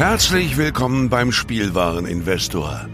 Herzlich 0.00 0.56
willkommen 0.56 1.10
beim 1.10 1.30
Spielwareninvestor. 1.30 2.88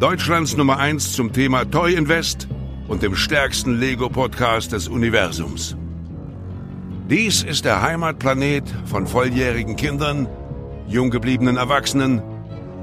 Deutschlands 0.00 0.56
Nummer 0.56 0.80
1 0.80 1.12
zum 1.12 1.32
Thema 1.32 1.64
Toy 1.64 1.94
Invest 1.94 2.48
und 2.88 3.04
dem 3.04 3.14
stärksten 3.14 3.78
Lego-Podcast 3.78 4.72
des 4.72 4.88
Universums. 4.88 5.76
Dies 7.08 7.44
ist 7.44 7.64
der 7.64 7.82
Heimatplanet 7.82 8.64
von 8.84 9.06
volljährigen 9.06 9.76
Kindern, 9.76 10.26
jung 10.88 11.10
gebliebenen 11.10 11.56
Erwachsenen 11.56 12.20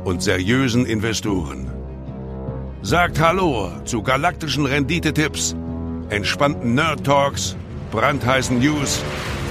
und 0.05 0.23
seriösen 0.23 0.85
Investoren. 0.85 1.69
Sagt 2.83 3.19
Hallo 3.19 3.69
zu 3.83 4.01
galaktischen 4.01 4.65
Renditetipps, 4.65 5.57
entspannten 6.07 6.73
Nerd 6.73 7.03
Talks, 7.03 7.57
brandheißen 7.91 8.59
News 8.59 9.03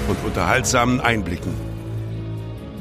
und 0.07 0.17
unterhaltsamen 0.25 1.01
Einblicken. 1.01 1.66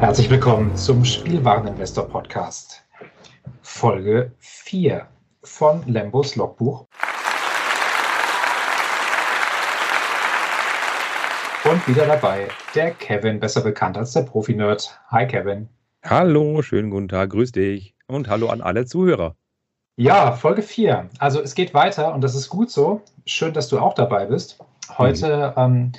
Herzlich 0.00 0.30
willkommen 0.30 0.76
zum 0.76 1.04
Spielwareninvestor 1.04 2.08
Podcast. 2.08 2.84
Folge 3.62 4.30
4 4.38 5.08
von 5.42 5.82
Lembos 5.86 6.36
Logbuch. 6.36 6.86
Und 11.64 11.88
wieder 11.88 12.06
dabei 12.06 12.46
der 12.76 12.92
Kevin, 12.92 13.40
besser 13.40 13.60
bekannt 13.60 13.98
als 13.98 14.12
der 14.12 14.22
Profi-Nerd. 14.22 15.00
Hi 15.08 15.26
Kevin. 15.26 15.68
Hallo, 16.04 16.62
schönen 16.62 16.90
guten 16.90 17.08
Tag, 17.08 17.30
grüß 17.30 17.50
dich 17.50 17.96
und 18.06 18.28
hallo 18.28 18.50
an 18.50 18.60
alle 18.60 18.86
Zuhörer. 18.86 19.34
Ja, 19.96 20.30
Folge 20.30 20.62
4. 20.62 21.10
Also 21.18 21.42
es 21.42 21.56
geht 21.56 21.74
weiter 21.74 22.14
und 22.14 22.22
das 22.22 22.36
ist 22.36 22.48
gut 22.48 22.70
so. 22.70 23.02
Schön, 23.26 23.52
dass 23.52 23.68
du 23.68 23.80
auch 23.80 23.94
dabei 23.94 24.26
bist. 24.26 24.60
Heute 24.96 25.54
mhm. 25.56 25.62
ähm, 25.62 25.92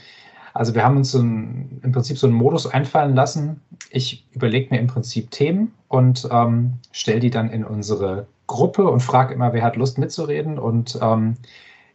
also 0.59 0.75
wir 0.75 0.83
haben 0.83 0.97
uns 0.97 1.11
so 1.11 1.19
ein, 1.19 1.79
im 1.83 1.93
Prinzip 1.93 2.17
so 2.17 2.27
einen 2.27 2.35
Modus 2.35 2.67
einfallen 2.67 3.15
lassen. 3.15 3.61
Ich 3.91 4.27
überlege 4.33 4.67
mir 4.71 4.81
im 4.81 4.87
Prinzip 4.87 5.31
Themen 5.31 5.73
und 5.87 6.27
ähm, 6.33 6.73
stelle 6.91 7.21
die 7.21 7.29
dann 7.29 7.49
in 7.49 7.63
unsere 7.63 8.27
Gruppe 8.45 8.89
und 8.89 8.99
frage 8.99 9.33
immer, 9.33 9.53
wer 9.53 9.63
hat 9.63 9.77
Lust 9.77 9.97
mitzureden. 9.97 10.59
Und 10.59 10.99
ähm, 11.01 11.37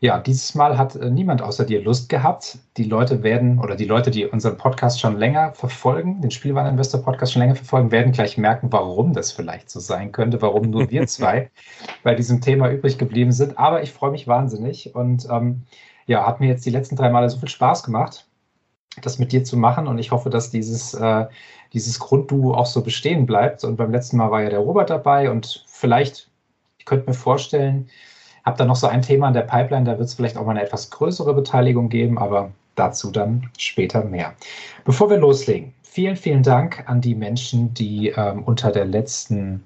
ja, 0.00 0.18
dieses 0.18 0.54
Mal 0.54 0.78
hat 0.78 0.96
äh, 0.96 1.10
niemand 1.10 1.42
außer 1.42 1.66
dir 1.66 1.82
Lust 1.82 2.08
gehabt. 2.08 2.56
Die 2.78 2.84
Leute 2.84 3.22
werden, 3.22 3.58
oder 3.58 3.76
die 3.76 3.84
Leute, 3.84 4.10
die 4.10 4.24
unseren 4.24 4.56
Podcast 4.56 4.98
schon 4.98 5.18
länger 5.18 5.52
verfolgen, 5.52 6.22
den 6.22 6.30
Spielwareninvestor 6.30 7.02
Podcast 7.02 7.34
schon 7.34 7.40
länger 7.40 7.56
verfolgen, 7.56 7.90
werden 7.90 8.12
gleich 8.12 8.38
merken, 8.38 8.68
warum 8.72 9.12
das 9.12 9.30
vielleicht 9.30 9.68
so 9.68 9.78
sein 9.78 10.10
könnte, 10.10 10.40
warum 10.40 10.70
nur 10.70 10.90
wir 10.90 11.06
zwei 11.06 11.50
bei 12.02 12.14
diesem 12.14 12.40
Thema 12.40 12.70
übrig 12.70 12.96
geblieben 12.96 13.32
sind. 13.32 13.58
Aber 13.58 13.82
ich 13.82 13.92
freue 13.92 14.12
mich 14.12 14.26
wahnsinnig 14.26 14.94
und 14.94 15.28
ähm, 15.30 15.64
ja, 16.06 16.26
hat 16.26 16.40
mir 16.40 16.48
jetzt 16.48 16.64
die 16.64 16.70
letzten 16.70 16.96
drei 16.96 17.10
Male 17.10 17.28
so 17.28 17.38
viel 17.38 17.50
Spaß 17.50 17.82
gemacht 17.82 18.26
das 19.02 19.18
mit 19.18 19.32
dir 19.32 19.44
zu 19.44 19.56
machen. 19.56 19.86
Und 19.86 19.98
ich 19.98 20.10
hoffe, 20.10 20.30
dass 20.30 20.50
dieses, 20.50 20.94
äh, 20.94 21.26
dieses 21.72 21.98
Grundduo 21.98 22.54
auch 22.54 22.66
so 22.66 22.82
bestehen 22.82 23.26
bleibt. 23.26 23.64
Und 23.64 23.76
beim 23.76 23.90
letzten 23.90 24.16
Mal 24.16 24.30
war 24.30 24.42
ja 24.42 24.50
der 24.50 24.60
Robert 24.60 24.90
dabei 24.90 25.30
und 25.30 25.64
vielleicht, 25.66 26.28
ich 26.78 26.84
könnte 26.84 27.08
mir 27.08 27.14
vorstellen, 27.14 27.88
habe 28.44 28.58
da 28.58 28.64
noch 28.64 28.76
so 28.76 28.86
ein 28.86 29.02
Thema 29.02 29.28
in 29.28 29.34
der 29.34 29.42
Pipeline, 29.42 29.84
da 29.84 29.98
wird 29.98 30.08
es 30.08 30.14
vielleicht 30.14 30.36
auch 30.36 30.44
mal 30.44 30.52
eine 30.52 30.62
etwas 30.62 30.90
größere 30.90 31.34
Beteiligung 31.34 31.88
geben, 31.88 32.18
aber 32.18 32.52
dazu 32.74 33.10
dann 33.10 33.50
später 33.58 34.04
mehr. 34.04 34.34
Bevor 34.84 35.08
wir 35.08 35.16
loslegen, 35.16 35.72
vielen, 35.82 36.16
vielen 36.16 36.42
Dank 36.42 36.84
an 36.86 37.00
die 37.00 37.14
Menschen, 37.14 37.72
die 37.72 38.08
ähm, 38.08 38.42
unter 38.42 38.70
der 38.70 38.84
letzten 38.84 39.64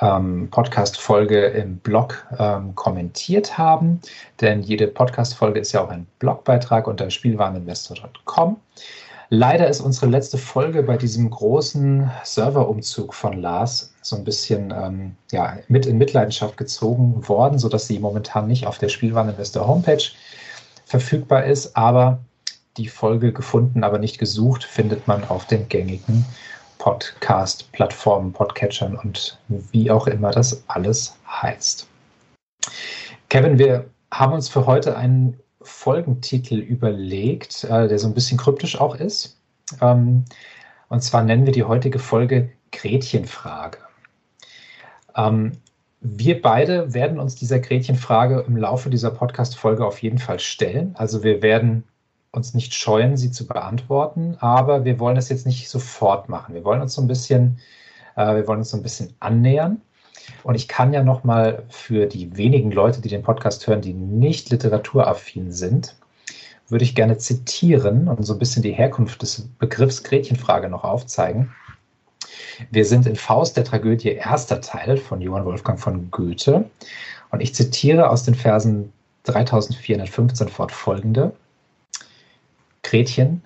ähm, 0.00 0.48
Podcast-Folge 0.50 1.46
im 1.46 1.78
Blog 1.78 2.26
ähm, 2.38 2.74
kommentiert 2.74 3.56
haben. 3.56 4.00
Denn 4.40 4.62
jede 4.62 4.86
Podcast-Folge 4.86 5.60
ist 5.60 5.72
ja 5.72 5.82
auch 5.82 5.90
ein 5.90 6.06
Blogbeitrag 6.18 6.86
unter 6.86 7.10
spielwareninvestor.com. 7.10 8.56
Leider 9.28 9.66
ist 9.68 9.80
unsere 9.80 10.06
letzte 10.06 10.38
Folge 10.38 10.84
bei 10.84 10.96
diesem 10.96 11.30
großen 11.30 12.10
Serverumzug 12.22 13.12
von 13.12 13.40
Lars 13.40 13.92
so 14.00 14.14
ein 14.14 14.22
bisschen 14.22 14.70
ähm, 14.70 15.16
ja, 15.32 15.58
mit 15.66 15.84
in 15.86 15.98
Mitleidenschaft 15.98 16.56
gezogen 16.56 17.26
worden, 17.28 17.58
sodass 17.58 17.88
sie 17.88 17.98
momentan 17.98 18.46
nicht 18.46 18.66
auf 18.66 18.78
der 18.78 18.88
Spielwareninvestor 18.88 19.66
Homepage 19.66 20.04
verfügbar 20.84 21.44
ist. 21.44 21.76
Aber 21.76 22.20
die 22.76 22.88
Folge 22.88 23.32
gefunden, 23.32 23.82
aber 23.82 23.98
nicht 23.98 24.18
gesucht, 24.18 24.62
findet 24.62 25.08
man 25.08 25.24
auf 25.24 25.46
den 25.46 25.68
gängigen 25.68 26.24
Podcast-Plattformen, 26.86 28.32
Podcatchern 28.32 28.94
und 28.94 29.40
wie 29.48 29.90
auch 29.90 30.06
immer 30.06 30.30
das 30.30 30.62
alles 30.68 31.16
heißt. 31.26 31.88
Kevin, 33.28 33.58
wir 33.58 33.86
haben 34.12 34.34
uns 34.34 34.48
für 34.48 34.66
heute 34.66 34.96
einen 34.96 35.36
Folgentitel 35.62 36.54
überlegt, 36.54 37.64
äh, 37.64 37.88
der 37.88 37.98
so 37.98 38.06
ein 38.06 38.14
bisschen 38.14 38.38
kryptisch 38.38 38.80
auch 38.80 38.94
ist. 38.94 39.36
Ähm, 39.80 40.26
und 40.88 41.02
zwar 41.02 41.24
nennen 41.24 41.44
wir 41.44 41.52
die 41.52 41.64
heutige 41.64 41.98
Folge 41.98 42.52
Gretchenfrage. 42.70 43.78
Ähm, 45.16 45.54
wir 46.02 46.40
beide 46.40 46.94
werden 46.94 47.18
uns 47.18 47.34
dieser 47.34 47.58
Gretchenfrage 47.58 48.44
im 48.46 48.56
Laufe 48.56 48.90
dieser 48.90 49.10
Podcast-Folge 49.10 49.84
auf 49.84 50.02
jeden 50.02 50.18
Fall 50.18 50.38
stellen. 50.38 50.94
Also 50.96 51.24
wir 51.24 51.42
werden 51.42 51.82
uns 52.36 52.54
nicht 52.54 52.74
scheuen, 52.74 53.16
sie 53.16 53.30
zu 53.30 53.46
beantworten, 53.46 54.36
aber 54.40 54.84
wir 54.84 54.98
wollen 55.00 55.16
das 55.16 55.28
jetzt 55.28 55.46
nicht 55.46 55.68
sofort 55.68 56.28
machen. 56.28 56.54
Wir 56.54 56.64
wollen 56.64 56.80
uns 56.80 56.94
so 56.94 57.02
ein 57.02 57.08
bisschen, 57.08 57.58
äh, 58.16 58.34
wir 58.34 58.46
wollen 58.46 58.60
uns 58.60 58.70
so 58.70 58.76
ein 58.76 58.82
bisschen 58.82 59.14
annähern. 59.20 59.80
Und 60.42 60.56
ich 60.56 60.68
kann 60.68 60.92
ja 60.92 61.02
noch 61.02 61.24
mal 61.24 61.62
für 61.68 62.06
die 62.06 62.36
wenigen 62.36 62.72
Leute, 62.72 63.00
die 63.00 63.08
den 63.08 63.22
Podcast 63.22 63.66
hören, 63.66 63.80
die 63.80 63.92
nicht 63.92 64.50
literaturaffin 64.50 65.52
sind, 65.52 65.96
würde 66.68 66.84
ich 66.84 66.94
gerne 66.94 67.16
zitieren 67.18 68.08
und 68.08 68.24
so 68.24 68.32
ein 68.32 68.38
bisschen 68.38 68.62
die 68.62 68.72
Herkunft 68.72 69.22
des 69.22 69.48
Begriffs 69.58 70.02
Gretchenfrage 70.02 70.68
noch 70.68 70.84
aufzeigen. 70.84 71.52
Wir 72.70 72.84
sind 72.84 73.06
in 73.06 73.16
Faust 73.16 73.56
der 73.56 73.64
Tragödie 73.64 74.08
erster 74.08 74.60
Teil 74.60 74.96
von 74.96 75.20
Johann 75.20 75.44
Wolfgang 75.44 75.78
von 75.78 76.10
Goethe 76.10 76.68
und 77.30 77.40
ich 77.40 77.54
zitiere 77.54 78.10
aus 78.10 78.24
den 78.24 78.34
Versen 78.34 78.92
3415 79.24 80.48
fortfolgende. 80.48 81.32
Gretchen 82.86 83.42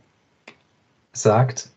sagt, 1.15 1.71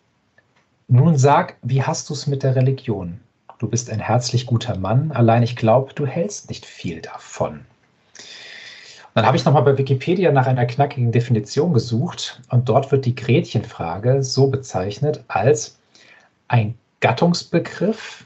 nun 0.89 1.17
sag, 1.17 1.55
wie 1.61 1.81
hast 1.81 2.09
du 2.09 2.13
es 2.13 2.27
mit 2.27 2.43
der 2.43 2.57
Religion? 2.57 3.21
Du 3.57 3.69
bist 3.69 3.89
ein 3.89 4.01
herzlich 4.01 4.45
guter 4.45 4.77
Mann, 4.77 5.13
allein 5.13 5.43
ich 5.43 5.55
glaube, 5.55 5.93
du 5.93 6.05
hältst 6.05 6.49
nicht 6.49 6.65
viel 6.65 6.99
davon. 6.99 7.61
Dann 9.13 9.25
habe 9.25 9.37
ich 9.37 9.45
nochmal 9.45 9.63
bei 9.63 9.77
Wikipedia 9.77 10.33
nach 10.33 10.45
einer 10.45 10.65
knackigen 10.65 11.13
Definition 11.13 11.71
gesucht 11.73 12.41
und 12.49 12.67
dort 12.67 12.91
wird 12.91 13.05
die 13.05 13.15
Gretchenfrage 13.15 14.23
so 14.23 14.47
bezeichnet 14.47 15.23
als 15.29 15.77
ein 16.49 16.77
Gattungsbegriff 16.99 18.25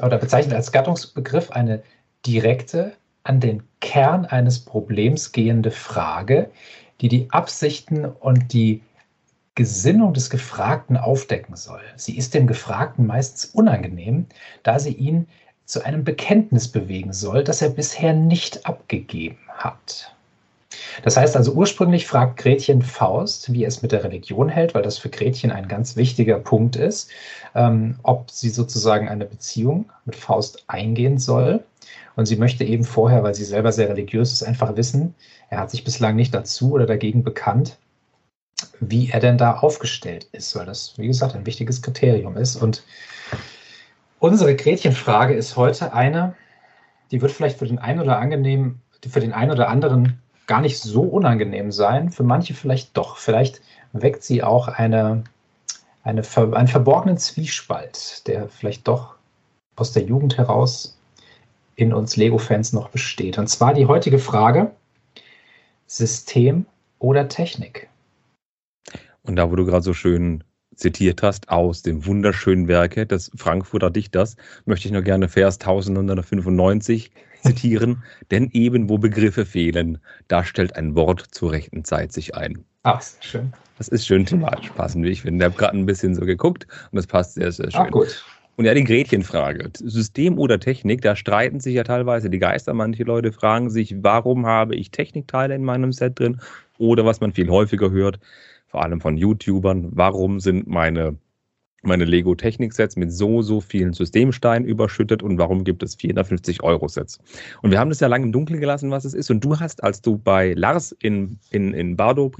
oder 0.00 0.18
bezeichnet 0.18 0.54
als 0.54 0.70
Gattungsbegriff 0.70 1.50
eine 1.50 1.82
direkte, 2.24 2.92
an 3.24 3.40
den 3.40 3.64
Kern 3.80 4.24
eines 4.24 4.60
Problems 4.60 5.32
gehende 5.32 5.72
Frage, 5.72 6.50
die 7.00 7.08
die 7.08 7.30
Absichten 7.30 8.04
und 8.04 8.52
die 8.52 8.82
Gesinnung 9.54 10.14
des 10.14 10.30
Gefragten 10.30 10.96
aufdecken 10.96 11.56
soll. 11.56 11.80
Sie 11.96 12.16
ist 12.16 12.34
dem 12.34 12.46
Gefragten 12.46 13.06
meistens 13.06 13.46
unangenehm, 13.46 14.26
da 14.62 14.78
sie 14.78 14.92
ihn 14.92 15.26
zu 15.64 15.84
einem 15.84 16.04
Bekenntnis 16.04 16.68
bewegen 16.68 17.12
soll, 17.12 17.44
das 17.44 17.60
er 17.60 17.70
bisher 17.70 18.12
nicht 18.12 18.66
abgegeben 18.66 19.38
hat. 19.48 20.14
Das 21.02 21.16
heißt 21.16 21.36
also, 21.36 21.52
ursprünglich 21.52 22.06
fragt 22.06 22.38
Gretchen 22.38 22.82
Faust, 22.82 23.52
wie 23.52 23.64
es 23.64 23.82
mit 23.82 23.92
der 23.92 24.04
Religion 24.04 24.48
hält, 24.48 24.74
weil 24.74 24.82
das 24.82 24.98
für 24.98 25.08
Gretchen 25.08 25.50
ein 25.50 25.68
ganz 25.68 25.96
wichtiger 25.96 26.38
Punkt 26.38 26.76
ist, 26.76 27.10
ähm, 27.54 27.98
ob 28.02 28.30
sie 28.30 28.50
sozusagen 28.50 29.08
eine 29.08 29.24
Beziehung 29.24 29.90
mit 30.04 30.16
Faust 30.16 30.64
eingehen 30.68 31.18
soll. 31.18 31.64
Und 32.18 32.26
sie 32.26 32.34
möchte 32.34 32.64
eben 32.64 32.82
vorher, 32.82 33.22
weil 33.22 33.36
sie 33.36 33.44
selber 33.44 33.70
sehr 33.70 33.88
religiös 33.88 34.32
ist, 34.32 34.42
einfach 34.42 34.74
wissen, 34.74 35.14
er 35.50 35.60
hat 35.60 35.70
sich 35.70 35.84
bislang 35.84 36.16
nicht 36.16 36.34
dazu 36.34 36.72
oder 36.72 36.84
dagegen 36.84 37.22
bekannt, 37.22 37.78
wie 38.80 39.08
er 39.10 39.20
denn 39.20 39.38
da 39.38 39.58
aufgestellt 39.58 40.26
ist, 40.32 40.56
weil 40.56 40.66
das, 40.66 40.98
wie 40.98 41.06
gesagt, 41.06 41.36
ein 41.36 41.46
wichtiges 41.46 41.80
Kriterium 41.80 42.36
ist. 42.36 42.56
Und 42.56 42.82
unsere 44.18 44.56
Gretchenfrage 44.56 45.32
ist 45.32 45.56
heute 45.56 45.92
eine, 45.92 46.34
die 47.12 47.22
wird 47.22 47.30
vielleicht 47.30 47.60
für 47.60 47.68
den 47.68 47.78
einen 47.78 48.00
oder 48.00 48.18
angenehm, 48.18 48.80
für 49.08 49.20
den 49.20 49.32
einen 49.32 49.52
oder 49.52 49.68
anderen 49.68 50.20
gar 50.48 50.60
nicht 50.60 50.80
so 50.80 51.02
unangenehm 51.02 51.70
sein, 51.70 52.10
für 52.10 52.24
manche 52.24 52.52
vielleicht 52.52 52.96
doch. 52.96 53.18
Vielleicht 53.18 53.60
weckt 53.92 54.24
sie 54.24 54.42
auch 54.42 54.66
eine, 54.66 55.22
eine, 56.02 56.22
einen 56.34 56.68
verborgenen 56.68 57.18
Zwiespalt, 57.18 58.26
der 58.26 58.48
vielleicht 58.48 58.88
doch 58.88 59.14
aus 59.76 59.92
der 59.92 60.02
Jugend 60.02 60.36
heraus 60.36 60.97
in 61.78 61.94
uns 61.94 62.16
Lego-Fans 62.16 62.72
noch 62.72 62.90
besteht. 62.90 63.38
Und 63.38 63.46
zwar 63.46 63.72
die 63.72 63.86
heutige 63.86 64.18
Frage: 64.18 64.72
System 65.86 66.66
oder 66.98 67.28
Technik? 67.28 67.88
Und 69.22 69.36
da, 69.36 69.50
wo 69.50 69.56
du 69.56 69.64
gerade 69.64 69.84
so 69.84 69.94
schön 69.94 70.42
zitiert 70.74 71.22
hast 71.22 71.48
aus 71.48 71.82
dem 71.82 72.04
wunderschönen 72.04 72.66
Werke 72.66 73.06
des 73.06 73.30
Frankfurter 73.36 73.90
Dichters, 73.90 74.36
möchte 74.64 74.88
ich 74.88 74.92
noch 74.92 75.04
gerne 75.04 75.28
Vers 75.28 75.60
1995 75.60 77.12
zitieren. 77.44 78.02
Denn 78.32 78.50
eben 78.52 78.88
wo 78.88 78.98
Begriffe 78.98 79.46
fehlen, 79.46 79.98
da 80.26 80.44
stellt 80.44 80.74
ein 80.74 80.96
Wort 80.96 81.26
zur 81.30 81.52
rechten 81.52 81.84
Zeit 81.84 82.12
sich 82.12 82.34
ein. 82.34 82.64
Ach, 82.82 83.02
schön. 83.20 83.52
Das 83.76 83.86
ist 83.86 84.04
schön 84.04 84.26
thematisch 84.26 84.70
passend, 84.70 85.04
wie 85.04 85.10
ich 85.10 85.22
finde. 85.22 85.44
Ich 85.44 85.50
habe 85.52 85.58
gerade 85.58 85.78
ein 85.78 85.86
bisschen 85.86 86.16
so 86.16 86.22
geguckt 86.22 86.66
und 86.90 86.96
das 86.96 87.06
passt 87.06 87.34
sehr, 87.34 87.52
sehr 87.52 87.70
schön. 87.70 87.82
Ach, 87.82 87.90
gut. 87.90 88.24
Und 88.58 88.64
ja, 88.64 88.74
die 88.74 88.82
Gretchenfrage. 88.82 89.70
System 89.78 90.36
oder 90.36 90.58
Technik, 90.58 91.00
da 91.02 91.14
streiten 91.14 91.60
sich 91.60 91.76
ja 91.76 91.84
teilweise 91.84 92.28
die 92.28 92.40
Geister. 92.40 92.74
Manche 92.74 93.04
Leute 93.04 93.30
fragen 93.30 93.70
sich, 93.70 93.94
warum 94.02 94.46
habe 94.46 94.74
ich 94.74 94.90
Technikteile 94.90 95.54
in 95.54 95.62
meinem 95.62 95.92
Set 95.92 96.18
drin? 96.18 96.40
Oder 96.76 97.04
was 97.04 97.20
man 97.20 97.32
viel 97.32 97.50
häufiger 97.50 97.92
hört, 97.92 98.18
vor 98.66 98.82
allem 98.82 99.00
von 99.00 99.16
YouTubern, 99.16 99.90
warum 99.92 100.40
sind 100.40 100.66
meine 100.66 101.16
meine 101.82 102.04
Lego 102.04 102.34
Technik-Sets 102.34 102.96
mit 102.96 103.12
so, 103.12 103.40
so 103.40 103.60
vielen 103.60 103.92
Systemsteinen 103.92 104.66
überschüttet 104.66 105.22
und 105.22 105.38
warum 105.38 105.62
gibt 105.62 105.82
es 105.82 105.94
450 105.94 106.62
Euro 106.62 106.88
Sets? 106.88 107.20
Und 107.62 107.70
wir 107.70 107.78
haben 107.78 107.88
das 107.88 108.00
ja 108.00 108.08
lange 108.08 108.26
im 108.26 108.32
Dunkeln 108.32 108.60
gelassen, 108.60 108.90
was 108.90 109.04
es 109.04 109.14
ist. 109.14 109.30
Und 109.30 109.44
du 109.44 109.58
hast, 109.60 109.84
als 109.84 110.02
du 110.02 110.18
bei 110.18 110.54
Lars 110.54 110.92
in, 111.00 111.38
in, 111.50 111.72
in 111.74 111.96
Bardo, 111.96 112.32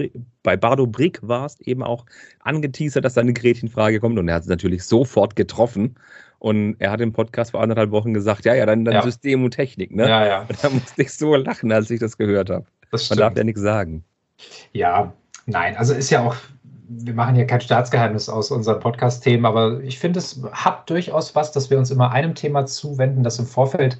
bei 0.43 0.57
Bardo 0.57 0.87
Brick 0.87 1.19
warst, 1.21 1.61
eben 1.61 1.83
auch 1.83 2.05
angeteasert, 2.41 3.05
dass 3.05 3.13
deine 3.13 3.33
Gretchenfrage 3.33 3.99
kommt. 3.99 4.19
Und 4.19 4.27
er 4.27 4.35
hat 4.35 4.43
es 4.43 4.49
natürlich 4.49 4.83
sofort 4.83 5.35
getroffen. 5.35 5.95
Und 6.39 6.75
er 6.79 6.91
hat 6.91 7.01
im 7.01 7.13
Podcast 7.13 7.51
vor 7.51 7.61
anderthalb 7.61 7.91
Wochen 7.91 8.13
gesagt, 8.13 8.45
ja, 8.45 8.53
ja, 8.53 8.65
dann, 8.65 8.85
dann 8.85 8.93
ja. 8.93 9.01
System 9.03 9.43
und 9.43 9.51
Technik, 9.51 9.93
ne? 9.93 10.07
Ja, 10.07 10.25
ja. 10.25 10.41
Und 10.41 10.57
da 10.63 10.69
musste 10.69 11.01
ich 11.01 11.13
so 11.13 11.35
lachen, 11.35 11.71
als 11.71 11.89
ich 11.89 11.99
das 11.99 12.17
gehört 12.17 12.49
habe. 12.49 12.65
Man 12.91 13.17
darf 13.17 13.37
ja 13.37 13.43
nichts 13.43 13.61
sagen. 13.61 14.03
Ja, 14.71 15.13
nein, 15.45 15.75
also 15.75 15.93
ist 15.93 16.09
ja 16.09 16.21
auch 16.25 16.35
wir 16.89 17.13
machen 17.13 17.35
hier 17.35 17.45
kein 17.45 17.61
Staatsgeheimnis 17.61 18.29
aus 18.29 18.49
unseren 18.49 18.79
Podcast-Themen, 18.79 19.45
aber 19.45 19.79
ich 19.81 19.99
finde, 19.99 20.19
es 20.19 20.41
hat 20.51 20.89
durchaus 20.89 21.35
was, 21.35 21.51
dass 21.51 21.69
wir 21.69 21.77
uns 21.77 21.91
immer 21.91 22.11
einem 22.11 22.33
Thema 22.33 22.65
zuwenden, 22.65 23.23
das 23.23 23.37
im 23.37 23.45
Vorfeld 23.45 23.97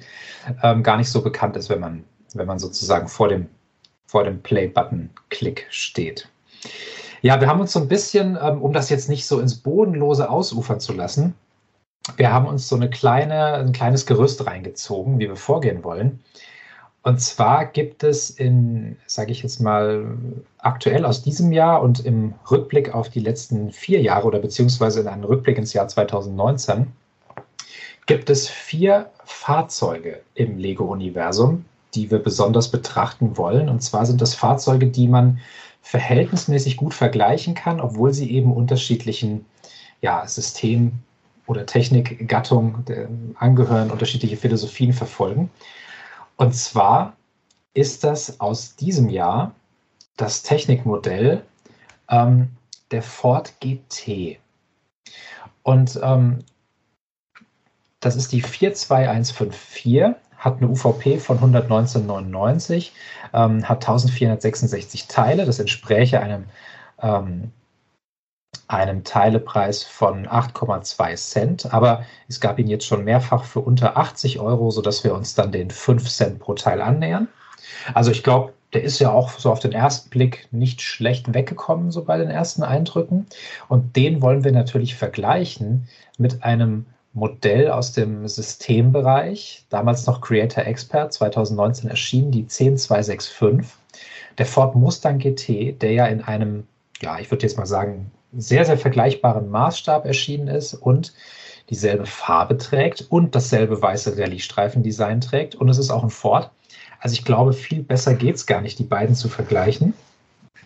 ähm, 0.62 0.82
gar 0.82 0.96
nicht 0.96 1.10
so 1.10 1.22
bekannt 1.22 1.56
ist, 1.56 1.70
wenn 1.70 1.78
man, 1.78 2.04
wenn 2.34 2.48
man 2.48 2.58
sozusagen 2.58 3.06
vor 3.06 3.28
dem, 3.28 3.48
vor 4.06 4.24
dem 4.24 4.42
Play-Button-Klick 4.42 5.66
steht. 5.70 6.28
Ja, 7.22 7.40
wir 7.40 7.48
haben 7.48 7.60
uns 7.60 7.72
so 7.72 7.80
ein 7.80 7.88
bisschen, 7.88 8.36
ähm, 8.42 8.60
um 8.60 8.72
das 8.72 8.90
jetzt 8.90 9.08
nicht 9.08 9.24
so 9.24 9.38
ins 9.38 9.54
Bodenlose 9.54 10.28
ausufern 10.28 10.80
zu 10.80 10.92
lassen, 10.92 11.34
wir 12.16 12.32
haben 12.32 12.46
uns 12.46 12.68
so 12.68 12.76
eine 12.76 12.90
kleine, 12.90 13.54
ein 13.54 13.72
kleines 13.72 14.06
Gerüst 14.06 14.44
reingezogen, 14.46 15.18
wie 15.20 15.28
wir 15.28 15.36
vorgehen 15.36 15.84
wollen. 15.84 16.24
Und 17.02 17.20
zwar 17.20 17.64
gibt 17.64 18.04
es 18.04 18.28
in, 18.28 18.96
sage 19.06 19.32
ich 19.32 19.42
jetzt 19.42 19.60
mal, 19.60 20.18
aktuell 20.58 21.06
aus 21.06 21.22
diesem 21.22 21.50
Jahr 21.50 21.82
und 21.82 22.04
im 22.04 22.34
Rückblick 22.50 22.94
auf 22.94 23.08
die 23.08 23.20
letzten 23.20 23.72
vier 23.72 24.02
Jahre 24.02 24.26
oder 24.26 24.38
beziehungsweise 24.38 25.00
in 25.00 25.08
einem 25.08 25.24
Rückblick 25.24 25.56
ins 25.56 25.72
Jahr 25.72 25.88
2019, 25.88 26.88
gibt 28.04 28.28
es 28.28 28.48
vier 28.48 29.10
Fahrzeuge 29.24 30.20
im 30.34 30.58
Lego-Universum, 30.58 31.64
die 31.94 32.10
wir 32.10 32.18
besonders 32.18 32.70
betrachten 32.70 33.38
wollen. 33.38 33.68
Und 33.70 33.82
zwar 33.82 34.04
sind 34.04 34.20
das 34.20 34.34
Fahrzeuge, 34.34 34.86
die 34.86 35.08
man 35.08 35.40
verhältnismäßig 35.80 36.76
gut 36.76 36.92
vergleichen 36.92 37.54
kann, 37.54 37.80
obwohl 37.80 38.12
sie 38.12 38.30
eben 38.30 38.52
unterschiedlichen 38.52 39.46
ja, 40.02 40.26
System- 40.26 40.92
oder 41.46 41.64
Technikgattungen 41.64 43.34
angehören, 43.38 43.90
unterschiedliche 43.90 44.36
Philosophien 44.36 44.92
verfolgen. 44.92 45.50
Und 46.40 46.54
zwar 46.54 47.18
ist 47.74 48.02
das 48.02 48.40
aus 48.40 48.74
diesem 48.74 49.10
Jahr 49.10 49.54
das 50.16 50.42
Technikmodell 50.42 51.44
ähm, 52.08 52.48
der 52.90 53.02
Ford 53.02 53.52
GT. 53.60 54.38
Und 55.62 56.00
ähm, 56.02 56.38
das 58.00 58.16
ist 58.16 58.32
die 58.32 58.40
42154, 58.40 60.14
hat 60.38 60.56
eine 60.56 60.68
UVP 60.68 61.18
von 61.18 61.40
119,99, 61.40 62.92
ähm, 63.34 63.68
hat 63.68 63.86
1466 63.86 65.08
Teile. 65.08 65.44
Das 65.44 65.58
entspräche 65.58 66.20
einem, 66.20 66.46
ähm, 67.02 67.52
einem 68.70 69.04
Teilepreis 69.04 69.82
von 69.82 70.26
8,2 70.26 71.16
Cent. 71.16 71.74
Aber 71.74 72.04
es 72.28 72.40
gab 72.40 72.58
ihn 72.58 72.68
jetzt 72.68 72.86
schon 72.86 73.04
mehrfach 73.04 73.44
für 73.44 73.60
unter 73.60 73.96
80 73.96 74.40
Euro, 74.40 74.70
sodass 74.70 75.04
wir 75.04 75.14
uns 75.14 75.34
dann 75.34 75.52
den 75.52 75.70
5 75.70 76.08
Cent 76.08 76.38
pro 76.38 76.54
Teil 76.54 76.80
annähern. 76.80 77.28
Also 77.94 78.10
ich 78.10 78.22
glaube, 78.22 78.52
der 78.72 78.82
ist 78.84 79.00
ja 79.00 79.10
auch 79.10 79.30
so 79.30 79.50
auf 79.50 79.60
den 79.60 79.72
ersten 79.72 80.10
Blick 80.10 80.46
nicht 80.52 80.80
schlecht 80.80 81.34
weggekommen, 81.34 81.90
so 81.90 82.04
bei 82.04 82.16
den 82.18 82.30
ersten 82.30 82.62
Eindrücken. 82.62 83.26
Und 83.68 83.96
den 83.96 84.22
wollen 84.22 84.44
wir 84.44 84.52
natürlich 84.52 84.94
vergleichen 84.94 85.88
mit 86.18 86.44
einem 86.44 86.86
Modell 87.12 87.70
aus 87.70 87.92
dem 87.92 88.28
Systembereich, 88.28 89.64
damals 89.68 90.06
noch 90.06 90.20
Creator 90.20 90.64
Expert, 90.64 91.12
2019 91.12 91.90
erschienen, 91.90 92.30
die 92.30 92.46
10265. 92.46 93.76
Der 94.38 94.46
Ford 94.46 94.76
Mustang 94.76 95.18
GT, 95.18 95.82
der 95.82 95.92
ja 95.92 96.06
in 96.06 96.22
einem, 96.22 96.68
ja, 97.02 97.18
ich 97.18 97.30
würde 97.30 97.42
jetzt 97.42 97.56
mal 97.56 97.66
sagen, 97.66 98.10
sehr, 98.36 98.64
sehr 98.64 98.78
vergleichbaren 98.78 99.48
Maßstab 99.48 100.06
erschienen 100.06 100.48
ist 100.48 100.74
und 100.74 101.12
dieselbe 101.68 102.06
Farbe 102.06 102.58
trägt 102.58 103.06
und 103.08 103.34
dasselbe 103.34 103.80
weiße 103.80 104.18
Rallye-Streifen-Design 104.18 105.20
trägt. 105.20 105.54
Und 105.54 105.68
es 105.68 105.78
ist 105.78 105.90
auch 105.90 106.02
ein 106.02 106.10
Ford. 106.10 106.50
Also 106.98 107.14
ich 107.14 107.24
glaube, 107.24 107.52
viel 107.52 107.82
besser 107.82 108.14
geht 108.14 108.36
es 108.36 108.46
gar 108.46 108.60
nicht, 108.60 108.78
die 108.78 108.84
beiden 108.84 109.14
zu 109.14 109.28
vergleichen. 109.28 109.94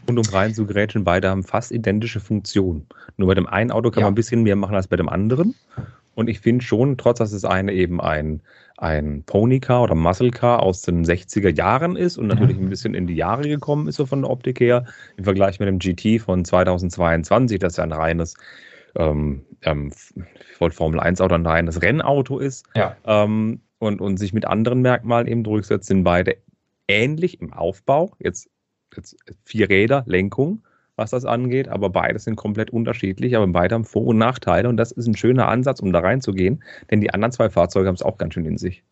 Und 0.07 0.19
um 0.19 0.25
rein 0.27 0.55
zu 0.55 0.67
grätschen, 0.67 1.05
beide 1.05 1.31
haben 1.31 1.45
fast 1.45 1.71
identische 1.71 2.21
Funktionen. 2.21 2.87
Nur 3.17 3.29
bei 3.29 3.35
dem 3.35 3.47
einen 3.47 3.71
Auto 3.71 3.91
kann 3.91 4.01
ja. 4.01 4.07
man 4.07 4.13
ein 4.13 4.17
bisschen 4.17 4.43
mehr 4.43 4.57
machen 4.57 4.75
als 4.75 4.87
bei 4.87 4.97
dem 4.97 5.09
anderen. 5.09 5.55
Und 6.15 6.29
ich 6.29 6.41
finde 6.41 6.65
schon, 6.65 6.97
trotz 6.97 7.19
dass 7.19 7.33
das 7.33 7.45
eine 7.45 7.73
eben 7.73 8.01
ein, 8.01 8.43
ein 8.77 9.23
Ponycar 9.25 9.83
oder 9.83 9.95
Muscle 9.95 10.31
Car 10.31 10.63
aus 10.63 10.83
den 10.83 11.05
60er 11.05 11.55
Jahren 11.55 11.97
ist 11.97 12.19
und 12.19 12.27
natürlich 12.29 12.57
ein 12.59 12.71
bisschen 12.71 12.95
in 12.95 13.07
die 13.07 13.17
Jahre 13.17 13.49
gekommen 13.49 13.89
ist, 13.89 13.97
so 13.97 14.07
von 14.07 14.23
der 14.23 14.31
Optik 14.31 14.61
her, 14.61 14.85
im 15.17 15.25
Vergleich 15.25 15.61
mit 15.61 15.69
dem 15.69 15.79
GT 15.79 16.21
von 16.21 16.45
2022, 16.45 17.59
das 17.59 17.77
ja 17.77 17.85
ein 17.85 17.93
reines 17.93 18.35
ähm, 18.97 19.45
ähm, 19.63 19.93
ich 20.53 20.61
wollte 20.61 20.77
Formel 20.77 21.01
1 21.01 21.21
Auto 21.21 21.35
ein 21.35 21.47
reines 21.47 21.83
Rennauto 21.83 22.39
ist 22.39 22.67
ja. 22.75 22.97
ähm, 23.05 23.61
und, 23.79 24.01
und 24.01 24.19
sich 24.19 24.33
mit 24.33 24.47
anderen 24.47 24.83
Merkmalen 24.83 25.27
eben 25.27 25.45
durchsetzt, 25.45 25.89
sind 25.89 26.05
beide 26.05 26.37
ähnlich 26.89 27.41
im 27.41 27.53
Aufbau. 27.53 28.13
Jetzt, 28.19 28.49
jetzt 28.97 29.17
vier 29.45 29.69
Räder, 29.69 30.05
Lenkung, 30.07 30.63
was 30.97 31.11
das 31.11 31.25
angeht, 31.25 31.69
aber 31.69 31.91
beide 31.91 32.19
sind 32.19 32.37
komplett 32.37 32.71
unterschiedlich, 32.71 33.37
aber 33.37 33.47
beide 33.47 33.75
haben 33.75 33.85
Vor- 33.85 34.07
und 34.07 34.19
Nachteile 34.19 34.69
und 34.69 34.77
das 34.77 34.93
ist 34.93 35.07
ein 35.07 35.17
schöner 35.17 35.49
Ansatz, 35.49 35.81
um 35.81 35.93
da 35.93 36.01
reinzugehen, 36.01 36.63
denn 36.91 37.01
die 37.01 37.13
anderen 37.13 37.33
zwei 37.33 37.51
Fahrzeuge 37.51 37.89
haben 37.89 37.95
es 37.95 38.03
auch 38.03 38.19
ganz 38.19 38.35
schön 38.35 38.47
in 38.47 38.59
sich. 38.59 38.83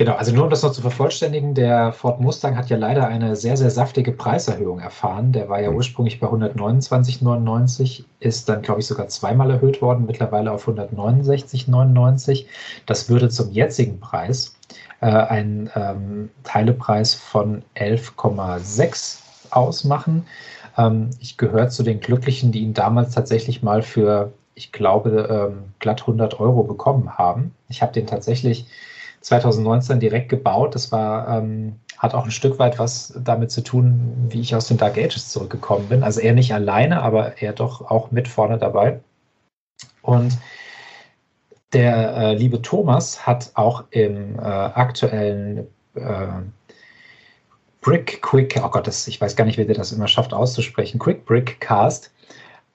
Genau, 0.00 0.14
also 0.14 0.32
nur 0.32 0.44
um 0.44 0.50
das 0.50 0.62
noch 0.62 0.72
zu 0.72 0.80
vervollständigen, 0.80 1.52
der 1.54 1.92
Ford 1.92 2.22
Mustang 2.22 2.56
hat 2.56 2.70
ja 2.70 2.78
leider 2.78 3.06
eine 3.06 3.36
sehr, 3.36 3.58
sehr 3.58 3.68
saftige 3.68 4.12
Preiserhöhung 4.12 4.80
erfahren. 4.80 5.32
Der 5.32 5.50
war 5.50 5.60
ja 5.60 5.68
hm. 5.68 5.76
ursprünglich 5.76 6.18
bei 6.18 6.26
129,99, 6.26 8.04
ist 8.18 8.48
dann, 8.48 8.62
glaube 8.62 8.80
ich, 8.80 8.86
sogar 8.86 9.08
zweimal 9.08 9.50
erhöht 9.50 9.82
worden, 9.82 10.06
mittlerweile 10.06 10.52
auf 10.52 10.66
169,99. 10.66 12.46
Das 12.86 13.10
würde 13.10 13.28
zum 13.28 13.52
jetzigen 13.52 14.00
Preis 14.00 14.56
äh, 15.02 15.06
einen 15.06 15.68
ähm, 15.74 16.30
Teilepreis 16.44 17.12
von 17.12 17.62
11,6 17.76 19.18
ausmachen. 19.50 20.24
Ähm, 20.76 21.10
ich 21.20 21.36
gehöre 21.36 21.68
zu 21.68 21.82
den 21.82 22.00
Glücklichen, 22.00 22.52
die 22.52 22.60
ihn 22.60 22.74
damals 22.74 23.14
tatsächlich 23.14 23.62
mal 23.62 23.82
für, 23.82 24.32
ich 24.54 24.72
glaube, 24.72 25.50
ähm, 25.50 25.72
glatt 25.78 26.02
100 26.02 26.40
Euro 26.40 26.62
bekommen 26.64 27.18
haben. 27.18 27.54
Ich 27.68 27.82
habe 27.82 27.92
den 27.92 28.06
tatsächlich 28.06 28.66
2019 29.20 30.00
direkt 30.00 30.28
gebaut. 30.28 30.74
Das 30.74 30.92
war, 30.92 31.38
ähm, 31.38 31.76
hat 31.98 32.14
auch 32.14 32.24
ein 32.24 32.30
Stück 32.30 32.58
weit 32.58 32.78
was 32.78 33.18
damit 33.22 33.50
zu 33.50 33.62
tun, 33.62 34.28
wie 34.30 34.40
ich 34.40 34.54
aus 34.54 34.68
den 34.68 34.78
Dark 34.78 34.96
Ages 34.96 35.30
zurückgekommen 35.30 35.88
bin. 35.88 36.02
Also 36.02 36.20
er 36.20 36.32
nicht 36.32 36.54
alleine, 36.54 37.02
aber 37.02 37.42
er 37.42 37.52
doch 37.52 37.90
auch 37.90 38.10
mit 38.10 38.28
vorne 38.28 38.58
dabei. 38.58 39.00
Und 40.02 40.38
der 41.72 42.16
äh, 42.16 42.34
liebe 42.34 42.62
Thomas 42.62 43.26
hat 43.26 43.50
auch 43.54 43.84
im 43.90 44.38
äh, 44.38 44.42
aktuellen 44.42 45.68
äh, 45.94 46.26
Brick 47.80 48.20
Quick, 48.22 48.60
oh 48.62 48.68
Gott, 48.68 48.86
das, 48.86 49.06
ich 49.08 49.20
weiß 49.20 49.36
gar 49.36 49.44
nicht, 49.44 49.58
wie 49.58 49.64
der 49.64 49.74
das 49.74 49.92
immer 49.92 50.08
schafft 50.08 50.34
auszusprechen, 50.34 50.98
Quick 50.98 51.24
Brick 51.24 51.60
Cast, 51.60 52.10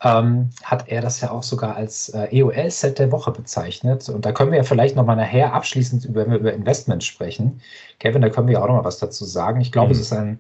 ähm, 0.02 0.50
hat 0.64 0.88
er 0.88 1.02
das 1.02 1.22
ja 1.22 1.32
auch 1.32 1.44
sogar 1.44 1.76
als 1.76 2.10
äh, 2.10 2.28
EOL-Set 2.32 3.00
der 3.00 3.12
Woche 3.12 3.32
bezeichnet. 3.32 4.10
Und 4.10 4.26
da 4.26 4.32
können 4.32 4.52
wir 4.52 4.58
ja 4.58 4.64
vielleicht 4.64 4.96
nochmal 4.96 5.16
nachher 5.16 5.54
abschließend, 5.54 6.06
über, 6.06 6.22
wenn 6.22 6.32
wir 6.32 6.40
über 6.40 6.54
Investments 6.54 7.06
sprechen. 7.06 7.62
Kevin, 8.00 8.22
da 8.22 8.30
können 8.30 8.48
wir 8.48 8.56
ja 8.56 8.62
auch 8.62 8.68
nochmal 8.68 8.84
was 8.84 8.98
dazu 8.98 9.26
sagen. 9.26 9.62
Ich 9.62 9.72
glaube, 9.72 9.88
mhm. 9.88 9.94
es 9.94 10.00
ist 10.02 10.14
ein, 10.14 10.40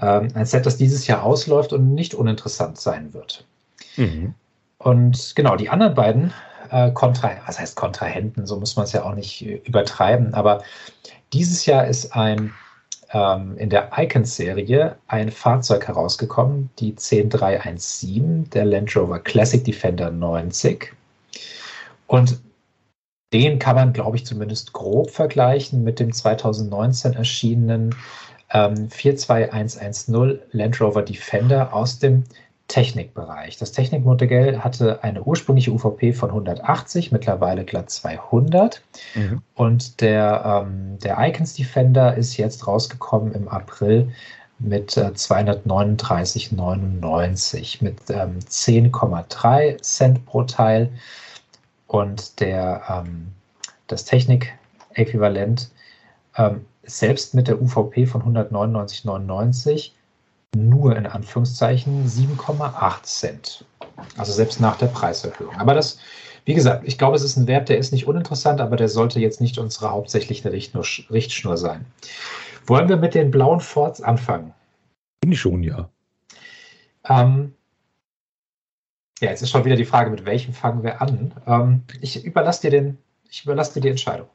ähm, 0.00 0.28
ein 0.34 0.46
Set, 0.46 0.66
das 0.66 0.76
dieses 0.76 1.06
Jahr 1.06 1.22
ausläuft 1.22 1.72
und 1.72 1.94
nicht 1.94 2.14
uninteressant 2.14 2.78
sein 2.78 3.12
wird. 3.14 3.44
Mhm. 3.96 4.34
Und 4.78 5.32
genau, 5.34 5.56
die 5.56 5.70
anderen 5.70 5.94
beiden 5.94 6.32
äh, 6.70 6.90
Kontra, 6.92 7.30
was 7.46 7.58
heißt 7.58 7.76
Kontrahenten, 7.76 8.46
so 8.46 8.58
muss 8.58 8.76
man 8.76 8.84
es 8.84 8.92
ja 8.92 9.04
auch 9.04 9.14
nicht 9.14 9.44
äh, 9.44 9.60
übertreiben, 9.64 10.34
aber 10.34 10.62
dieses 11.32 11.66
Jahr 11.66 11.86
ist 11.86 12.14
ein 12.14 12.52
ähm, 13.14 13.56
in 13.56 13.70
der 13.70 13.90
Icons-Serie 13.96 14.96
ein 15.06 15.30
Fahrzeug 15.30 15.86
herausgekommen, 15.86 16.68
die 16.78 16.94
10317, 16.96 18.50
der 18.50 18.64
Land 18.66 18.94
Rover 18.96 19.20
Classic 19.20 19.64
Defender 19.64 20.10
90. 20.10 20.92
Und 22.06 22.40
den 23.32 23.58
kann 23.58 23.76
man, 23.76 23.92
glaube 23.92 24.16
ich, 24.16 24.26
zumindest 24.26 24.72
grob 24.72 25.10
vergleichen 25.10 25.82
mit 25.82 26.00
dem 26.00 26.12
2019 26.12 27.14
erschienenen 27.14 27.94
ähm, 28.52 28.90
42110 28.90 30.40
Land 30.52 30.80
Rover 30.80 31.02
Defender 31.02 31.72
aus 31.72 31.98
dem 31.98 32.24
Technikbereich. 32.68 33.58
Das 33.58 33.72
Technikmodell 33.72 34.60
hatte 34.60 35.02
eine 35.04 35.22
ursprüngliche 35.22 35.70
UVP 35.70 36.14
von 36.14 36.30
180, 36.30 37.12
mittlerweile 37.12 37.64
glatt 37.64 37.90
200. 37.90 38.82
Mhm. 39.14 39.42
Und 39.54 40.00
der, 40.00 40.64
ähm, 40.66 40.98
der 40.98 41.18
Icons 41.20 41.54
Defender 41.54 42.16
ist 42.16 42.36
jetzt 42.36 42.66
rausgekommen 42.66 43.32
im 43.34 43.46
April 43.48 44.10
mit 44.58 44.96
äh, 44.96 45.08
239,99 45.08 47.84
mit 47.84 47.98
ähm, 48.08 48.38
10,3 48.38 49.82
Cent 49.82 50.24
pro 50.24 50.44
Teil. 50.44 50.90
Und 51.86 52.40
der, 52.40 52.80
ähm, 52.88 53.26
das 53.88 54.06
Technik-Äquivalent 54.06 55.68
ähm, 56.36 56.64
selbst 56.82 57.34
mit 57.34 57.48
der 57.48 57.60
UVP 57.60 58.06
von 58.06 58.22
199,99 58.22 59.90
nur 60.54 60.96
in 60.96 61.06
Anführungszeichen 61.06 62.06
7,8 62.06 63.02
Cent. 63.02 63.64
Also 64.16 64.32
selbst 64.32 64.60
nach 64.60 64.76
der 64.76 64.86
Preiserhöhung. 64.86 65.54
Aber 65.56 65.74
das, 65.74 65.98
wie 66.44 66.54
gesagt, 66.54 66.86
ich 66.86 66.98
glaube, 66.98 67.16
es 67.16 67.22
ist 67.22 67.36
ein 67.36 67.46
Wert, 67.46 67.68
der 67.68 67.78
ist 67.78 67.92
nicht 67.92 68.06
uninteressant, 68.06 68.60
aber 68.60 68.76
der 68.76 68.88
sollte 68.88 69.20
jetzt 69.20 69.40
nicht 69.40 69.58
unsere 69.58 69.90
hauptsächliche 69.90 70.50
Richtschnur 70.52 71.56
sein. 71.56 71.86
Wollen 72.66 72.88
wir 72.88 72.96
mit 72.96 73.14
den 73.14 73.30
blauen 73.30 73.60
Forts 73.60 74.00
anfangen? 74.00 74.52
Bin 75.20 75.32
ich 75.32 75.40
schon, 75.40 75.62
ja. 75.62 75.88
Ähm, 77.08 77.54
ja, 79.20 79.30
jetzt 79.30 79.42
ist 79.42 79.50
schon 79.50 79.64
wieder 79.64 79.76
die 79.76 79.84
Frage, 79.84 80.10
mit 80.10 80.26
welchem 80.26 80.52
fangen 80.52 80.82
wir 80.82 81.00
an? 81.00 81.32
Ähm, 81.46 81.82
ich 82.00 82.24
überlasse 82.24 82.62
dir 82.62 82.70
den, 82.70 82.98
ich 83.30 83.44
überlasse 83.44 83.74
dir 83.74 83.80
die 83.80 83.90
Entscheidung. 83.90 84.28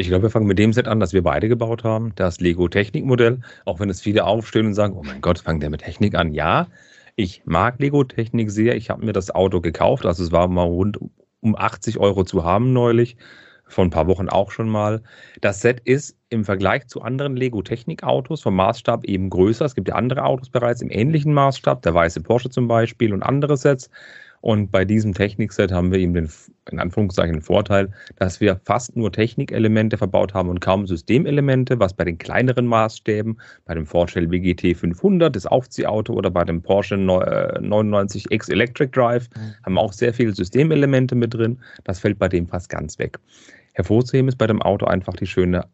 Ich 0.00 0.06
glaube, 0.06 0.22
wir 0.22 0.30
fangen 0.30 0.46
mit 0.46 0.60
dem 0.60 0.72
Set 0.72 0.86
an, 0.86 1.00
das 1.00 1.12
wir 1.12 1.24
beide 1.24 1.48
gebaut 1.48 1.82
haben, 1.82 2.12
das 2.14 2.38
Lego 2.38 2.68
Technik-Modell. 2.68 3.40
Auch 3.64 3.80
wenn 3.80 3.90
es 3.90 4.00
viele 4.00 4.26
aufstehen 4.26 4.66
und 4.66 4.74
sagen, 4.74 4.94
oh 4.96 5.02
mein 5.02 5.20
Gott, 5.20 5.40
fangen 5.40 5.58
der 5.58 5.70
mit 5.70 5.80
Technik 5.80 6.14
an. 6.14 6.32
Ja, 6.32 6.68
ich 7.16 7.42
mag 7.46 7.80
Lego 7.80 8.04
Technik 8.04 8.52
sehr. 8.52 8.76
Ich 8.76 8.90
habe 8.90 9.04
mir 9.04 9.12
das 9.12 9.34
Auto 9.34 9.60
gekauft. 9.60 10.06
Also 10.06 10.22
es 10.22 10.30
war 10.30 10.46
mal 10.46 10.62
rund 10.62 11.00
um 11.40 11.56
80 11.56 11.98
Euro 11.98 12.22
zu 12.22 12.44
haben 12.44 12.72
neulich. 12.72 13.16
Vor 13.66 13.84
ein 13.84 13.90
paar 13.90 14.06
Wochen 14.06 14.28
auch 14.28 14.52
schon 14.52 14.68
mal. 14.68 15.02
Das 15.40 15.62
Set 15.62 15.80
ist 15.80 16.16
im 16.28 16.44
Vergleich 16.44 16.86
zu 16.86 17.02
anderen 17.02 17.34
Lego 17.34 17.60
Technik 17.62 18.04
Autos 18.04 18.40
vom 18.42 18.54
Maßstab 18.54 19.04
eben 19.04 19.28
größer. 19.30 19.64
Es 19.64 19.74
gibt 19.74 19.88
ja 19.88 19.96
andere 19.96 20.22
Autos 20.22 20.48
bereits 20.48 20.80
im 20.80 20.92
ähnlichen 20.92 21.34
Maßstab, 21.34 21.82
der 21.82 21.92
weiße 21.92 22.22
Porsche 22.22 22.50
zum 22.50 22.68
Beispiel 22.68 23.12
und 23.12 23.24
andere 23.24 23.56
Sets. 23.56 23.90
Und 24.40 24.70
bei 24.70 24.84
diesem 24.84 25.14
Technikset 25.14 25.72
haben 25.72 25.90
wir 25.90 25.98
eben 25.98 26.14
den, 26.14 26.28
in 26.70 26.78
Anführungszeichen, 26.78 27.34
den 27.34 27.42
Vorteil, 27.42 27.90
dass 28.16 28.40
wir 28.40 28.60
fast 28.64 28.96
nur 28.96 29.12
Technikelemente 29.12 29.98
verbaut 29.98 30.34
haben 30.34 30.48
und 30.48 30.60
kaum 30.60 30.86
Systemelemente, 30.86 31.80
was 31.80 31.94
bei 31.94 32.04
den 32.04 32.18
kleineren 32.18 32.66
Maßstäben, 32.66 33.40
bei 33.64 33.74
dem 33.74 33.84
Porsche 33.84 34.20
LWGT 34.20 34.76
500, 34.76 35.34
das 35.34 35.46
Aufziehauto 35.46 36.12
oder 36.12 36.30
bei 36.30 36.44
dem 36.44 36.62
Porsche 36.62 36.94
99X 36.94 38.50
Electric 38.50 38.92
Drive, 38.92 39.28
haben 39.64 39.78
auch 39.78 39.92
sehr 39.92 40.14
viele 40.14 40.34
Systemelemente 40.34 41.14
mit 41.14 41.34
drin. 41.34 41.58
Das 41.84 41.98
fällt 41.98 42.18
bei 42.18 42.28
dem 42.28 42.46
fast 42.46 42.68
ganz 42.68 42.98
weg. 42.98 43.18
Hervorzuheben 43.74 44.28
ist 44.28 44.38
bei 44.38 44.46
dem 44.46 44.62
Auto 44.62 44.86
einfach 44.86 45.14
die 45.14 45.26
schöne 45.26 45.66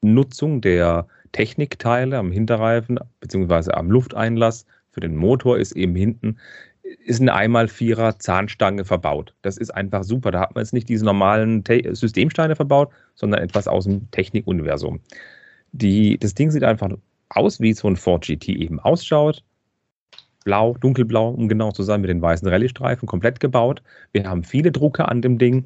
Nutzung 0.00 0.60
der 0.60 1.06
Technikteile 1.32 2.18
am 2.18 2.30
Hinterreifen 2.30 2.98
bzw. 3.20 3.72
am 3.72 3.90
Lufteinlass. 3.90 4.66
Für 4.90 5.00
den 5.00 5.16
Motor 5.16 5.58
ist 5.58 5.72
eben 5.72 5.96
hinten 5.96 6.36
ist 7.04 7.20
eine 7.20 7.34
einmal 7.34 7.68
Vierer 7.68 8.18
Zahnstange 8.18 8.84
verbaut. 8.84 9.34
Das 9.42 9.56
ist 9.56 9.70
einfach 9.70 10.04
super. 10.04 10.30
Da 10.30 10.40
hat 10.40 10.54
man 10.54 10.62
jetzt 10.62 10.72
nicht 10.72 10.88
diese 10.88 11.04
normalen 11.04 11.64
Te 11.64 11.94
Systemsteine 11.94 12.56
verbaut, 12.56 12.90
sondern 13.14 13.42
etwas 13.42 13.66
aus 13.66 13.84
dem 13.84 14.10
Technikuniversum. 14.10 15.00
Das 15.72 16.34
Ding 16.34 16.50
sieht 16.50 16.62
einfach 16.62 16.90
aus, 17.30 17.60
wie 17.60 17.72
so 17.72 17.88
ein 17.88 17.96
Ford 17.96 18.24
GT 18.26 18.48
eben 18.50 18.78
ausschaut. 18.80 19.42
Blau, 20.44 20.74
dunkelblau, 20.74 21.30
um 21.30 21.48
genau 21.48 21.72
zu 21.72 21.82
sein, 21.82 22.02
mit 22.02 22.10
den 22.10 22.20
weißen 22.20 22.46
Rallye-Streifen 22.46 23.06
komplett 23.08 23.40
gebaut. 23.40 23.82
Wir 24.12 24.28
haben 24.28 24.44
viele 24.44 24.70
Drucker 24.70 25.08
an 25.08 25.22
dem 25.22 25.38
Ding 25.38 25.64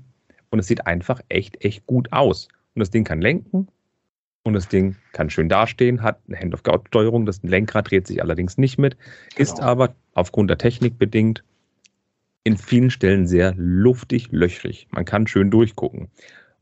und 0.51 0.61
es 0.61 0.69
sieht 0.69 0.87
einfach 0.87 1.21
echt, 1.29 1.65
echt 1.65 1.85
gut 1.87 2.13
aus. 2.13 2.49
Und 2.75 2.81
das 2.81 2.91
Ding 2.91 3.03
kann 3.03 3.21
lenken, 3.21 3.67
und 4.49 4.55
das 4.55 4.69
Ding 4.69 4.97
kann 5.13 5.31
schön 5.31 5.49
dastehen, 5.49 6.03
hat 6.03 6.19
eine 6.27 6.39
Hand-of-God-Steuerung. 6.39 7.27
Das 7.27 7.43
Lenkrad 7.43 7.91
dreht 7.91 8.07
sich 8.07 8.23
allerdings 8.23 8.59
nicht 8.59 8.79
mit, 8.79 8.97
genau. 8.97 9.43
ist 9.43 9.61
aber 9.61 9.95
aufgrund 10.15 10.51
der 10.51 10.59
Technik 10.59 10.99
bedingt 10.99 11.45
in 12.45 12.57
vielen 12.57 12.91
Stellen 12.91 13.27
sehr 13.27 13.55
luftig, 13.57 14.29
löchrig. 14.33 14.89
Man 14.91 15.05
kann 15.05 15.27
schön 15.27 15.51
durchgucken. 15.51 16.09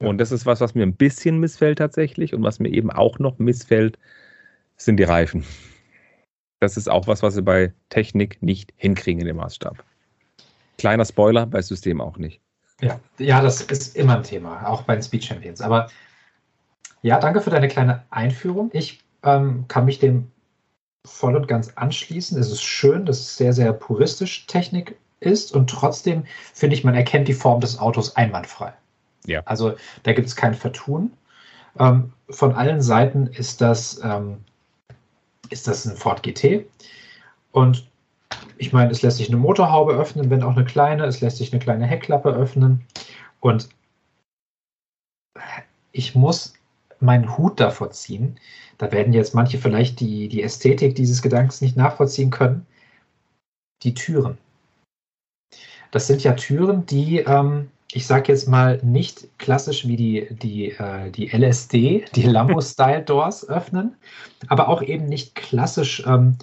Ja. 0.01 0.09
Und 0.09 0.19
das 0.19 0.33
ist 0.33 0.45
was, 0.45 0.61
was 0.61 0.75
mir 0.75 0.83
ein 0.83 0.97
bisschen 0.97 1.39
missfällt 1.39 1.79
tatsächlich. 1.79 2.35
Und 2.35 2.43
was 2.43 2.59
mir 2.59 2.71
eben 2.71 2.91
auch 2.91 3.19
noch 3.19 3.39
missfällt, 3.39 3.99
sind 4.77 4.99
die 4.99 5.05
Reifen. 5.05 5.45
Das 6.61 6.77
ist 6.77 6.89
auch 6.91 7.07
was, 7.07 7.23
was 7.23 7.35
sie 7.35 7.43
bei 7.43 7.73
Technik 7.91 8.43
nicht 8.43 8.73
hinkriegen 8.77 9.21
in 9.21 9.27
dem 9.27 9.37
Maßstab. 9.37 9.85
Kleiner 10.79 11.05
Spoiler, 11.05 11.47
bei 11.47 11.63
System 11.63 12.01
auch 12.01 12.19
nicht. 12.19 12.41
Ja, 12.81 13.01
ja, 13.19 13.41
das 13.41 13.63
ist 13.63 13.97
immer 13.97 14.17
ein 14.17 14.23
Thema, 14.23 14.67
auch 14.67 14.83
bei 14.83 14.95
den 14.95 15.03
Speed 15.03 15.25
Champions. 15.25 15.61
Aber 15.61 15.89
ja, 17.03 17.19
danke 17.19 17.41
für 17.41 17.51
deine 17.51 17.69
kleine 17.69 18.05
Einführung. 18.11 18.71
Ich 18.73 19.01
ähm, 19.23 19.67
kann 19.69 19.85
mich 19.85 19.99
dem 19.99 20.31
voll 21.07 21.37
und 21.37 21.49
ganz 21.49 21.73
anschließen. 21.77 22.39
Es 22.39 22.51
ist 22.51 22.63
schön, 22.63 23.07
dass 23.07 23.21
es 23.21 23.37
sehr, 23.37 23.53
sehr 23.53 23.73
puristisch 23.73 24.47
Technik 24.47 24.97
ist 25.21 25.53
und 25.53 25.71
trotzdem 25.71 26.25
finde 26.53 26.77
ich, 26.77 26.85
man 26.85 26.95
erkennt 26.95 27.29
die 27.29 27.35
Form 27.35 27.61
des 27.61 27.79
Autos 27.79 28.17
einwandfrei. 28.17 28.73
Ja. 29.27 29.43
Also 29.45 29.75
da 30.03 30.13
gibt 30.13 30.29
es 30.29 30.37
kein 30.37 30.55
Vertun. 30.55 31.13
Ähm, 31.79 32.13
von 32.31 32.55
allen 32.55 32.81
Seiten 32.81 33.27
ist 33.27 33.61
das, 33.61 34.01
ähm, 34.03 34.39
ist 35.51 35.69
das 35.69 35.85
ein 35.85 35.97
Ford 35.97 36.23
GT. 36.23 36.67
Und 37.53 37.89
ich 38.59 38.73
meine, 38.73 38.91
es 38.91 39.03
lässt 39.03 39.19
sich 39.19 39.29
eine 39.29 39.37
Motorhaube 39.37 39.95
öffnen, 39.95 40.31
wenn 40.31 40.43
auch 40.43 40.57
eine 40.57 40.65
kleine. 40.65 41.05
Es 41.05 41.21
lässt 41.21 41.39
sich 41.39 41.53
eine 41.53 41.61
kleine 41.61 41.87
Heckklappe 41.87 42.31
öffnen. 42.31 42.85
Und 43.41 43.69
ich 45.93 46.15
muss 46.15 46.55
meinen 47.01 47.37
Hut 47.37 47.61
davor 47.61 47.91
ziehen. 47.91 48.39
Da 48.79 48.93
werden 48.93 49.13
jetzt 49.13 49.35
manche 49.35 49.59
vielleicht 49.59 50.01
die, 50.01 50.29
die 50.29 50.43
Ästhetik 50.43 50.95
dieses 50.95 51.23
Gedankens 51.23 51.61
nicht 51.61 51.77
nachvollziehen 51.77 52.31
können. 52.31 52.67
Die 53.83 53.95
Türen. 53.95 54.39
Das 55.91 56.07
sind 56.07 56.23
ja 56.25 56.33
Türen, 56.33 56.87
die, 56.87 57.19
ähm, 57.19 57.71
ich 57.93 58.07
sage 58.07 58.33
jetzt 58.33 58.49
mal, 58.49 58.81
nicht 58.83 59.29
klassisch 59.39 59.87
wie 59.87 59.97
die, 59.97 60.29
die, 60.31 60.73
äh, 60.73 61.11
die 61.11 61.29
LSD, 61.29 62.05
die 62.15 62.23
Lambo-Style-Doors 62.27 63.49
öffnen, 63.49 63.97
aber 64.49 64.69
auch 64.69 64.83
eben 64.83 65.07
nicht 65.07 65.35
klassisch 65.35 66.03
ähm, 66.07 66.37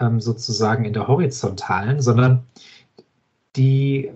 ähm, 0.00 0.20
sozusagen 0.20 0.84
in 0.84 0.92
der 0.92 1.08
horizontalen, 1.08 2.00
sondern 2.00 2.44
die 3.56 4.10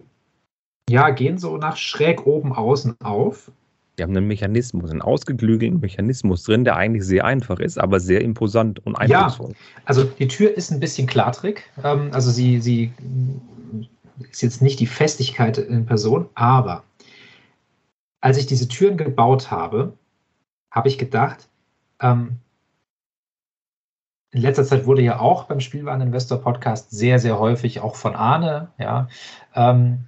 ja, 0.88 1.10
gehen 1.10 1.38
so 1.38 1.56
nach 1.56 1.76
schräg 1.76 2.26
oben 2.26 2.52
außen 2.52 3.00
auf 3.00 3.50
die 3.98 4.02
haben 4.02 4.16
einen 4.16 4.26
Mechanismus, 4.26 4.90
einen 4.90 5.02
ausgeklügelten 5.02 5.80
Mechanismus 5.80 6.42
drin, 6.42 6.64
der 6.64 6.76
eigentlich 6.76 7.04
sehr 7.04 7.24
einfach 7.24 7.60
ist, 7.60 7.78
aber 7.78 8.00
sehr 8.00 8.22
imposant 8.22 8.84
und 8.84 8.96
eindrucksvoll. 8.96 9.50
Ja, 9.50 9.82
also 9.84 10.04
die 10.04 10.28
Tür 10.28 10.56
ist 10.56 10.70
ein 10.72 10.80
bisschen 10.80 11.06
klatrig. 11.06 11.64
Ähm, 11.82 12.08
also 12.12 12.30
sie, 12.30 12.60
sie 12.60 12.92
ist 14.30 14.42
jetzt 14.42 14.62
nicht 14.62 14.80
die 14.80 14.86
Festigkeit 14.86 15.58
in 15.58 15.86
Person, 15.86 16.28
aber 16.34 16.82
als 18.20 18.38
ich 18.38 18.46
diese 18.46 18.68
Türen 18.68 18.96
gebaut 18.96 19.50
habe, 19.50 19.92
habe 20.70 20.88
ich 20.88 20.98
gedacht, 20.98 21.48
ähm, 22.00 22.36
in 24.32 24.40
letzter 24.40 24.64
Zeit 24.64 24.86
wurde 24.86 25.02
ja 25.02 25.20
auch 25.20 25.44
beim 25.44 25.60
Spielwareninvestor 25.60 26.40
Podcast 26.40 26.90
sehr, 26.90 27.20
sehr 27.20 27.38
häufig 27.38 27.78
auch 27.80 27.94
von 27.94 28.16
Arne, 28.16 28.72
ja, 28.78 29.08
ähm, 29.54 30.06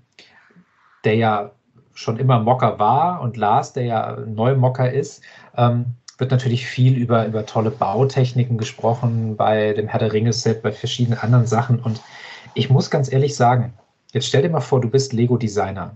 der 1.05 1.14
ja 1.14 1.52
schon 1.96 2.18
immer 2.18 2.38
Mocker 2.38 2.78
war 2.78 3.20
und 3.22 3.36
Lars, 3.36 3.72
der 3.72 3.84
ja 3.84 4.16
neu 4.26 4.54
Mocker 4.54 4.92
ist, 4.92 5.22
ähm, 5.56 5.86
wird 6.18 6.30
natürlich 6.30 6.66
viel 6.66 6.96
über, 6.96 7.26
über 7.26 7.44
tolle 7.44 7.70
Bautechniken 7.70 8.58
gesprochen 8.58 9.36
bei 9.36 9.72
dem 9.72 9.88
Herr 9.88 10.00
der 10.00 10.12
Ringe-Set, 10.12 10.62
bei 10.62 10.72
verschiedenen 10.72 11.18
anderen 11.18 11.46
Sachen. 11.46 11.80
Und 11.80 12.00
ich 12.54 12.70
muss 12.70 12.90
ganz 12.90 13.12
ehrlich 13.12 13.34
sagen, 13.34 13.74
jetzt 14.12 14.26
stell 14.26 14.42
dir 14.42 14.48
mal 14.48 14.60
vor, 14.60 14.80
du 14.80 14.88
bist 14.88 15.12
Lego-Designer. 15.12 15.94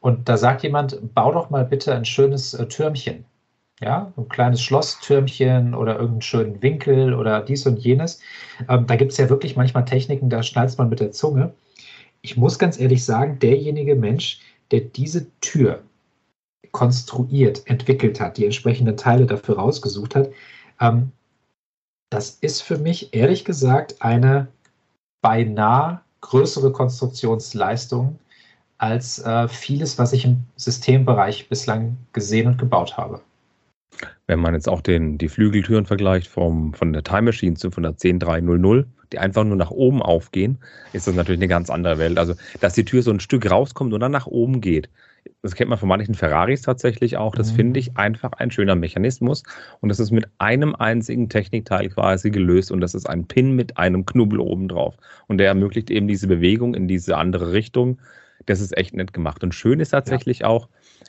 Und 0.00 0.28
da 0.28 0.36
sagt 0.36 0.62
jemand, 0.62 1.14
bau 1.14 1.32
doch 1.32 1.50
mal 1.50 1.64
bitte 1.64 1.94
ein 1.94 2.04
schönes 2.04 2.54
äh, 2.54 2.66
Türmchen. 2.66 3.24
Ja, 3.80 4.12
ein 4.16 4.28
kleines 4.28 4.60
Schlosstürmchen 4.60 5.72
oder 5.72 5.92
irgendeinen 5.92 6.22
schönen 6.22 6.62
Winkel 6.62 7.14
oder 7.14 7.40
dies 7.40 7.64
und 7.64 7.78
jenes. 7.78 8.20
Ähm, 8.68 8.86
da 8.86 8.96
gibt 8.96 9.12
es 9.12 9.18
ja 9.18 9.28
wirklich 9.28 9.54
manchmal 9.54 9.84
Techniken, 9.84 10.30
da 10.30 10.42
schnallt 10.42 10.76
man 10.78 10.88
mit 10.88 10.98
der 10.98 11.12
Zunge. 11.12 11.54
Ich 12.20 12.36
muss 12.36 12.58
ganz 12.58 12.80
ehrlich 12.80 13.04
sagen, 13.04 13.38
derjenige 13.38 13.94
Mensch, 13.94 14.40
der 14.70 14.80
diese 14.80 15.30
Tür 15.40 15.82
konstruiert, 16.72 17.62
entwickelt 17.66 18.20
hat, 18.20 18.36
die 18.36 18.44
entsprechenden 18.44 18.96
Teile 18.96 19.26
dafür 19.26 19.56
rausgesucht 19.56 20.14
hat, 20.14 20.30
ähm, 20.80 21.12
das 22.10 22.38
ist 22.40 22.62
für 22.62 22.78
mich 22.78 23.14
ehrlich 23.14 23.44
gesagt 23.44 23.96
eine 24.00 24.48
beinahe 25.20 26.00
größere 26.20 26.72
Konstruktionsleistung 26.72 28.18
als 28.78 29.18
äh, 29.18 29.48
vieles, 29.48 29.98
was 29.98 30.12
ich 30.12 30.24
im 30.24 30.38
Systembereich 30.56 31.48
bislang 31.48 31.96
gesehen 32.12 32.46
und 32.46 32.58
gebaut 32.58 32.96
habe. 32.96 33.20
Wenn 34.26 34.40
man 34.40 34.54
jetzt 34.54 34.68
auch 34.68 34.80
den, 34.80 35.18
die 35.18 35.28
Flügeltüren 35.28 35.84
vergleicht 35.84 36.28
vom, 36.28 36.72
von 36.74 36.92
der 36.92 37.02
Time 37.02 37.22
Machine 37.22 37.56
zu 37.56 37.70
von 37.70 37.82
der 37.82 37.92
10300, 37.92 38.86
die 39.12 39.18
einfach 39.18 39.44
nur 39.44 39.56
nach 39.56 39.70
oben 39.70 40.02
aufgehen, 40.02 40.58
ist 40.92 41.06
das 41.06 41.14
natürlich 41.14 41.40
eine 41.40 41.48
ganz 41.48 41.70
andere 41.70 41.98
Welt. 41.98 42.18
Also, 42.18 42.34
dass 42.60 42.74
die 42.74 42.84
Tür 42.84 43.02
so 43.02 43.10
ein 43.10 43.20
Stück 43.20 43.50
rauskommt 43.50 43.92
und 43.92 44.00
dann 44.00 44.12
nach 44.12 44.26
oben 44.26 44.60
geht, 44.60 44.88
das 45.42 45.54
kennt 45.54 45.70
man 45.70 45.78
von 45.78 45.88
manchen 45.88 46.14
Ferraris 46.14 46.62
tatsächlich 46.62 47.16
auch. 47.16 47.34
Das 47.34 47.52
mhm. 47.52 47.56
finde 47.56 47.80
ich 47.80 47.96
einfach 47.96 48.32
ein 48.32 48.50
schöner 48.50 48.74
Mechanismus. 48.74 49.42
Und 49.80 49.88
das 49.88 50.00
ist 50.00 50.10
mit 50.10 50.26
einem 50.38 50.74
einzigen 50.74 51.28
Technikteil 51.28 51.88
quasi 51.88 52.30
gelöst. 52.30 52.72
Und 52.72 52.80
das 52.80 52.94
ist 52.94 53.08
ein 53.08 53.26
Pin 53.26 53.54
mit 53.54 53.78
einem 53.78 54.04
Knubbel 54.04 54.40
oben 54.40 54.68
drauf. 54.68 54.96
Und 55.26 55.38
der 55.38 55.48
ermöglicht 55.48 55.90
eben 55.90 56.08
diese 56.08 56.26
Bewegung 56.26 56.74
in 56.74 56.88
diese 56.88 57.16
andere 57.16 57.52
Richtung. 57.52 57.98
Das 58.46 58.60
ist 58.60 58.76
echt 58.76 58.94
nett 58.94 59.12
gemacht. 59.12 59.42
Und 59.44 59.54
schön 59.54 59.80
ist 59.80 59.90
tatsächlich 59.90 60.40
ja. 60.40 60.46
auch, 60.46 60.68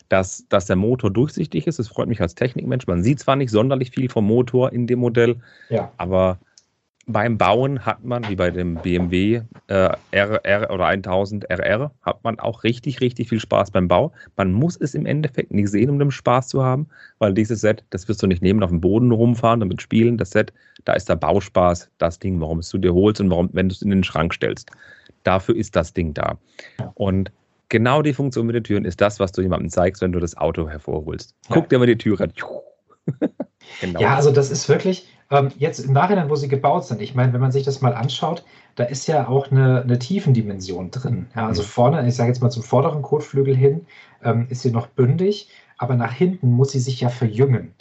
dass, 0.09 0.45
dass 0.49 0.65
der 0.65 0.75
Motor 0.75 1.11
durchsichtig 1.11 1.67
ist. 1.67 1.79
Das 1.79 1.87
freut 1.87 2.07
mich 2.07 2.21
als 2.21 2.35
Technikmensch. 2.35 2.87
Man 2.87 3.03
sieht 3.03 3.19
zwar 3.19 3.35
nicht 3.35 3.51
sonderlich 3.51 3.91
viel 3.91 4.09
vom 4.09 4.25
Motor 4.25 4.73
in 4.73 4.87
dem 4.87 4.99
Modell, 4.99 5.37
ja. 5.69 5.91
aber 5.97 6.39
beim 7.11 7.39
Bauen 7.39 7.85
hat 7.85 8.03
man, 8.03 8.27
wie 8.29 8.35
bei 8.35 8.51
dem 8.51 8.75
BMW 8.75 9.41
äh, 9.67 9.89
RR 10.13 10.69
oder 10.71 10.85
1000 10.85 11.49
RR, 11.49 11.91
hat 12.03 12.23
man 12.23 12.39
auch 12.39 12.63
richtig, 12.63 13.01
richtig 13.01 13.29
viel 13.29 13.39
Spaß 13.39 13.71
beim 13.71 13.87
Bau. 13.87 14.13
Man 14.37 14.53
muss 14.53 14.77
es 14.77 14.93
im 14.93 15.07
Endeffekt 15.07 15.51
nicht 15.51 15.69
sehen, 15.69 15.89
um 15.89 15.97
den 15.97 16.11
Spaß 16.11 16.47
zu 16.47 16.63
haben, 16.63 16.87
weil 17.17 17.33
dieses 17.33 17.61
Set, 17.61 17.83
das 17.89 18.07
wirst 18.07 18.21
du 18.21 18.27
nicht 18.27 18.43
nehmen, 18.43 18.61
auf 18.61 18.69
dem 18.69 18.79
Boden 18.79 19.11
rumfahren, 19.11 19.59
damit 19.59 19.81
spielen. 19.81 20.17
Das 20.17 20.29
Set, 20.29 20.53
da 20.85 20.93
ist 20.93 21.09
der 21.09 21.15
Bauspaß 21.15 21.89
das 21.97 22.19
Ding, 22.19 22.39
warum 22.39 22.59
es 22.59 22.69
du 22.69 22.77
dir 22.77 22.93
holst 22.93 23.19
und 23.19 23.31
warum, 23.31 23.49
wenn 23.53 23.69
du 23.69 23.73
es 23.73 23.81
in 23.81 23.89
den 23.89 24.03
Schrank 24.03 24.35
stellst. 24.35 24.69
Dafür 25.23 25.55
ist 25.55 25.75
das 25.75 25.93
Ding 25.93 26.13
da. 26.13 26.37
Und 26.93 27.31
genau 27.69 28.03
die 28.03 28.13
Funktion 28.13 28.45
mit 28.45 28.55
den 28.55 28.63
Türen 28.63 28.85
ist 28.85 29.01
das, 29.01 29.19
was 29.19 29.31
du 29.31 29.41
jemandem 29.41 29.69
zeigst, 29.69 30.03
wenn 30.03 30.11
du 30.11 30.19
das 30.19 30.37
Auto 30.37 30.69
hervorholst. 30.69 31.33
Guck 31.49 31.69
dir 31.69 31.79
mal 31.79 31.87
die 31.87 31.97
Tür 31.97 32.21
an. 32.21 32.31
genau. 33.81 33.99
Ja, 33.99 34.15
also 34.15 34.29
das 34.31 34.51
ist 34.51 34.69
wirklich, 34.69 35.07
ähm, 35.31 35.49
jetzt 35.57 35.79
im 35.79 35.93
Nachhinein, 35.93 36.29
wo 36.29 36.35
sie 36.35 36.47
gebaut 36.47 36.85
sind, 36.85 37.01
ich 37.01 37.15
meine, 37.15 37.33
wenn 37.33 37.41
man 37.41 37.51
sich 37.51 37.63
das 37.63 37.81
mal 37.81 37.93
anschaut, 37.93 38.43
da 38.75 38.83
ist 38.83 39.07
ja 39.07 39.27
auch 39.27 39.51
eine, 39.51 39.81
eine 39.81 39.99
Tiefendimension 39.99 40.91
drin. 40.91 41.27
Ja, 41.35 41.47
also 41.47 41.61
mhm. 41.61 41.67
vorne, 41.67 42.07
ich 42.07 42.15
sage 42.15 42.29
jetzt 42.29 42.41
mal 42.41 42.49
zum 42.49 42.63
vorderen 42.63 43.01
Kotflügel 43.01 43.55
hin, 43.55 43.85
ähm, 44.23 44.47
ist 44.49 44.61
sie 44.61 44.71
noch 44.71 44.87
bündig, 44.87 45.49
aber 45.77 45.95
nach 45.95 46.13
hinten 46.13 46.51
muss 46.51 46.71
sie 46.71 46.79
sich 46.79 47.01
ja 47.01 47.09
verjüngen. 47.09 47.73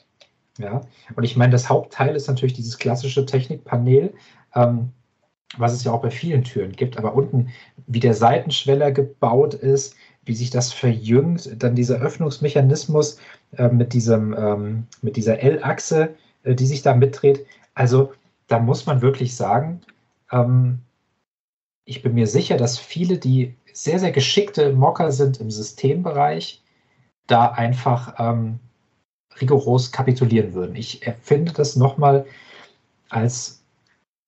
Ja, 0.58 0.80
und 1.14 1.22
ich 1.22 1.36
meine, 1.36 1.52
das 1.52 1.68
Hauptteil 1.68 2.16
ist 2.16 2.26
natürlich 2.26 2.54
dieses 2.54 2.78
klassische 2.78 3.24
Technikpanel, 3.24 4.12
ähm, 4.54 4.90
was 5.56 5.72
es 5.72 5.84
ja 5.84 5.92
auch 5.92 6.02
bei 6.02 6.10
vielen 6.10 6.44
Türen 6.44 6.72
gibt, 6.72 6.98
aber 6.98 7.14
unten, 7.14 7.48
wie 7.86 8.00
der 8.00 8.12
Seitenschweller 8.12 8.90
gebaut 8.90 9.54
ist, 9.54 9.94
wie 10.24 10.34
sich 10.34 10.50
das 10.50 10.72
verjüngt, 10.72 11.62
dann 11.62 11.74
dieser 11.74 12.00
Öffnungsmechanismus 12.00 13.18
äh, 13.56 13.68
mit, 13.68 13.94
diesem, 13.94 14.34
ähm, 14.36 14.86
mit 15.00 15.16
dieser 15.16 15.40
L-Achse, 15.40 16.14
die 16.44 16.66
sich 16.66 16.82
da 16.82 16.94
mitdreht. 16.94 17.46
Also 17.74 18.12
da 18.46 18.58
muss 18.58 18.86
man 18.86 19.02
wirklich 19.02 19.36
sagen, 19.36 19.80
ähm, 20.32 20.80
ich 21.84 22.02
bin 22.02 22.14
mir 22.14 22.26
sicher, 22.26 22.56
dass 22.56 22.78
viele, 22.78 23.18
die 23.18 23.54
sehr, 23.72 23.98
sehr 23.98 24.12
geschickte 24.12 24.72
Mocker 24.72 25.12
sind 25.12 25.40
im 25.40 25.50
Systembereich, 25.50 26.62
da 27.26 27.46
einfach 27.46 28.14
ähm, 28.18 28.58
rigoros 29.40 29.92
kapitulieren 29.92 30.54
würden. 30.54 30.76
Ich 30.76 31.06
empfinde 31.06 31.52
das 31.52 31.76
nochmal 31.76 32.26
als, 33.08 33.62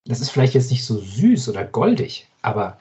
das 0.06 0.20
ist 0.20 0.30
vielleicht 0.30 0.54
jetzt 0.54 0.70
nicht 0.70 0.84
so 0.84 0.98
süß 0.98 1.48
oder 1.48 1.64
goldig, 1.64 2.28
aber 2.42 2.78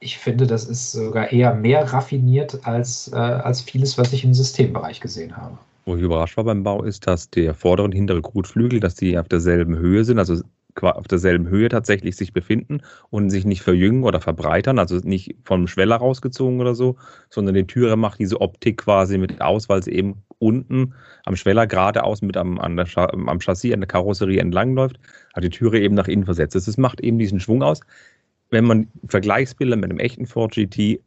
ich 0.00 0.18
finde, 0.18 0.46
das 0.46 0.64
ist 0.64 0.92
sogar 0.92 1.32
eher 1.32 1.54
mehr 1.54 1.92
raffiniert 1.92 2.66
als, 2.66 3.10
äh, 3.12 3.16
als 3.16 3.62
vieles, 3.62 3.98
was 3.98 4.12
ich 4.12 4.24
im 4.24 4.34
Systembereich 4.34 5.00
gesehen 5.00 5.36
habe. 5.36 5.58
Wo 5.84 5.96
ich 5.96 6.02
überrascht 6.02 6.36
war 6.36 6.44
beim 6.44 6.62
Bau 6.62 6.84
ist, 6.84 7.06
dass 7.06 7.30
der 7.30 7.54
vordere 7.54 7.84
und 7.84 7.92
hintere 7.92 8.22
Kotflügel, 8.22 8.80
dass 8.80 8.94
die 8.94 9.18
auf 9.18 9.28
derselben 9.28 9.76
Höhe 9.76 10.04
sind, 10.04 10.18
also 10.18 10.42
auf 10.80 11.06
derselben 11.06 11.48
Höhe 11.48 11.68
tatsächlich 11.68 12.16
sich 12.16 12.32
befinden 12.32 12.80
und 13.10 13.30
sich 13.30 13.44
nicht 13.44 13.62
verjüngen 13.62 14.04
oder 14.04 14.20
verbreitern, 14.20 14.78
also 14.78 14.96
nicht 14.96 15.36
vom 15.44 15.66
Schweller 15.66 15.96
rausgezogen 15.96 16.60
oder 16.60 16.74
so, 16.74 16.96
sondern 17.28 17.54
die 17.54 17.66
Türe 17.66 17.96
macht 17.96 18.20
diese 18.20 18.40
Optik 18.40 18.78
quasi 18.78 19.18
mit 19.18 19.40
aus, 19.40 19.68
weil 19.68 19.82
sie 19.82 19.92
eben 19.92 20.22
unten 20.38 20.94
am 21.24 21.36
Schweller 21.36 21.66
geradeaus 21.66 22.22
mit 22.22 22.36
am, 22.36 22.58
an 22.58 22.76
der 22.76 22.86
am 22.96 23.38
Chassis, 23.40 23.72
an 23.72 23.80
der 23.80 23.88
Karosserie 23.88 24.40
entlangläuft, 24.40 24.98
hat 25.34 25.44
die 25.44 25.50
Türe 25.50 25.80
eben 25.80 25.94
nach 25.94 26.08
innen 26.08 26.24
versetzt. 26.24 26.54
Das 26.54 26.78
macht 26.78 27.00
eben 27.00 27.18
diesen 27.18 27.38
Schwung 27.38 27.62
aus. 27.62 27.80
Wenn 28.50 28.64
man 28.64 28.88
Vergleichsbilder 29.06 29.76
mit 29.76 29.90
einem 29.90 29.98
echten 29.98 30.26
Ford 30.26 30.52
GT 30.52 31.00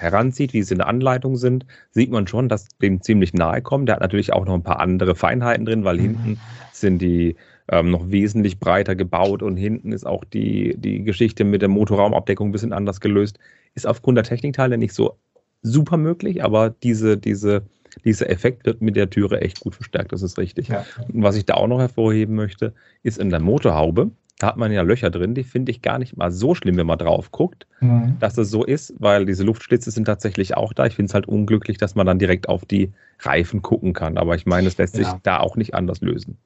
heranzieht, 0.00 0.52
wie 0.52 0.62
sie 0.62 0.74
in 0.74 0.78
der 0.78 0.86
Anleitung 0.86 1.36
sind, 1.36 1.66
sieht 1.90 2.10
man 2.10 2.26
schon, 2.26 2.48
dass 2.48 2.68
dem 2.78 3.02
ziemlich 3.02 3.34
nahe 3.34 3.62
kommt. 3.62 3.88
Der 3.88 3.96
hat 3.96 4.02
natürlich 4.02 4.32
auch 4.32 4.44
noch 4.44 4.54
ein 4.54 4.62
paar 4.62 4.80
andere 4.80 5.14
Feinheiten 5.14 5.66
drin, 5.66 5.84
weil 5.84 5.96
mhm. 5.96 6.02
hinten 6.02 6.40
sind 6.72 7.00
die 7.00 7.36
ähm, 7.70 7.90
noch 7.90 8.10
wesentlich 8.10 8.58
breiter 8.58 8.96
gebaut 8.96 9.42
und 9.42 9.56
hinten 9.56 9.92
ist 9.92 10.06
auch 10.06 10.24
die, 10.24 10.74
die 10.76 11.04
Geschichte 11.04 11.44
mit 11.44 11.62
der 11.62 11.68
Motorraumabdeckung 11.68 12.48
ein 12.48 12.52
bisschen 12.52 12.72
anders 12.72 13.00
gelöst. 13.00 13.38
Ist 13.74 13.86
aufgrund 13.86 14.16
der 14.16 14.24
Technikteile 14.24 14.76
nicht 14.76 14.94
so 14.94 15.16
super 15.62 15.96
möglich, 15.96 16.42
aber 16.42 16.70
diese, 16.70 17.16
diese, 17.16 17.62
dieser 18.04 18.30
Effekt 18.30 18.66
wird 18.66 18.80
mit 18.80 18.96
der 18.96 19.10
Türe 19.10 19.40
echt 19.40 19.60
gut 19.60 19.74
verstärkt, 19.74 20.12
das 20.12 20.22
ist 20.22 20.38
richtig. 20.38 20.68
Ja. 20.68 20.84
Und 21.12 21.22
was 21.22 21.36
ich 21.36 21.44
da 21.44 21.54
auch 21.54 21.68
noch 21.68 21.78
hervorheben 21.78 22.34
möchte, 22.34 22.72
ist 23.02 23.18
in 23.18 23.30
der 23.30 23.40
Motorhaube, 23.40 24.10
da 24.40 24.46
hat 24.46 24.56
man 24.56 24.72
ja 24.72 24.80
Löcher 24.80 25.10
drin, 25.10 25.34
die 25.34 25.44
finde 25.44 25.70
ich 25.70 25.82
gar 25.82 25.98
nicht 25.98 26.16
mal 26.16 26.32
so 26.32 26.54
schlimm, 26.54 26.78
wenn 26.78 26.86
man 26.86 26.98
drauf 26.98 27.30
guckt, 27.30 27.66
mhm. 27.80 28.16
dass 28.20 28.34
das 28.34 28.48
so 28.48 28.64
ist, 28.64 28.94
weil 28.98 29.26
diese 29.26 29.44
Luftschlitze 29.44 29.90
sind 29.90 30.06
tatsächlich 30.06 30.56
auch 30.56 30.72
da. 30.72 30.86
Ich 30.86 30.94
finde 30.94 31.10
es 31.10 31.14
halt 31.14 31.28
unglücklich, 31.28 31.76
dass 31.76 31.94
man 31.94 32.06
dann 32.06 32.18
direkt 32.18 32.48
auf 32.48 32.64
die 32.64 32.90
Reifen 33.20 33.60
gucken 33.60 33.92
kann. 33.92 34.16
Aber 34.16 34.34
ich 34.34 34.46
meine, 34.46 34.66
es 34.68 34.78
lässt 34.78 34.96
ja. 34.96 35.04
sich 35.04 35.20
da 35.24 35.40
auch 35.40 35.56
nicht 35.56 35.74
anders 35.74 36.00
lösen. 36.00 36.38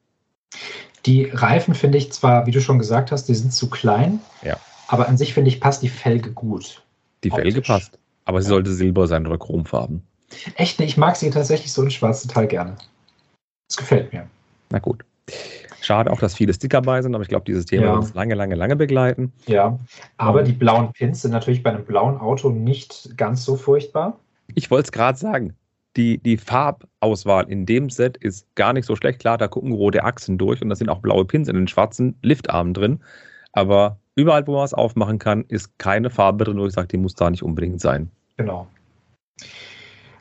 Die 1.07 1.27
Reifen 1.27 1.75
finde 1.75 1.99
ich 1.99 2.13
zwar, 2.13 2.47
wie 2.47 2.51
du 2.51 2.61
schon 2.61 2.81
gesagt 2.81 3.13
hast, 3.13 3.29
die 3.29 3.35
sind 3.35 3.53
zu 3.53 3.71
klein, 3.71 4.19
ja. 4.43 4.57
aber 4.89 5.09
an 5.09 5.17
sich 5.17 5.33
finde 5.33 5.49
ich 5.49 5.61
passt 5.61 5.83
die 5.83 5.89
Felge 5.89 6.33
gut. 6.33 6.83
Die 7.23 7.31
optisch. 7.31 7.45
Felge 7.45 7.63
passt, 7.63 7.99
aber 8.25 8.43
sie 8.43 8.47
ja. 8.47 8.55
sollte 8.55 8.73
silber 8.73 9.07
sein 9.07 9.25
oder 9.25 9.39
chromfarben. 9.39 10.03
Echt, 10.57 10.81
ich 10.81 10.97
mag 10.97 11.15
sie 11.15 11.31
tatsächlich 11.31 11.73
so 11.73 11.83
in 11.83 11.93
schwarz 11.93 12.23
total 12.23 12.49
gerne. 12.49 12.77
Das 13.69 13.77
gefällt 13.77 14.13
mir. 14.13 14.27
Na 14.71 14.81
gut. 14.81 15.05
Schade 15.85 16.11
auch, 16.11 16.19
dass 16.19 16.35
viele 16.35 16.55
Sticker 16.55 16.81
bei 16.81 17.03
sind, 17.03 17.15
aber 17.15 17.23
ich 17.23 17.29
glaube, 17.29 17.45
dieses 17.45 17.67
Thema 17.67 17.85
ja. 17.85 17.93
wird 17.93 18.05
uns 18.05 18.15
lange, 18.15 18.35
lange, 18.35 18.55
lange 18.55 18.77
begleiten. 18.77 19.33
Ja, 19.47 19.79
aber 20.17 20.41
um, 20.41 20.45
die 20.47 20.53
blauen 20.53 20.93
Pins 20.93 21.23
sind 21.23 21.33
natürlich 21.33 21.63
bei 21.63 21.71
einem 21.71 21.85
blauen 21.85 22.19
Auto 22.19 22.49
nicht 22.49 23.17
ganz 23.17 23.45
so 23.45 23.57
furchtbar. 23.57 24.19
Ich 24.55 24.71
wollte 24.71 24.87
es 24.87 24.93
gerade 24.93 25.19
sagen. 25.19 25.55
Die, 25.97 26.19
die 26.19 26.39
Farbauswahl 26.39 27.49
in 27.49 27.67
dem 27.67 27.89
Set 27.89 28.17
ist 28.17 28.53
gar 28.57 28.73
nicht 28.73 28.85
so 28.85 28.97
schlecht. 28.97 29.21
Klar, 29.21 29.39
da 29.39 29.47
gucken 29.47 29.73
rote 29.73 30.03
Achsen 30.03 30.39
durch 30.39 30.61
und 30.61 30.69
da 30.69 30.75
sind 30.75 30.89
auch 30.89 30.99
blaue 30.99 31.25
Pins 31.25 31.47
in 31.47 31.55
den 31.55 31.69
schwarzen 31.69 32.17
Liftarmen 32.23 32.75
drin. 32.75 33.01
Aber 33.53 33.99
überall, 34.17 34.45
wo 34.47 34.57
man 34.57 34.65
es 34.65 34.75
aufmachen 34.75 35.21
kann, 35.21 35.45
ist 35.49 35.79
keine 35.79 36.11
Farbe 36.11 36.45
drin, 36.45 36.59
wo 36.59 36.67
ich 36.67 36.73
sage, 36.73 36.89
die 36.89 36.97
muss 36.97 37.15
da 37.15 37.31
nicht 37.31 37.45
unbedingt 37.45 37.81
sein. 37.81 38.11
Genau. 38.37 38.67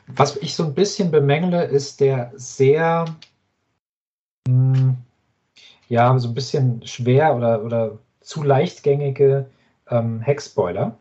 Was 0.06 0.36
ich 0.36 0.54
so 0.54 0.64
ein 0.64 0.74
bisschen 0.74 1.10
bemängle, 1.10 1.64
ist 1.64 2.00
der 2.00 2.30
sehr 2.36 3.06
mh, 4.46 4.78
hm, 4.78 4.96
ja, 5.88 6.18
so 6.18 6.28
ein 6.28 6.34
bisschen 6.34 6.86
schwer 6.86 7.36
oder, 7.36 7.62
oder 7.64 7.98
zu 8.20 8.42
leichtgängige 8.42 9.46
ähm, 9.90 10.20
Heckspoiler 10.20 10.96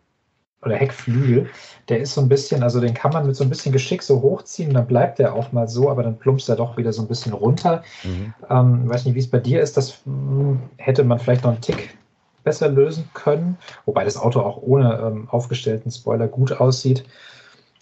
oder 0.62 0.76
Heckflügel. 0.76 1.50
Der 1.90 2.00
ist 2.00 2.14
so 2.14 2.22
ein 2.22 2.30
bisschen, 2.30 2.64
also 2.64 2.80
den 2.80 2.94
kann 2.94 3.12
man 3.12 3.28
mit 3.28 3.36
so 3.36 3.44
ein 3.44 3.50
bisschen 3.50 3.72
Geschick 3.72 4.02
so 4.02 4.22
hochziehen, 4.22 4.74
dann 4.74 4.88
bleibt 4.88 5.20
der 5.20 5.34
auch 5.34 5.52
mal 5.52 5.68
so, 5.68 5.90
aber 5.90 6.04
dann 6.04 6.18
plumpst 6.18 6.50
er 6.50 6.56
doch 6.56 6.78
wieder 6.78 6.94
so 6.94 7.02
ein 7.02 7.08
bisschen 7.08 7.34
runter. 7.34 7.84
Mhm. 8.04 8.34
Ähm, 8.50 8.90
weiß 8.90 9.06
nicht, 9.06 9.16
wie 9.16 9.20
es 9.20 9.30
bei 9.30 9.40
dir 9.40 9.62
ist, 9.62 9.78
das 9.78 10.02
mh, 10.06 10.14
hm, 10.14 10.60
hätte 10.78 11.04
man 11.04 11.20
vielleicht 11.20 11.44
noch 11.44 11.52
einen 11.52 11.62
Tick 11.62 11.98
besser 12.44 12.68
lösen 12.68 13.10
können, 13.14 13.58
wobei 13.86 14.04
das 14.04 14.18
Auto 14.18 14.42
auch 14.42 14.62
ohne 14.62 15.00
ähm, 15.00 15.30
aufgestellten 15.30 15.92
Spoiler 15.92 16.28
gut 16.28 16.52
aussieht. 16.52 17.06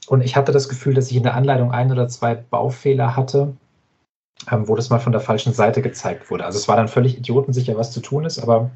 Und 0.07 0.21
ich 0.21 0.35
hatte 0.35 0.51
das 0.51 0.69
Gefühl, 0.69 0.93
dass 0.93 1.09
ich 1.09 1.17
in 1.17 1.23
der 1.23 1.35
Anleitung 1.35 1.71
ein 1.71 1.91
oder 1.91 2.07
zwei 2.07 2.35
Baufehler 2.35 3.15
hatte, 3.15 3.53
ähm, 4.49 4.67
wo 4.67 4.75
das 4.75 4.89
mal 4.89 4.99
von 4.99 5.11
der 5.11 5.21
falschen 5.21 5.53
Seite 5.53 5.81
gezeigt 5.81 6.29
wurde. 6.31 6.45
Also 6.45 6.57
es 6.57 6.67
war 6.67 6.77
dann 6.77 6.87
völlig 6.87 7.17
idiotensicher, 7.17 7.77
was 7.77 7.91
zu 7.91 7.99
tun 7.99 8.25
ist, 8.25 8.39
aber 8.39 8.71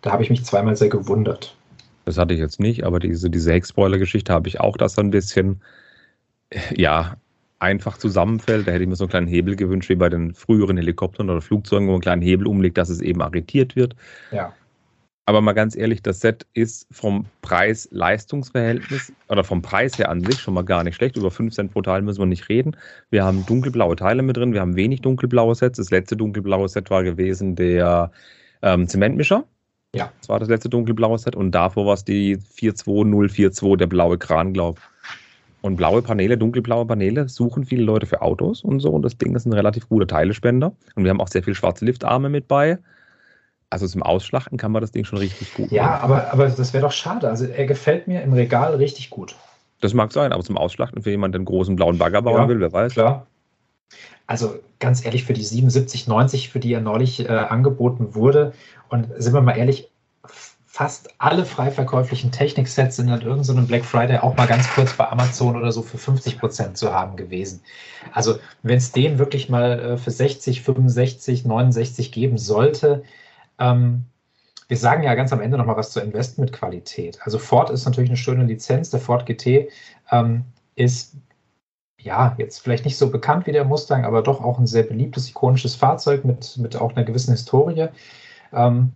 da 0.00 0.12
habe 0.12 0.22
ich 0.22 0.30
mich 0.30 0.44
zweimal 0.44 0.76
sehr 0.76 0.88
gewundert. 0.88 1.56
Das 2.04 2.18
hatte 2.18 2.34
ich 2.34 2.40
jetzt 2.40 2.58
nicht, 2.58 2.84
aber 2.84 2.98
diese, 2.98 3.30
diese 3.30 3.52
Heckspoiler-Geschichte 3.52 4.32
habe 4.32 4.48
ich 4.48 4.60
auch, 4.60 4.76
dass 4.76 4.94
so 4.94 5.02
ein 5.02 5.10
bisschen, 5.10 5.60
ja, 6.74 7.16
einfach 7.60 7.96
zusammenfällt. 7.96 8.66
Da 8.66 8.72
hätte 8.72 8.82
ich 8.82 8.88
mir 8.88 8.96
so 8.96 9.04
einen 9.04 9.10
kleinen 9.10 9.26
Hebel 9.28 9.54
gewünscht, 9.54 9.88
wie 9.88 9.94
bei 9.94 10.08
den 10.08 10.34
früheren 10.34 10.76
Helikoptern 10.76 11.30
oder 11.30 11.40
Flugzeugen, 11.40 11.86
wo 11.86 11.92
man 11.92 11.96
einen 11.96 12.02
kleinen 12.02 12.22
Hebel 12.22 12.48
umlegt, 12.48 12.76
dass 12.76 12.88
es 12.88 13.00
eben 13.00 13.22
arretiert 13.22 13.76
wird. 13.76 13.94
Ja. 14.32 14.52
Aber 15.24 15.40
mal 15.40 15.52
ganz 15.52 15.76
ehrlich, 15.76 16.02
das 16.02 16.20
Set 16.20 16.46
ist 16.52 16.86
vom 16.90 17.26
Preis-Leistungsverhältnis 17.42 19.12
oder 19.28 19.44
vom 19.44 19.62
Preis 19.62 19.96
her 19.96 20.08
an 20.08 20.24
sich 20.24 20.40
schon 20.40 20.54
mal 20.54 20.64
gar 20.64 20.82
nicht 20.82 20.96
schlecht. 20.96 21.16
Über 21.16 21.30
5 21.30 21.54
Cent 21.54 21.72
pro 21.72 21.82
Teil 21.82 22.02
müssen 22.02 22.20
wir 22.20 22.26
nicht 22.26 22.48
reden. 22.48 22.76
Wir 23.10 23.24
haben 23.24 23.46
dunkelblaue 23.46 23.94
Teile 23.94 24.22
mit 24.22 24.36
drin, 24.36 24.52
wir 24.52 24.60
haben 24.60 24.74
wenig 24.74 25.00
dunkelblaue 25.02 25.54
Sets. 25.54 25.76
Das 25.76 25.90
letzte 25.90 26.16
dunkelblaue 26.16 26.68
Set 26.68 26.90
war 26.90 27.04
gewesen 27.04 27.54
der 27.54 28.10
ähm, 28.62 28.88
Zementmischer. 28.88 29.44
Ja. 29.94 30.10
Das 30.20 30.28
war 30.28 30.40
das 30.40 30.48
letzte 30.48 30.68
dunkelblaue 30.68 31.18
Set 31.18 31.36
und 31.36 31.52
davor 31.52 31.86
war 31.86 31.94
es 31.94 32.04
die 32.04 32.36
42042, 32.36 33.76
der 33.76 33.86
blaue 33.86 34.18
Kran, 34.18 34.52
glaube 34.52 34.80
ich. 34.80 34.92
Und 35.60 35.76
blaue 35.76 36.02
Paneele, 36.02 36.36
dunkelblaue 36.36 36.86
Paneele 36.86 37.28
suchen 37.28 37.64
viele 37.64 37.84
Leute 37.84 38.06
für 38.06 38.20
Autos 38.20 38.64
und 38.64 38.80
so. 38.80 38.90
Und 38.90 39.02
das 39.02 39.16
Ding 39.16 39.36
ist 39.36 39.46
ein 39.46 39.52
relativ 39.52 39.88
guter 39.88 40.08
Teilespender. 40.08 40.74
Und 40.96 41.04
wir 41.04 41.10
haben 41.10 41.20
auch 41.20 41.28
sehr 41.28 41.44
viel 41.44 41.54
schwarze 41.54 41.84
Liftarme 41.84 42.28
mit 42.28 42.48
bei. 42.48 42.78
Also 43.72 43.86
zum 43.86 44.02
Ausschlachten 44.02 44.58
kann 44.58 44.70
man 44.70 44.82
das 44.82 44.92
Ding 44.92 45.06
schon 45.06 45.16
richtig 45.18 45.54
gut. 45.54 45.72
Ja, 45.72 45.98
aber, 46.00 46.30
aber 46.30 46.50
das 46.50 46.74
wäre 46.74 46.82
doch 46.82 46.92
schade. 46.92 47.26
Also 47.26 47.46
er 47.46 47.64
gefällt 47.64 48.06
mir 48.06 48.20
im 48.20 48.34
Regal 48.34 48.74
richtig 48.74 49.08
gut. 49.08 49.34
Das 49.80 49.94
mag 49.94 50.12
sein, 50.12 50.30
aber 50.30 50.42
zum 50.44 50.58
Ausschlachten 50.58 51.00
für 51.02 51.08
jemanden, 51.08 51.32
der 51.32 51.38
einen 51.38 51.46
großen 51.46 51.74
blauen 51.74 51.96
Bagger 51.96 52.20
bauen 52.20 52.42
ja, 52.42 52.48
will, 52.48 52.60
wer 52.60 52.70
weiß. 52.70 52.92
Klar. 52.92 53.26
Also 54.26 54.56
ganz 54.78 55.02
ehrlich, 55.06 55.24
für 55.24 55.32
die 55.32 55.42
77, 55.42 56.06
90, 56.06 56.50
für 56.50 56.60
die 56.60 56.70
er 56.74 56.82
neulich 56.82 57.26
äh, 57.26 57.28
angeboten 57.28 58.14
wurde, 58.14 58.52
und 58.90 59.08
sind 59.16 59.32
wir 59.32 59.40
mal 59.40 59.56
ehrlich, 59.56 59.88
fast 60.66 61.08
alle 61.16 61.46
frei 61.46 61.70
verkäuflichen 61.70 62.30
Techniksets 62.30 62.96
sind 62.96 63.08
an 63.08 63.22
irgendeinem 63.22 63.66
Black 63.66 63.86
Friday 63.86 64.18
auch 64.18 64.36
mal 64.36 64.46
ganz 64.46 64.68
kurz 64.74 64.92
bei 64.92 65.08
Amazon 65.08 65.56
oder 65.56 65.72
so 65.72 65.80
für 65.80 65.96
50 65.96 66.38
Prozent 66.38 66.76
zu 66.76 66.92
haben 66.92 67.16
gewesen. 67.16 67.62
Also 68.12 68.36
wenn 68.62 68.76
es 68.76 68.92
den 68.92 69.18
wirklich 69.18 69.48
mal 69.48 69.80
äh, 69.80 69.96
für 69.96 70.10
60, 70.10 70.60
65, 70.60 71.46
69 71.46 72.12
geben 72.12 72.36
sollte, 72.36 73.02
ähm, 73.62 74.04
wir 74.68 74.76
sagen 74.76 75.02
ja 75.02 75.14
ganz 75.14 75.32
am 75.32 75.40
Ende 75.40 75.58
noch 75.58 75.66
mal 75.66 75.76
was 75.76 75.92
zur 75.92 76.02
Investmentqualität. 76.02 77.18
Also 77.22 77.38
Ford 77.38 77.70
ist 77.70 77.84
natürlich 77.84 78.10
eine 78.10 78.16
schöne 78.16 78.44
Lizenz. 78.44 78.90
Der 78.90 79.00
Ford 79.00 79.26
GT 79.26 79.68
ähm, 80.10 80.44
ist 80.74 81.16
ja 81.98 82.34
jetzt 82.38 82.60
vielleicht 82.60 82.84
nicht 82.84 82.96
so 82.96 83.10
bekannt 83.10 83.46
wie 83.46 83.52
der 83.52 83.64
Mustang, 83.64 84.04
aber 84.04 84.22
doch 84.22 84.42
auch 84.42 84.58
ein 84.58 84.66
sehr 84.66 84.82
beliebtes, 84.82 85.28
ikonisches 85.28 85.76
Fahrzeug 85.76 86.24
mit, 86.24 86.56
mit 86.58 86.76
auch 86.76 86.96
einer 86.96 87.04
gewissen 87.04 87.32
Historie. 87.32 87.88
Ähm, 88.52 88.92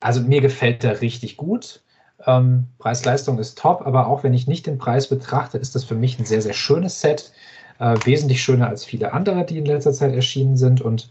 also 0.00 0.20
mir 0.20 0.40
gefällt 0.40 0.82
der 0.82 1.00
richtig 1.00 1.36
gut. 1.36 1.82
Ähm, 2.26 2.66
Preis-Leistung 2.78 3.38
ist 3.38 3.58
top, 3.58 3.86
aber 3.86 4.06
auch 4.06 4.22
wenn 4.22 4.34
ich 4.34 4.46
nicht 4.46 4.66
den 4.66 4.78
Preis 4.78 5.08
betrachte, 5.08 5.58
ist 5.58 5.74
das 5.74 5.84
für 5.84 5.94
mich 5.94 6.18
ein 6.18 6.26
sehr, 6.26 6.42
sehr 6.42 6.52
schönes 6.52 7.00
Set. 7.00 7.32
Äh, 7.78 7.96
wesentlich 8.04 8.42
schöner 8.42 8.68
als 8.68 8.84
viele 8.84 9.12
andere, 9.12 9.44
die 9.44 9.58
in 9.58 9.64
letzter 9.64 9.92
Zeit 9.92 10.12
erschienen 10.14 10.56
sind. 10.56 10.80
Und 10.80 11.10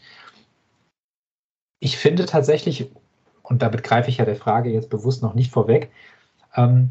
ich 1.79 1.97
finde 1.97 2.25
tatsächlich, 2.25 2.89
und 3.43 3.61
damit 3.61 3.83
greife 3.83 4.09
ich 4.09 4.17
ja 4.17 4.25
der 4.25 4.35
Frage 4.35 4.71
jetzt 4.71 4.89
bewusst 4.89 5.21
noch 5.21 5.33
nicht 5.33 5.51
vorweg, 5.51 5.91
ähm, 6.55 6.89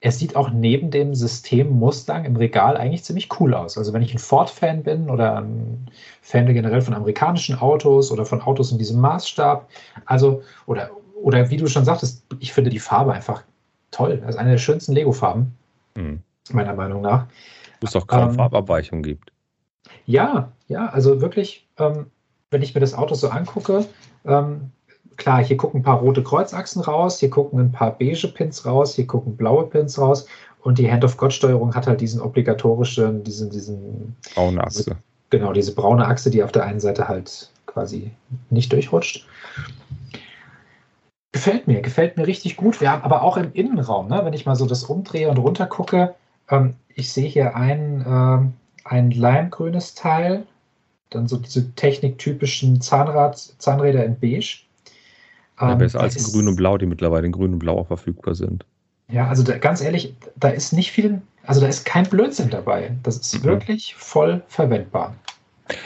er 0.00 0.12
sieht 0.12 0.36
auch 0.36 0.50
neben 0.50 0.90
dem 0.92 1.14
System 1.14 1.70
Mustang 1.70 2.24
im 2.24 2.36
Regal 2.36 2.76
eigentlich 2.76 3.02
ziemlich 3.02 3.28
cool 3.40 3.52
aus. 3.52 3.76
Also 3.76 3.92
wenn 3.92 4.02
ich 4.02 4.14
ein 4.14 4.20
Ford-Fan 4.20 4.84
bin 4.84 5.10
oder 5.10 5.40
ein 5.40 5.90
Fan 6.22 6.46
generell 6.46 6.82
von 6.82 6.94
amerikanischen 6.94 7.58
Autos 7.58 8.12
oder 8.12 8.24
von 8.24 8.40
Autos 8.40 8.70
in 8.70 8.78
diesem 8.78 9.00
Maßstab, 9.00 9.68
also 10.06 10.42
oder 10.66 10.90
oder 11.20 11.50
wie 11.50 11.56
du 11.56 11.66
schon 11.66 11.84
sagtest, 11.84 12.24
ich 12.38 12.52
finde 12.52 12.70
die 12.70 12.78
Farbe 12.78 13.12
einfach 13.12 13.42
toll. 13.90 14.18
Das 14.18 14.36
ist 14.36 14.36
eine 14.36 14.52
der 14.52 14.58
schönsten 14.58 14.92
Lego-Farben, 14.92 15.52
mhm. 15.96 16.22
meiner 16.52 16.74
Meinung 16.74 17.02
nach. 17.02 17.26
Wo 17.80 17.86
es 17.86 17.92
doch 17.92 18.06
kaum 18.06 18.28
ähm, 18.28 18.34
Farbabweichung 18.34 19.02
gibt. 19.02 19.32
Ja, 20.06 20.52
ja, 20.68 20.86
also 20.86 21.20
wirklich, 21.20 21.66
ähm, 21.78 22.06
wenn 22.50 22.62
ich 22.62 22.74
mir 22.74 22.80
das 22.80 22.94
Auto 22.94 23.14
so 23.14 23.28
angucke, 23.28 23.86
ähm, 24.24 24.70
klar, 25.16 25.44
hier 25.44 25.56
gucken 25.56 25.80
ein 25.80 25.84
paar 25.84 25.98
rote 25.98 26.22
Kreuzachsen 26.22 26.82
raus, 26.82 27.20
hier 27.20 27.30
gucken 27.30 27.60
ein 27.60 27.72
paar 27.72 27.98
beige 27.98 28.28
Pins 28.28 28.64
raus, 28.64 28.94
hier 28.94 29.06
gucken 29.06 29.36
blaue 29.36 29.66
Pins 29.66 29.98
raus 29.98 30.26
und 30.62 30.78
die 30.78 30.90
Hand-of-God-Steuerung 30.90 31.74
hat 31.74 31.86
halt 31.86 32.00
diesen 32.00 32.20
obligatorischen, 32.20 33.22
diesen, 33.24 33.50
diesen 33.50 34.16
braune 34.34 34.62
Achse. 34.62 34.84
Diese, 34.84 34.96
genau, 35.30 35.52
diese 35.52 35.74
braune 35.74 36.06
Achse, 36.06 36.30
die 36.30 36.42
auf 36.42 36.52
der 36.52 36.64
einen 36.64 36.80
Seite 36.80 37.08
halt 37.08 37.50
quasi 37.66 38.10
nicht 38.50 38.72
durchrutscht. 38.72 39.26
Gefällt 41.32 41.68
mir, 41.68 41.82
gefällt 41.82 42.16
mir 42.16 42.26
richtig 42.26 42.56
gut. 42.56 42.80
Wir 42.80 42.90
haben 42.90 43.02
aber 43.02 43.22
auch 43.22 43.36
im 43.36 43.52
Innenraum, 43.52 44.08
ne, 44.08 44.24
wenn 44.24 44.32
ich 44.32 44.46
mal 44.46 44.56
so 44.56 44.66
das 44.66 44.84
umdrehe 44.84 45.28
und 45.28 45.38
runter 45.38 45.66
gucke, 45.66 46.14
ähm, 46.50 46.74
ich 46.94 47.12
sehe 47.12 47.28
hier 47.28 47.54
ein, 47.54 48.04
ähm, 48.06 48.52
ein 48.84 49.10
limegrünes 49.10 49.94
Teil, 49.94 50.46
dann 51.10 51.26
so 51.26 51.36
diese 51.36 51.74
techniktypischen 51.74 52.80
Zahnrad, 52.80 53.36
Zahnräder 53.58 54.04
in 54.04 54.18
beige. 54.18 54.60
Ja, 55.60 55.72
ähm, 55.72 55.78
besser 55.78 56.00
als 56.00 56.16
in 56.16 56.24
grün 56.24 56.48
und 56.48 56.56
blau, 56.56 56.78
die 56.78 56.86
mittlerweile 56.86 57.26
in 57.26 57.32
grün 57.32 57.54
und 57.54 57.58
blau 57.58 57.78
auch 57.78 57.86
verfügbar 57.86 58.34
sind. 58.34 58.64
Ja, 59.10 59.28
also 59.28 59.42
da, 59.42 59.56
ganz 59.58 59.80
ehrlich, 59.80 60.14
da 60.36 60.48
ist 60.48 60.72
nicht 60.72 60.92
viel, 60.92 61.20
also 61.46 61.60
da 61.60 61.66
ist 61.66 61.84
kein 61.84 62.04
Blödsinn 62.04 62.50
dabei. 62.50 62.94
Das 63.02 63.16
ist 63.16 63.38
mhm. 63.38 63.44
wirklich 63.44 63.94
voll 63.94 64.42
verwendbar. 64.48 65.14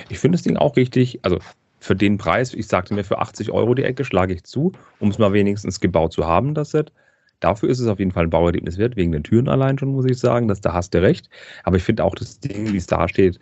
Ich 0.09 0.19
finde 0.19 0.37
das 0.37 0.43
Ding 0.43 0.57
auch 0.57 0.77
richtig, 0.77 1.21
also 1.23 1.39
für 1.79 1.97
den 1.97 2.19
Preis, 2.19 2.55
ich 2.55 2.67
sagte 2.67 2.95
mir, 2.95 3.05
für 3.05 3.19
80 3.19 3.51
Euro 3.51 3.75
die 3.75 3.85
Ecke 3.85 4.05
schlage 4.05 4.35
ich 4.35 4.45
zu, 4.45 4.73
um 5.01 5.11
es 5.11 5.19
mal 5.19 5.33
wenigstens 5.33 5.81
gebaut 5.81 6.13
zu 6.13 6.27
haben, 6.27 6.55
das 6.55 6.71
Set. 6.71 6.93
Dafür 7.41 7.69
ist 7.71 7.81
es 7.81 7.89
auf 7.89 7.99
jeden 7.99 8.13
Fall 8.13 8.25
ein 8.25 8.31
Bauerlebnis 8.31 8.79
wert, 8.79 8.95
wegen 8.95 9.11
den 9.11 9.25
Türen 9.25 9.49
allein 9.49 9.77
schon, 9.77 9.91
muss 9.91 10.05
ich 10.05 10.19
sagen. 10.19 10.47
dass 10.47 10.61
da 10.61 10.73
hast 10.73 10.95
du 10.95 11.03
recht. 11.03 11.29
Aber 11.65 11.77
ich 11.77 11.83
finde 11.83 12.05
auch 12.05 12.15
das 12.15 12.39
Ding, 12.39 12.73
wie 12.73 12.77
es 12.77 12.87
da 12.87 13.09
steht, 13.09 13.41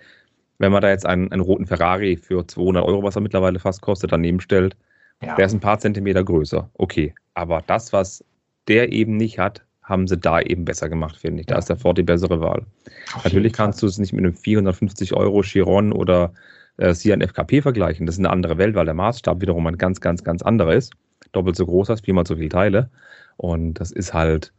wenn 0.61 0.73
man 0.73 0.83
da 0.83 0.91
jetzt 0.91 1.07
einen, 1.07 1.33
einen 1.33 1.41
roten 1.41 1.67
Ferrari 1.67 2.17
für 2.17 2.47
200 2.47 2.85
Euro, 2.85 3.03
was 3.03 3.17
er 3.17 3.23
mittlerweile 3.23 3.59
fast 3.59 3.81
kostet, 3.81 4.13
daneben 4.13 4.41
stellt, 4.41 4.77
ja. 5.23 5.35
der 5.35 5.47
ist 5.47 5.55
ein 5.55 5.61
paar 5.61 5.79
Zentimeter 5.79 6.23
größer. 6.23 6.69
Okay. 6.75 7.15
Aber 7.33 7.63
das, 7.67 7.95
was 7.95 8.23
der 8.69 8.93
eben 8.93 9.17
nicht 9.17 9.39
hat, 9.39 9.65
haben 9.83 10.07
sie 10.07 10.19
da 10.19 10.39
eben 10.39 10.67
besser 10.67 10.91
gemacht, 10.91 11.17
finde 11.17 11.41
ich. 11.41 11.47
Da 11.47 11.55
ja. 11.55 11.61
ist 11.61 11.71
der 11.71 11.79
Ford 11.79 11.97
die 11.97 12.03
bessere 12.03 12.43
Wahl. 12.43 12.67
Auf 13.15 13.25
Natürlich 13.25 13.55
kannst 13.55 13.83
du 13.83 13.87
es 13.87 13.97
nicht 13.97 14.13
mit 14.13 14.23
einem 14.23 14.35
450 14.35 15.15
Euro 15.15 15.41
Chiron 15.41 15.93
oder 15.93 16.35
äh, 16.77 16.93
Sian 16.93 17.23
FKP 17.23 17.63
vergleichen. 17.63 18.05
Das 18.05 18.17
ist 18.17 18.21
eine 18.21 18.31
andere 18.31 18.59
Welt, 18.59 18.75
weil 18.75 18.85
der 18.85 18.95
Maßstab 18.95 19.41
wiederum 19.41 19.67
ein 19.67 19.79
ganz, 19.79 20.03
ganz, 20.03 20.23
ganz 20.23 20.43
anderer 20.43 20.75
ist. 20.75 20.93
Doppelt 21.33 21.57
so 21.57 21.65
groß 21.65 21.89
hast, 21.89 22.05
viermal 22.05 22.27
so 22.27 22.37
viele 22.37 22.51
Teile. 22.51 22.91
Und 23.39 23.75
das 23.81 23.93
ist 23.93 24.13
halt 24.13 24.53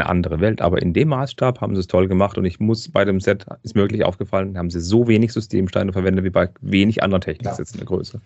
eine 0.00 0.08
andere 0.08 0.40
Welt. 0.40 0.60
Aber 0.60 0.80
in 0.80 0.92
dem 0.92 1.08
Maßstab 1.08 1.60
haben 1.60 1.74
sie 1.74 1.80
es 1.80 1.86
toll 1.86 2.08
gemacht 2.08 2.38
und 2.38 2.44
ich 2.44 2.60
muss 2.60 2.88
bei 2.88 3.04
dem 3.04 3.20
Set, 3.20 3.46
ist 3.62 3.74
wirklich 3.74 4.04
aufgefallen, 4.04 4.56
haben 4.56 4.70
sie 4.70 4.80
so 4.80 5.06
wenig 5.06 5.32
Systemsteine 5.32 5.92
verwendet 5.92 6.24
wie 6.24 6.30
bei 6.30 6.48
wenig 6.60 7.02
anderen 7.02 7.20
Techniksets 7.20 7.72
ja. 7.72 7.74
in 7.74 7.86
der 7.86 7.86
Größe. 7.86 8.20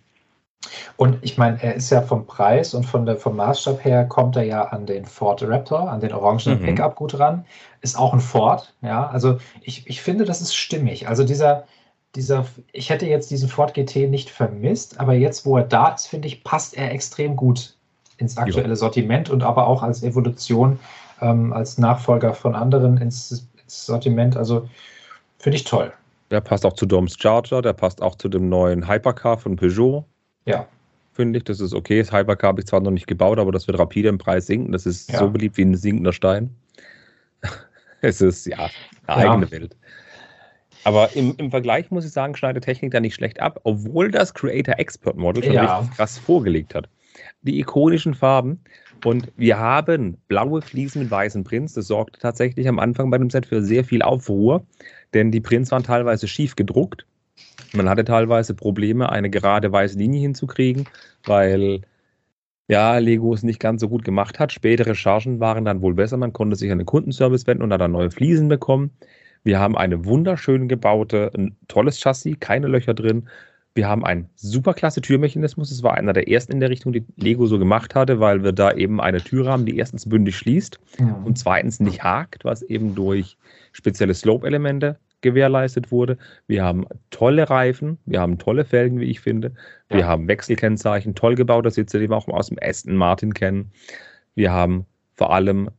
Und 0.96 1.18
ich 1.22 1.36
meine, 1.36 1.62
er 1.62 1.74
ist 1.74 1.90
ja 1.90 2.02
vom 2.02 2.26
Preis 2.26 2.74
und 2.74 2.84
von 2.84 3.04
der, 3.06 3.16
vom 3.16 3.36
Maßstab 3.36 3.84
her 3.84 4.06
kommt 4.06 4.36
er 4.36 4.44
ja 4.44 4.64
an 4.64 4.86
den 4.86 5.04
Ford 5.04 5.42
Raptor, 5.42 5.90
an 5.90 6.00
den 6.00 6.12
orangenen 6.12 6.60
mhm. 6.60 6.64
Pickup 6.64 6.96
gut 6.96 7.18
ran. 7.18 7.44
Ist 7.80 7.98
auch 7.98 8.12
ein 8.12 8.20
Ford, 8.20 8.72
ja. 8.80 9.06
Also 9.08 9.38
ich, 9.60 9.86
ich 9.86 10.00
finde, 10.00 10.24
das 10.24 10.40
ist 10.40 10.54
stimmig. 10.54 11.08
Also 11.08 11.24
dieser, 11.24 11.64
dieser, 12.14 12.46
ich 12.72 12.90
hätte 12.90 13.06
jetzt 13.06 13.30
diesen 13.30 13.48
Ford 13.48 13.74
GT 13.74 14.08
nicht 14.08 14.30
vermisst, 14.30 15.00
aber 15.00 15.14
jetzt, 15.14 15.44
wo 15.44 15.58
er 15.58 15.64
da 15.64 15.88
ist, 15.88 16.06
finde 16.06 16.28
ich, 16.28 16.44
passt 16.44 16.76
er 16.76 16.92
extrem 16.92 17.36
gut 17.36 17.76
ins 18.16 18.36
aktuelle 18.36 18.68
ja. 18.70 18.76
Sortiment 18.76 19.30
und 19.30 19.42
aber 19.42 19.66
auch 19.66 19.82
als 19.82 20.02
Evolution, 20.02 20.78
ähm, 21.24 21.52
als 21.52 21.78
Nachfolger 21.78 22.34
von 22.34 22.54
anderen 22.54 22.98
ins, 22.98 23.48
ins 23.62 23.86
Sortiment. 23.86 24.36
Also 24.36 24.68
finde 25.38 25.56
ich 25.56 25.64
toll. 25.64 25.92
Der 26.30 26.40
passt 26.40 26.64
auch 26.66 26.74
zu 26.74 26.86
Doms 26.86 27.16
Charger, 27.18 27.62
der 27.62 27.72
passt 27.72 28.02
auch 28.02 28.16
zu 28.16 28.28
dem 28.28 28.48
neuen 28.48 28.88
Hypercar 28.88 29.38
von 29.38 29.56
Peugeot. 29.56 30.04
Ja. 30.46 30.66
Finde 31.12 31.38
ich, 31.38 31.44
das 31.44 31.60
ist 31.60 31.74
okay. 31.74 32.00
Das 32.00 32.12
Hypercar 32.12 32.48
habe 32.48 32.60
ich 32.60 32.66
zwar 32.66 32.80
noch 32.80 32.90
nicht 32.90 33.06
gebaut, 33.06 33.38
aber 33.38 33.52
das 33.52 33.66
wird 33.66 33.78
rapide 33.78 34.08
im 34.08 34.18
Preis 34.18 34.46
sinken. 34.46 34.72
Das 34.72 34.84
ist 34.84 35.12
ja. 35.12 35.18
so 35.18 35.30
beliebt 35.30 35.56
wie 35.56 35.62
ein 35.62 35.76
sinkender 35.76 36.12
Stein. 36.12 36.54
es 38.00 38.20
ist 38.20 38.46
ja 38.46 38.68
eine 39.06 39.24
ja. 39.24 39.32
eigene 39.32 39.50
Welt. 39.50 39.76
Aber 40.82 41.14
im, 41.14 41.34
im 41.38 41.50
Vergleich 41.50 41.90
muss 41.90 42.04
ich 42.04 42.12
sagen, 42.12 42.36
schneidet 42.36 42.64
Technik 42.64 42.92
da 42.92 43.00
nicht 43.00 43.14
schlecht 43.14 43.40
ab, 43.40 43.60
obwohl 43.64 44.10
das 44.10 44.34
Creator 44.34 44.78
Expert 44.78 45.16
Model 45.16 45.42
schon 45.42 45.54
ja. 45.54 45.78
richtig 45.78 45.96
krass 45.96 46.18
vorgelegt 46.18 46.74
hat. 46.74 46.88
Die 47.42 47.58
ikonischen 47.58 48.14
Farben. 48.14 48.60
Und 49.04 49.30
wir 49.36 49.58
haben 49.58 50.16
blaue 50.28 50.62
Fliesen 50.62 51.02
mit 51.02 51.10
weißen 51.10 51.44
Prints. 51.44 51.74
Das 51.74 51.86
sorgte 51.88 52.18
tatsächlich 52.18 52.66
am 52.68 52.78
Anfang 52.78 53.10
bei 53.10 53.18
dem 53.18 53.28
Set 53.28 53.46
für 53.46 53.62
sehr 53.62 53.84
viel 53.84 54.02
Aufruhr, 54.02 54.64
denn 55.12 55.30
die 55.30 55.40
Prints 55.40 55.70
waren 55.70 55.82
teilweise 55.82 56.26
schief 56.26 56.56
gedruckt. 56.56 57.06
Man 57.74 57.88
hatte 57.88 58.04
teilweise 58.04 58.54
Probleme, 58.54 59.10
eine 59.10 59.28
gerade 59.28 59.70
weiße 59.70 59.98
Linie 59.98 60.20
hinzukriegen, 60.20 60.88
weil 61.26 61.82
ja, 62.68 62.96
Lego 62.96 63.34
es 63.34 63.42
nicht 63.42 63.60
ganz 63.60 63.82
so 63.82 63.88
gut 63.90 64.04
gemacht 64.04 64.38
hat. 64.38 64.52
Spätere 64.52 64.94
Chargen 64.94 65.38
waren 65.38 65.66
dann 65.66 65.82
wohl 65.82 65.94
besser. 65.94 66.16
Man 66.16 66.32
konnte 66.32 66.56
sich 66.56 66.72
an 66.72 66.78
den 66.78 66.86
Kundenservice 66.86 67.46
wenden 67.46 67.62
und 67.62 67.72
hat 67.72 67.82
dann 67.82 67.92
neue 67.92 68.10
Fliesen 68.10 68.48
bekommen. 68.48 68.90
Wir 69.42 69.58
haben 69.58 69.76
eine 69.76 70.06
wunderschön 70.06 70.66
gebaute, 70.68 71.30
ein 71.36 71.56
tolles 71.68 72.00
Chassis, 72.00 72.36
keine 72.40 72.68
Löcher 72.68 72.94
drin. 72.94 73.28
Wir 73.74 73.88
haben 73.88 74.04
einen 74.04 74.28
superklasse 74.36 75.00
Türmechanismus. 75.00 75.70
Es 75.70 75.82
war 75.82 75.94
einer 75.94 76.12
der 76.12 76.28
ersten 76.28 76.52
in 76.52 76.60
der 76.60 76.70
Richtung, 76.70 76.92
die 76.92 77.04
Lego 77.16 77.46
so 77.46 77.58
gemacht 77.58 77.94
hatte, 77.94 78.20
weil 78.20 78.44
wir 78.44 78.52
da 78.52 78.72
eben 78.72 79.00
eine 79.00 79.20
Tür 79.20 79.48
haben, 79.48 79.66
die 79.66 79.76
erstens 79.76 80.08
bündig 80.08 80.36
schließt 80.36 80.78
mhm. 81.00 81.24
und 81.24 81.38
zweitens 81.38 81.80
nicht 81.80 82.04
hakt, 82.04 82.44
was 82.44 82.62
eben 82.62 82.94
durch 82.94 83.36
spezielle 83.72 84.14
Slope-Elemente 84.14 84.98
gewährleistet 85.22 85.90
wurde. 85.90 86.18
Wir 86.46 86.62
haben 86.62 86.86
tolle 87.10 87.50
Reifen, 87.50 87.98
wir 88.04 88.20
haben 88.20 88.38
tolle 88.38 88.64
Felgen, 88.64 89.00
wie 89.00 89.10
ich 89.10 89.20
finde. 89.20 89.52
Wir 89.88 90.00
ja. 90.00 90.06
haben 90.06 90.28
Wechselkennzeichen, 90.28 91.16
toll 91.16 91.34
gebaute 91.34 91.70
Sitze, 91.70 91.98
die 91.98 92.08
wir 92.08 92.16
auch 92.16 92.28
aus 92.28 92.48
dem 92.48 92.58
Aston 92.62 92.94
Martin 92.94 93.34
kennen. 93.34 93.72
Wir 94.36 94.52
haben 94.52 94.86
vor 95.14 95.32
allem, 95.32 95.70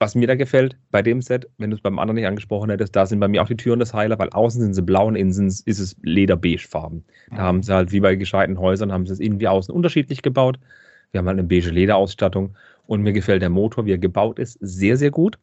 was 0.00 0.14
mir 0.14 0.26
da 0.26 0.34
gefällt, 0.34 0.78
bei 0.90 1.02
dem 1.02 1.20
Set, 1.20 1.46
wenn 1.58 1.70
du 1.70 1.76
es 1.76 1.82
beim 1.82 1.98
anderen 1.98 2.16
nicht 2.16 2.26
angesprochen 2.26 2.70
hättest, 2.70 2.96
da 2.96 3.04
sind 3.04 3.20
bei 3.20 3.28
mir 3.28 3.42
auch 3.42 3.46
die 3.46 3.56
Türen 3.56 3.80
des 3.80 3.92
Heiler, 3.92 4.18
weil 4.18 4.30
außen 4.30 4.62
sind 4.62 4.74
sie 4.74 4.82
blau 4.82 5.06
und 5.06 5.14
innen 5.14 5.30
ist 5.30 5.66
es 5.66 5.94
lederbeigefarben. 6.02 7.04
Da 7.28 7.36
mhm. 7.36 7.40
haben 7.40 7.62
sie 7.62 7.74
halt 7.74 7.92
wie 7.92 8.00
bei 8.00 8.16
gescheiten 8.16 8.58
Häusern, 8.58 8.92
haben 8.92 9.06
sie 9.06 9.12
es 9.12 9.20
innen 9.20 9.40
wie 9.40 9.48
außen 9.48 9.74
unterschiedlich 9.74 10.22
gebaut. 10.22 10.58
Wir 11.12 11.18
haben 11.18 11.26
halt 11.26 11.38
eine 11.38 11.46
beige 11.46 11.70
Lederausstattung 11.70 12.56
und 12.86 13.02
mir 13.02 13.12
gefällt 13.12 13.42
der 13.42 13.50
Motor, 13.50 13.84
wie 13.84 13.92
er 13.92 13.98
gebaut 13.98 14.38
ist, 14.38 14.56
sehr, 14.62 14.96
sehr 14.96 15.10
gut. 15.10 15.38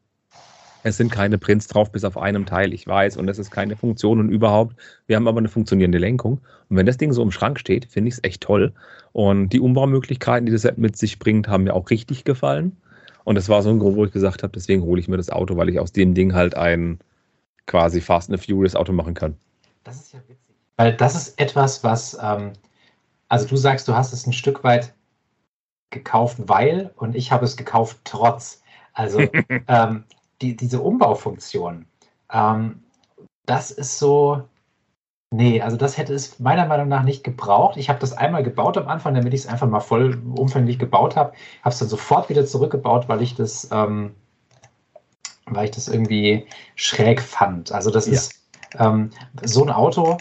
Es 0.82 0.98
sind 0.98 1.12
keine 1.12 1.38
Prints 1.38 1.67
drauf, 1.67 1.91
bis 1.91 2.04
auf 2.04 2.17
einem 2.17 2.46
Teil, 2.48 2.74
ich 2.74 2.88
weiß, 2.88 3.17
und 3.17 3.30
es 3.30 3.38
ist 3.38 3.52
keine 3.52 3.76
Funktion 3.76 4.20
und 4.20 4.30
überhaupt. 4.30 4.76
Wir 5.06 5.17
haben 5.17 5.28
aber 5.28 5.39
eine 5.39 5.50
funktionierende 5.50 5.98
Lenkung. 5.98 6.39
Und 6.70 6.78
wenn 6.78 6.86
das 6.86 6.98
Ding 6.98 7.12
so 7.13 7.22
im 7.22 7.32
Schrank 7.32 7.60
steht, 7.60 7.86
finde 7.86 8.08
ich 8.08 8.15
es 8.15 8.24
echt 8.24 8.41
toll. 8.41 8.74
Und 9.12 9.50
die 9.50 9.60
Umbaumöglichkeiten, 9.60 10.46
die 10.46 10.52
das 10.52 10.62
Set 10.62 10.78
mit 10.78 10.96
sich 10.96 11.20
bringt, 11.20 11.48
haben 11.48 11.65
mir 11.65 11.74
auch 11.74 11.89
richtig 11.89 12.24
gefallen. 12.24 12.78
Und 13.28 13.36
das 13.36 13.50
war 13.50 13.62
so 13.62 13.70
ein 13.70 13.80
Grund, 13.80 13.98
wo 13.98 14.06
ich 14.06 14.13
gesagt 14.13 14.42
habe, 14.42 14.54
deswegen 14.54 14.84
hole 14.84 15.02
ich 15.02 15.10
mir 15.10 15.18
das 15.18 15.30
Auto, 15.30 15.58
weil 15.58 15.68
ich 15.68 15.82
aus 15.82 15.92
dem 15.92 16.13
Ding 16.13 16.34
halt 16.34 16.56
ein 16.56 16.98
quasi 17.66 18.00
Fast 18.00 18.32
and 18.32 18.42
Furious 18.42 18.74
Auto 18.74 18.94
machen 18.94 19.16
kann. 19.16 19.36
Das 19.84 19.98
ist 19.98 20.13
ja 20.13 20.20
witzig. 20.30 20.56
Weil 20.78 20.96
das 20.96 21.13
ist 21.13 21.38
etwas, 21.38 21.84
was, 21.84 22.18
ähm, 22.24 22.54
also 23.28 23.46
du 23.46 23.58
sagst, 23.58 23.86
du 23.90 23.94
hast 23.94 24.13
es 24.13 24.26
ein 24.28 24.32
Stück 24.32 24.63
weit 24.63 24.94
gekauft, 25.90 26.38
weil 26.40 26.94
und 26.96 27.18
ich 27.18 27.34
habe 27.34 27.44
es 27.44 27.58
gekauft 27.58 27.98
trotz. 28.06 28.62
Also 28.94 29.20
ähm, 29.68 30.06
die, 30.42 30.56
diese 30.56 30.80
Umbaufunktion, 30.80 31.86
ähm, 32.32 32.82
das 33.46 33.72
ist 33.72 34.00
so, 34.00 34.48
nee, 35.32 35.62
also 35.62 35.78
das 35.78 35.98
hätte 35.98 36.13
es 36.13 36.40
meiner 36.40 36.66
Meinung 36.66 36.88
nach 36.88 37.04
nicht 37.04 37.24
gebraucht. 37.24 37.78
Ich 37.78 37.90
habe 37.90 38.00
das 38.00 38.13
einmal 38.13 38.44
gebaut 38.44 38.78
am 38.78 38.88
Anfang, 38.88 39.13
damit 39.13 39.34
ich 39.34 39.42
es 39.42 39.48
einfach 39.48 39.68
mal 39.68 39.80
voll 39.80 40.22
umfänglich 40.36 40.80
gebaut 40.80 41.16
habe, 41.16 41.34
habe 41.62 41.74
es 41.74 41.80
dann 41.80 41.90
sofort 41.90 42.30
wieder 42.30 42.46
zurückgebaut, 42.46 43.08
weil 43.10 43.22
ich 43.22 43.36
das, 43.36 43.70
ähm, 43.72 44.16
weil 45.46 45.66
ich 45.66 45.72
das 45.72 45.88
irgendwie 45.88 46.48
schräg 46.76 47.22
fand. 47.22 47.72
Also 47.72 47.92
das 47.92 48.08
ja. 48.08 48.13
ist 48.13 48.34
ähm, 48.78 49.12
so 49.44 49.63
ein 49.63 49.72
Auto. 49.72 50.18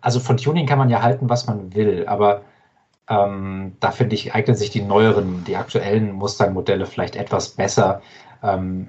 Also 0.00 0.20
von 0.20 0.36
Tuning 0.36 0.66
kann 0.66 0.78
man 0.78 0.90
ja 0.90 1.02
halten, 1.02 1.28
was 1.28 1.46
man 1.46 1.74
will, 1.74 2.06
aber 2.06 2.42
ähm, 3.08 3.76
da 3.80 3.90
finde 3.90 4.14
ich, 4.14 4.34
eignen 4.34 4.56
sich 4.56 4.70
die 4.70 4.82
neueren, 4.82 5.44
die 5.44 5.56
aktuellen 5.56 6.12
Mustang-Modelle 6.12 6.86
vielleicht 6.86 7.16
etwas 7.16 7.50
besser. 7.50 8.02
Ähm, 8.42 8.88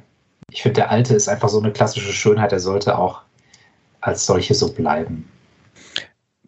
ich 0.49 0.61
finde, 0.61 0.81
der 0.81 0.91
alte 0.91 1.15
ist 1.15 1.27
einfach 1.27 1.49
so 1.49 1.59
eine 1.59 1.71
klassische 1.71 2.13
Schönheit, 2.13 2.51
der 2.51 2.59
sollte 2.59 2.97
auch 2.97 3.21
als 4.03 4.25
solche 4.25 4.53
so 4.53 4.71
bleiben. 4.73 5.25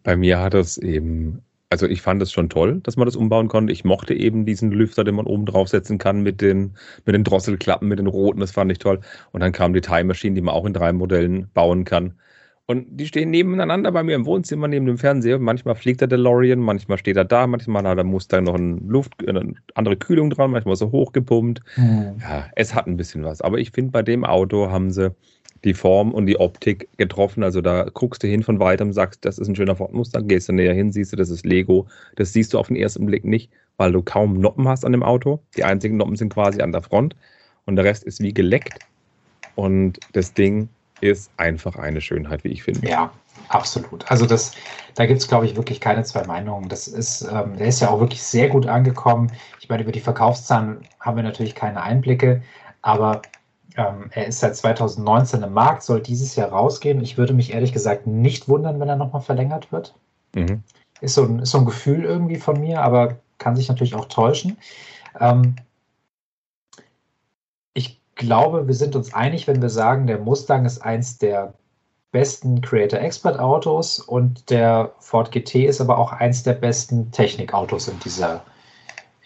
Bei 0.02 0.16
mir 0.16 0.38
hat 0.38 0.54
es 0.54 0.78
eben, 0.78 1.42
also 1.70 1.86
ich 1.86 2.02
fand 2.02 2.22
es 2.22 2.30
schon 2.30 2.48
toll, 2.48 2.80
dass 2.82 2.96
man 2.96 3.06
das 3.06 3.16
umbauen 3.16 3.48
konnte. 3.48 3.72
Ich 3.72 3.84
mochte 3.84 4.14
eben 4.14 4.44
diesen 4.44 4.70
Lüfter, 4.70 5.04
den 5.04 5.16
man 5.16 5.26
oben 5.26 5.46
draufsetzen 5.46 5.98
kann 5.98 6.22
mit 6.22 6.40
den, 6.40 6.76
mit 7.06 7.14
den 7.14 7.24
Drosselklappen, 7.24 7.88
mit 7.88 7.98
den 7.98 8.06
roten, 8.06 8.40
das 8.40 8.52
fand 8.52 8.70
ich 8.70 8.78
toll. 8.78 9.00
Und 9.32 9.40
dann 9.40 9.52
kam 9.52 9.72
die 9.72 9.80
Time 9.80 10.04
Machine, 10.04 10.34
die 10.34 10.42
man 10.42 10.54
auch 10.54 10.66
in 10.66 10.74
drei 10.74 10.92
Modellen 10.92 11.48
bauen 11.54 11.84
kann. 11.84 12.14
Und 12.68 12.84
die 12.90 13.06
stehen 13.06 13.30
nebeneinander 13.30 13.92
bei 13.92 14.02
mir 14.02 14.16
im 14.16 14.26
Wohnzimmer 14.26 14.66
neben 14.66 14.86
dem 14.86 14.98
Fernseher. 14.98 15.38
Manchmal 15.38 15.76
fliegt 15.76 16.00
der 16.00 16.08
DeLorean, 16.08 16.58
manchmal 16.58 16.98
steht 16.98 17.16
er 17.16 17.24
da, 17.24 17.46
manchmal 17.46 17.86
hat 17.86 17.98
er 17.98 18.04
muss 18.04 18.26
da 18.26 18.40
noch 18.40 18.56
ein 18.56 18.88
Luft, 18.88 19.12
eine 19.26 19.54
andere 19.74 19.96
Kühlung 19.96 20.30
dran, 20.30 20.50
manchmal 20.50 20.74
so 20.74 20.90
hochgepumpt. 20.90 21.60
Mhm. 21.76 22.16
Ja, 22.20 22.50
es 22.56 22.74
hat 22.74 22.88
ein 22.88 22.96
bisschen 22.96 23.22
was. 23.24 23.40
Aber 23.40 23.58
ich 23.58 23.70
finde, 23.70 23.92
bei 23.92 24.02
dem 24.02 24.24
Auto 24.24 24.68
haben 24.68 24.90
sie 24.90 25.14
die 25.64 25.74
Form 25.74 26.12
und 26.12 26.26
die 26.26 26.38
Optik 26.38 26.88
getroffen. 26.96 27.42
Also 27.42 27.60
da 27.60 27.84
guckst 27.92 28.22
du 28.22 28.26
hin 28.26 28.42
von 28.42 28.60
weitem, 28.60 28.92
sagst, 28.92 29.24
das 29.24 29.38
ist 29.38 29.48
ein 29.48 29.56
schöner 29.56 29.76
Ford 29.76 29.92
Mustang, 29.92 30.28
gehst 30.28 30.48
du 30.48 30.52
näher 30.52 30.74
hin, 30.74 30.92
siehst 30.92 31.12
du, 31.12 31.16
das 31.16 31.30
ist 31.30 31.44
Lego. 31.44 31.86
Das 32.16 32.32
siehst 32.32 32.54
du 32.54 32.58
auf 32.58 32.68
den 32.68 32.76
ersten 32.76 33.06
Blick 33.06 33.24
nicht, 33.24 33.50
weil 33.76 33.92
du 33.92 34.02
kaum 34.02 34.40
Noppen 34.40 34.68
hast 34.68 34.84
an 34.84 34.92
dem 34.92 35.02
Auto. 35.02 35.40
Die 35.56 35.64
einzigen 35.64 35.96
Noppen 35.96 36.16
sind 36.16 36.32
quasi 36.32 36.62
an 36.62 36.72
der 36.72 36.82
Front 36.82 37.16
und 37.64 37.76
der 37.76 37.84
Rest 37.84 38.04
ist 38.04 38.20
wie 38.20 38.32
geleckt. 38.32 38.78
Und 39.54 39.98
das 40.12 40.34
Ding 40.34 40.68
ist 41.00 41.30
einfach 41.36 41.76
eine 41.76 42.00
Schönheit, 42.00 42.44
wie 42.44 42.48
ich 42.48 42.62
finde. 42.62 42.88
Ja, 42.88 43.10
absolut. 43.48 44.10
Also 44.10 44.26
das, 44.26 44.52
da 44.94 45.06
gibt 45.06 45.20
es, 45.20 45.28
glaube 45.28 45.46
ich, 45.46 45.56
wirklich 45.56 45.80
keine 45.80 46.04
zwei 46.04 46.24
Meinungen. 46.24 46.68
Das 46.68 46.88
ist, 46.88 47.22
ähm, 47.22 47.56
der 47.56 47.66
ist 47.66 47.80
ja 47.80 47.90
auch 47.90 48.00
wirklich 48.00 48.22
sehr 48.22 48.48
gut 48.48 48.66
angekommen. 48.66 49.32
Ich 49.60 49.68
meine, 49.68 49.82
über 49.82 49.92
die 49.92 50.00
Verkaufszahlen 50.00 50.78
haben 51.00 51.16
wir 51.16 51.22
natürlich 51.22 51.54
keine 51.54 51.82
Einblicke, 51.82 52.42
aber 52.82 53.22
ähm, 53.76 54.10
er 54.10 54.26
ist 54.26 54.40
seit 54.40 54.56
2019 54.56 55.42
im 55.42 55.52
Markt, 55.52 55.82
soll 55.82 56.00
dieses 56.00 56.36
Jahr 56.36 56.50
rausgehen. 56.50 57.00
Ich 57.02 57.18
würde 57.18 57.34
mich 57.34 57.52
ehrlich 57.52 57.72
gesagt 57.72 58.06
nicht 58.06 58.48
wundern, 58.48 58.80
wenn 58.80 58.88
er 58.88 58.96
nochmal 58.96 59.22
verlängert 59.22 59.72
wird. 59.72 59.94
Mhm. 60.34 60.62
Ist, 61.00 61.14
so 61.14 61.24
ein, 61.24 61.40
ist 61.40 61.50
so 61.50 61.58
ein 61.58 61.66
Gefühl 61.66 62.04
irgendwie 62.04 62.36
von 62.36 62.60
mir, 62.60 62.82
aber 62.82 63.16
kann 63.38 63.56
sich 63.56 63.68
natürlich 63.68 63.94
auch 63.94 64.06
täuschen. 64.06 64.56
Ähm, 65.20 65.56
glaube, 68.16 68.66
wir 68.66 68.74
sind 68.74 68.96
uns 68.96 69.14
einig, 69.14 69.46
wenn 69.46 69.62
wir 69.62 69.70
sagen, 69.70 70.06
der 70.06 70.18
Mustang 70.18 70.64
ist 70.64 70.80
eins 70.80 71.18
der 71.18 71.54
besten 72.10 72.62
Creator 72.62 72.98
Expert 72.98 73.38
Autos 73.38 74.00
und 74.00 74.50
der 74.50 74.92
Ford 74.98 75.30
GT 75.30 75.66
ist 75.66 75.80
aber 75.80 75.98
auch 75.98 76.12
eins 76.12 76.42
der 76.42 76.54
besten 76.54 77.10
Technikautos 77.12 77.88
in 77.88 77.98
dieser, 78.00 78.42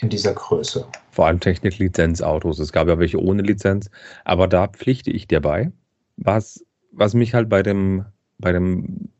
in 0.00 0.08
dieser 0.08 0.32
Größe. 0.32 0.86
Vor 1.10 1.26
allem 1.26 1.40
Technik-Lizenz-Autos. 1.40 2.58
Es 2.58 2.72
gab 2.72 2.88
ja 2.88 2.98
welche 2.98 3.20
ohne 3.20 3.42
Lizenz, 3.42 3.90
aber 4.24 4.48
da 4.48 4.68
pflichte 4.68 5.10
ich 5.10 5.28
dir 5.28 5.40
bei. 5.40 5.70
Was, 6.16 6.64
was 6.92 7.14
mich 7.14 7.34
halt 7.34 7.48
bei 7.48 7.62
dem, 7.62 8.04
bei 8.38 8.52
dem 8.52 9.10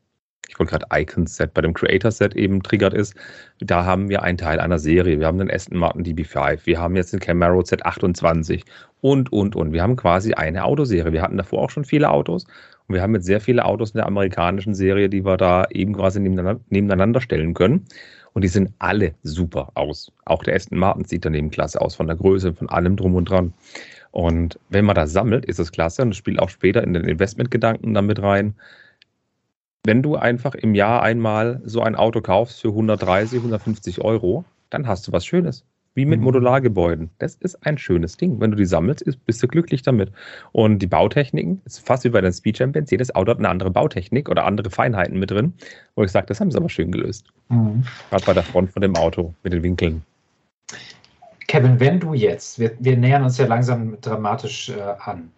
ich 0.51 0.59
wollte 0.59 0.71
gerade 0.71 1.01
Icon-Set, 1.01 1.53
bei 1.53 1.61
dem 1.61 1.73
Creator-Set 1.73 2.35
eben 2.35 2.61
triggert 2.61 2.93
ist, 2.93 3.15
da 3.59 3.85
haben 3.85 4.09
wir 4.09 4.21
einen 4.21 4.37
Teil 4.37 4.59
einer 4.59 4.79
Serie. 4.79 5.17
Wir 5.17 5.27
haben 5.27 5.37
den 5.37 5.49
Aston 5.49 5.77
Martin 5.77 6.03
DB5, 6.03 6.65
wir 6.65 6.77
haben 6.77 6.97
jetzt 6.97 7.13
den 7.13 7.21
Camaro 7.21 7.61
Z28 7.61 8.63
und, 8.99 9.31
und, 9.31 9.55
und. 9.55 9.71
Wir 9.71 9.81
haben 9.81 9.95
quasi 9.95 10.33
eine 10.33 10.65
Autoserie. 10.65 11.13
Wir 11.13 11.21
hatten 11.21 11.37
davor 11.37 11.61
auch 11.61 11.69
schon 11.69 11.85
viele 11.85 12.09
Autos 12.09 12.45
und 12.87 12.95
wir 12.95 13.01
haben 13.01 13.15
jetzt 13.15 13.25
sehr 13.25 13.39
viele 13.39 13.63
Autos 13.63 13.91
in 13.91 13.99
der 13.99 14.07
amerikanischen 14.07 14.75
Serie, 14.75 15.07
die 15.07 15.23
wir 15.23 15.37
da 15.37 15.65
eben 15.69 15.93
quasi 15.93 16.19
nebeneinander, 16.19 16.61
nebeneinander 16.69 17.21
stellen 17.21 17.53
können. 17.53 17.85
Und 18.33 18.43
die 18.43 18.47
sehen 18.47 18.73
alle 18.79 19.13
super 19.23 19.71
aus. 19.75 20.11
Auch 20.25 20.43
der 20.43 20.55
Aston 20.55 20.77
Martin 20.77 21.05
sieht 21.05 21.25
daneben 21.25 21.51
klasse 21.51 21.81
aus, 21.81 21.95
von 21.95 22.07
der 22.07 22.15
Größe, 22.15 22.53
von 22.53 22.69
allem 22.69 22.95
drum 22.95 23.15
und 23.15 23.29
dran. 23.29 23.53
Und 24.11 24.59
wenn 24.69 24.85
man 24.85 24.95
das 24.95 25.11
sammelt, 25.11 25.45
ist 25.45 25.59
es 25.59 25.71
klasse 25.71 26.01
und 26.01 26.09
das 26.09 26.17
spielt 26.17 26.39
auch 26.39 26.49
später 26.49 26.83
in 26.83 26.93
den 26.93 27.03
Investmentgedanken 27.05 27.93
damit 27.93 28.21
rein 28.21 28.55
wenn 29.83 30.03
du 30.03 30.15
einfach 30.15 30.53
im 30.55 30.75
Jahr 30.75 31.01
einmal 31.01 31.61
so 31.65 31.81
ein 31.81 31.95
Auto 31.95 32.21
kaufst 32.21 32.61
für 32.61 32.69
130, 32.69 33.39
150 33.39 34.01
Euro, 34.01 34.45
dann 34.69 34.87
hast 34.87 35.07
du 35.07 35.11
was 35.11 35.25
Schönes. 35.25 35.65
Wie 35.93 36.05
mit 36.05 36.19
mhm. 36.19 36.25
Modulargebäuden. 36.25 37.09
Das 37.19 37.35
ist 37.35 37.65
ein 37.65 37.77
schönes 37.77 38.15
Ding. 38.15 38.39
Wenn 38.39 38.51
du 38.51 38.57
die 38.57 38.65
sammelst, 38.65 39.03
bist 39.25 39.43
du 39.43 39.47
glücklich 39.47 39.81
damit. 39.81 40.11
Und 40.53 40.79
die 40.79 40.87
Bautechniken, 40.87 41.61
ist 41.65 41.85
fast 41.85 42.05
wie 42.05 42.09
bei 42.09 42.21
den 42.21 42.31
Speed 42.31 42.57
Champions, 42.57 42.91
jedes 42.91 43.13
Auto 43.13 43.31
hat 43.31 43.39
eine 43.39 43.49
andere 43.49 43.71
Bautechnik 43.71 44.29
oder 44.29 44.45
andere 44.45 44.69
Feinheiten 44.69 45.19
mit 45.19 45.31
drin, 45.31 45.53
wo 45.95 46.03
ich 46.03 46.11
sage, 46.11 46.27
das 46.27 46.39
haben 46.39 46.49
sie 46.49 46.57
aber 46.57 46.69
schön 46.69 46.91
gelöst. 46.91 47.27
Mhm. 47.49 47.83
Gerade 48.09 48.25
bei 48.25 48.33
der 48.33 48.43
Front 48.43 48.71
von 48.71 48.81
dem 48.81 48.95
Auto 48.95 49.33
mit 49.43 49.51
den 49.51 49.63
Winkeln. 49.63 50.03
Kevin, 51.47 51.81
wenn 51.81 51.99
du 51.99 52.13
jetzt, 52.13 52.59
wir, 52.59 52.71
wir 52.79 52.95
nähern 52.95 53.23
uns 53.23 53.37
ja 53.37 53.45
langsam 53.45 53.99
dramatisch 53.99 54.69
äh, 54.69 54.81
an, 54.99 55.31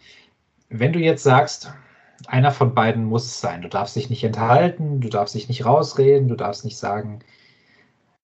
wenn 0.70 0.94
du 0.94 1.00
jetzt 1.00 1.24
sagst, 1.24 1.74
einer 2.28 2.52
von 2.52 2.74
beiden 2.74 3.06
muss 3.06 3.26
es 3.26 3.40
sein. 3.40 3.62
Du 3.62 3.68
darfst 3.68 3.96
dich 3.96 4.10
nicht 4.10 4.24
enthalten, 4.24 5.02
du 5.02 5.10
darfst 5.10 5.36
dich 5.36 5.48
nicht 5.48 5.66
rausreden, 5.66 6.28
du 6.28 6.36
darfst 6.36 6.66
nicht 6.66 6.78
sagen, 6.78 7.20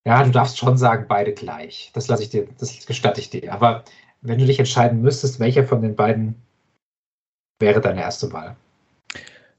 ja, 0.06 0.22
du 0.24 0.30
darfst 0.30 0.58
schon 0.58 0.76
sagen, 0.76 1.06
beide 1.08 1.32
gleich. 1.32 1.90
Das 1.94 2.08
lasse 2.08 2.22
ich 2.22 2.30
dir, 2.30 2.46
das 2.58 2.86
gestatte 2.86 3.20
ich 3.20 3.30
dir. 3.30 3.52
Aber 3.52 3.84
wenn 4.22 4.38
du 4.38 4.46
dich 4.46 4.58
entscheiden 4.58 5.02
müsstest, 5.02 5.40
welcher 5.40 5.66
von 5.66 5.82
den 5.82 5.96
beiden 5.96 6.34
wäre 7.58 7.80
deine 7.80 8.00
erste 8.00 8.32
Wahl? 8.32 8.56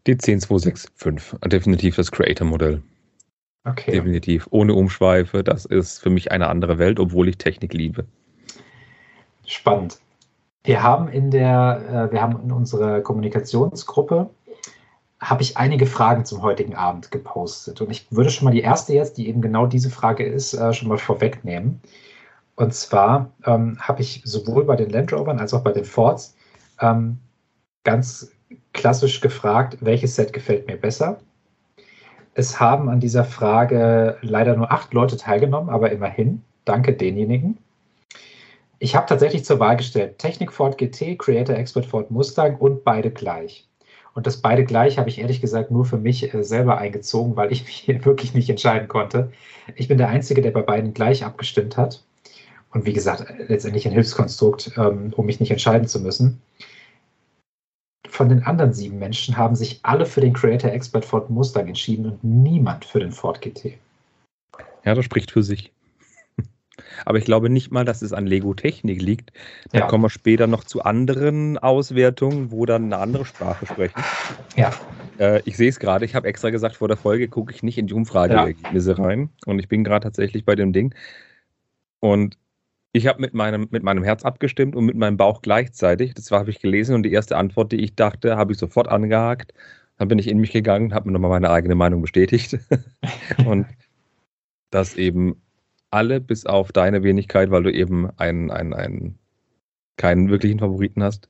Die 0.07 0.17
10265. 0.17 1.39
Definitiv 1.45 1.95
das 1.95 2.11
Creator-Modell. 2.11 2.81
Okay. 3.63 3.91
Definitiv. 3.91 4.47
Ohne 4.49 4.73
Umschweife. 4.73 5.43
Das 5.43 5.65
ist 5.65 5.99
für 5.99 6.09
mich 6.09 6.31
eine 6.31 6.47
andere 6.47 6.79
Welt, 6.79 6.99
obwohl 6.99 7.29
ich 7.29 7.37
Technik 7.37 7.73
liebe. 7.73 8.05
Spannend. 9.45 9.99
Wir 10.63 10.81
haben 10.81 11.07
in 11.07 11.29
der, 11.31 12.09
äh, 12.09 12.11
wir 12.11 12.21
haben 12.21 12.41
in 12.43 12.51
unserer 12.51 13.01
Kommunikationsgruppe 13.01 14.29
habe 15.21 15.43
ich 15.43 15.55
einige 15.55 15.85
Fragen 15.85 16.25
zum 16.25 16.41
heutigen 16.41 16.75
Abend 16.75 17.11
gepostet. 17.11 17.79
Und 17.79 17.91
ich 17.91 18.07
würde 18.09 18.31
schon 18.31 18.45
mal 18.45 18.51
die 18.51 18.61
erste 18.61 18.93
jetzt, 18.93 19.17
die 19.17 19.29
eben 19.29 19.41
genau 19.41 19.67
diese 19.67 19.91
Frage 19.91 20.25
ist, 20.25 20.53
äh, 20.53 20.73
schon 20.73 20.87
mal 20.87 20.97
vorwegnehmen. 20.97 21.79
Und 22.55 22.73
zwar 22.73 23.31
ähm, 23.45 23.77
habe 23.79 24.01
ich 24.01 24.23
sowohl 24.25 24.65
bei 24.65 24.75
den 24.75 24.89
Land 24.89 25.13
Rovern 25.13 25.39
als 25.39 25.53
auch 25.53 25.61
bei 25.61 25.71
den 25.71 25.85
Fords 25.85 26.35
ähm, 26.79 27.19
ganz 27.83 28.31
klassisch 28.73 29.21
gefragt, 29.21 29.77
welches 29.81 30.15
Set 30.15 30.33
gefällt 30.33 30.67
mir 30.67 30.77
besser. 30.77 31.19
Es 32.33 32.59
haben 32.59 32.89
an 32.89 32.99
dieser 32.99 33.23
Frage 33.23 34.17
leider 34.21 34.55
nur 34.55 34.71
acht 34.71 34.93
Leute 34.93 35.17
teilgenommen, 35.17 35.69
aber 35.69 35.91
immerhin, 35.91 36.41
danke 36.65 36.93
denjenigen. 36.93 37.57
Ich 38.79 38.95
habe 38.95 39.05
tatsächlich 39.05 39.45
zur 39.45 39.59
Wahl 39.59 39.77
gestellt 39.77 40.17
Technik 40.17 40.51
Ford 40.51 40.77
GT, 40.77 41.19
Creator 41.19 41.55
Expert 41.55 41.85
Ford 41.85 42.09
Mustang 42.09 42.55
und 42.55 42.83
beide 42.83 43.11
gleich. 43.11 43.67
Und 44.13 44.27
das 44.27 44.37
beide 44.37 44.65
gleich 44.65 44.97
habe 44.97 45.09
ich 45.09 45.19
ehrlich 45.19 45.39
gesagt 45.39 45.71
nur 45.71 45.85
für 45.85 45.97
mich 45.97 46.33
äh, 46.33 46.43
selber 46.43 46.77
eingezogen, 46.77 47.35
weil 47.35 47.51
ich 47.51 47.65
mich 47.65 47.87
wirklich 48.05 48.33
nicht 48.33 48.49
entscheiden 48.49 48.87
konnte. 48.87 49.31
Ich 49.75 49.87
bin 49.87 49.97
der 49.97 50.09
Einzige, 50.09 50.41
der 50.41 50.51
bei 50.51 50.61
beiden 50.61 50.93
gleich 50.93 51.23
abgestimmt 51.23 51.77
hat. 51.77 52.03
Und 52.71 52.85
wie 52.85 52.93
gesagt, 52.93 53.25
letztendlich 53.47 53.85
ein 53.85 53.93
Hilfskonstrukt, 53.93 54.71
ähm, 54.77 55.13
um 55.15 55.25
mich 55.25 55.39
nicht 55.39 55.51
entscheiden 55.51 55.87
zu 55.87 55.99
müssen. 55.99 56.41
Von 58.07 58.29
den 58.29 58.43
anderen 58.43 58.73
sieben 58.73 58.99
Menschen 58.99 59.37
haben 59.37 59.55
sich 59.55 59.79
alle 59.83 60.05
für 60.05 60.21
den 60.21 60.33
Creator 60.33 60.71
Expert 60.71 61.05
Ford 61.05 61.29
Mustang 61.29 61.67
entschieden 61.67 62.05
und 62.05 62.23
niemand 62.23 62.85
für 62.85 62.99
den 62.99 63.11
Ford 63.11 63.41
GT. 63.41 63.77
Ja, 64.83 64.95
das 64.95 65.05
spricht 65.05 65.31
für 65.31 65.43
sich. 65.43 65.71
Aber 67.05 67.17
ich 67.17 67.25
glaube 67.25 67.49
nicht 67.49 67.71
mal, 67.71 67.85
dass 67.85 68.01
es 68.01 68.13
an 68.13 68.25
Lego-Technik 68.25 69.01
liegt. 69.01 69.31
Da 69.71 69.79
ja. 69.79 69.87
kommen 69.87 70.03
wir 70.03 70.09
später 70.09 70.47
noch 70.47 70.63
zu 70.63 70.83
anderen 70.83 71.57
Auswertungen, 71.57 72.51
wo 72.51 72.65
dann 72.65 72.85
eine 72.85 72.97
andere 72.97 73.25
Sprache 73.25 73.65
sprechen. 73.65 74.01
Ja. 74.55 74.71
Äh, 75.19 75.41
ich 75.45 75.57
sehe 75.57 75.69
es 75.69 75.79
gerade, 75.79 76.05
ich 76.05 76.15
habe 76.15 76.27
extra 76.27 76.49
gesagt, 76.49 76.75
vor 76.75 76.87
der 76.87 76.97
Folge 76.97 77.27
gucke 77.27 77.53
ich 77.53 77.63
nicht 77.63 77.77
in 77.77 77.87
die 77.87 77.93
Umfrageergebnisse 77.93 78.91
ja. 78.91 79.03
rein. 79.03 79.29
Und 79.45 79.59
ich 79.59 79.67
bin 79.67 79.83
gerade 79.83 80.03
tatsächlich 80.03 80.45
bei 80.45 80.55
dem 80.55 80.73
Ding. 80.73 80.93
Und 81.99 82.37
ich 82.93 83.07
habe 83.07 83.21
mit 83.21 83.33
meinem, 83.33 83.67
mit 83.71 83.83
meinem 83.83 84.03
Herz 84.03 84.23
abgestimmt 84.23 84.75
und 84.75 84.85
mit 84.85 84.95
meinem 84.95 85.17
Bauch 85.17 85.41
gleichzeitig. 85.41 86.13
Das 86.13 86.29
habe 86.31 86.49
ich 86.49 86.59
gelesen 86.59 86.95
und 86.95 87.03
die 87.03 87.11
erste 87.13 87.37
Antwort, 87.37 87.71
die 87.71 87.81
ich 87.81 87.95
dachte, 87.95 88.35
habe 88.35 88.51
ich 88.51 88.57
sofort 88.57 88.87
angehakt. 88.89 89.53
Dann 89.97 90.07
bin 90.07 90.19
ich 90.19 90.27
in 90.27 90.39
mich 90.39 90.51
gegangen, 90.51 90.93
habe 90.93 91.07
mir 91.07 91.13
nochmal 91.13 91.29
meine 91.29 91.51
eigene 91.51 91.75
Meinung 91.75 92.01
bestätigt. 92.01 92.59
und 93.45 93.67
dass 94.71 94.95
eben 94.95 95.41
alle, 95.91 96.19
bis 96.19 96.45
auf 96.45 96.71
deine 96.71 97.03
Wenigkeit, 97.03 97.51
weil 97.51 97.63
du 97.63 97.71
eben 97.71 98.09
einen, 98.17 98.49
einen, 98.49 98.73
einen 98.73 99.19
keinen 99.97 100.29
wirklichen 100.29 100.59
Favoriten 100.59 101.03
hast. 101.03 101.29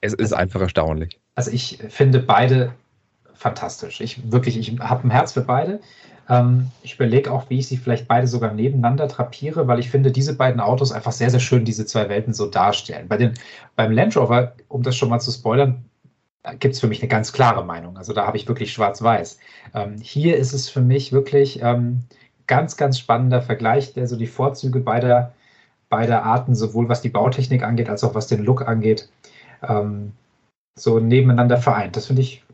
Es 0.00 0.14
ist 0.14 0.32
also, 0.32 0.36
einfach 0.36 0.60
erstaunlich. 0.60 1.20
Also 1.34 1.50
ich 1.50 1.78
finde 1.88 2.20
beide 2.20 2.72
fantastisch. 3.34 4.00
Ich 4.00 4.30
wirklich, 4.32 4.56
ich 4.58 4.78
habe 4.80 5.06
ein 5.06 5.10
Herz 5.10 5.32
für 5.32 5.42
beide. 5.42 5.80
Ähm, 6.28 6.70
ich 6.82 6.94
überlege 6.94 7.30
auch, 7.30 7.50
wie 7.50 7.58
ich 7.58 7.68
sie 7.68 7.76
vielleicht 7.76 8.08
beide 8.08 8.26
sogar 8.26 8.52
nebeneinander 8.52 9.06
drapiere, 9.06 9.66
weil 9.68 9.78
ich 9.78 9.90
finde, 9.90 10.10
diese 10.10 10.36
beiden 10.36 10.60
Autos 10.60 10.92
einfach 10.92 11.12
sehr, 11.12 11.30
sehr 11.30 11.40
schön 11.40 11.64
diese 11.64 11.86
zwei 11.86 12.08
Welten 12.08 12.32
so 12.32 12.46
darstellen. 12.46 13.08
Bei 13.08 13.16
den, 13.16 13.34
beim 13.74 13.92
Land 13.92 14.16
Rover, 14.16 14.54
um 14.68 14.82
das 14.82 14.96
schon 14.96 15.08
mal 15.08 15.20
zu 15.20 15.30
spoilern, 15.30 15.84
gibt 16.58 16.74
es 16.74 16.80
für 16.80 16.86
mich 16.86 17.00
eine 17.02 17.08
ganz 17.08 17.32
klare 17.32 17.64
Meinung. 17.64 17.96
Also 17.96 18.12
da 18.12 18.26
habe 18.26 18.36
ich 18.36 18.48
wirklich 18.48 18.72
schwarz-weiß. 18.72 19.38
Ähm, 19.74 19.96
hier 20.00 20.36
ist 20.36 20.52
es 20.52 20.68
für 20.68 20.80
mich 20.80 21.12
wirklich, 21.12 21.60
ähm, 21.62 22.04
ganz, 22.46 22.76
ganz 22.76 22.98
spannender 22.98 23.42
Vergleich, 23.42 23.94
der 23.94 24.06
so 24.06 24.16
die 24.16 24.26
Vorzüge 24.26 24.80
beider, 24.80 25.34
beider 25.88 26.24
Arten, 26.24 26.54
sowohl 26.54 26.88
was 26.88 27.00
die 27.00 27.08
Bautechnik 27.08 27.62
angeht, 27.62 27.88
als 27.88 28.04
auch 28.04 28.14
was 28.14 28.26
den 28.26 28.44
Look 28.44 28.66
angeht, 28.66 29.08
ähm, 29.62 30.12
so 30.78 30.98
nebeneinander 30.98 31.56
vereint. 31.56 31.96
Das 31.96 32.06
finde 32.06 32.22
ich, 32.22 32.44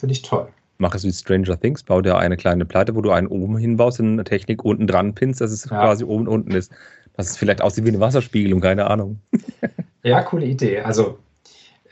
finde 0.00 0.12
ich 0.12 0.22
toll. 0.22 0.48
Mach 0.78 0.94
es 0.94 1.04
wie 1.04 1.12
Stranger 1.12 1.60
Things, 1.60 1.82
bau 1.82 2.00
dir 2.00 2.16
eine 2.16 2.36
kleine 2.38 2.64
Platte, 2.64 2.94
wo 2.94 3.02
du 3.02 3.10
einen 3.10 3.26
oben 3.26 3.58
hinbaust 3.58 4.00
in 4.00 4.14
eine 4.14 4.24
Technik 4.24 4.64
unten 4.64 4.86
dran 4.86 5.14
pinst, 5.14 5.40
dass 5.40 5.50
es 5.50 5.64
ja. 5.64 5.78
quasi 5.78 6.04
oben 6.04 6.26
und 6.26 6.28
unten 6.28 6.52
ist. 6.52 6.72
Dass 7.16 7.28
es 7.28 7.36
vielleicht 7.36 7.60
aussieht 7.60 7.84
wie 7.84 7.90
eine 7.90 8.00
Wasserspiegelung, 8.00 8.60
keine 8.60 8.88
Ahnung. 8.88 9.20
ja, 10.02 10.22
coole 10.22 10.46
Idee. 10.46 10.80
Also, 10.80 11.18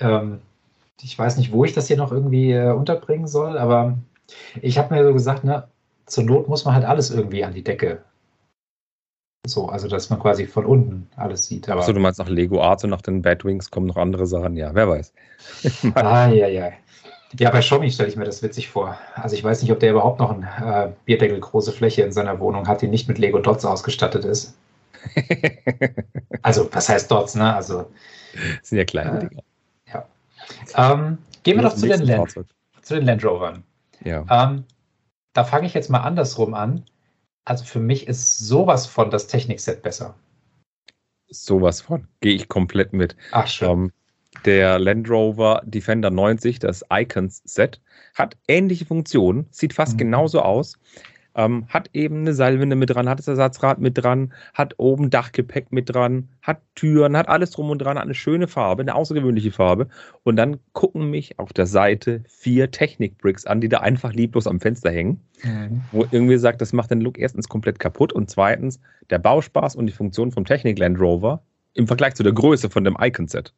ähm, 0.01 0.39
ich 1.03 1.19
weiß 1.19 1.37
nicht, 1.37 1.53
wo 1.53 1.65
ich 1.65 1.75
das 1.75 1.87
hier 1.87 1.99
noch 1.99 2.13
irgendwie 2.13 2.53
äh, 2.53 2.73
unterbringen 2.73 3.27
soll, 3.27 3.59
aber 3.59 3.99
ich 4.63 4.79
habe 4.79 4.95
mir 4.95 5.05
so 5.05 5.13
gesagt, 5.13 5.45
ne, 5.45 5.69
zur 6.09 6.25
Not 6.25 6.49
muss 6.49 6.65
man 6.65 6.75
halt 6.75 6.85
alles 6.85 7.11
irgendwie 7.11 7.45
an 7.45 7.55
die 7.55 7.63
Decke. 7.63 8.03
So, 9.47 9.67
also 9.69 9.89
dass 9.89 10.11
man 10.11 10.19
quasi 10.19 10.47
von 10.47 10.67
unten 10.67 11.09
alles 11.17 11.47
sieht. 11.47 11.69
Achso, 11.69 11.93
du 11.93 12.01
meinst 12.01 12.19
nach 12.19 12.29
Lego 12.29 12.61
Arts 12.61 12.85
und 12.85 12.91
nach 12.91 13.01
den 13.01 13.23
Batwings 13.23 13.71
kommen 13.71 13.87
noch 13.87 13.97
andere 13.97 14.27
Sachen? 14.27 14.57
Ja, 14.57 14.75
wer 14.75 14.89
weiß. 14.89 15.13
ah, 15.95 16.29
ja, 16.29 16.49
ja. 16.49 16.73
Ja, 17.39 17.51
bei 17.51 17.61
Xiaomi 17.61 17.91
stelle 17.91 18.09
ich 18.09 18.17
mir 18.17 18.25
das 18.25 18.43
witzig 18.43 18.69
vor. 18.69 18.99
Also 19.15 19.37
ich 19.37 19.45
weiß 19.45 19.63
nicht, 19.63 19.71
ob 19.71 19.81
der 19.81 19.91
überhaupt 19.91 20.19
noch 20.19 20.31
eine 20.31 20.47
äh, 20.87 20.93
Bierdeckel 21.05 21.39
große 21.41 21.73
Fläche 21.73 22.03
in 22.03 22.13
seiner 22.13 22.41
Wohnung 22.41 22.67
hat, 22.67 22.81
die 22.81 22.89
nicht 22.89 23.07
mit 23.07 23.19
Lego 23.19 23.39
Dots 23.39 23.65
ausgestattet 23.65 24.25
ist. 24.25 24.57
also, 26.43 26.69
was 26.73 26.89
heißt 26.89 27.11
Dots, 27.11 27.35
ne? 27.35 27.55
Also. 27.55 27.91
Das 28.61 28.69
sind 28.69 28.79
ja 28.79 28.85
kleine 28.85 29.19
äh, 29.19 29.29
Dinger. 29.29 29.43
Ja. 29.93 30.05
Ähm, 30.75 31.19
gehen 31.43 31.57
wir 31.57 31.65
doch 31.65 31.75
zu 31.75 31.87
den, 31.87 32.01
Land, 32.01 32.35
zu 32.83 32.95
den 32.95 33.05
Land 33.05 33.25
Rovern. 33.25 33.63
Ja. 34.05 34.25
Ähm, 34.31 34.65
da 35.39 35.45
fange 35.45 35.69
ich 35.69 35.75
jetzt 35.75 35.89
mal 35.89 36.01
andersrum 36.01 36.53
an. 36.53 36.85
Also 37.45 37.65
für 37.65 37.79
mich 37.79 38.09
ist 38.09 38.39
sowas 38.39 38.89
von 38.89 39.09
das 39.09 39.29
Technikset 39.29 39.83
besser. 39.83 40.17
Sowas 41.29 41.81
von. 41.81 42.09
Gehe 42.21 42.35
ich 42.35 42.49
komplett 42.49 42.93
mit. 42.93 43.15
Ach 43.31 43.47
schön. 43.47 43.69
Um, 43.69 43.85
ähm, 43.85 43.93
der 44.45 44.81
Land 44.81 45.09
Rover 45.09 45.63
Defender 45.65 46.11
90, 46.11 46.59
das 46.59 46.85
Icons 46.93 47.41
Set, 47.45 47.81
hat 48.17 48.37
ähnliche 48.49 48.85
Funktionen, 48.85 49.47
sieht 49.53 49.75
fast 49.75 49.93
mhm. 49.93 49.99
genauso 49.99 50.43
aus. 50.43 50.77
Ähm, 51.39 51.67
hat 51.69 51.91
eben 51.93 52.23
eine 52.23 52.35
Seilwinde 52.35 52.75
mit 52.75 52.91
dran, 52.91 53.09
hat 53.09 53.21
das 53.21 53.29
Ersatzrad 53.29 53.79
mit 53.79 53.97
dran, 53.97 54.33
hat 54.55 54.75
oben 54.79 55.09
Dachgepäck 55.09 55.71
mit 55.71 55.95
dran, 55.95 56.31
hat 56.43 56.63
Türen, 56.75 57.17
hat 57.17 57.29
alles 57.29 57.53
drum 57.53 57.71
und 57.71 57.79
dran, 57.79 57.97
hat 57.97 58.03
eine 58.03 58.15
schöne 58.15 58.49
Farbe, 58.49 58.83
eine 58.83 58.97
außergewöhnliche 58.97 59.53
Farbe. 59.53 59.87
Und 60.25 60.35
dann 60.35 60.59
gucken 60.73 61.09
mich 61.11 61.39
auf 61.39 61.53
der 61.53 61.67
Seite 61.67 62.25
vier 62.27 62.73
Technik-Bricks 62.73 63.47
an, 63.47 63.61
die 63.61 63.69
da 63.69 63.79
einfach 63.79 64.13
lieblos 64.13 64.49
am 64.49 64.59
Fenster 64.59 64.91
hängen. 64.91 65.21
Mhm. 65.45 65.83
Wo 65.93 66.07
irgendwie 66.11 66.39
sagt, 66.39 66.61
das 66.61 66.73
macht 66.73 66.91
den 66.91 67.01
Look 67.01 67.17
erstens 67.19 67.49
komplett 67.49 67.79
kaputt 67.79 68.13
und 68.13 68.29
zweitens 68.29 68.81
der 69.09 69.21
Bauspaß 69.21 69.77
und 69.77 69.87
die 69.87 69.93
Funktion 69.93 70.33
vom 70.33 70.45
Technik 70.45 70.77
Land 70.81 70.99
Rover 70.99 71.45
im 71.75 71.87
Vergleich 71.87 72.17
zu 72.17 72.25
der 72.25 72.33
Größe 72.33 72.69
von 72.69 72.83
dem 72.83 72.97
Icon-Set. 73.01 73.55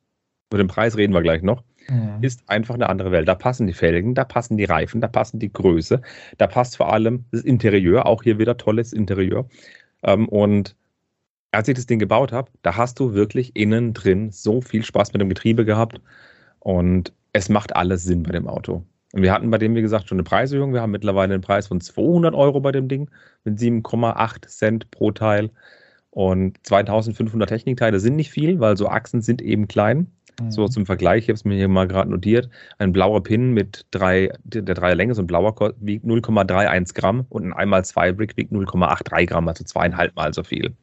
Über 0.50 0.58
den 0.58 0.68
Preis 0.68 0.96
reden 0.96 1.14
wir 1.14 1.22
gleich 1.22 1.42
noch 1.42 1.62
mhm. 1.90 2.18
ist 2.22 2.42
einfach 2.48 2.74
eine 2.74 2.88
andere 2.88 3.10
Welt. 3.10 3.28
Da 3.28 3.34
passen 3.34 3.66
die 3.66 3.72
Felgen, 3.72 4.14
da 4.14 4.24
passen 4.24 4.56
die 4.56 4.64
Reifen, 4.64 5.00
da 5.00 5.08
passen 5.08 5.38
die 5.38 5.52
Größe, 5.52 6.00
da 6.38 6.46
passt 6.46 6.76
vor 6.76 6.92
allem 6.92 7.24
das 7.30 7.42
Interieur, 7.42 8.06
auch 8.06 8.22
hier 8.22 8.38
wieder 8.38 8.56
tolles 8.56 8.92
Interieur. 8.92 9.46
Ähm, 10.02 10.28
und 10.28 10.76
als 11.52 11.68
ich 11.68 11.74
das 11.74 11.86
Ding 11.86 11.98
gebaut 11.98 12.32
habe, 12.32 12.50
da 12.62 12.76
hast 12.76 13.00
du 13.00 13.12
wirklich 13.14 13.56
innen 13.56 13.92
drin 13.92 14.30
so 14.30 14.60
viel 14.60 14.84
Spaß 14.84 15.12
mit 15.12 15.20
dem 15.20 15.28
Getriebe 15.28 15.64
gehabt 15.64 16.00
und 16.60 17.12
es 17.32 17.48
macht 17.48 17.74
alles 17.74 18.04
Sinn 18.04 18.22
bei 18.22 18.32
dem 18.32 18.46
Auto. 18.48 18.84
Und 19.12 19.22
wir 19.22 19.32
hatten 19.32 19.50
bei 19.50 19.58
dem, 19.58 19.74
wie 19.74 19.82
gesagt, 19.82 20.08
schon 20.08 20.16
eine 20.16 20.22
Preiserhöhung. 20.22 20.72
Wir 20.72 20.82
haben 20.82 20.92
mittlerweile 20.92 21.34
einen 21.34 21.42
Preis 21.42 21.66
von 21.66 21.80
200 21.80 22.32
Euro 22.32 22.60
bei 22.60 22.70
dem 22.70 22.86
Ding 22.86 23.10
mit 23.42 23.58
7,8 23.58 24.46
Cent 24.46 24.90
pro 24.92 25.10
Teil. 25.10 25.50
Und 26.10 26.58
2500 26.64 27.48
Technikteile 27.48 27.98
sind 27.98 28.14
nicht 28.14 28.30
viel, 28.30 28.60
weil 28.60 28.76
so 28.76 28.88
Achsen 28.88 29.20
sind 29.20 29.42
eben 29.42 29.66
klein. 29.66 30.08
So 30.48 30.62
mhm. 30.62 30.70
zum 30.70 30.86
Vergleich, 30.86 31.24
ich 31.24 31.28
habe 31.28 31.34
es 31.34 31.44
mir 31.44 31.56
hier 31.56 31.68
mal 31.68 31.86
gerade 31.86 32.10
notiert, 32.10 32.48
ein 32.78 32.92
blauer 32.92 33.22
Pin 33.22 33.52
mit 33.52 33.86
drei, 33.90 34.30
der 34.44 34.74
drei 34.74 34.94
Länge, 34.94 35.14
so 35.14 35.22
ein 35.22 35.26
blauer 35.26 35.54
wiegt 35.80 36.04
0,31 36.04 36.94
Gramm 36.94 37.26
und 37.28 37.52
ein 37.52 37.70
1x2 37.72 38.12
Brick 38.12 38.36
wiegt 38.36 38.52
0,83 38.52 39.26
Gramm, 39.26 39.48
also 39.48 39.64
zweieinhalb 39.64 40.16
Mal 40.16 40.32
so 40.32 40.42
viel. 40.42 40.74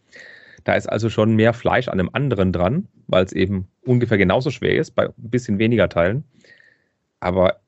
Da 0.63 0.73
ist 0.75 0.87
also 0.87 1.09
schon 1.09 1.35
mehr 1.35 1.53
Fleisch 1.53 1.87
an 1.87 1.97
dem 1.97 2.13
anderen 2.13 2.51
dran, 2.51 2.87
weil 3.07 3.23
es 3.23 3.31
eben 3.31 3.67
ungefähr 3.85 4.17
genauso 4.17 4.51
schwer 4.51 4.75
ist, 4.75 4.91
bei 4.91 5.05
ein 5.05 5.13
bisschen 5.17 5.59
weniger 5.59 5.87
Teilen. 5.87 6.25
Aber 7.19 7.61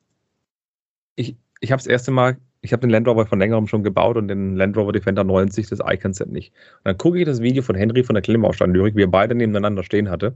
ich, 1.16 1.36
ich 1.60 1.72
habe 1.72 1.80
das 1.80 1.86
erste 1.86 2.10
Mal, 2.10 2.36
ich 2.60 2.72
habe 2.72 2.82
den 2.82 2.90
Land 2.90 3.08
Rover 3.08 3.26
von 3.26 3.38
längerem 3.38 3.66
schon 3.66 3.82
gebaut 3.82 4.16
und 4.16 4.28
den 4.28 4.54
Land 4.54 4.76
Rover 4.76 4.92
Defender 4.92 5.24
90, 5.24 5.68
das 5.68 5.80
Icon 5.82 6.12
Set 6.12 6.28
nicht. 6.30 6.52
Und 6.78 6.88
dann 6.88 6.98
gucke 6.98 7.18
ich 7.18 7.24
das 7.24 7.40
Video 7.40 7.62
von 7.62 7.74
Henry 7.74 8.04
von 8.04 8.14
der 8.14 8.22
Klimmbaustein 8.22 8.72
Lyrik, 8.74 8.94
wie 8.96 9.04
er 9.04 9.08
beide 9.08 9.34
nebeneinander 9.34 9.82
stehen 9.82 10.10
hatte. 10.10 10.34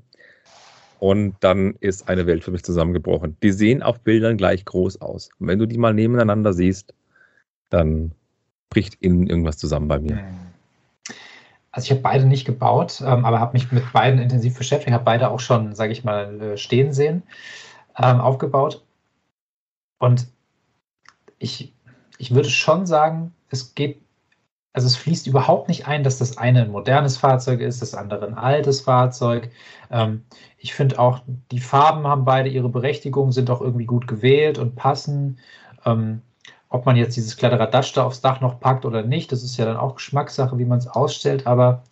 Und 0.98 1.36
dann 1.40 1.74
ist 1.80 2.08
eine 2.08 2.26
Welt 2.26 2.44
für 2.44 2.50
mich 2.50 2.62
zusammengebrochen. 2.62 3.36
Die 3.42 3.52
sehen 3.52 3.82
auf 3.82 4.00
Bildern 4.00 4.36
gleich 4.36 4.64
groß 4.64 5.00
aus. 5.00 5.30
Und 5.38 5.48
wenn 5.48 5.58
du 5.58 5.66
die 5.66 5.78
mal 5.78 5.92
nebeneinander 5.92 6.52
siehst, 6.52 6.94
dann 7.70 8.12
bricht 8.70 8.94
innen 9.00 9.26
irgendwas 9.26 9.58
zusammen 9.58 9.88
bei 9.88 9.98
mir. 9.98 10.24
Also 11.70 11.86
ich 11.86 11.90
habe 11.90 12.02
beide 12.02 12.24
nicht 12.24 12.44
gebaut, 12.44 13.02
ähm, 13.04 13.24
aber 13.24 13.40
habe 13.40 13.54
mich 13.54 13.72
mit 13.72 13.92
beiden 13.92 14.20
intensiv 14.20 14.56
beschäftigt, 14.56 14.92
habe 14.92 15.04
beide 15.04 15.30
auch 15.30 15.40
schon, 15.40 15.74
sage 15.74 15.92
ich 15.92 16.04
mal, 16.04 16.40
äh, 16.40 16.56
stehen 16.56 16.92
sehen, 16.92 17.24
ähm, 17.98 18.20
aufgebaut. 18.20 18.84
Und 19.98 20.28
ich, 21.38 21.72
ich 22.18 22.34
würde 22.34 22.48
schon 22.48 22.86
sagen, 22.86 23.34
es 23.50 23.74
geht 23.74 24.00
also 24.74 24.88
es 24.88 24.96
fließt 24.96 25.28
überhaupt 25.28 25.68
nicht 25.68 25.86
ein, 25.86 26.02
dass 26.02 26.18
das 26.18 26.36
eine 26.36 26.62
ein 26.62 26.72
modernes 26.72 27.16
Fahrzeug 27.16 27.60
ist, 27.60 27.80
das 27.80 27.94
andere 27.94 28.26
ein 28.26 28.34
altes 28.34 28.80
Fahrzeug. 28.80 29.50
Ähm, 29.90 30.24
ich 30.58 30.74
finde 30.74 30.98
auch, 30.98 31.20
die 31.52 31.60
Farben 31.60 32.06
haben 32.08 32.24
beide 32.24 32.48
ihre 32.50 32.68
Berechtigung, 32.68 33.30
sind 33.30 33.50
auch 33.50 33.60
irgendwie 33.60 33.86
gut 33.86 34.08
gewählt 34.08 34.58
und 34.58 34.74
passen. 34.74 35.38
Ähm, 35.86 36.22
ob 36.70 36.86
man 36.86 36.96
jetzt 36.96 37.16
dieses 37.16 37.36
Kladderadatsch 37.36 37.96
da 37.96 38.04
aufs 38.04 38.20
Dach 38.20 38.40
noch 38.40 38.58
packt 38.58 38.84
oder 38.84 39.02
nicht, 39.02 39.30
das 39.30 39.44
ist 39.44 39.56
ja 39.56 39.64
dann 39.64 39.76
auch 39.76 39.94
Geschmackssache, 39.94 40.58
wie 40.58 40.64
man 40.64 40.78
es 40.78 40.88
ausstellt. 40.88 41.46
Aber 41.46 41.84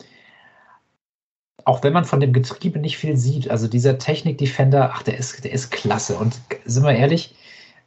auch 1.64 1.84
wenn 1.84 1.92
man 1.92 2.04
von 2.04 2.18
dem 2.18 2.32
Getriebe 2.32 2.80
nicht 2.80 2.98
viel 2.98 3.16
sieht, 3.16 3.48
also 3.48 3.68
dieser 3.68 3.98
Technik 3.98 4.38
Defender, 4.38 4.90
ach, 4.92 5.04
der 5.04 5.18
ist, 5.18 5.44
der 5.44 5.52
ist 5.52 5.70
klasse. 5.70 6.16
Und 6.16 6.40
sind 6.64 6.82
wir 6.82 6.96
ehrlich, 6.96 7.36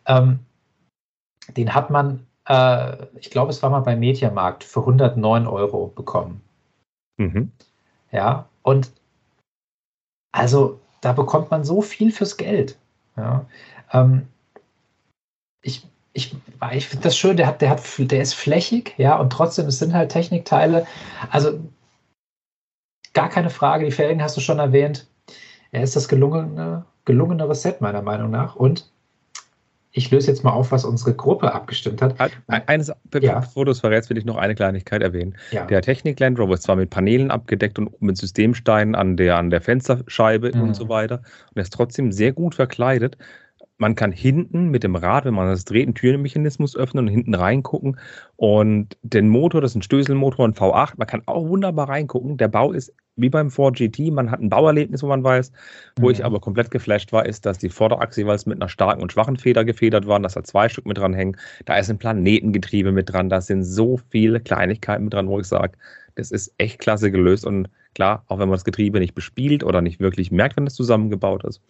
ähm, 0.06 0.40
den 1.58 1.76
hat 1.76 1.90
man 1.90 2.26
äh, 2.48 3.06
ich 3.20 3.30
glaube, 3.32 3.52
es 3.52 3.62
war 3.64 3.70
mal 3.70 3.82
beim 3.82 4.00
Mediamarkt 4.00 4.64
für 4.64 4.82
109 4.82 5.48
Euro 5.48 5.88
bekommen. 5.88 6.42
Mhm. 7.18 7.52
Ja, 8.12 8.48
und 8.64 8.92
Also 10.32 10.80
da 11.02 11.14
bekommt 11.14 11.52
man 11.52 11.64
so 11.64 11.82
viel 11.82 12.12
fürs 12.12 12.38
Geld. 12.38 12.78
Ja. 13.18 13.46
Ähm, 13.92 14.28
ich 15.62 15.88
ich, 16.16 16.34
ich 16.72 16.88
finde 16.88 17.04
das 17.04 17.18
schön, 17.18 17.36
der 17.36 17.46
hat, 17.46 17.62
der 17.62 17.70
hat, 17.72 17.82
der 17.98 18.22
ist 18.22 18.34
flächig, 18.36 18.94
ja, 18.98 19.20
und 19.20 19.32
trotzdem, 19.32 19.68
es 19.68 19.80
sind 19.80 19.94
halt 19.94 20.12
Technikteile. 20.12 20.88
Also 21.30 21.60
gar 23.14 23.28
keine 23.30 23.50
Frage, 23.50 23.86
die 23.86 23.92
Felgen 23.92 24.24
hast 24.24 24.38
du 24.38 24.42
schon 24.42 24.60
erwähnt. 24.60 25.08
Er 25.72 25.84
ist 25.84 25.96
das 25.98 26.08
gelungene, 26.08 26.86
gelungenere 27.04 27.54
Set, 27.54 27.82
meiner 27.82 28.02
Meinung 28.02 28.32
nach. 28.32 28.56
Und 28.56 28.90
ich 29.96 30.12
löse 30.12 30.30
jetzt 30.30 30.44
mal 30.44 30.52
auf, 30.52 30.72
was 30.72 30.84
unsere 30.84 31.16
Gruppe 31.16 31.54
abgestimmt 31.54 32.02
hat. 32.02 32.16
Eines, 32.48 32.92
ja. 33.22 33.40
bevor 33.40 33.64
du 33.64 33.72
es 33.72 33.80
verrätst, 33.80 34.10
will 34.10 34.18
ich 34.18 34.26
noch 34.26 34.36
eine 34.36 34.54
Kleinigkeit 34.54 35.02
erwähnen. 35.02 35.36
Ja. 35.52 35.66
Der 35.66 35.82
Technik 35.82 36.20
Land 36.20 36.38
Rover 36.38 36.54
ist 36.54 36.64
zwar 36.64 36.76
mit 36.76 36.90
Paneelen 36.90 37.32
abgedeckt 37.32 37.80
und 37.80 38.02
mit 38.02 38.18
Systemsteinen 38.18 38.94
an 38.94 39.16
der, 39.16 39.38
an 39.38 39.50
der 39.50 39.62
Fensterscheibe 39.62 40.52
mhm. 40.54 40.62
und 40.62 40.76
so 40.76 40.90
weiter. 40.90 41.20
Und 41.50 41.56
er 41.56 41.64
ist 41.64 41.74
trotzdem 41.74 42.12
sehr 42.12 42.34
gut 42.34 42.56
verkleidet 42.56 43.18
man 43.78 43.96
kann 43.96 44.12
hinten 44.12 44.70
mit 44.70 44.84
dem 44.84 44.96
Rad, 44.96 45.26
wenn 45.26 45.34
man 45.34 45.48
das 45.48 45.66
dreht, 45.66 45.86
einen 45.86 45.96
Türmechanismus 45.96 46.76
öffnen 46.76 47.08
und 47.08 47.12
hinten 47.12 47.34
reingucken. 47.34 48.00
Und 48.38 48.98
den 49.02 49.28
Motor, 49.28 49.62
das 49.62 49.72
ist 49.72 49.76
ein 49.76 49.82
Stößelmotor, 49.82 50.48
ein 50.48 50.54
V8, 50.54 50.94
man 50.98 51.08
kann 51.08 51.24
auch 51.26 51.48
wunderbar 51.48 51.90
reingucken. 51.90 52.38
Der 52.38 52.48
Bau 52.48 52.72
ist 52.72 52.94
wie 53.16 53.30
beim 53.30 53.50
Ford 53.50 53.78
GT, 53.78 54.12
man 54.12 54.32
hat 54.32 54.42
ein 54.42 54.50
Bauerlebnis, 54.50 55.04
wo 55.04 55.08
man 55.08 55.24
weiß. 55.24 55.52
Wo 55.98 56.08
mhm. 56.08 56.12
ich 56.12 56.26
aber 56.26 56.40
komplett 56.40 56.72
geflasht 56.72 57.14
war, 57.14 57.26
ist, 57.26 57.46
dass 57.46 57.58
die 57.58 57.70
Vorderachse 57.70 58.22
jeweils 58.22 58.46
mit 58.46 58.62
einer 58.62 58.70
starken 58.70 59.02
und 59.02 59.12
schwachen 59.12 59.38
Feder 59.38 59.64
gefedert 59.64 60.08
waren, 60.08 60.24
dass 60.24 60.34
da 60.34 60.44
zwei 60.44 60.70
Stück 60.70 60.86
mit 60.86 60.98
dran 60.98 61.14
hängen. 61.14 61.38
Da 61.66 61.78
ist 61.78 61.90
ein 61.90 61.98
Planetengetriebe 61.98 62.92
mit 62.92 63.12
dran, 63.12 63.30
da 63.30 63.42
sind 63.42 63.64
so 63.64 64.00
viele 64.10 64.40
Kleinigkeiten 64.40 65.06
mit 65.06 65.14
dran, 65.14 65.28
wo 65.28 65.40
ich 65.40 65.48
sage, 65.48 65.78
das 66.16 66.32
ist 66.32 66.54
echt 66.58 66.80
klasse 66.80 67.12
gelöst. 67.12 67.46
Und 67.46 67.70
klar, 67.94 68.24
auch 68.28 68.40
wenn 68.40 68.50
man 68.50 68.56
das 68.56 68.66
Getriebe 68.66 69.00
nicht 69.00 69.16
bespielt 69.16 69.64
oder 69.64 69.82
nicht 69.82 70.00
wirklich 70.00 70.32
merkt, 70.32 70.58
wenn 70.58 70.68
es 70.68 70.76
zusammengebaut 70.76 71.44
ist, 71.46 71.62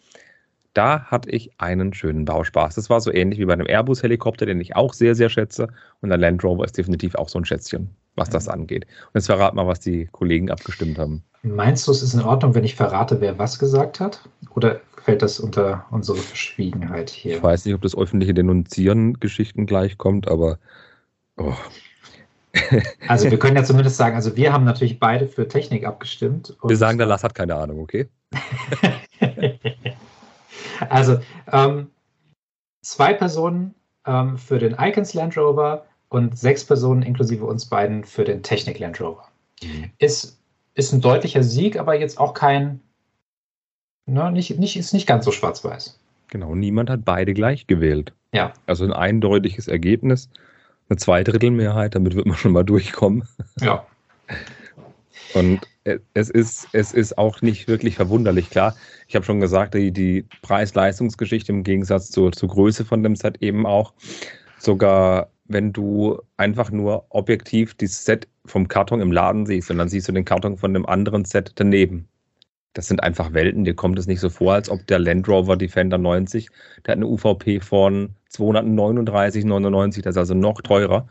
da 0.73 1.05
hatte 1.05 1.29
ich 1.31 1.51
einen 1.57 1.93
schönen 1.93 2.25
Bauspaß. 2.25 2.75
Das 2.75 2.89
war 2.89 2.99
so 2.99 3.11
ähnlich 3.11 3.39
wie 3.39 3.45
bei 3.45 3.53
einem 3.53 3.67
Airbus-Helikopter, 3.67 4.45
den 4.45 4.59
ich 4.59 4.75
auch 4.75 4.93
sehr, 4.93 5.15
sehr 5.15 5.29
schätze. 5.29 5.69
Und 6.01 6.09
der 6.09 6.17
Land 6.17 6.43
Rover 6.43 6.65
ist 6.65 6.77
definitiv 6.77 7.15
auch 7.15 7.29
so 7.29 7.39
ein 7.39 7.45
Schätzchen, 7.45 7.89
was 8.15 8.29
das 8.29 8.47
angeht. 8.47 8.85
Und 8.85 9.15
jetzt 9.15 9.27
verrat 9.27 9.53
mal, 9.53 9.67
was 9.67 9.79
die 9.79 10.07
Kollegen 10.11 10.49
abgestimmt 10.49 10.97
haben. 10.97 11.23
Meinst 11.43 11.87
du, 11.87 11.91
es 11.91 12.01
ist 12.01 12.13
in 12.13 12.21
Ordnung, 12.21 12.55
wenn 12.55 12.63
ich 12.63 12.75
verrate, 12.75 13.21
wer 13.21 13.37
was 13.37 13.59
gesagt 13.59 13.99
hat? 13.99 14.27
Oder 14.55 14.81
fällt 15.03 15.21
das 15.21 15.39
unter 15.39 15.85
unsere 15.91 16.17
Verschwiegenheit 16.17 17.09
hier? 17.09 17.37
Ich 17.37 17.43
weiß 17.43 17.65
nicht, 17.65 17.75
ob 17.75 17.81
das 17.81 17.95
öffentliche 17.95 18.33
Denunzieren-Geschichten 18.33 19.65
gleichkommt, 19.65 20.27
aber. 20.27 20.57
Oh. 21.37 21.53
also 23.07 23.29
wir 23.29 23.37
können 23.37 23.57
ja 23.57 23.63
zumindest 23.63 23.97
sagen, 23.97 24.15
also 24.15 24.35
wir 24.37 24.53
haben 24.53 24.63
natürlich 24.63 24.99
beide 24.99 25.27
für 25.27 25.47
Technik 25.47 25.85
abgestimmt. 25.85 26.55
wir 26.63 26.77
sagen, 26.77 26.97
der 26.97 27.07
Lass 27.07 27.23
hat 27.23 27.35
keine 27.35 27.55
Ahnung, 27.55 27.79
okay? 27.79 28.07
Also 30.89 31.19
ähm, 31.51 31.89
zwei 32.81 33.13
Personen 33.13 33.75
ähm, 34.05 34.37
für 34.37 34.59
den 34.59 34.75
Icons 34.79 35.13
Land 35.13 35.37
Rover 35.37 35.85
und 36.15 36.37
sechs 36.37 36.63
Personen 36.63 37.01
inklusive 37.01 37.45
uns 37.45 37.65
beiden 37.65 38.05
für 38.05 38.23
den 38.23 38.41
Technik 38.41 38.79
Land 38.79 39.01
Rover. 39.01 39.27
Mhm. 39.61 39.91
Ist, 39.97 40.39
ist 40.73 40.93
ein 40.93 41.01
deutlicher 41.01 41.43
Sieg, 41.43 41.77
aber 41.77 41.99
jetzt 41.99 42.17
auch 42.17 42.33
kein, 42.33 42.79
ne, 44.05 44.31
nicht, 44.31 44.57
nicht, 44.57 44.77
ist 44.77 44.93
nicht 44.93 45.07
ganz 45.07 45.25
so 45.25 45.31
schwarz-weiß. 45.31 45.99
Genau, 46.29 46.55
niemand 46.55 46.89
hat 46.89 47.03
beide 47.03 47.33
gleich 47.33 47.67
gewählt. 47.67 48.13
Ja. 48.33 48.53
Also 48.65 48.85
ein 48.85 48.93
eindeutiges 48.93 49.67
Ergebnis, 49.67 50.29
eine 50.87 50.97
Zweidrittelmehrheit, 50.97 51.95
damit 51.95 52.15
wird 52.15 52.27
man 52.27 52.37
schon 52.37 52.53
mal 52.53 52.63
durchkommen. 52.63 53.27
Ja. 53.59 53.85
Und 55.33 55.67
es 56.13 56.29
ist, 56.29 56.69
es 56.71 56.93
ist 56.93 57.17
auch 57.17 57.41
nicht 57.41 57.67
wirklich 57.67 57.95
verwunderlich. 57.97 58.49
Klar, 58.49 58.73
ich 59.07 59.15
habe 59.15 59.25
schon 59.25 59.41
gesagt, 59.41 59.73
die, 59.73 59.91
die 59.91 60.25
Preis-Leistungsgeschichte 60.41 61.51
im 61.51 61.63
Gegensatz 61.63 62.09
zur, 62.09 62.31
zur 62.31 62.47
Größe 62.47 62.85
von 62.85 63.03
dem 63.03 63.17
Set 63.17 63.41
eben 63.41 63.65
auch. 63.65 63.93
Sogar 64.57 65.29
wenn 65.45 65.73
du 65.73 66.19
einfach 66.37 66.71
nur 66.71 67.05
objektiv 67.09 67.75
das 67.75 68.03
Set 68.03 68.27
vom 68.45 68.67
Karton 68.67 69.01
im 69.01 69.11
Laden 69.11 69.45
siehst 69.45 69.71
und 69.71 69.77
dann 69.77 69.89
siehst 69.89 70.07
du 70.07 70.11
den 70.11 70.25
Karton 70.25 70.57
von 70.57 70.71
einem 70.71 70.85
anderen 70.85 71.25
Set 71.25 71.51
daneben. 71.55 72.07
Das 72.73 72.87
sind 72.87 73.01
einfach 73.01 73.33
Welten. 73.33 73.63
Dir 73.63 73.73
kommt 73.73 73.97
es 73.97 74.07
nicht 74.07 74.19
so 74.19 74.29
vor, 74.29 74.53
als 74.53 74.69
ob 74.69 74.85
der 74.87 74.99
Land 74.99 75.27
Rover 75.27 75.55
Defender 75.55 75.97
90, 75.97 76.49
der 76.85 76.91
hat 76.91 76.97
eine 76.97 77.07
UVP 77.07 77.61
von 77.61 78.09
239,99, 78.33 80.01
das 80.01 80.15
ist 80.15 80.17
also 80.17 80.33
noch 80.33 80.61
teurer. 80.61 81.07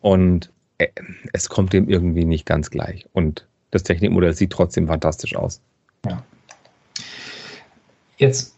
Und 0.00 0.52
äh, 0.78 0.88
es 1.32 1.48
kommt 1.48 1.72
dem 1.72 1.88
irgendwie 1.88 2.24
nicht 2.24 2.46
ganz 2.46 2.70
gleich. 2.70 3.06
Und 3.12 3.46
das 3.72 3.82
Technikmodell 3.82 4.34
sieht 4.34 4.50
trotzdem 4.50 4.86
fantastisch 4.86 5.34
aus. 5.34 5.60
Ja. 6.06 6.22
Jetzt 8.18 8.54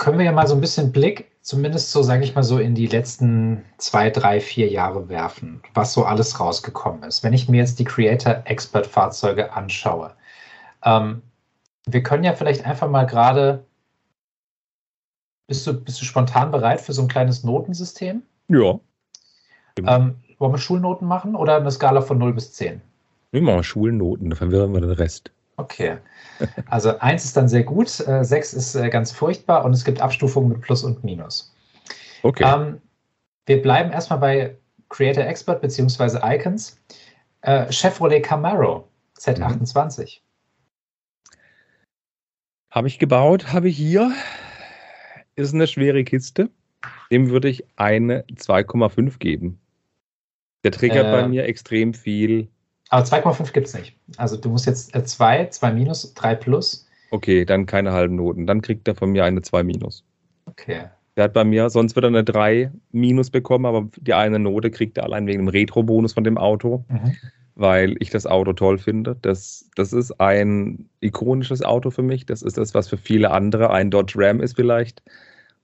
können 0.00 0.18
wir 0.18 0.24
ja 0.24 0.32
mal 0.32 0.48
so 0.48 0.54
ein 0.54 0.62
bisschen 0.62 0.92
Blick, 0.92 1.30
zumindest 1.42 1.92
so, 1.92 2.02
sage 2.02 2.24
ich 2.24 2.34
mal 2.34 2.42
so, 2.42 2.58
in 2.58 2.74
die 2.74 2.86
letzten 2.86 3.64
zwei, 3.76 4.08
drei, 4.08 4.40
vier 4.40 4.68
Jahre 4.68 5.10
werfen, 5.10 5.62
was 5.74 5.92
so 5.92 6.04
alles 6.04 6.40
rausgekommen 6.40 7.02
ist. 7.02 7.22
Wenn 7.22 7.34
ich 7.34 7.50
mir 7.50 7.58
jetzt 7.58 7.78
die 7.78 7.84
Creator 7.84 8.42
Expert 8.46 8.86
Fahrzeuge 8.86 9.52
anschaue, 9.52 10.12
ähm, 10.84 11.20
wir 11.86 12.02
können 12.02 12.24
ja 12.24 12.32
vielleicht 12.32 12.64
einfach 12.64 12.88
mal 12.88 13.04
gerade, 13.04 13.66
bist 15.46 15.66
du, 15.66 15.74
bist 15.74 16.00
du 16.00 16.06
spontan 16.06 16.50
bereit 16.50 16.80
für 16.80 16.94
so 16.94 17.02
ein 17.02 17.08
kleines 17.08 17.44
Notensystem? 17.44 18.22
Ja. 18.48 18.80
Ähm, 19.86 20.16
wollen 20.38 20.52
wir 20.52 20.58
Schulnoten 20.58 21.06
machen 21.06 21.34
oder 21.34 21.56
eine 21.56 21.70
Skala 21.70 22.00
von 22.00 22.16
0 22.16 22.32
bis 22.32 22.54
10? 22.54 22.80
Wir 23.32 23.42
machen 23.42 23.64
Schulnoten, 23.64 24.30
da 24.30 24.36
verwirren 24.36 24.72
wir 24.72 24.80
den 24.80 24.92
Rest. 24.92 25.30
Okay. 25.60 25.98
Also 26.66 26.98
1 26.98 27.24
ist 27.24 27.36
dann 27.36 27.48
sehr 27.48 27.64
gut, 27.64 27.88
6 27.88 28.32
äh, 28.32 28.56
ist 28.56 28.74
äh, 28.74 28.88
ganz 28.88 29.12
furchtbar 29.12 29.64
und 29.64 29.72
es 29.72 29.84
gibt 29.84 30.00
Abstufungen 30.00 30.48
mit 30.48 30.60
Plus 30.62 30.82
und 30.84 31.04
Minus. 31.04 31.54
Okay. 32.22 32.44
Ähm, 32.44 32.80
wir 33.46 33.60
bleiben 33.60 33.90
erstmal 33.90 34.18
bei 34.18 34.56
Creator 34.88 35.24
Expert 35.24 35.60
bzw. 35.60 36.18
Icons. 36.22 36.80
Äh, 37.42 37.70
Chevrolet 37.72 38.22
Camaro 38.22 38.88
Z28. 39.18 40.00
Mhm. 40.00 40.24
Habe 42.70 42.88
ich 42.88 42.98
gebaut, 42.98 43.52
habe 43.52 43.68
ich 43.68 43.76
hier. 43.76 44.12
Ist 45.36 45.54
eine 45.54 45.66
schwere 45.66 46.04
Kiste. 46.04 46.50
Dem 47.10 47.30
würde 47.30 47.48
ich 47.48 47.64
eine 47.76 48.22
2,5 48.24 49.18
geben. 49.18 49.60
Der 50.64 50.72
triggert 50.72 51.06
äh, 51.06 51.10
bei 51.10 51.28
mir 51.28 51.44
extrem 51.44 51.94
viel 51.94 52.48
aber 52.90 53.04
2,5 53.04 53.52
gibt 53.52 53.68
es 53.68 53.74
nicht. 53.74 53.96
Also 54.16 54.36
du 54.36 54.50
musst 54.50 54.66
jetzt 54.66 54.92
2, 54.92 55.40
äh, 55.40 55.50
2 55.50 55.72
minus, 55.72 56.12
3 56.14 56.34
plus. 56.34 56.88
Okay, 57.12 57.44
dann 57.44 57.66
keine 57.66 57.92
halben 57.92 58.16
Noten. 58.16 58.46
Dann 58.46 58.62
kriegt 58.62 58.86
er 58.88 58.94
von 58.94 59.10
mir 59.10 59.24
eine 59.24 59.42
2 59.42 59.62
minus. 59.62 60.04
Okay. 60.46 60.82
Der 61.16 61.24
hat 61.24 61.32
bei 61.32 61.44
mir, 61.44 61.70
sonst 61.70 61.94
wird 61.94 62.04
er 62.04 62.08
eine 62.08 62.24
3 62.24 62.72
minus 62.92 63.30
bekommen, 63.30 63.66
aber 63.66 63.88
die 64.00 64.14
eine 64.14 64.38
Note 64.38 64.70
kriegt 64.70 64.98
er 64.98 65.04
allein 65.04 65.26
wegen 65.26 65.38
dem 65.38 65.48
Retro-Bonus 65.48 66.12
von 66.12 66.24
dem 66.24 66.36
Auto, 66.36 66.84
mhm. 66.88 67.16
weil 67.54 67.94
ich 68.00 68.10
das 68.10 68.26
Auto 68.26 68.52
toll 68.52 68.78
finde. 68.78 69.16
Das, 69.22 69.68
das 69.76 69.92
ist 69.92 70.20
ein 70.20 70.88
ikonisches 71.00 71.62
Auto 71.62 71.90
für 71.90 72.02
mich. 72.02 72.26
Das 72.26 72.42
ist 72.42 72.58
das, 72.58 72.74
was 72.74 72.88
für 72.88 72.96
viele 72.96 73.30
andere 73.30 73.70
ein 73.70 73.90
Dodge 73.90 74.14
Ram 74.16 74.40
ist 74.40 74.56
vielleicht 74.56 75.02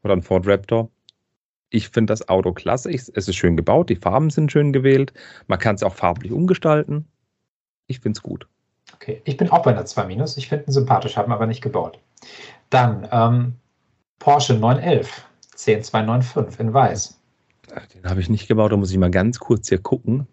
oder 0.04 0.14
ein 0.14 0.22
Ford 0.22 0.46
Raptor. 0.46 0.90
Ich 1.70 1.88
finde 1.88 2.12
das 2.12 2.28
Auto 2.28 2.52
klasse. 2.52 2.90
es 2.90 3.08
ist 3.08 3.34
schön 3.34 3.56
gebaut, 3.56 3.90
die 3.90 3.96
Farben 3.96 4.30
sind 4.30 4.52
schön 4.52 4.72
gewählt. 4.72 5.12
Man 5.48 5.58
kann 5.58 5.74
es 5.74 5.82
auch 5.82 5.94
farblich 5.94 6.30
umgestalten. 6.30 7.06
Ich 7.87 8.01
finde 8.01 8.16
es 8.16 8.22
gut. 8.22 8.47
Okay, 8.95 9.20
ich 9.24 9.37
bin 9.37 9.51
auch 9.51 9.62
bei 9.62 9.72
einer 9.72 9.84
2 9.84 10.07
Minus. 10.07 10.37
Ich 10.37 10.49
finde 10.49 10.66
ihn 10.66 10.72
sympathisch, 10.72 11.16
haben 11.16 11.32
aber 11.32 11.47
nicht 11.47 11.62
gebaut. 11.62 11.99
Dann 12.70 13.09
ähm, 13.11 13.55
Porsche 14.18 14.55
911 14.55 15.26
10295 15.57 16.61
in 16.61 16.74
weiß. 16.74 17.20
Den 17.95 18.05
habe 18.05 18.20
ich 18.20 18.28
nicht 18.28 18.49
gebaut, 18.49 18.72
da 18.72 18.76
muss 18.76 18.91
ich 18.91 18.99
mal 18.99 19.11
ganz 19.11 19.39
kurz 19.39 19.68
hier 19.68 19.78
gucken. 19.78 20.26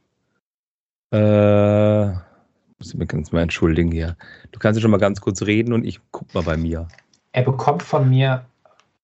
Äh, 1.11 2.07
muss 2.07 2.87
ich 2.87 2.95
mir 2.95 3.05
ganz 3.05 3.31
mal 3.31 3.41
entschuldigen 3.41 3.91
hier. 3.91 4.17
Du 4.51 4.59
kannst 4.59 4.77
ja 4.77 4.81
schon 4.81 4.91
mal 4.91 4.97
ganz 4.97 5.21
kurz 5.21 5.41
reden 5.41 5.73
und 5.73 5.85
ich 5.85 5.99
gucke 6.11 6.31
mal 6.33 6.43
bei 6.43 6.57
mir. 6.57 6.87
Er 7.31 7.43
bekommt 7.43 7.83
von 7.83 8.09
mir, 8.09 8.45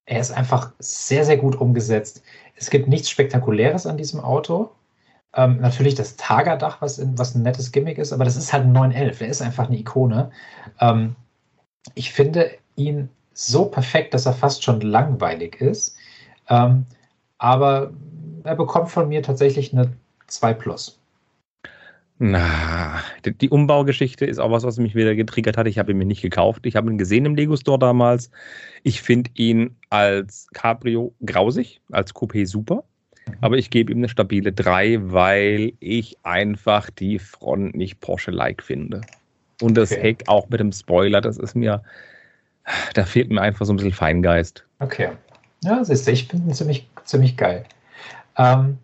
er 0.05 0.19
ist 0.19 0.31
einfach 0.31 0.73
sehr, 0.79 1.25
sehr 1.25 1.37
gut 1.37 1.55
umgesetzt. 1.55 2.23
Es 2.55 2.69
gibt 2.69 2.87
nichts 2.87 3.09
Spektakuläres 3.09 3.85
an 3.85 3.97
diesem 3.97 4.19
Auto. 4.19 4.71
Ähm, 5.33 5.59
natürlich 5.61 5.95
das 5.95 6.15
Tagerdach, 6.15 6.81
was, 6.81 6.97
in, 6.97 7.17
was 7.17 7.35
ein 7.35 7.43
nettes 7.43 7.71
Gimmick 7.71 7.97
ist, 7.97 8.13
aber 8.13 8.25
das 8.25 8.35
ist 8.35 8.51
halt 8.51 8.65
ein 8.65 8.71
911. 8.71 9.19
Der 9.19 9.27
ist 9.27 9.41
einfach 9.41 9.67
eine 9.67 9.77
Ikone. 9.77 10.31
Ähm, 10.79 11.15
ich 11.95 12.11
finde 12.11 12.51
ihn 12.75 13.09
so 13.33 13.65
perfekt, 13.65 14.13
dass 14.13 14.25
er 14.25 14.33
fast 14.33 14.63
schon 14.63 14.81
langweilig 14.81 15.61
ist. 15.61 15.95
Ähm, 16.49 16.85
aber 17.37 17.93
er 18.43 18.55
bekommt 18.55 18.89
von 18.89 19.07
mir 19.07 19.21
tatsächlich 19.21 19.71
eine 19.71 19.93
2 20.27 20.53
Plus. 20.53 20.99
Na, 22.21 23.01
die 23.23 23.49
Umbaugeschichte 23.49 24.25
ist 24.25 24.39
auch 24.39 24.51
was, 24.51 24.63
was 24.63 24.77
mich 24.77 24.93
wieder 24.93 25.15
getriggert 25.15 25.55
hat. 25.55 25.67
Ich 25.67 25.79
habe 25.79 25.91
ihn 25.91 25.97
mir 25.97 26.05
nicht 26.05 26.21
gekauft. 26.21 26.65
Ich 26.65 26.75
habe 26.75 26.91
ihn 26.91 26.97
gesehen 26.97 27.25
im 27.25 27.35
Lego 27.35 27.55
Store 27.55 27.79
damals. 27.79 28.29
Ich 28.83 29.01
finde 29.01 29.31
ihn 29.35 29.77
als 29.89 30.47
Cabrio 30.53 31.13
grausig, 31.25 31.81
als 31.91 32.13
Coupé 32.13 32.45
super. 32.45 32.83
Aber 33.41 33.57
ich 33.57 33.69
gebe 33.69 33.91
ihm 33.91 33.99
eine 33.99 34.09
stabile 34.09 34.51
3, 34.51 35.11
weil 35.11 35.73
ich 35.79 36.17
einfach 36.23 36.89
die 36.89 37.19
Front 37.19 37.75
nicht 37.75 37.99
Porsche-like 37.99 38.61
finde. 38.61 39.01
Und 39.61 39.75
das 39.75 39.91
okay. 39.91 40.01
Heck 40.01 40.23
auch 40.27 40.49
mit 40.49 40.59
dem 40.59 40.71
Spoiler, 40.71 41.21
das 41.21 41.37
ist 41.37 41.55
mir, 41.55 41.83
Da 42.93 43.05
fehlt 43.05 43.29
mir 43.29 43.41
einfach 43.41 43.65
so 43.65 43.73
ein 43.73 43.77
bisschen 43.77 43.91
Feingeist. 43.91 44.65
Okay. 44.79 45.09
Ja, 45.63 45.83
siehst 45.83 46.07
du, 46.07 46.11
ich 46.11 46.33
ihn 46.33 46.53
ziemlich, 46.53 46.87
ziemlich 47.03 47.35
geil. 47.35 47.65
Ähm, 48.37 48.77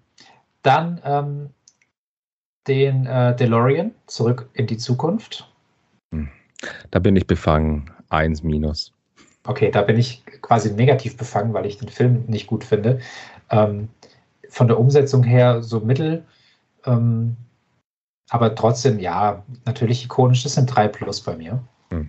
dann 0.61 1.01
ähm, 1.05 1.49
den 2.67 3.05
äh, 3.05 3.35
DeLorean, 3.35 3.91
zurück 4.07 4.49
in 4.53 4.67
die 4.67 4.77
Zukunft. 4.77 5.49
Hm. 6.11 6.29
Da 6.91 6.99
bin 6.99 7.15
ich 7.15 7.27
befangen. 7.27 7.91
Eins 8.09 8.43
minus. 8.43 8.93
Okay, 9.47 9.71
da 9.71 9.81
bin 9.81 9.97
ich 9.97 10.23
quasi 10.41 10.73
negativ 10.73 11.17
befangen, 11.17 11.53
weil 11.53 11.65
ich 11.65 11.77
den 11.77 11.89
Film 11.89 12.25
nicht 12.27 12.47
gut 12.47 12.63
finde. 12.63 12.99
Ähm, 13.49 13.89
von 14.55 14.69
der 14.69 14.79
Umsetzung 14.79 15.21
her 15.23 15.61
so 15.61 15.81
mittel. 15.81 16.23
Ähm, 16.85 17.35
aber 18.29 18.55
trotzdem, 18.55 18.99
ja, 18.99 19.43
natürlich 19.65 20.05
ikonisch. 20.05 20.43
Das 20.43 20.53
sind 20.53 20.73
drei 20.73 20.87
plus 20.87 21.19
bei 21.19 21.35
mir. 21.35 21.61
Hm. 21.89 22.07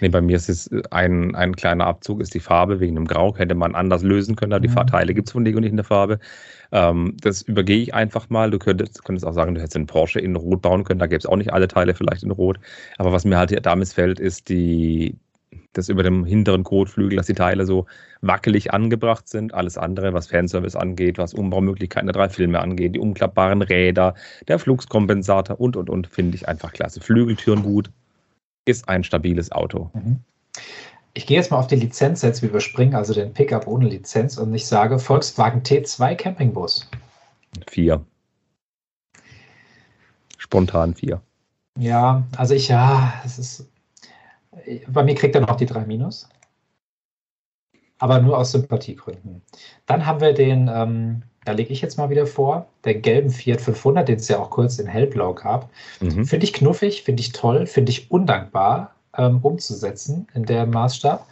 Nee, 0.00 0.08
bei 0.08 0.20
mir 0.20 0.36
ist 0.36 0.48
es 0.48 0.70
ein, 0.92 1.34
ein 1.34 1.56
kleiner 1.56 1.86
Abzug, 1.86 2.20
ist 2.20 2.34
die 2.34 2.40
Farbe 2.40 2.78
wegen 2.78 2.94
dem 2.94 3.06
Grau. 3.06 3.36
Hätte 3.36 3.56
man 3.56 3.74
anders 3.74 4.04
lösen 4.04 4.36
können, 4.36 4.52
aber 4.52 4.60
die 4.60 4.68
mhm. 4.68 4.86
Teile 4.86 5.12
gibt 5.12 5.28
es 5.28 5.32
von 5.32 5.44
Lego 5.44 5.58
nicht 5.58 5.70
in 5.70 5.76
der 5.76 5.84
Farbe. 5.84 6.20
Ähm, 6.70 7.16
das 7.20 7.42
übergehe 7.42 7.82
ich 7.82 7.92
einfach 7.94 8.30
mal. 8.30 8.52
Du 8.52 8.60
könntest, 8.60 9.04
könntest 9.04 9.26
auch 9.26 9.34
sagen, 9.34 9.56
du 9.56 9.60
hättest 9.60 9.74
einen 9.74 9.86
Porsche 9.86 10.20
in 10.20 10.36
Rot 10.36 10.62
bauen 10.62 10.84
können. 10.84 11.00
Da 11.00 11.08
gäbe 11.08 11.18
es 11.18 11.26
auch 11.26 11.36
nicht 11.36 11.52
alle 11.52 11.66
Teile 11.66 11.94
vielleicht 11.94 12.22
in 12.22 12.30
Rot. 12.30 12.60
Aber 12.98 13.10
was 13.10 13.24
mir 13.24 13.38
halt 13.38 13.66
da 13.66 13.74
missfällt, 13.74 14.20
ist 14.20 14.48
die, 14.48 15.16
das 15.78 15.88
über 15.88 16.02
dem 16.02 16.24
hinteren 16.24 16.64
Kotflügel, 16.64 17.16
dass 17.16 17.26
die 17.26 17.34
Teile 17.34 17.64
so 17.64 17.86
wackelig 18.20 18.72
angebracht 18.72 19.28
sind. 19.28 19.54
Alles 19.54 19.78
andere, 19.78 20.12
was 20.12 20.26
Fanservice 20.26 20.76
angeht, 20.76 21.18
was 21.18 21.32
Umbaumöglichkeiten 21.32 22.06
der 22.06 22.14
drei 22.14 22.28
Filme 22.28 22.60
angeht, 22.60 22.94
die 22.94 22.98
umklappbaren 22.98 23.62
Räder, 23.62 24.14
der 24.48 24.58
Flugskompensator 24.58 25.60
und, 25.60 25.76
und, 25.76 25.88
und, 25.88 26.08
finde 26.08 26.36
ich 26.36 26.48
einfach 26.48 26.72
klasse. 26.72 27.00
Flügeltüren 27.00 27.62
gut, 27.62 27.90
ist 28.66 28.88
ein 28.88 29.04
stabiles 29.04 29.52
Auto. 29.52 29.90
Mhm. 29.94 30.18
Ich 31.14 31.26
gehe 31.26 31.36
jetzt 31.36 31.50
mal 31.50 31.58
auf 31.58 31.66
die 31.66 31.76
Lizenz 31.76 32.22
jetzt, 32.22 32.42
wir 32.42 32.50
überspringen 32.50 32.94
also 32.94 33.14
den 33.14 33.32
Pickup 33.32 33.66
ohne 33.66 33.88
Lizenz 33.88 34.36
und 34.36 34.54
ich 34.54 34.66
sage 34.66 34.98
Volkswagen 34.98 35.62
T2 35.62 36.14
Campingbus. 36.14 36.88
Vier. 37.66 38.04
Spontan 40.36 40.94
vier. 40.94 41.20
Ja, 41.78 42.24
also 42.36 42.54
ich, 42.54 42.68
ja, 42.68 43.12
es 43.24 43.38
ist, 43.38 43.68
bei 44.88 45.02
mir 45.02 45.14
kriegt 45.14 45.34
er 45.34 45.40
noch 45.40 45.56
die 45.56 45.66
drei 45.66 45.84
Minus. 45.84 46.28
Aber 47.98 48.20
nur 48.20 48.38
aus 48.38 48.52
Sympathiegründen. 48.52 49.42
Dann 49.86 50.06
haben 50.06 50.20
wir 50.20 50.32
den, 50.32 50.70
ähm, 50.72 51.22
da 51.44 51.52
lege 51.52 51.72
ich 51.72 51.80
jetzt 51.80 51.98
mal 51.98 52.10
wieder 52.10 52.26
vor, 52.26 52.66
der 52.84 52.94
gelben 52.94 53.30
Fiat 53.30 53.60
500, 53.60 54.08
den 54.08 54.16
es 54.16 54.28
ja 54.28 54.38
auch 54.38 54.50
kurz 54.50 54.78
in 54.78 54.86
hellblau 54.86 55.34
gab. 55.34 55.68
Mhm. 56.00 56.24
Finde 56.24 56.44
ich 56.44 56.52
knuffig, 56.52 57.02
finde 57.02 57.20
ich 57.20 57.32
toll, 57.32 57.66
finde 57.66 57.90
ich 57.90 58.10
undankbar 58.10 58.94
ähm, 59.16 59.40
umzusetzen 59.42 60.28
in 60.34 60.44
der 60.44 60.66
Maßstab. 60.66 61.26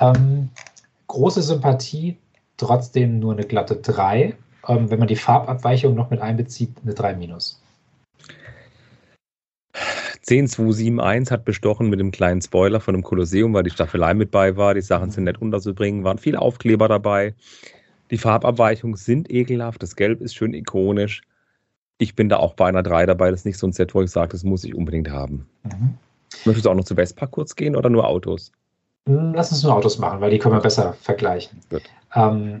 Ähm, 0.00 0.50
große 1.06 1.42
Sympathie, 1.42 2.16
trotzdem 2.56 3.20
nur 3.20 3.32
eine 3.32 3.44
glatte 3.44 3.76
3. 3.76 4.34
Ähm, 4.66 4.90
wenn 4.90 4.98
man 4.98 5.08
die 5.08 5.16
Farbabweichung 5.16 5.94
noch 5.94 6.10
mit 6.10 6.20
einbezieht, 6.20 6.70
eine 6.82 6.94
3 6.94 7.14
minus. 7.14 7.57
10271 10.28 11.30
hat 11.30 11.46
bestochen 11.46 11.88
mit 11.88 12.00
dem 12.00 12.10
kleinen 12.10 12.42
Spoiler 12.42 12.80
von 12.80 12.92
dem 12.92 13.02
Kolosseum, 13.02 13.54
weil 13.54 13.62
die 13.62 13.70
Staffelei 13.70 14.12
mit 14.12 14.30
bei 14.30 14.56
war. 14.58 14.74
Die 14.74 14.82
Sachen 14.82 15.10
sind 15.10 15.24
nett 15.24 15.40
unterzubringen, 15.40 16.04
waren 16.04 16.18
viele 16.18 16.40
Aufkleber 16.42 16.86
dabei. 16.86 17.34
Die 18.10 18.18
Farbabweichungen 18.18 18.96
sind 18.96 19.30
ekelhaft. 19.30 19.82
Das 19.82 19.96
Gelb 19.96 20.20
ist 20.20 20.34
schön 20.34 20.52
ikonisch. 20.52 21.22
Ich 21.96 22.14
bin 22.14 22.28
da 22.28 22.36
auch 22.36 22.52
bei 22.54 22.68
einer 22.68 22.82
3 22.82 23.06
dabei. 23.06 23.30
Das 23.30 23.40
ist 23.40 23.46
nicht 23.46 23.58
so 23.58 23.66
ein 23.66 23.72
Set, 23.72 23.94
wo 23.94 24.02
ich 24.02 24.10
sage, 24.10 24.32
das 24.32 24.44
muss 24.44 24.64
ich 24.64 24.74
unbedingt 24.74 25.10
haben. 25.10 25.46
Mhm. 25.62 25.94
Möchtest 26.44 26.66
du 26.66 26.70
auch 26.70 26.74
noch 26.74 26.84
zu 26.84 26.94
Vespa 26.94 27.26
kurz 27.26 27.56
gehen 27.56 27.74
oder 27.74 27.88
nur 27.88 28.06
Autos? 28.06 28.52
Lass 29.06 29.50
uns 29.50 29.62
nur 29.62 29.74
Autos 29.74 29.98
machen, 29.98 30.20
weil 30.20 30.30
die 30.30 30.38
können 30.38 30.54
wir 30.54 30.60
besser 30.60 30.92
vergleichen. 30.92 31.58
Ähm, 32.14 32.60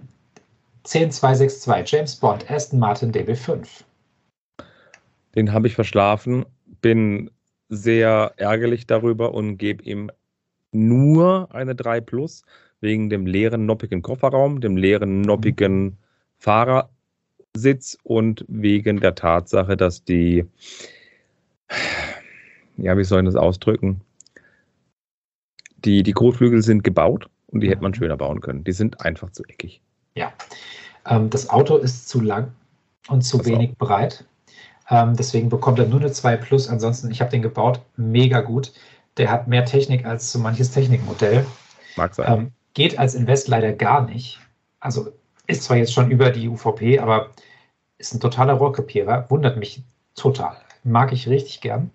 10262 0.84 1.92
James 1.92 2.16
Bond 2.16 2.50
Aston 2.50 2.78
Martin 2.78 3.12
DB5. 3.12 3.66
Den 5.34 5.52
habe 5.52 5.66
ich 5.66 5.74
verschlafen, 5.74 6.46
bin 6.80 7.30
sehr 7.68 8.32
ärgerlich 8.36 8.86
darüber 8.86 9.34
und 9.34 9.58
gebe 9.58 9.82
ihm 9.84 10.10
nur 10.72 11.48
eine 11.54 11.74
3 11.74 12.00
Plus 12.00 12.42
wegen 12.80 13.10
dem 13.10 13.26
leeren, 13.26 13.66
noppigen 13.66 14.02
Kofferraum, 14.02 14.60
dem 14.60 14.76
leeren, 14.76 15.22
noppigen 15.22 15.98
Fahrersitz 16.38 17.98
und 18.02 18.44
wegen 18.48 19.00
der 19.00 19.14
Tatsache, 19.14 19.76
dass 19.76 20.04
die, 20.04 20.44
ja, 22.76 22.96
wie 22.96 23.04
soll 23.04 23.20
ich 23.20 23.26
das 23.26 23.36
ausdrücken? 23.36 24.00
Die, 25.84 26.02
die 26.02 26.12
Kotflügel 26.12 26.62
sind 26.62 26.84
gebaut 26.84 27.28
und 27.48 27.60
die 27.60 27.70
hätte 27.70 27.82
man 27.82 27.94
schöner 27.94 28.16
bauen 28.16 28.40
können. 28.40 28.64
Die 28.64 28.72
sind 28.72 29.00
einfach 29.00 29.30
zu 29.30 29.44
eckig. 29.44 29.80
Ja. 30.14 30.32
Ähm, 31.06 31.30
das 31.30 31.48
Auto 31.50 31.76
ist 31.76 32.08
zu 32.08 32.20
lang 32.20 32.52
und 33.08 33.22
zu 33.22 33.38
das 33.38 33.46
wenig 33.46 33.70
auch. 33.72 33.86
breit. 33.86 34.24
Ähm, 34.90 35.16
deswegen 35.16 35.48
bekommt 35.48 35.78
er 35.78 35.86
nur 35.86 36.00
eine 36.00 36.12
2 36.12 36.36
Plus. 36.36 36.68
Ansonsten, 36.68 37.10
ich 37.10 37.20
habe 37.20 37.30
den 37.30 37.42
gebaut, 37.42 37.80
mega 37.96 38.40
gut. 38.40 38.72
Der 39.16 39.30
hat 39.30 39.48
mehr 39.48 39.64
Technik 39.64 40.06
als 40.06 40.32
so 40.32 40.38
manches 40.38 40.70
Technikmodell. 40.70 41.44
Mag 41.96 42.14
sein. 42.14 42.32
Ähm, 42.32 42.52
geht 42.74 42.98
als 42.98 43.14
Invest 43.14 43.48
leider 43.48 43.72
gar 43.72 44.06
nicht. 44.06 44.40
Also 44.80 45.12
ist 45.46 45.64
zwar 45.64 45.76
jetzt 45.76 45.92
schon 45.92 46.10
über 46.10 46.30
die 46.30 46.48
UVP, 46.48 46.98
aber 47.00 47.30
ist 47.98 48.14
ein 48.14 48.20
totaler 48.20 48.54
Rohrkrepierer. 48.54 49.28
Wundert 49.28 49.56
mich 49.56 49.82
total. 50.14 50.56
Mag 50.84 51.12
ich 51.12 51.28
richtig 51.28 51.60
gern. 51.60 51.90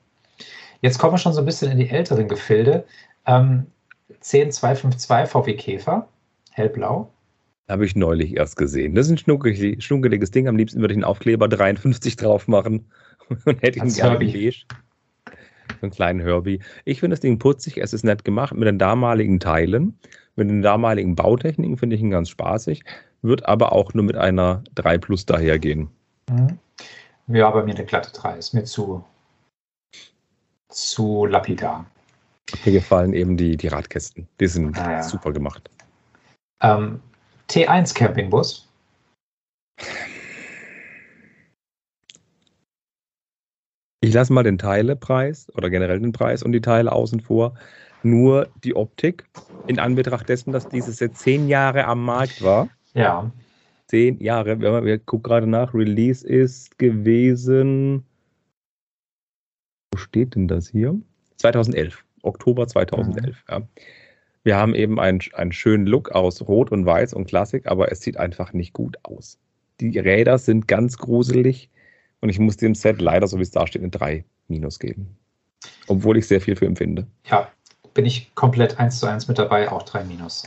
Jetzt 0.81 0.99
kommen 0.99 1.13
wir 1.13 1.17
schon 1.17 1.33
so 1.33 1.39
ein 1.39 1.45
bisschen 1.45 1.71
in 1.71 1.77
die 1.77 1.89
älteren 1.89 2.27
Gefilde. 2.27 2.85
Ähm, 3.25 3.67
10252 4.19 5.31
VW 5.31 5.53
Käfer, 5.55 6.07
hellblau. 6.51 7.09
Habe 7.69 7.85
ich 7.85 7.95
neulich 7.95 8.35
erst 8.35 8.57
gesehen. 8.57 8.93
Das 8.93 9.05
ist 9.05 9.13
ein 9.13 9.17
schnuckelig, 9.17 9.83
schnuckeliges 9.83 10.31
Ding. 10.31 10.47
Am 10.47 10.57
liebsten 10.57 10.81
würde 10.81 10.93
ich 10.93 10.97
einen 10.97 11.05
Aufkleber 11.05 11.47
53 11.47 12.17
drauf 12.17 12.47
machen 12.47 12.85
und 13.45 13.61
hätte 13.61 13.79
ihn 13.79 13.93
gerne 13.93 14.17
beige. 14.19 14.65
So 15.79 15.83
einen 15.83 15.91
kleinen 15.91 16.19
Herbie. 16.19 16.59
Ich 16.83 16.99
finde 16.99 17.13
das 17.13 17.21
Ding 17.21 17.39
putzig, 17.39 17.77
es 17.77 17.93
ist 17.93 18.03
nett 18.03 18.25
gemacht 18.25 18.53
mit 18.53 18.67
den 18.67 18.79
damaligen 18.79 19.39
Teilen, 19.39 19.97
mit 20.35 20.49
den 20.49 20.61
damaligen 20.61 21.15
Bautechniken 21.15 21.77
finde 21.77 21.95
ich 21.95 22.01
ihn 22.01 22.09
ganz 22.09 22.29
spaßig, 22.29 22.83
wird 23.21 23.45
aber 23.45 23.71
auch 23.71 23.93
nur 23.93 24.03
mit 24.03 24.17
einer 24.17 24.63
3 24.75 24.97
Plus 24.97 25.25
dahergehen. 25.25 25.89
Mhm. 26.29 26.59
Ja, 27.27 27.49
bei 27.49 27.63
mir 27.63 27.75
eine 27.75 27.85
glatte 27.85 28.11
3 28.11 28.37
ist 28.37 28.53
mir 28.53 28.65
zu, 28.65 29.03
zu 30.69 31.25
lapidar. 31.25 31.85
Mir 32.65 32.73
gefallen 32.73 33.13
eben 33.13 33.37
die, 33.37 33.55
die 33.55 33.67
Radkästen. 33.67 34.27
Die 34.39 34.47
sind 34.47 34.77
ah, 34.77 34.91
ja. 34.91 35.03
super 35.03 35.31
gemacht. 35.31 35.69
Ähm, 36.61 36.99
T1 37.53 37.93
Campingbus. 37.93 38.67
Ich 44.01 44.11
lasse 44.11 44.33
mal 44.33 44.41
den 44.41 44.57
Teilepreis 44.57 45.55
oder 45.55 45.69
generell 45.69 45.99
den 45.99 46.13
Preis 46.13 46.41
und 46.41 46.51
die 46.51 46.61
Teile 46.61 46.91
außen 46.91 47.19
vor. 47.19 47.53
Nur 48.01 48.49
die 48.63 48.75
Optik 48.75 49.25
in 49.67 49.77
Anbetracht 49.77 50.27
dessen, 50.27 50.51
dass 50.51 50.67
dieses 50.67 50.99
jetzt 50.99 51.19
zehn 51.19 51.47
Jahre 51.47 51.85
am 51.85 52.03
Markt 52.03 52.41
war. 52.41 52.69
Ja. 52.95 53.31
Zehn 53.85 54.19
Jahre. 54.19 54.59
Wir, 54.59 54.83
wir 54.83 54.97
gucken 54.97 55.23
gerade 55.23 55.45
nach. 55.45 55.75
Release 55.75 56.25
ist 56.25 56.79
gewesen. 56.79 58.03
Wo 59.93 59.99
steht 59.99 60.33
denn 60.33 60.47
das 60.47 60.69
hier? 60.69 60.99
2011. 61.37 62.03
Oktober 62.23 62.67
2011. 62.67 63.27
Mhm. 63.27 63.33
Ja. 63.47 63.61
Wir 64.43 64.57
haben 64.57 64.75
eben 64.75 64.99
einen, 64.99 65.19
einen 65.33 65.53
schönen 65.53 65.85
Look 65.85 66.11
aus 66.11 66.41
Rot 66.41 66.71
und 66.71 66.85
Weiß 66.85 67.13
und 67.13 67.25
Klassik, 67.25 67.65
aber 67.65 67.91
es 67.91 68.01
sieht 68.01 68.17
einfach 68.17 68.51
nicht 68.51 68.73
gut 68.73 68.97
aus. 69.03 69.39
Die 69.79 69.97
Räder 69.97 70.37
sind 70.37 70.67
ganz 70.67 70.97
gruselig 70.97 71.69
und 72.19 72.29
ich 72.29 72.39
muss 72.39 72.57
dem 72.57 72.75
Set 72.75 73.01
leider, 73.01 73.27
so 73.27 73.37
wie 73.37 73.43
es 73.43 73.51
da 73.51 73.65
steht, 73.65 73.81
eine 73.81 73.91
3 73.91 74.25
Minus 74.49 74.79
geben. 74.79 75.17
Obwohl 75.87 76.17
ich 76.17 76.27
sehr 76.27 76.41
viel 76.41 76.57
für 76.57 76.65
empfinde. 76.65 77.07
Ja, 77.25 77.49
bin 77.93 78.05
ich 78.05 78.35
komplett 78.35 78.79
1 78.79 78.99
zu 78.99 79.07
1 79.07 79.29
mit 79.29 79.39
dabei, 79.39 79.71
auch 79.71 79.83
3 79.83 80.03
Minus. 80.03 80.43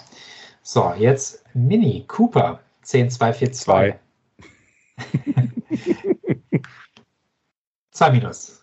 So, 0.62 0.92
jetzt 0.98 1.42
Mini 1.54 2.04
Cooper 2.06 2.60
10242. 2.82 3.94
2 7.92 8.10
Minus. 8.10 8.62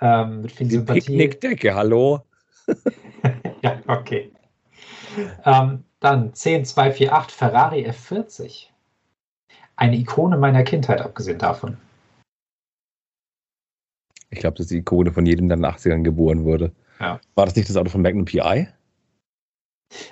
Ähm, 0.00 0.42
mit 0.42 0.52
viel 0.52 0.70
Sympathie. 0.70 1.00
Picknickdecke, 1.00 1.74
hallo? 1.74 2.24
ja, 3.62 3.80
okay. 3.86 4.32
Ähm, 5.44 5.84
dann 6.00 6.32
10248 6.34 7.36
Ferrari 7.36 7.88
F40. 7.88 8.66
Eine 9.76 9.96
Ikone 9.96 10.36
meiner 10.36 10.62
Kindheit, 10.62 11.00
abgesehen 11.00 11.38
davon. 11.38 11.76
Ich 14.30 14.38
glaube, 14.38 14.56
das 14.56 14.66
ist 14.66 14.70
die 14.70 14.78
Ikone 14.78 15.12
von 15.12 15.26
jedem, 15.26 15.48
der 15.48 15.56
in 15.56 15.62
den 15.62 15.72
80ern 15.72 16.02
geboren 16.02 16.44
wurde. 16.44 16.72
Ja. 17.00 17.20
War 17.34 17.46
das 17.46 17.56
nicht 17.56 17.68
das 17.68 17.76
Auto 17.76 17.90
von 17.90 18.02
Magnum 18.02 18.24
PI? 18.24 18.68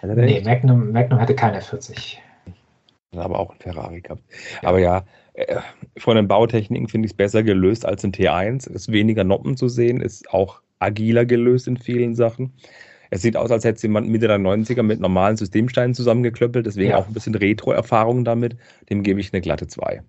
Nee, 0.03 0.41
Magnum, 0.43 0.91
Magnum 0.91 1.21
hatte 1.21 1.35
keine 1.35 1.61
40. 1.61 2.21
Aber 3.13 3.39
auch 3.39 3.51
ein 3.53 3.61
Ferrari 3.61 4.01
gehabt. 4.01 4.23
Ja. 4.63 4.69
Aber 4.69 4.79
ja, 4.81 5.05
äh, 5.35 5.61
von 5.97 6.17
den 6.17 6.29
Bautechniken 6.29 6.89
finde 6.89 7.07
ich 7.07 7.13
es 7.13 7.17
besser 7.17 7.43
gelöst 7.43 7.87
als 7.87 8.05
ein 8.05 8.13
T1. 8.13 8.69
Es 8.69 8.83
ist 8.83 8.93
weniger 8.93 9.25
Noppen 9.25 9.57
zu 9.57 9.69
sehen, 9.69 10.01
ist 10.01 10.29
auch 10.31 10.61
agiler 10.81 11.25
gelöst 11.25 11.69
in 11.69 11.77
vielen 11.77 12.15
Sachen. 12.15 12.53
Es 13.11 13.23
sieht 13.23 13.37
aus, 13.37 13.51
als 13.51 13.65
hätte 13.65 13.83
jemand 13.83 14.09
Mitte 14.09 14.29
der 14.29 14.39
90er 14.39 14.83
mit 14.83 15.01
normalen 15.01 15.37
Systemsteinen 15.37 15.95
zusammengeklöppelt, 15.95 16.67
deswegen 16.67 16.91
ja. 16.91 16.99
auch 16.99 17.07
ein 17.07 17.15
bisschen 17.15 17.35
Retro-Erfahrung 17.35 18.25
damit. 18.25 18.57
Dem 18.91 19.03
gebe 19.03 19.21
ich 19.21 19.33
eine 19.33 19.41
glatte 19.41 19.67
2. 19.67 20.03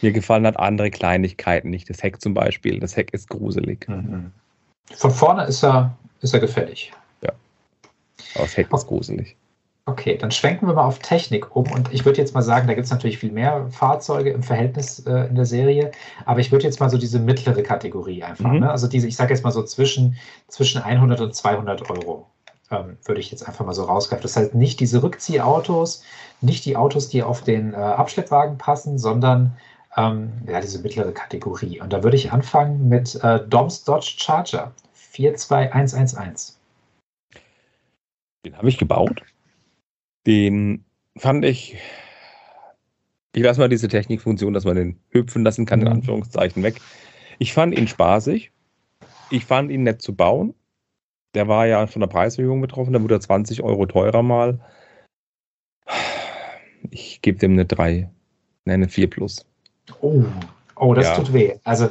Mir 0.00 0.12
gefallen 0.12 0.46
hat 0.46 0.58
andere 0.58 0.90
Kleinigkeiten, 0.90 1.70
nicht 1.70 1.88
das 1.88 2.02
Heck 2.02 2.20
zum 2.20 2.34
Beispiel. 2.34 2.80
Das 2.80 2.96
Heck 2.96 3.14
ist 3.14 3.28
gruselig. 3.28 3.86
Mhm. 3.88 4.32
Von 4.90 5.10
vorne 5.12 5.44
ist 5.44 5.62
er, 5.62 5.96
ist 6.20 6.34
er 6.34 6.40
gefällig. 6.40 6.92
Ja. 7.22 7.30
Aber 8.34 8.44
das 8.44 8.56
Heck 8.56 8.72
ist 8.72 8.86
gruselig. 8.86 9.36
Okay, 9.84 10.16
dann 10.16 10.30
schwenken 10.30 10.68
wir 10.68 10.74
mal 10.74 10.84
auf 10.84 11.00
Technik 11.00 11.56
um. 11.56 11.68
Und 11.72 11.92
ich 11.92 12.04
würde 12.04 12.18
jetzt 12.18 12.34
mal 12.34 12.42
sagen, 12.42 12.68
da 12.68 12.74
gibt 12.74 12.84
es 12.84 12.92
natürlich 12.92 13.18
viel 13.18 13.32
mehr 13.32 13.66
Fahrzeuge 13.70 14.30
im 14.30 14.44
Verhältnis 14.44 15.00
äh, 15.00 15.26
in 15.26 15.34
der 15.34 15.44
Serie. 15.44 15.90
Aber 16.24 16.38
ich 16.38 16.52
würde 16.52 16.64
jetzt 16.64 16.78
mal 16.78 16.88
so 16.88 16.98
diese 16.98 17.18
mittlere 17.18 17.62
Kategorie 17.62 18.22
einfach, 18.22 18.52
mhm. 18.52 18.60
ne? 18.60 18.70
also 18.70 18.86
diese, 18.86 19.08
ich 19.08 19.16
sage 19.16 19.34
jetzt 19.34 19.42
mal 19.42 19.50
so 19.50 19.64
zwischen, 19.64 20.16
zwischen 20.46 20.80
100 20.80 21.20
und 21.20 21.34
200 21.34 21.90
Euro, 21.90 22.28
ähm, 22.70 22.96
würde 23.04 23.20
ich 23.20 23.32
jetzt 23.32 23.46
einfach 23.48 23.66
mal 23.66 23.72
so 23.72 23.82
rausgreifen. 23.82 24.22
Das 24.22 24.36
heißt 24.36 24.54
nicht 24.54 24.78
diese 24.78 25.02
Rückziehautos, 25.02 26.04
nicht 26.40 26.64
die 26.64 26.76
Autos, 26.76 27.08
die 27.08 27.24
auf 27.24 27.42
den 27.42 27.74
äh, 27.74 27.76
Abschleppwagen 27.76 28.58
passen, 28.58 28.98
sondern 28.98 29.56
ähm, 29.96 30.30
ja, 30.46 30.60
diese 30.60 30.80
mittlere 30.80 31.10
Kategorie. 31.10 31.80
Und 31.80 31.92
da 31.92 32.04
würde 32.04 32.16
ich 32.16 32.30
anfangen 32.30 32.88
mit 32.88 33.16
äh, 33.24 33.40
Doms 33.48 33.82
Dodge 33.82 34.14
Charger 34.16 34.72
42111. 34.94 36.56
Den 38.44 38.56
habe 38.56 38.68
ich 38.68 38.78
gebaut. 38.78 39.22
Den 40.26 40.84
fand 41.16 41.44
ich, 41.44 41.76
ich 43.34 43.42
lasse 43.42 43.60
mal 43.60 43.68
diese 43.68 43.88
Technikfunktion, 43.88 44.52
dass 44.52 44.64
man 44.64 44.76
den 44.76 45.00
hüpfen 45.10 45.44
lassen 45.44 45.66
kann, 45.66 45.80
in 45.80 45.86
mhm. 45.86 45.94
Anführungszeichen 45.94 46.62
weg. 46.62 46.80
Ich 47.38 47.52
fand 47.52 47.76
ihn 47.76 47.88
spaßig. 47.88 48.52
Ich 49.30 49.44
fand 49.44 49.70
ihn 49.70 49.82
nett 49.82 50.02
zu 50.02 50.14
bauen. 50.14 50.54
Der 51.34 51.48
war 51.48 51.66
ja 51.66 51.86
von 51.86 52.00
der 52.00 52.08
Preiserhöhung 52.08 52.60
betroffen, 52.60 52.92
der 52.92 53.02
wurde 53.02 53.18
20 53.18 53.62
Euro 53.62 53.86
teurer 53.86 54.22
mal. 54.22 54.60
Ich 56.90 57.22
gebe 57.22 57.38
dem 57.38 57.52
eine 57.52 57.64
3, 57.64 58.10
ne, 58.66 58.72
eine 58.72 58.88
4 58.88 59.08
plus. 59.08 59.46
Oh, 60.00 60.24
oh 60.76 60.92
das 60.92 61.06
ja. 61.06 61.16
tut 61.16 61.32
weh. 61.32 61.54
Also 61.64 61.90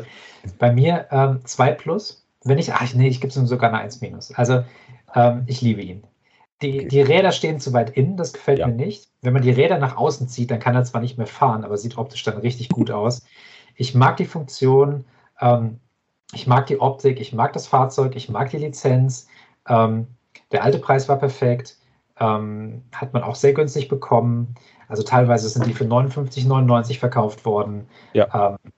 bei 0.59 0.71
mir 0.71 1.07
ähm, 1.11 1.39
2 1.43 1.71
plus. 1.71 2.25
Wenn 2.43 2.57
ich, 2.57 2.73
ach 2.73 2.93
nee, 2.93 3.07
ich 3.07 3.21
gebe 3.21 3.33
ihm 3.33 3.47
sogar 3.47 3.69
eine 3.69 3.79
1 3.79 4.01
minus. 4.01 4.31
Also 4.33 4.63
ähm, 5.15 5.43
ich 5.47 5.61
liebe 5.61 5.81
ihn. 5.81 6.03
Die, 6.61 6.87
die 6.87 7.01
Räder 7.01 7.31
stehen 7.31 7.59
zu 7.59 7.73
weit 7.73 7.91
innen, 7.91 8.17
das 8.17 8.33
gefällt 8.33 8.59
ja. 8.59 8.67
mir 8.67 8.73
nicht. 8.73 9.09
Wenn 9.21 9.33
man 9.33 9.41
die 9.41 9.51
Räder 9.51 9.79
nach 9.79 9.97
außen 9.97 10.27
zieht, 10.27 10.51
dann 10.51 10.59
kann 10.59 10.75
er 10.75 10.83
zwar 10.83 11.01
nicht 11.01 11.17
mehr 11.17 11.27
fahren, 11.27 11.63
aber 11.63 11.77
sieht 11.77 11.97
optisch 11.97 12.23
dann 12.23 12.37
richtig 12.37 12.69
gut 12.69 12.91
aus. 12.91 13.23
Ich 13.75 13.95
mag 13.95 14.17
die 14.17 14.25
Funktion, 14.25 15.05
ähm, 15.39 15.79
ich 16.33 16.47
mag 16.47 16.67
die 16.67 16.79
Optik, 16.79 17.19
ich 17.19 17.33
mag 17.33 17.53
das 17.53 17.67
Fahrzeug, 17.67 18.15
ich 18.15 18.29
mag 18.29 18.49
die 18.51 18.57
Lizenz. 18.57 19.27
Ähm, 19.67 20.07
der 20.51 20.63
alte 20.63 20.79
Preis 20.79 21.09
war 21.09 21.17
perfekt, 21.17 21.77
ähm, 22.19 22.83
hat 22.93 23.13
man 23.13 23.23
auch 23.23 23.35
sehr 23.35 23.53
günstig 23.53 23.87
bekommen. 23.87 24.55
Also 24.87 25.03
teilweise 25.03 25.49
sind 25.49 25.65
die 25.65 25.73
für 25.73 25.85
59,99 25.85 26.99
verkauft 26.99 27.45
worden. 27.45 27.87
Ja. 28.13 28.51
Ähm, 28.51 28.71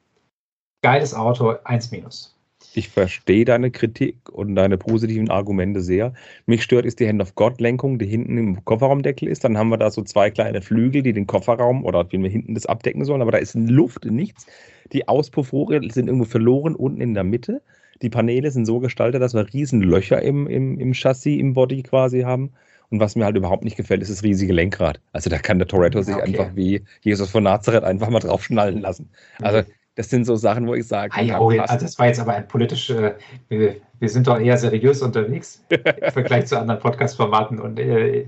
geiles 0.82 1.14
Auto, 1.14 1.56
1 1.64 1.92
minus 1.92 2.34
ich 2.76 2.89
verstehe 2.89 3.45
deine 3.45 3.71
Kritik 3.71 4.30
und 4.32 4.55
deine 4.55 4.78
positiven 4.78 5.30
Argumente 5.30 5.82
sehr. 5.82 6.13
Mich 6.45 6.63
stört 6.63 6.86
ist 6.86 6.99
die 6.99 7.07
Hand-of-God-Lenkung, 7.07 7.99
die 7.99 8.05
hinten 8.05 8.38
im 8.38 8.65
Kofferraumdeckel 8.65 9.28
ist. 9.28 9.43
Dann 9.43 9.57
haben 9.57 9.69
wir 9.69 9.78
da 9.78 9.91
so 9.91 10.01
zwei 10.01 10.32
kleine 10.32 10.61
Flügel, 10.61 11.03
die 11.03 11.13
den 11.13 11.28
Kofferraum 11.28 11.86
oder 11.86 12.03
den 12.03 12.24
wir 12.24 12.30
hinten 12.30 12.55
das 12.55 12.65
abdecken 12.65 13.05
sollen. 13.05 13.21
Aber 13.21 13.32
da 13.32 13.38
ist 13.38 13.55
Luft, 13.55 14.05
nichts. 14.05 14.47
Die 14.91 15.07
Auspuffrohre 15.07 15.82
sind 15.91 16.07
irgendwo 16.07 16.26
verloren 16.26 16.76
unten 16.76 17.01
in 17.01 17.13
der 17.13 17.24
Mitte. 17.24 17.61
Die 18.01 18.09
Paneele 18.09 18.51
sind 18.51 18.65
so 18.65 18.80
gestaltet, 18.80 19.21
dass 19.21 19.34
wir 19.34 19.53
riesen 19.53 19.82
Löcher 19.82 20.21
im, 20.21 20.47
im, 20.47 20.80
im 20.80 20.93
Chassis, 20.93 21.39
im 21.39 21.53
Body 21.53 21.84
quasi 21.84 22.21
haben. 22.21 22.51
Und 22.89 22.99
was 22.99 23.15
mir 23.15 23.26
halt 23.26 23.38
überhaupt 23.38 23.63
nicht 23.63 23.78
gefällt, 23.78 24.01
ist 24.01 24.11
das 24.11 24.24
riesige 24.24 24.53
Lenkrad. 24.53 24.99
Also 25.13 25.30
da 25.30 25.39
kann 25.39 25.57
der 25.57 25.67
Toretto 25.67 26.01
sich 26.01 26.13
okay. 26.13 26.26
einfach 26.26 26.55
wie 26.55 26.84
Jesus 27.01 27.30
von 27.32 27.43
Nazareth 27.43 27.84
einfach 27.84 28.09
mal 28.09 28.19
draufschnallen 28.19 28.82
lassen. 28.82 29.09
Also 29.41 29.59
mhm. 29.59 29.65
Das 29.96 30.10
sind 30.10 30.26
so 30.26 30.36
Sachen, 30.36 30.68
wo 30.68 30.74
ich 30.74 30.88
sage. 30.88 31.22
Ja, 31.24 31.39
oh, 31.39 31.50
also 31.50 31.78
das 31.78 32.00
war 32.00 32.08
jetzt 32.08 32.20
aber 32.20 32.34
ein 32.34 32.48
politischer, 32.48 33.16
äh, 33.16 33.20
wir, 33.50 33.76
wir, 34.00 34.10
sind 34.10 34.26
doch 34.26 34.39
eher 34.39 34.58
seriös 34.58 35.02
unterwegs 35.02 35.64
im 35.70 36.12
Vergleich 36.12 36.48
zu 36.48 36.60
anderen 36.60 36.80
Podcast-Formaten 36.80 37.60
und 37.60 37.80
äh, 37.80 38.26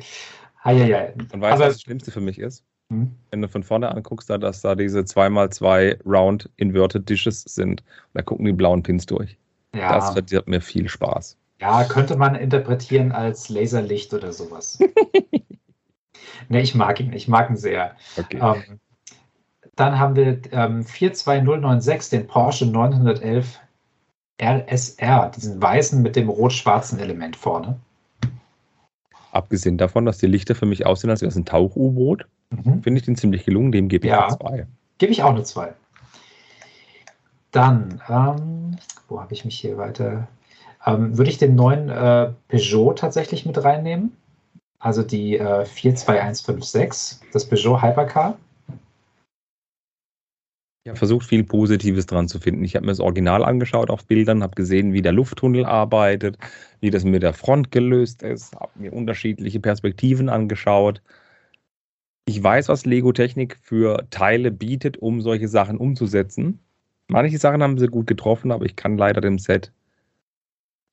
ja, 0.65 0.71
ja. 0.71 1.07
Und 1.31 1.41
weißt 1.41 1.59
du, 1.59 1.65
was 1.65 1.73
das 1.73 1.81
Schlimmste 1.81 2.11
für 2.11 2.21
mich 2.21 2.39
ist? 2.39 2.63
Hm? 2.89 3.11
Wenn 3.31 3.41
du 3.41 3.47
von 3.47 3.63
vorne 3.63 3.89
anguckst, 3.89 4.29
da, 4.29 4.37
dass 4.37 4.61
da 4.61 4.75
diese 4.75 4.99
2x2 4.99 6.03
Round 6.05 6.49
Inverted 6.57 7.07
Dishes 7.09 7.43
sind, 7.43 7.83
da 8.13 8.21
gucken 8.21 8.45
die 8.45 8.51
blauen 8.51 8.83
Pins 8.83 9.05
durch. 9.05 9.37
Ja. 9.75 9.93
Das 9.93 10.11
verdirbt 10.11 10.47
mir 10.47 10.61
viel 10.61 10.87
Spaß. 10.87 11.37
Ja, 11.59 11.83
könnte 11.85 12.15
man 12.15 12.35
interpretieren 12.35 13.11
als 13.11 13.49
Laserlicht 13.49 14.13
oder 14.13 14.31
sowas. 14.31 14.79
ne, 16.49 16.61
ich 16.61 16.75
mag 16.75 16.99
ihn, 16.99 17.13
ich 17.13 17.27
mag 17.27 17.49
ihn 17.49 17.55
sehr. 17.55 17.95
Okay. 18.17 18.39
Ähm, 18.41 18.79
dann 19.75 19.99
haben 19.99 20.15
wir 20.15 20.39
ähm, 20.51 20.83
42096, 20.83 22.09
den 22.09 22.27
Porsche 22.27 22.65
911 22.65 23.59
RSR, 24.41 25.31
diesen 25.35 25.61
weißen 25.61 26.01
mit 26.01 26.15
dem 26.15 26.29
rot-schwarzen 26.29 26.99
Element 26.99 27.35
vorne. 27.35 27.79
Abgesehen 29.31 29.77
davon, 29.77 30.05
dass 30.05 30.17
die 30.17 30.27
Lichter 30.27 30.55
für 30.55 30.65
mich 30.65 30.85
aussehen, 30.85 31.09
als 31.09 31.21
wäre 31.21 31.29
es 31.29 31.35
ein 31.35 31.45
Tauch-U-Boot, 31.45 32.25
mhm. 32.49 32.81
finde 32.83 32.99
ich 32.99 33.05
den 33.05 33.15
ziemlich 33.15 33.45
gelungen. 33.45 33.71
Dem 33.71 33.89
gebe 33.89 34.07
ich 34.07 34.11
ja, 34.11 34.27
eine 34.27 34.37
2. 34.37 34.67
Gebe 34.97 35.11
ich 35.11 35.23
auch 35.23 35.31
eine 35.31 35.43
2. 35.43 35.73
Dann, 37.51 38.01
ähm, 38.09 38.77
wo 39.07 39.21
habe 39.21 39.33
ich 39.33 39.45
mich 39.45 39.57
hier 39.57 39.77
weiter? 39.77 40.27
Ähm, 40.85 41.17
würde 41.17 41.29
ich 41.29 41.37
den 41.37 41.55
neuen 41.55 41.89
äh, 41.89 42.31
Peugeot 42.47 42.93
tatsächlich 42.93 43.45
mit 43.45 43.61
reinnehmen? 43.63 44.15
Also 44.79 45.03
die 45.03 45.37
äh, 45.37 45.65
42156, 45.65 47.19
das 47.31 47.45
Peugeot 47.45 47.81
Hypercar. 47.81 48.37
Ich 50.85 50.89
habe 50.89 50.99
versucht, 50.99 51.25
viel 51.25 51.43
Positives 51.43 52.05
dran 52.05 52.27
zu 52.27 52.39
finden. 52.39 52.63
Ich 52.63 52.75
habe 52.75 52.85
mir 52.85 52.91
das 52.91 52.99
Original 52.99 53.43
angeschaut 53.43 53.89
auf 53.89 54.05
Bildern, 54.05 54.43
habe 54.43 54.53
gesehen, 54.53 54.93
wie 54.93 55.01
der 55.01 55.13
Lufttunnel 55.13 55.65
arbeitet, 55.65 56.37
wie 56.79 56.91
das 56.91 57.03
mit 57.03 57.23
der 57.23 57.33
Front 57.33 57.71
gelöst 57.71 58.21
ist, 58.21 58.55
habe 58.55 58.69
mir 58.75 58.93
unterschiedliche 58.93 59.59
Perspektiven 59.59 60.29
angeschaut. 60.29 61.01
Ich 62.25 62.41
weiß, 62.41 62.69
was 62.69 62.85
Lego 62.85 63.13
Technik 63.13 63.57
für 63.63 64.05
Teile 64.11 64.51
bietet, 64.51 64.97
um 64.97 65.21
solche 65.21 65.47
Sachen 65.47 65.77
umzusetzen. 65.77 66.59
Manche 67.07 67.39
Sachen 67.39 67.63
haben 67.63 67.79
sie 67.79 67.87
gut 67.87 68.05
getroffen, 68.05 68.51
aber 68.51 68.65
ich 68.65 68.75
kann 68.75 68.95
leider 68.95 69.21
dem 69.21 69.39
Set 69.39 69.71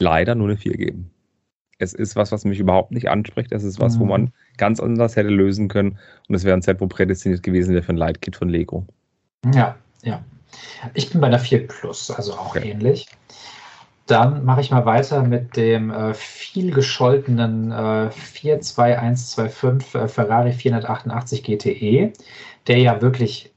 leider 0.01 0.35
nur 0.35 0.49
eine 0.49 0.57
4 0.57 0.73
geben. 0.73 1.11
Es 1.79 1.93
ist 1.93 2.17
was, 2.17 2.33
was 2.33 2.47
mich 2.47 2.61
überhaupt 2.61 2.93
nicht 2.93 3.11
anspricht. 3.11 3.53
Es 3.53 3.63
ist 3.63 3.79
was, 3.79 3.97
mhm. 3.97 4.01
wo 4.01 4.05
man 4.07 4.33
ganz 4.57 4.81
anders 4.81 5.17
hätte 5.17 5.29
lösen 5.29 5.69
können. 5.69 5.99
Und 6.29 6.35
es 6.35 6.45
wäre 6.45 6.57
ein 6.57 6.63
Set, 6.63 6.81
wo 6.81 6.87
prädestiniert 6.87 7.43
gewesen 7.43 7.75
wäre 7.75 7.83
für 7.83 7.93
ein 7.93 7.99
Lightkit 7.99 8.37
von 8.37 8.49
Lego. 8.49 8.87
Ja, 9.55 9.77
ja. 10.03 10.23
Ich 10.95 11.11
bin 11.11 11.21
bei 11.21 11.29
der 11.29 11.39
4 11.39 11.67
Plus, 11.67 12.11
also 12.11 12.35
auch 12.35 12.57
okay. 12.57 12.71
ähnlich. 12.71 13.09
Dann 14.07 14.45
mache 14.45 14.61
ich 14.61 14.71
mal 14.71 14.85
weiter 14.85 15.23
mit 15.23 15.57
dem 15.57 15.91
äh, 15.91 16.13
viel 16.15 16.73
gescholtenen 16.73 17.71
äh, 17.71 18.11
42125 18.11 19.95
äh, 19.95 20.09
Ferrari 20.09 20.53
488 20.53 21.43
GTE, 21.45 22.13
der 22.67 22.79
ja 22.79 23.01
wirklich 23.01 23.53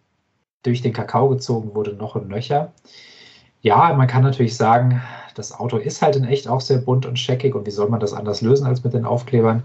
durch 0.64 0.82
den 0.82 0.94
Kakao 0.94 1.30
gezogen 1.30 1.76
wurde, 1.76 1.94
noch 1.94 2.16
und 2.16 2.28
nöcher. 2.28 2.74
Ja, 3.62 3.94
man 3.94 4.08
kann 4.08 4.24
natürlich 4.24 4.56
sagen, 4.56 5.02
das 5.36 5.52
Auto 5.52 5.78
ist 5.78 6.02
halt 6.02 6.16
in 6.16 6.24
echt 6.24 6.48
auch 6.48 6.62
sehr 6.62 6.78
bunt 6.78 7.06
und 7.06 7.18
scheckig 7.20 7.56
und 7.56 7.66
wie 7.66 7.72
soll 7.72 7.90
man 7.90 8.00
das 8.00 8.14
anders 8.14 8.42
lösen 8.42 8.68
als 8.68 8.84
mit 8.84 8.94
den 8.94 9.06
Aufklebern? 9.06 9.64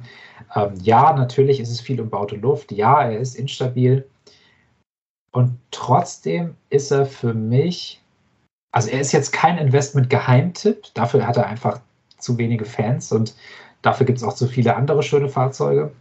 Ähm, 0.54 0.74
ja, 0.82 1.12
natürlich 1.12 1.60
ist 1.60 1.70
es 1.70 1.80
viel 1.80 2.00
umbaute 2.00 2.36
Luft. 2.36 2.72
Ja, 2.72 3.02
er 3.02 3.18
ist 3.18 3.36
instabil. 3.36 4.06
Und 5.32 5.58
trotzdem 5.70 6.56
ist 6.70 6.90
er 6.90 7.06
für 7.06 7.34
mich, 7.34 8.00
also 8.72 8.88
er 8.88 9.00
ist 9.00 9.12
jetzt 9.12 9.32
kein 9.32 9.58
Investment-Geheimtipp, 9.58 10.94
dafür 10.94 11.26
hat 11.26 11.36
er 11.36 11.46
einfach 11.46 11.80
zu 12.18 12.36
wenige 12.38 12.64
Fans 12.64 13.12
und 13.12 13.34
dafür 13.82 14.06
gibt 14.06 14.18
es 14.18 14.24
auch 14.24 14.34
zu 14.34 14.46
viele 14.46 14.76
andere 14.76 15.02
schöne 15.02 15.28
Fahrzeuge. 15.28 15.92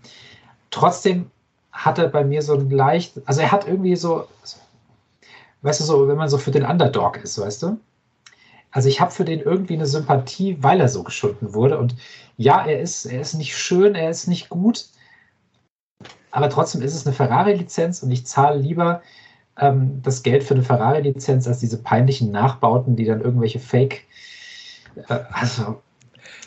Trotzdem 0.71 1.29
hat 1.71 1.99
er 1.99 2.07
bei 2.07 2.23
mir 2.23 2.41
so 2.41 2.55
ein 2.55 2.69
leicht, 2.69 3.21
also 3.25 3.41
er 3.41 3.51
hat 3.51 3.67
irgendwie 3.67 3.95
so, 3.95 4.27
weißt 5.61 5.79
du, 5.79 5.83
so, 5.83 6.07
wenn 6.07 6.17
man 6.17 6.29
so 6.29 6.37
für 6.37 6.51
den 6.51 6.65
Underdog 6.65 7.17
ist, 7.17 7.39
weißt 7.39 7.63
du? 7.63 7.77
Also 8.71 8.89
ich 8.89 9.01
habe 9.01 9.11
für 9.11 9.25
den 9.25 9.39
irgendwie 9.39 9.73
eine 9.73 9.87
Sympathie, 9.87 10.57
weil 10.61 10.79
er 10.79 10.89
so 10.89 11.03
geschunden 11.03 11.53
wurde. 11.53 11.79
Und 11.79 11.95
ja, 12.37 12.63
er 12.65 12.79
ist, 12.79 13.05
er 13.05 13.21
ist 13.21 13.33
nicht 13.33 13.57
schön, 13.57 13.95
er 13.95 14.09
ist 14.09 14.27
nicht 14.27 14.49
gut, 14.49 14.89
aber 16.31 16.49
trotzdem 16.49 16.81
ist 16.81 16.95
es 16.95 17.05
eine 17.05 17.15
Ferrari-Lizenz 17.15 18.03
und 18.03 18.11
ich 18.11 18.25
zahle 18.25 18.59
lieber 18.59 19.01
ähm, 19.57 20.01
das 20.01 20.23
Geld 20.23 20.43
für 20.43 20.53
eine 20.53 20.63
Ferrari-Lizenz 20.63 21.47
als 21.47 21.59
diese 21.59 21.81
peinlichen 21.81 22.31
Nachbauten, 22.31 22.95
die 22.95 23.05
dann 23.05 23.21
irgendwelche 23.21 23.59
Fake. 23.59 24.05
Äh, 25.07 25.19
also. 25.31 25.81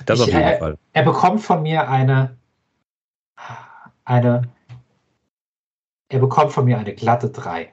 Das 0.07 0.19
ich, 0.19 0.25
auf 0.25 0.29
jeden 0.29 0.41
er, 0.41 0.59
Fall. 0.59 0.79
Er 0.93 1.03
bekommt 1.03 1.43
von 1.43 1.63
mir 1.63 1.89
eine. 1.89 2.37
Eine. 4.05 4.49
Er 6.09 6.19
bekommt 6.19 6.53
von 6.53 6.65
mir 6.65 6.79
eine 6.79 6.95
glatte 6.95 7.31
3. 7.31 7.73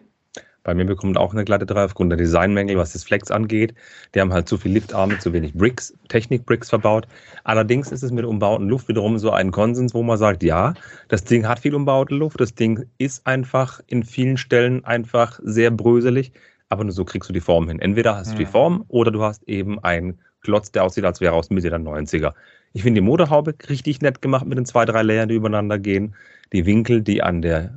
Bei 0.64 0.74
mir 0.74 0.86
bekommt 0.86 1.18
auch 1.18 1.34
eine 1.34 1.46
glatte 1.46 1.66
3 1.66 1.86
aufgrund 1.86 2.12
der 2.12 2.18
Designmängel, 2.18 2.78
was 2.78 2.94
das 2.94 3.04
Flex 3.04 3.32
angeht. 3.32 3.74
Die 4.14 4.22
haben 4.22 4.34
halt 4.34 4.48
zu 4.50 4.58
viel 4.58 4.74
Liftarme, 4.74 5.18
zu 5.18 5.32
wenig 5.32 5.54
Bricks, 5.54 5.94
Technik-Bricks 6.10 6.70
verbaut. 6.70 7.08
Allerdings 7.44 7.92
ist 7.92 8.04
es 8.04 8.12
mit 8.12 8.26
umbauten 8.26 8.68
Luft 8.68 8.88
wiederum 8.88 9.18
so 9.18 9.32
ein 9.32 9.52
Konsens, 9.52 9.94
wo 9.94 10.04
man 10.04 10.18
sagt, 10.18 10.44
ja, 10.44 10.74
das 11.08 11.24
Ding 11.24 11.48
hat 11.48 11.60
viel 11.60 11.76
umbaute 11.76 12.14
Luft, 12.14 12.40
das 12.42 12.56
Ding 12.56 12.86
ist 12.98 13.26
einfach 13.26 13.80
in 13.88 14.04
vielen 14.04 14.38
Stellen 14.38 14.84
einfach 14.84 15.40
sehr 15.44 15.72
bröselig, 15.72 16.34
aber 16.68 16.84
nur 16.84 16.94
so 16.94 17.06
kriegst 17.06 17.30
du 17.30 17.34
die 17.34 17.40
Form 17.40 17.68
hin. 17.68 17.80
Entweder 17.80 18.18
hast 18.18 18.34
du 18.34 18.38
die 18.38 18.46
Form 18.46 18.84
oder 18.90 19.12
du 19.12 19.24
hast 19.24 19.48
eben 19.48 19.80
einen 19.80 20.20
Klotz, 20.42 20.72
der 20.72 20.84
aussieht, 20.84 21.06
als 21.06 21.22
wäre 21.22 21.34
aus 21.34 21.50
Mitte 21.50 21.70
der 21.70 21.80
90er. 21.80 22.34
Ich 22.74 22.84
finde 22.84 23.02
die 23.02 23.06
Motorhaube 23.06 23.56
richtig 23.70 24.02
nett 24.02 24.22
gemacht 24.22 24.46
mit 24.46 24.58
den 24.58 24.66
zwei, 24.66 24.86
drei 24.86 25.02
Layern, 25.02 25.30
die 25.30 25.36
übereinander 25.36 25.80
gehen. 25.80 26.16
Die 26.54 26.66
Winkel, 26.66 27.02
die 27.02 27.24
an 27.24 27.42
der, 27.42 27.76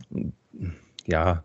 ja, 1.06 1.42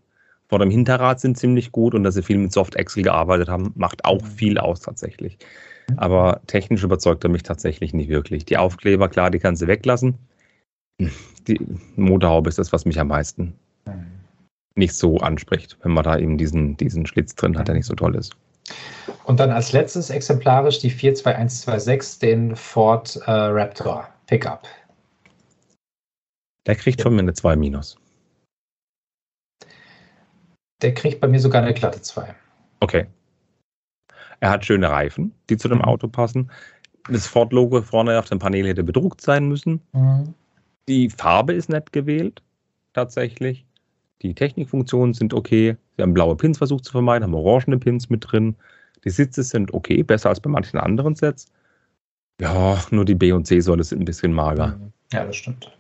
vor 0.49 0.59
dem 0.59 0.69
Hinterrad 0.69 1.19
sind 1.19 1.37
ziemlich 1.37 1.71
gut 1.71 1.93
und 1.93 2.03
dass 2.03 2.15
sie 2.15 2.23
viel 2.23 2.37
mit 2.37 2.53
Soft 2.53 2.79
Axle 2.79 3.03
gearbeitet 3.03 3.49
haben, 3.49 3.73
macht 3.75 4.05
auch 4.05 4.21
mhm. 4.21 4.25
viel 4.25 4.57
aus 4.57 4.79
tatsächlich. 4.79 5.37
Aber 5.95 6.41
technisch 6.47 6.83
überzeugt 6.83 7.23
er 7.23 7.29
mich 7.29 7.43
tatsächlich 7.43 7.93
nicht 7.93 8.09
wirklich. 8.09 8.45
Die 8.45 8.57
Aufkleber, 8.57 9.07
klar, 9.07 9.29
die 9.29 9.39
kannst 9.39 9.61
du 9.61 9.67
weglassen. 9.67 10.15
Die 11.47 11.59
Motorhaube 11.95 12.49
ist 12.49 12.59
das, 12.59 12.73
was 12.73 12.85
mich 12.85 12.99
am 12.99 13.07
meisten 13.09 13.53
mhm. 13.85 14.05
nicht 14.75 14.93
so 14.93 15.17
anspricht, 15.17 15.77
wenn 15.83 15.91
man 15.91 16.03
da 16.03 16.17
eben 16.17 16.37
diesen, 16.37 16.75
diesen 16.77 17.05
Schlitz 17.05 17.35
drin 17.35 17.57
hat, 17.57 17.67
der 17.67 17.75
nicht 17.75 17.85
so 17.85 17.95
toll 17.95 18.15
ist. 18.15 18.35
Und 19.23 19.39
dann 19.39 19.51
als 19.51 19.71
letztes 19.71 20.09
exemplarisch 20.09 20.79
die 20.79 20.89
42126, 20.89 22.19
den 22.19 22.55
Ford 22.55 23.17
äh, 23.25 23.31
Raptor 23.31 24.09
Pickup. 24.25 24.67
Der 26.65 26.75
kriegt 26.75 27.01
von 27.01 27.13
mir 27.13 27.21
eine 27.21 27.33
2 27.33 27.55
minus. 27.55 27.97
Der 30.81 30.93
kriegt 30.93 31.19
bei 31.21 31.27
mir 31.27 31.39
sogar 31.39 31.63
eine 31.63 31.73
glatte 31.73 32.01
2. 32.01 32.35
Okay. 32.79 33.07
Er 34.39 34.51
hat 34.51 34.65
schöne 34.65 34.89
Reifen, 34.89 35.33
die 35.49 35.57
zu 35.57 35.67
dem. 35.67 35.81
Auto 35.81 36.07
passen. 36.07 36.51
Das 37.09 37.25
Ford-Logo 37.25 37.81
vorne 37.81 38.19
auf 38.19 38.25
dem 38.25 38.39
Panel 38.39 38.67
hätte 38.67 38.83
bedruckt 38.83 39.21
sein 39.21 39.47
müssen. 39.47 39.81
Mhm. 39.93 40.33
Die 40.87 41.09
Farbe 41.09 41.53
ist 41.53 41.69
nett 41.69 41.91
gewählt, 41.91 42.41
tatsächlich. 42.93 43.65
Die 44.21 44.33
Technikfunktionen 44.33 45.13
sind 45.13 45.33
okay. 45.33 45.77
Sie 45.95 46.01
haben 46.01 46.13
blaue 46.13 46.35
Pins 46.35 46.57
versucht 46.57 46.85
zu 46.85 46.91
vermeiden, 46.91 47.23
haben 47.23 47.33
orangene 47.33 47.77
Pins 47.77 48.09
mit 48.09 48.31
drin. 48.31 48.55
Die 49.03 49.09
Sitze 49.09 49.43
sind 49.43 49.73
okay, 49.73 50.03
besser 50.03 50.29
als 50.29 50.39
bei 50.39 50.49
manchen 50.49 50.79
anderen 50.79 51.15
Sets. 51.15 51.51
Ja, 52.39 52.77
nur 52.91 53.05
die 53.05 53.15
B- 53.15 53.31
und 53.31 53.45
C-Säule 53.45 53.83
sind 53.83 54.01
ein 54.01 54.05
bisschen 54.05 54.33
mager. 54.33 54.67
Mhm. 54.67 54.93
Ja, 55.11 55.25
das 55.25 55.35
stimmt. 55.35 55.71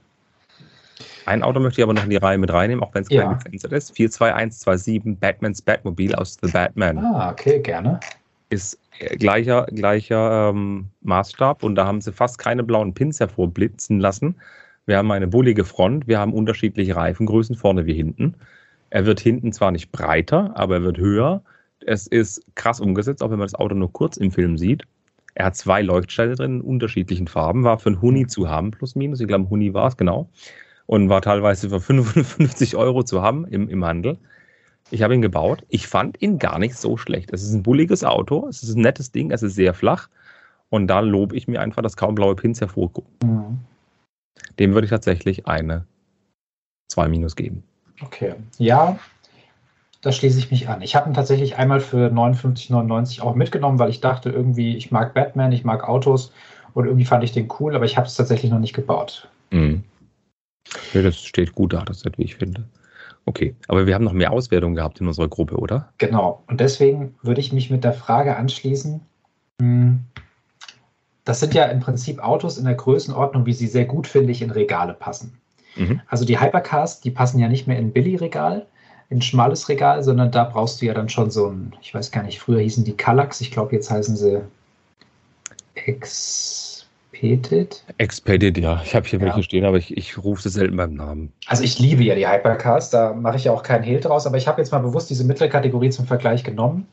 Ein 1.27 1.43
Auto 1.43 1.59
möchte 1.59 1.81
ich 1.81 1.83
aber 1.83 1.93
noch 1.93 2.05
in 2.05 2.09
die 2.09 2.15
Reihe 2.15 2.37
mit 2.37 2.53
reinnehmen, 2.53 2.81
auch 2.81 2.93
wenn 2.93 3.03
es 3.03 3.09
ja. 3.09 3.23
kein 3.23 3.39
Fenster 3.41 3.71
ist. 3.73 3.93
42127 3.93 5.19
Batmans 5.19 5.61
Batmobil 5.61 6.15
aus 6.15 6.37
The 6.41 6.49
Batman. 6.49 6.97
Ah, 6.99 7.31
okay, 7.31 7.59
gerne. 7.59 7.99
Ist 8.49 8.79
äh, 8.99 9.17
gleicher, 9.17 9.65
gleicher 9.65 10.51
ähm, 10.51 10.87
Maßstab 11.01 11.63
und 11.63 11.75
da 11.75 11.85
haben 11.85 11.99
sie 11.99 12.13
fast 12.13 12.39
keine 12.39 12.63
blauen 12.63 12.93
Pins 12.93 13.19
hervorblitzen 13.19 13.99
lassen. 13.99 14.35
Wir 14.85 14.95
haben 14.95 15.11
eine 15.11 15.27
bullige 15.27 15.65
Front, 15.65 16.07
wir 16.07 16.17
haben 16.17 16.31
unterschiedliche 16.31 16.95
Reifengrößen, 16.95 17.57
vorne 17.57 17.85
wie 17.85 17.93
hinten. 17.93 18.35
Er 18.89 19.05
wird 19.05 19.19
hinten 19.19 19.51
zwar 19.51 19.71
nicht 19.71 19.91
breiter, 19.91 20.53
aber 20.55 20.75
er 20.75 20.83
wird 20.83 20.97
höher. 20.97 21.41
Es 21.85 22.07
ist 22.07 22.41
krass 22.55 22.79
umgesetzt, 22.79 23.21
auch 23.21 23.31
wenn 23.31 23.39
man 23.39 23.47
das 23.47 23.55
Auto 23.55 23.75
nur 23.75 23.91
kurz 23.91 24.15
im 24.15 24.31
Film 24.31 24.57
sieht. 24.57 24.83
Er 25.35 25.47
hat 25.47 25.57
zwei 25.57 25.81
Leuchtsteine 25.81 26.35
drin 26.35 26.61
in 26.61 26.61
unterschiedlichen 26.61 27.27
Farben, 27.27 27.65
war 27.65 27.79
für 27.79 27.89
einen 27.89 28.01
Huni 28.01 28.27
zu 28.27 28.49
haben, 28.49 28.71
plus 28.71 28.95
minus. 28.95 29.19
Ich 29.19 29.27
glaube, 29.27 29.49
Huni 29.49 29.73
war 29.73 29.89
es, 29.89 29.97
genau 29.97 30.29
und 30.87 31.09
war 31.09 31.21
teilweise 31.21 31.69
für 31.69 31.79
55 31.79 32.75
Euro 32.75 33.03
zu 33.03 33.21
haben 33.21 33.45
im, 33.45 33.69
im 33.69 33.85
Handel. 33.85 34.17
Ich 34.89 35.03
habe 35.03 35.13
ihn 35.13 35.21
gebaut. 35.21 35.63
Ich 35.67 35.87
fand 35.87 36.21
ihn 36.21 36.39
gar 36.39 36.57
nicht 36.59 36.75
so 36.75 36.97
schlecht. 36.97 37.31
Es 37.33 37.43
ist 37.43 37.53
ein 37.53 37.61
bulliges 37.61 38.03
Auto, 38.03 38.47
es 38.47 38.63
ist 38.63 38.75
ein 38.75 38.81
nettes 38.81 39.11
Ding, 39.11 39.31
es 39.31 39.43
ist 39.43 39.55
sehr 39.55 39.73
flach. 39.73 40.09
Und 40.69 40.87
da 40.87 41.01
lobe 41.01 41.35
ich 41.35 41.47
mir 41.47 41.61
einfach, 41.61 41.81
dass 41.81 41.97
kaum 41.97 42.15
blaue 42.15 42.35
Pins 42.35 42.59
hervorgucken. 42.59 43.11
Mhm. 43.23 43.59
Dem 44.59 44.73
würde 44.73 44.85
ich 44.85 44.91
tatsächlich 44.91 45.45
eine 45.45 45.85
2 46.89 47.09
Minus 47.09 47.35
geben. 47.35 47.63
Okay. 48.01 48.35
Ja, 48.57 48.97
da 50.01 50.11
schließe 50.11 50.39
ich 50.39 50.51
mich 50.51 50.69
an. 50.69 50.81
Ich 50.81 50.95
habe 50.95 51.09
ihn 51.09 51.13
tatsächlich 51.13 51.57
einmal 51.57 51.79
für 51.79 52.09
59,99 52.09 53.21
auch 53.21 53.35
mitgenommen, 53.35 53.79
weil 53.79 53.89
ich 53.89 53.99
dachte 53.99 54.29
irgendwie, 54.29 54.77
ich 54.77 54.91
mag 54.91 55.13
Batman, 55.13 55.51
ich 55.51 55.65
mag 55.65 55.87
Autos 55.87 56.31
und 56.73 56.85
irgendwie 56.85 57.05
fand 57.05 57.23
ich 57.23 57.31
den 57.31 57.49
cool, 57.59 57.75
aber 57.75 57.85
ich 57.85 57.97
habe 57.97 58.07
es 58.07 58.15
tatsächlich 58.15 58.51
noch 58.51 58.59
nicht 58.59 58.73
gebaut. 58.73 59.27
Mhm. 59.51 59.83
Ja, 60.93 61.01
das 61.01 61.21
steht 61.21 61.53
gut 61.53 61.73
da, 61.73 61.83
das 61.83 62.03
wie 62.17 62.23
ich 62.23 62.35
finde. 62.35 62.63
Okay, 63.25 63.55
aber 63.67 63.85
wir 63.85 63.93
haben 63.93 64.05
noch 64.05 64.13
mehr 64.13 64.31
Auswertungen 64.31 64.75
gehabt 64.75 65.01
in 65.01 65.07
unserer 65.07 65.27
Gruppe, 65.27 65.57
oder? 65.57 65.89
Genau. 65.97 66.43
Und 66.47 66.61
deswegen 66.61 67.15
würde 67.21 67.41
ich 67.41 67.51
mich 67.51 67.69
mit 67.69 67.83
der 67.83 67.93
Frage 67.93 68.37
anschließen, 68.37 69.01
hm, 69.61 69.99
das 71.25 71.41
sind 71.41 71.53
ja 71.53 71.65
im 71.65 71.81
Prinzip 71.81 72.23
Autos 72.23 72.57
in 72.57 72.63
der 72.63 72.75
Größenordnung, 72.75 73.45
wie 73.45 73.51
sie 73.51 73.67
sehr 73.67 73.83
gut, 73.83 74.07
finde 74.07 74.31
ich, 74.31 74.41
in 74.41 74.49
Regale 74.49 74.93
passen. 74.93 75.37
Mhm. 75.75 75.99
Also 76.07 76.23
die 76.23 76.39
Hypercars, 76.39 77.01
die 77.01 77.11
passen 77.11 77.39
ja 77.39 77.49
nicht 77.49 77.67
mehr 77.67 77.77
in 77.77 77.91
Billy-Regal, 77.91 78.65
in 79.09 79.21
schmales 79.21 79.67
Regal, 79.67 80.03
sondern 80.03 80.31
da 80.31 80.45
brauchst 80.45 80.81
du 80.81 80.85
ja 80.85 80.93
dann 80.93 81.09
schon 81.09 81.29
so 81.29 81.47
ein, 81.47 81.73
ich 81.81 81.93
weiß 81.93 82.11
gar 82.11 82.23
nicht, 82.23 82.39
früher 82.39 82.61
hießen 82.61 82.85
die 82.85 82.95
Kallax, 82.95 83.41
ich 83.41 83.51
glaube, 83.51 83.75
jetzt 83.75 83.91
heißen 83.91 84.15
sie 84.15 84.41
X 85.75 86.76
Expedit? 87.11 87.83
Expedit, 87.97 88.57
ja. 88.57 88.81
Ich 88.83 88.95
habe 88.95 89.07
hier 89.07 89.19
ja. 89.19 89.25
welche 89.25 89.43
stehen, 89.43 89.65
aber 89.65 89.77
ich, 89.77 89.95
ich 89.95 90.17
rufe 90.17 90.41
sie 90.41 90.49
selten 90.49 90.77
beim 90.77 90.93
Namen. 90.93 91.33
Also 91.47 91.63
ich 91.63 91.79
liebe 91.79 92.03
ja 92.03 92.15
die 92.15 92.27
Hypercars, 92.27 92.89
da 92.89 93.13
mache 93.13 93.37
ich 93.37 93.45
ja 93.45 93.51
auch 93.51 93.63
keinen 93.63 93.83
Hehl 93.83 93.99
draus, 93.99 94.27
aber 94.27 94.37
ich 94.37 94.47
habe 94.47 94.61
jetzt 94.61 94.71
mal 94.71 94.79
bewusst 94.79 95.09
diese 95.09 95.23
mittlere 95.23 95.49
Kategorie 95.49 95.89
zum 95.89 96.05
Vergleich 96.05 96.43
genommen. 96.43 96.87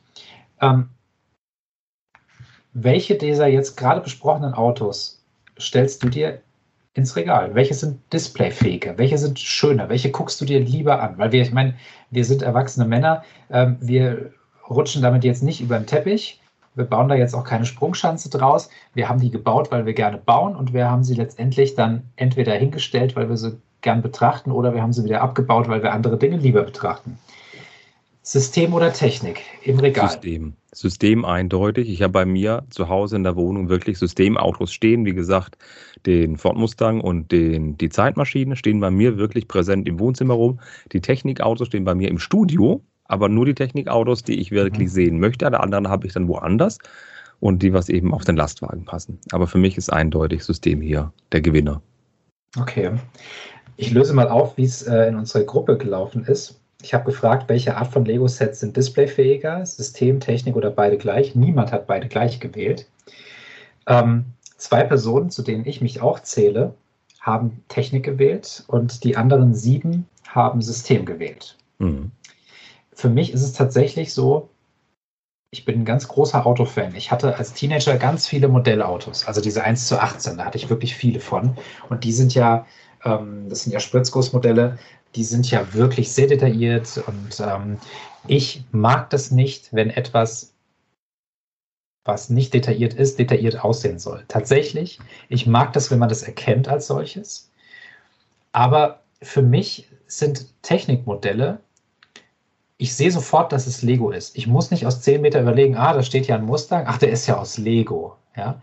Ähm, 0.61 0.89
welche 2.73 3.17
dieser 3.17 3.47
jetzt 3.47 3.77
gerade 3.77 4.01
besprochenen 4.01 4.55
Autos 4.55 5.23
stellst 5.59 6.03
du 6.03 6.09
dir 6.09 6.41
ins 6.95 7.17
Regal? 7.17 7.55
Welche 7.55 7.75
sind 7.75 8.01
displayfähiger? 8.13 8.99
Welche 8.99 9.19
sind 9.19 9.39
schöner? 9.39 9.89
Welche 9.89 10.11
guckst 10.11 10.41
du 10.41 10.45
dir 10.45 10.61
lieber 10.61 11.03
an? 11.03 11.19
Weil 11.19 11.33
wir, 11.33 11.43
ich 11.43 11.53
meine, 11.53 11.75
wir 12.11 12.25
sind 12.25 12.43
erwachsene 12.43 12.87
Männer, 12.87 13.25
ähm, 13.51 13.77
wir 13.81 14.33
rutschen 14.69 15.03
damit 15.03 15.25
jetzt 15.25 15.43
nicht 15.43 15.61
über 15.61 15.79
den 15.79 15.87
Teppich 15.87 16.41
wir 16.75 16.85
bauen 16.85 17.09
da 17.09 17.15
jetzt 17.15 17.35
auch 17.35 17.45
keine 17.45 17.65
Sprungschanze 17.65 18.31
draus. 18.31 18.69
Wir 18.95 19.09
haben 19.09 19.21
die 19.21 19.31
gebaut, 19.31 19.71
weil 19.71 19.87
wir 19.87 19.95
gerne 19.95 20.19
bauen 20.19 20.57
und 20.57 20.73
wir 20.73 20.91
haben 20.91 21.05
sie 21.05 21.15
letztendlich 21.15 21.75
dann 21.75 22.03
entweder 22.17 22.55
hingestellt, 22.55 23.17
weil 23.17 23.29
wir 23.29 23.37
sie 23.37 23.59
gern 23.81 24.03
betrachten 24.03 24.51
oder 24.51 24.75
wir 24.75 24.83
haben 24.83 24.93
sie 24.93 25.05
wieder 25.05 25.21
abgebaut, 25.21 25.69
weil 25.69 25.83
wir 25.83 25.93
andere 25.93 26.19
Dinge 26.19 26.39
lieber 26.39 26.63
betrachten. 26.63 27.19
System 28.23 28.73
oder 28.73 28.93
Technik 28.93 29.43
im 29.65 29.79
Regal? 29.79 30.09
System. 30.09 30.55
System 30.73 31.25
eindeutig. 31.27 31.91
Ich 31.91 32.01
habe 32.01 32.13
bei 32.13 32.25
mir 32.25 32.65
zu 32.71 32.89
Hause 32.89 33.17
in 33.17 33.23
der 33.23 33.37
Wohnung 33.37 33.69
wirklich 33.69 33.99
Systemautos 33.99 34.73
stehen. 34.73 35.05
Wie 35.05 35.13
gesagt, 35.13 35.59
den 36.07 36.39
Ford 36.39 36.57
Mustang 36.57 37.03
und 37.03 37.31
den, 37.31 37.77
die 37.77 37.91
Zeitmaschine 37.91 38.57
stehen 38.57 38.81
bei 38.81 38.91
mir 38.91 39.19
wirklich 39.19 39.47
präsent 39.47 39.87
im 39.87 40.01
Wohnzimmer 40.01 40.35
rum. 40.35 40.59
Die 40.93 41.03
Technikautos 41.03 41.69
stehen 41.69 41.85
bei 41.85 41.95
mir 41.95 42.09
im 42.09 42.19
Studio 42.19 42.83
aber 43.07 43.29
nur 43.29 43.47
die 43.47 43.55
Technikautos, 43.55 44.23
die 44.23 44.41
ich 44.41 44.51
wirklich 44.51 44.89
mhm. 44.89 44.93
sehen 44.93 45.21
möchte. 45.21 45.47
Alle 45.47 45.61
anderen 45.61 45.89
habe 45.89 46.07
ich 46.07 46.13
dann 46.13 46.29
woanders 46.29 46.79
und 47.41 47.63
die, 47.63 47.73
was 47.73 47.89
eben 47.89 48.15
auf 48.15 48.25
den 48.25 48.37
Lastwagen 48.37 48.85
passen. 48.85 49.19
Aber 49.33 49.47
für 49.47 49.59
mich 49.59 49.77
ist 49.77 49.93
eindeutig 49.93 50.45
System 50.45 50.81
hier 50.81 51.13
der 51.33 51.41
Gewinner. 51.41 51.83
Okay. 52.59 52.93
Ich 53.77 53.91
löse 53.91 54.15
mal 54.15 54.29
auf, 54.29 54.57
wie 54.57 54.65
es 54.65 54.83
äh, 54.83 55.09
in 55.09 55.17
unserer 55.17 55.45
Gruppe 55.45 55.77
gelaufen 55.77 56.25
ist. 56.25 56.61
Ich 56.83 56.95
habe 56.95 57.05
gefragt, 57.05 57.49
welche 57.49 57.77
Art 57.77 57.89
von 57.89 58.05
Lego-Sets 58.05 58.61
sind 58.61 58.77
displayfähiger, 58.77 59.65
System, 59.65 60.21
Technik 60.21 60.55
oder 60.55 60.71
beide 60.71 60.97
gleich. 60.97 61.35
Niemand 61.35 61.73
hat 61.73 61.87
beide 61.87 62.09
gleich 62.09 62.41
gewählt. 62.41 62.87
Ähm, 63.87 64.25
zwei 64.57 64.85
Personen, 64.85 65.31
zu 65.31 65.43
denen 65.43 65.67
ich 65.67 65.81
mich 65.81 66.01
auch 66.01 66.21
zähle, 66.21 66.75
haben 67.21 67.63
Technik 67.69 68.05
gewählt 68.05 68.65
und 68.67 69.03
die 69.03 69.17
anderen 69.17 69.55
sieben 69.55 70.07
haben 70.29 70.61
System 70.61 71.05
gewählt. 71.07 71.57
Mhm 71.79 72.11
für 72.95 73.09
mich 73.09 73.33
ist 73.33 73.43
es 73.43 73.53
tatsächlich 73.53 74.13
so, 74.15 74.49
ich 75.51 75.65
bin 75.65 75.81
ein 75.81 75.85
ganz 75.85 76.09
großer 76.09 76.47
Autofan. 76.47 76.95
Ich 76.97 77.11
hatte 77.11 77.37
als 77.37 77.53
Teenager 77.53 77.97
ganz 77.97 78.27
viele 78.27 78.49
Modellautos, 78.49 79.27
also 79.27 79.41
diese 79.41 79.63
1 79.63 79.87
zu 79.87 80.01
18, 80.01 80.37
da 80.37 80.45
hatte 80.45 80.59
ich 80.59 80.69
wirklich 80.69 80.97
viele 80.97 81.21
von. 81.21 81.57
Und 81.89 82.05
die 82.05 82.13
sind 82.13 82.35
ja, 82.35 82.67
ähm, 83.05 83.49
das 83.49 83.63
sind 83.63 83.73
ja 83.73 83.81
Spritzgussmodelle, 83.81 84.79
die 85.15 85.25
sind 85.25 85.49
ja 85.51 85.73
wirklich 85.75 86.13
sehr 86.13 86.27
detailliert. 86.27 87.03
Und 87.07 87.41
ähm, 87.41 87.79
ich 88.27 88.65
mag 88.73 89.11
das 89.11 89.31
nicht, 89.31 89.73
wenn 89.73 89.91
etwas, 89.91 90.55
was 92.05 92.31
nicht 92.31 92.53
detailliert 92.53 92.95
ist, 92.95 93.19
detailliert 93.19 93.63
aussehen 93.63 94.01
soll. 94.01 94.25
Tatsächlich, 94.29 94.99
ich 95.29 95.47
mag 95.47 95.73
das, 95.73 95.91
wenn 95.91 96.01
man 96.01 96.09
das 96.09 96.25
erkennt 96.25 96.69
als 96.69 96.89
solches. 96.89 97.51
Aber 98.53 99.03
für 99.23 99.43
mich 99.43 99.89
sind 100.07 100.47
Technikmodelle 100.63 101.61
ich 102.77 102.95
sehe 102.95 103.11
sofort, 103.11 103.53
dass 103.53 103.67
es 103.67 103.83
Lego 103.83 104.11
ist. 104.11 104.37
Ich 104.37 104.47
muss 104.47 104.71
nicht 104.71 104.87
aus 104.87 105.01
10 105.01 105.21
Meter 105.21 105.41
überlegen, 105.41 105.77
ah, 105.77 105.93
da 105.93 106.03
steht 106.03 106.27
ja 106.27 106.37
ein 106.37 106.45
Mustang, 106.45 106.85
ach, 106.87 106.99
der 106.99 107.11
ist 107.11 107.27
ja 107.27 107.39
aus 107.39 107.59
Lego. 107.59 108.17
Ja? 108.37 108.61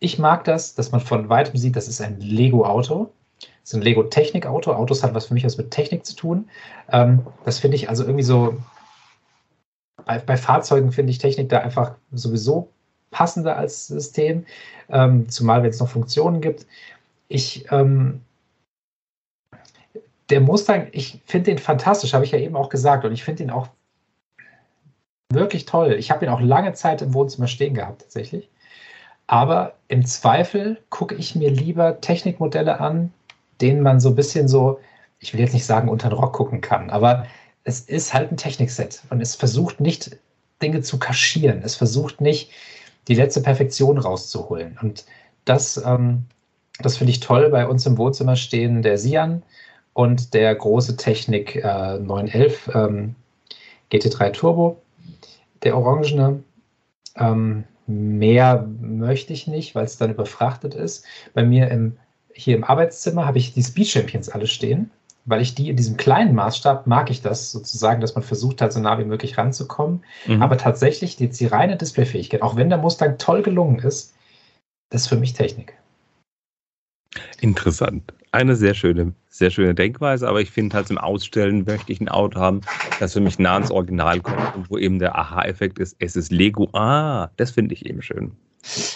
Ich 0.00 0.18
mag 0.18 0.44
das, 0.44 0.74
dass 0.74 0.92
man 0.92 1.00
von 1.00 1.28
weitem 1.28 1.56
sieht, 1.56 1.76
das 1.76 1.88
ist 1.88 2.00
ein 2.00 2.20
Lego-Auto. 2.20 3.10
Das 3.38 3.72
ist 3.72 3.74
ein 3.74 3.82
Lego-Technik-Auto. 3.82 4.72
Autos 4.72 5.02
haben 5.02 5.14
was 5.14 5.26
für 5.26 5.34
mich 5.34 5.44
was 5.44 5.56
mit 5.56 5.70
Technik 5.70 6.04
zu 6.04 6.14
tun. 6.14 6.50
Ähm, 6.92 7.26
das 7.44 7.58
finde 7.58 7.76
ich 7.76 7.88
also 7.88 8.04
irgendwie 8.04 8.24
so, 8.24 8.58
bei, 10.04 10.18
bei 10.18 10.36
Fahrzeugen 10.36 10.92
finde 10.92 11.10
ich 11.12 11.18
Technik 11.18 11.48
da 11.48 11.60
einfach 11.60 11.94
sowieso 12.12 12.68
passender 13.10 13.56
als 13.56 13.86
System, 13.86 14.44
ähm, 14.90 15.28
zumal 15.30 15.62
wenn 15.62 15.70
es 15.70 15.80
noch 15.80 15.88
Funktionen 15.88 16.42
gibt. 16.42 16.66
Ich, 17.28 17.64
ähm, 17.70 18.20
der 20.30 20.40
Mustang, 20.40 20.88
ich 20.92 21.20
finde 21.26 21.50
den 21.50 21.58
fantastisch, 21.58 22.14
habe 22.14 22.24
ich 22.24 22.32
ja 22.32 22.38
eben 22.38 22.56
auch 22.56 22.68
gesagt, 22.68 23.04
und 23.04 23.12
ich 23.12 23.24
finde 23.24 23.42
ihn 23.44 23.50
auch 23.50 23.68
wirklich 25.30 25.66
toll. 25.66 25.92
Ich 25.92 26.10
habe 26.10 26.24
ihn 26.24 26.30
auch 26.30 26.40
lange 26.40 26.72
Zeit 26.72 27.02
im 27.02 27.14
Wohnzimmer 27.14 27.48
stehen 27.48 27.74
gehabt, 27.74 28.02
tatsächlich. 28.02 28.48
Aber 29.26 29.74
im 29.88 30.04
Zweifel 30.04 30.78
gucke 30.90 31.14
ich 31.14 31.34
mir 31.34 31.50
lieber 31.50 32.00
Technikmodelle 32.00 32.80
an, 32.80 33.12
denen 33.60 33.82
man 33.82 34.00
so 34.00 34.10
ein 34.10 34.16
bisschen 34.16 34.48
so, 34.48 34.80
ich 35.18 35.32
will 35.32 35.40
jetzt 35.40 35.54
nicht 35.54 35.66
sagen, 35.66 35.88
unter 35.88 36.08
den 36.08 36.18
Rock 36.18 36.34
gucken 36.34 36.60
kann, 36.60 36.90
aber 36.90 37.26
es 37.64 37.80
ist 37.80 38.12
halt 38.12 38.30
ein 38.30 38.36
Technikset 38.36 39.02
und 39.10 39.20
es 39.20 39.34
versucht 39.34 39.80
nicht, 39.80 40.18
Dinge 40.60 40.82
zu 40.82 40.98
kaschieren. 40.98 41.62
Es 41.62 41.76
versucht 41.76 42.20
nicht, 42.20 42.50
die 43.08 43.14
letzte 43.14 43.40
Perfektion 43.40 43.98
rauszuholen. 43.98 44.78
Und 44.80 45.04
das, 45.44 45.76
ähm, 45.84 46.26
das 46.80 46.96
finde 46.96 47.10
ich 47.10 47.20
toll. 47.20 47.50
Bei 47.50 47.66
uns 47.66 47.86
im 47.86 47.98
Wohnzimmer 47.98 48.36
stehen 48.36 48.82
der 48.82 48.98
Sian 48.98 49.42
und 49.94 50.34
der 50.34 50.54
große 50.54 50.96
Technik 50.96 51.56
äh, 51.56 51.98
911 51.98 52.70
ähm, 52.74 53.14
GT3 53.90 54.32
Turbo, 54.32 54.82
der 55.62 55.76
orangene. 55.76 56.42
Ähm, 57.16 57.64
mehr 57.86 58.66
möchte 58.80 59.32
ich 59.32 59.46
nicht, 59.46 59.74
weil 59.74 59.84
es 59.84 59.96
dann 59.96 60.10
überfrachtet 60.10 60.74
ist. 60.74 61.04
Bei 61.32 61.44
mir 61.44 61.70
im, 61.70 61.96
hier 62.32 62.56
im 62.56 62.64
Arbeitszimmer 62.64 63.26
habe 63.26 63.38
ich 63.38 63.54
die 63.54 63.62
Speed 63.62 63.86
Champions 63.86 64.28
alle 64.28 64.46
stehen, 64.46 64.90
weil 65.26 65.42
ich 65.42 65.54
die 65.54 65.68
in 65.68 65.76
diesem 65.76 65.96
kleinen 65.96 66.34
Maßstab 66.34 66.86
mag 66.86 67.10
ich 67.10 67.22
das 67.22 67.52
sozusagen, 67.52 68.00
dass 68.00 68.14
man 68.14 68.24
versucht 68.24 68.60
hat, 68.62 68.72
so 68.72 68.80
nah 68.80 68.98
wie 68.98 69.04
möglich 69.04 69.38
ranzukommen. 69.38 70.02
Mhm. 70.26 70.42
Aber 70.42 70.58
tatsächlich 70.58 71.16
die, 71.16 71.28
die 71.28 71.46
reine 71.46 71.76
Displayfähigkeit, 71.76 72.42
auch 72.42 72.56
wenn 72.56 72.68
der 72.68 72.78
Mustang 72.78 73.18
toll 73.18 73.42
gelungen 73.42 73.78
ist, 73.78 74.14
das 74.90 75.02
ist 75.02 75.08
für 75.08 75.16
mich 75.16 75.34
Technik. 75.34 75.74
Interessant. 77.40 78.12
Eine 78.34 78.56
sehr 78.56 78.74
schöne, 78.74 79.14
sehr 79.28 79.50
schöne 79.50 79.76
Denkweise, 79.76 80.28
aber 80.28 80.40
ich 80.40 80.50
finde 80.50 80.74
halt 80.74 80.88
zum 80.88 80.98
Ausstellen 80.98 81.62
möchte 81.66 81.92
ich 81.92 82.00
ein 82.00 82.08
Auto 82.08 82.40
haben, 82.40 82.62
das 82.98 83.12
für 83.12 83.20
mich 83.20 83.38
nah 83.38 83.54
ans 83.54 83.70
Original 83.70 84.18
kommt 84.18 84.56
und 84.56 84.70
wo 84.70 84.76
eben 84.76 84.98
der 84.98 85.16
Aha-Effekt 85.16 85.78
ist, 85.78 85.94
es 86.00 86.16
ist 86.16 86.32
Lego. 86.32 86.68
Ah, 86.72 87.30
das 87.36 87.52
finde 87.52 87.74
ich 87.74 87.86
eben 87.86 88.02
schön. 88.02 88.32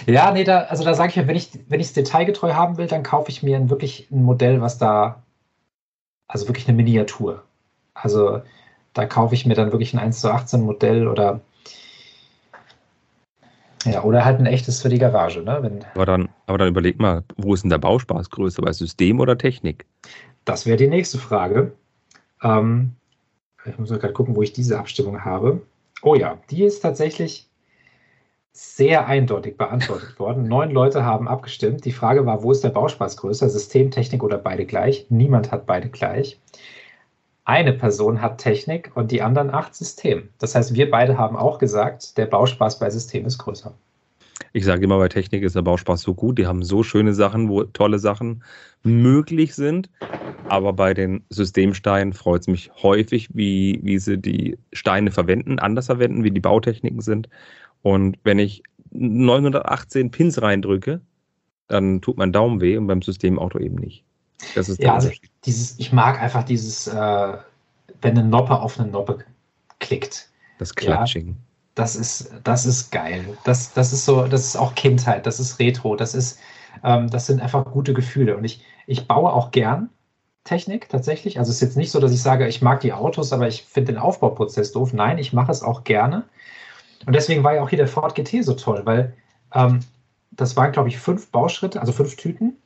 Ja, 0.07 0.33
nee, 0.33 0.43
da, 0.43 0.63
also 0.63 0.83
da 0.83 0.93
sage 0.93 1.11
ich 1.11 1.17
ja, 1.17 1.29
wenn 1.29 1.37
ich 1.37 1.51
wenn 1.69 1.79
es 1.79 1.93
detailgetreu 1.93 2.55
haben 2.55 2.79
will, 2.79 2.89
dann 2.89 3.05
kaufe 3.05 3.31
ich 3.31 3.45
mir 3.45 3.57
ein, 3.57 3.71
wirklich 3.71 4.09
ein 4.11 4.25
Modell, 4.25 4.61
was 4.61 4.77
da, 4.77 5.23
also 6.27 6.49
wirklich 6.49 6.67
eine 6.67 6.77
Miniatur. 6.77 7.45
Also 7.95 8.43
da 8.93 9.07
kaufe 9.07 9.37
ich 9.37 9.47
mir 9.47 9.55
dann 9.55 9.71
wirklich 9.71 9.95
ein 9.95 10.01
1 10.01 10.21
zu 10.21 10.33
18 10.33 10.63
Modell 10.63 11.07
oder 11.07 11.43
ja, 13.85 14.03
oder 14.03 14.25
halt 14.25 14.41
ein 14.41 14.47
echtes 14.47 14.83
für 14.83 14.89
die 14.89 14.99
Garage. 14.99 15.43
Ne? 15.43 15.59
Wenn, 15.61 15.85
aber, 15.95 16.07
dann, 16.07 16.28
aber 16.49 16.59
dann 16.59 16.69
überleg 16.69 16.99
mal, 16.99 17.25
wo 17.37 17.55
ist 17.55 17.63
denn 17.63 17.71
der 17.71 17.79
Bauspaß 17.79 18.31
größer, 18.31 18.63
bei 18.63 18.73
System 18.73 19.21
oder 19.21 19.37
Technik? 19.37 19.85
Das 20.45 20.65
wäre 20.65 20.79
die 20.79 20.89
nächste 20.89 21.19
Frage. 21.19 21.73
Ähm, 22.43 22.93
ich 23.67 23.79
muss 23.79 23.91
mal 23.91 23.99
gerade 23.99 24.15
gucken, 24.15 24.35
wo 24.35 24.43
ich 24.43 24.53
diese 24.53 24.79
Abstimmung 24.79 25.25
habe. 25.25 25.61
Oh 26.03 26.15
ja, 26.15 26.39
die 26.51 26.65
ist 26.65 26.81
tatsächlich 26.81 27.49
sehr 28.53 29.07
eindeutig 29.07 29.59
beantwortet 29.59 30.19
worden. 30.19 30.49
Neun 30.49 30.71
Leute 30.71 31.05
haben 31.05 31.29
abgestimmt. 31.29 31.85
Die 31.85 31.93
Frage 31.93 32.25
war, 32.25 32.43
wo 32.43 32.51
ist 32.51 32.65
der 32.65 32.71
Bauspaß 32.71 33.19
größer, 33.19 33.49
System, 33.51 33.91
Technik 33.91 34.23
oder 34.23 34.39
beide 34.39 34.65
gleich? 34.65 35.07
Niemand 35.11 35.53
hat 35.53 35.67
beide 35.67 35.91
gleich. 35.91 36.41
Eine 37.45 37.73
Person 37.75 38.21
hat 38.23 38.39
Technik 38.39 38.91
und 38.95 39.11
die 39.11 39.23
anderen 39.23 39.51
acht 39.51 39.75
System. 39.75 40.31
Das 40.39 40.55
heißt, 40.55 40.75
wir 40.75 40.91
beide 40.91 41.19
haben 41.19 41.37
auch 41.37 41.59
gesagt, 41.59 42.17
der 42.17 42.27
Bauspaß 42.27 42.79
bei 42.79 42.91
System 42.91 43.27
ist 43.27 43.39
größer. 43.39 43.75
Ich 44.53 44.65
sage 44.65 44.85
immer, 44.85 44.99
bei 44.99 45.09
Technik 45.09 45.43
ist 45.43 45.57
der 45.57 45.63
Bauspaß 45.63 46.03
so 46.03 46.15
gut. 46.15 46.39
Die 46.39 46.47
haben 46.47 46.63
so 46.63 46.83
schöne 46.83 47.15
Sachen, 47.15 47.49
wo 47.49 47.65
tolle 47.65 47.99
Sachen 47.99 48.43
möglich 48.83 49.55
sind. 49.55 49.91
Aber 50.49 50.73
bei 50.73 50.95
den 50.95 51.25
Systemsteinen 51.31 52.13
freut 52.13 52.43
es 52.43 52.49
mich 52.49 52.71
häufig, 52.83 53.29
wie, 53.35 53.81
wie 53.83 53.99
sie 53.99 54.19
die 54.19 54.59
Steine 54.73 55.11
verwenden, 55.11 55.59
anders 55.59 55.87
verwenden, 55.87 56.25
wie 56.25 56.31
die 56.31 56.41
Bautechniken 56.41 57.01
sind. 57.01 57.29
Und 57.83 58.19
wenn 58.25 58.39
ich 58.39 58.63
918 58.91 60.11
Pins 60.11 60.41
reindrücke, 60.41 61.01
dann 61.67 62.01
tut 62.01 62.17
mein 62.17 62.33
Daumen 62.33 62.61
weh 62.61 62.77
und 62.77 62.87
beim 62.87 63.03
Systemauto 63.03 63.59
eben 63.59 63.77
nicht. 63.77 64.05
Das 64.55 64.69
ist 64.69 64.81
ja, 64.81 64.95
also 64.95 65.11
dieses, 65.45 65.79
ich 65.79 65.93
mag 65.93 66.21
einfach 66.21 66.45
dieses, 66.45 66.87
äh, 66.87 67.37
wenn 68.01 68.19
eine 68.19 68.27
Noppe 68.27 68.59
auf 68.59 68.79
eine 68.79 68.91
Noppe 68.91 69.19
klickt. 69.79 70.31
Das 70.59 70.75
Klatsching. 70.75 71.29
Ja, 71.29 71.35
das 71.79 71.95
ist, 71.95 72.33
das 72.43 72.67
ist 72.67 72.91
geil. 72.91 73.39
Das, 73.45 73.73
das 73.73 73.93
ist 73.93 74.05
so, 74.05 74.27
das 74.27 74.45
ist 74.45 74.57
auch 74.57 74.75
Kindheit, 74.75 75.27
das 75.27 75.39
ist 75.39 75.61
Retro, 75.61 75.95
das 75.95 76.15
ist, 76.15 76.41
ähm, 76.83 77.09
das 77.09 77.27
sind 77.27 77.41
einfach 77.41 77.65
gute 77.67 77.95
Gefühle. 77.95 78.37
Und 78.37 78.45
ich, 78.45 78.65
ich 78.87 79.07
baue 79.07 79.33
auch 79.33 79.53
gern 79.53 79.89
Technik 80.43 80.89
tatsächlich. 80.89 81.39
Also 81.39 81.51
es 81.51 81.57
ist 81.57 81.63
jetzt 81.63 81.77
nicht 81.77 81.93
so, 81.93 82.01
dass 82.01 82.13
ich 82.13 82.21
sage, 82.21 82.49
ich 82.49 82.63
mag 82.63 82.81
die 82.81 82.93
Autos, 82.93 83.33
aber 83.33 83.47
ich 83.47 83.63
finde 83.63 83.93
den 83.93 84.01
Aufbauprozess 84.01 84.73
doof. 84.73 84.93
Nein, 84.93 85.19
ich 85.19 85.33
mache 85.33 85.53
es 85.53 85.63
auch 85.63 85.85
gerne. 85.85 86.25
Und 87.07 87.15
deswegen 87.15 87.45
war 87.45 87.55
ja 87.55 87.63
auch 87.63 87.69
hier 87.69 87.79
der 87.79 87.87
Ford 87.87 88.17
GT 88.17 88.45
so 88.45 88.55
toll, 88.55 88.81
weil 88.85 89.15
ähm, 89.55 89.81
das 90.33 90.57
waren, 90.57 90.73
glaube 90.73 90.89
ich, 90.89 90.99
fünf 90.99 91.31
Bauschritte, 91.31 91.81
also 91.81 91.93
fünf 91.93 92.17
Tüten. 92.17 92.57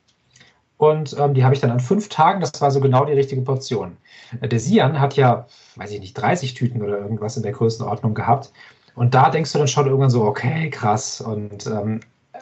Und 0.79 1.15
ähm, 1.19 1.35
die 1.35 1.45
habe 1.45 1.55
ich 1.55 1.61
dann 1.61 1.71
an 1.71 1.81
fünf 1.81 2.09
Tagen, 2.09 2.41
das 2.41 2.61
war 2.63 2.71
so 2.71 2.81
genau 2.81 3.05
die 3.05 3.13
richtige 3.13 3.43
Portion. 3.43 3.99
Der 4.41 4.59
Sian 4.59 5.01
hat 5.01 5.17
ja, 5.17 5.47
weiß 5.77 5.91
ich 5.93 6.01
nicht, 6.01 6.15
30 6.15 6.55
Tüten 6.55 6.83
oder 6.83 6.99
irgendwas 6.99 7.37
in 7.37 7.43
der 7.43 7.53
Größenordnung 7.53 8.15
gehabt. 8.15 8.53
Und 8.95 9.15
da 9.15 9.31
denkst 9.31 9.53
du 9.53 9.59
dann 9.59 9.69
schon 9.69 9.87
irgendwann 9.87 10.11
so, 10.11 10.25
okay, 10.25 10.71
krass 10.71 11.21
und 11.21 11.67
ähm, 11.67 12.01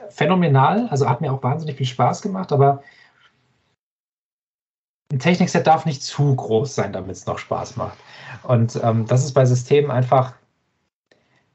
phänomenal. 0.09 0.89
Also 0.89 1.09
hat 1.09 1.21
mir 1.21 1.33
auch 1.33 1.43
wahnsinnig 1.43 1.77
viel 1.77 1.87
Spaß 1.87 2.23
gemacht, 2.23 2.53
aber 2.53 2.83
ein 5.13 5.19
Technikset 5.19 5.67
darf 5.67 5.87
nicht 5.87 6.03
zu 6.03 6.35
groß 6.35 6.75
sein, 6.75 6.93
damit 6.93 7.13
es 7.13 7.27
noch 7.27 7.39
Spaß 7.39 7.77
macht. 7.77 7.99
Und 8.45 8.79
ähm, 8.83 9.07
das 9.07 9.25
ist 9.25 9.33
bei 9.33 9.45
Systemen 9.45 9.91
einfach, 9.91 10.35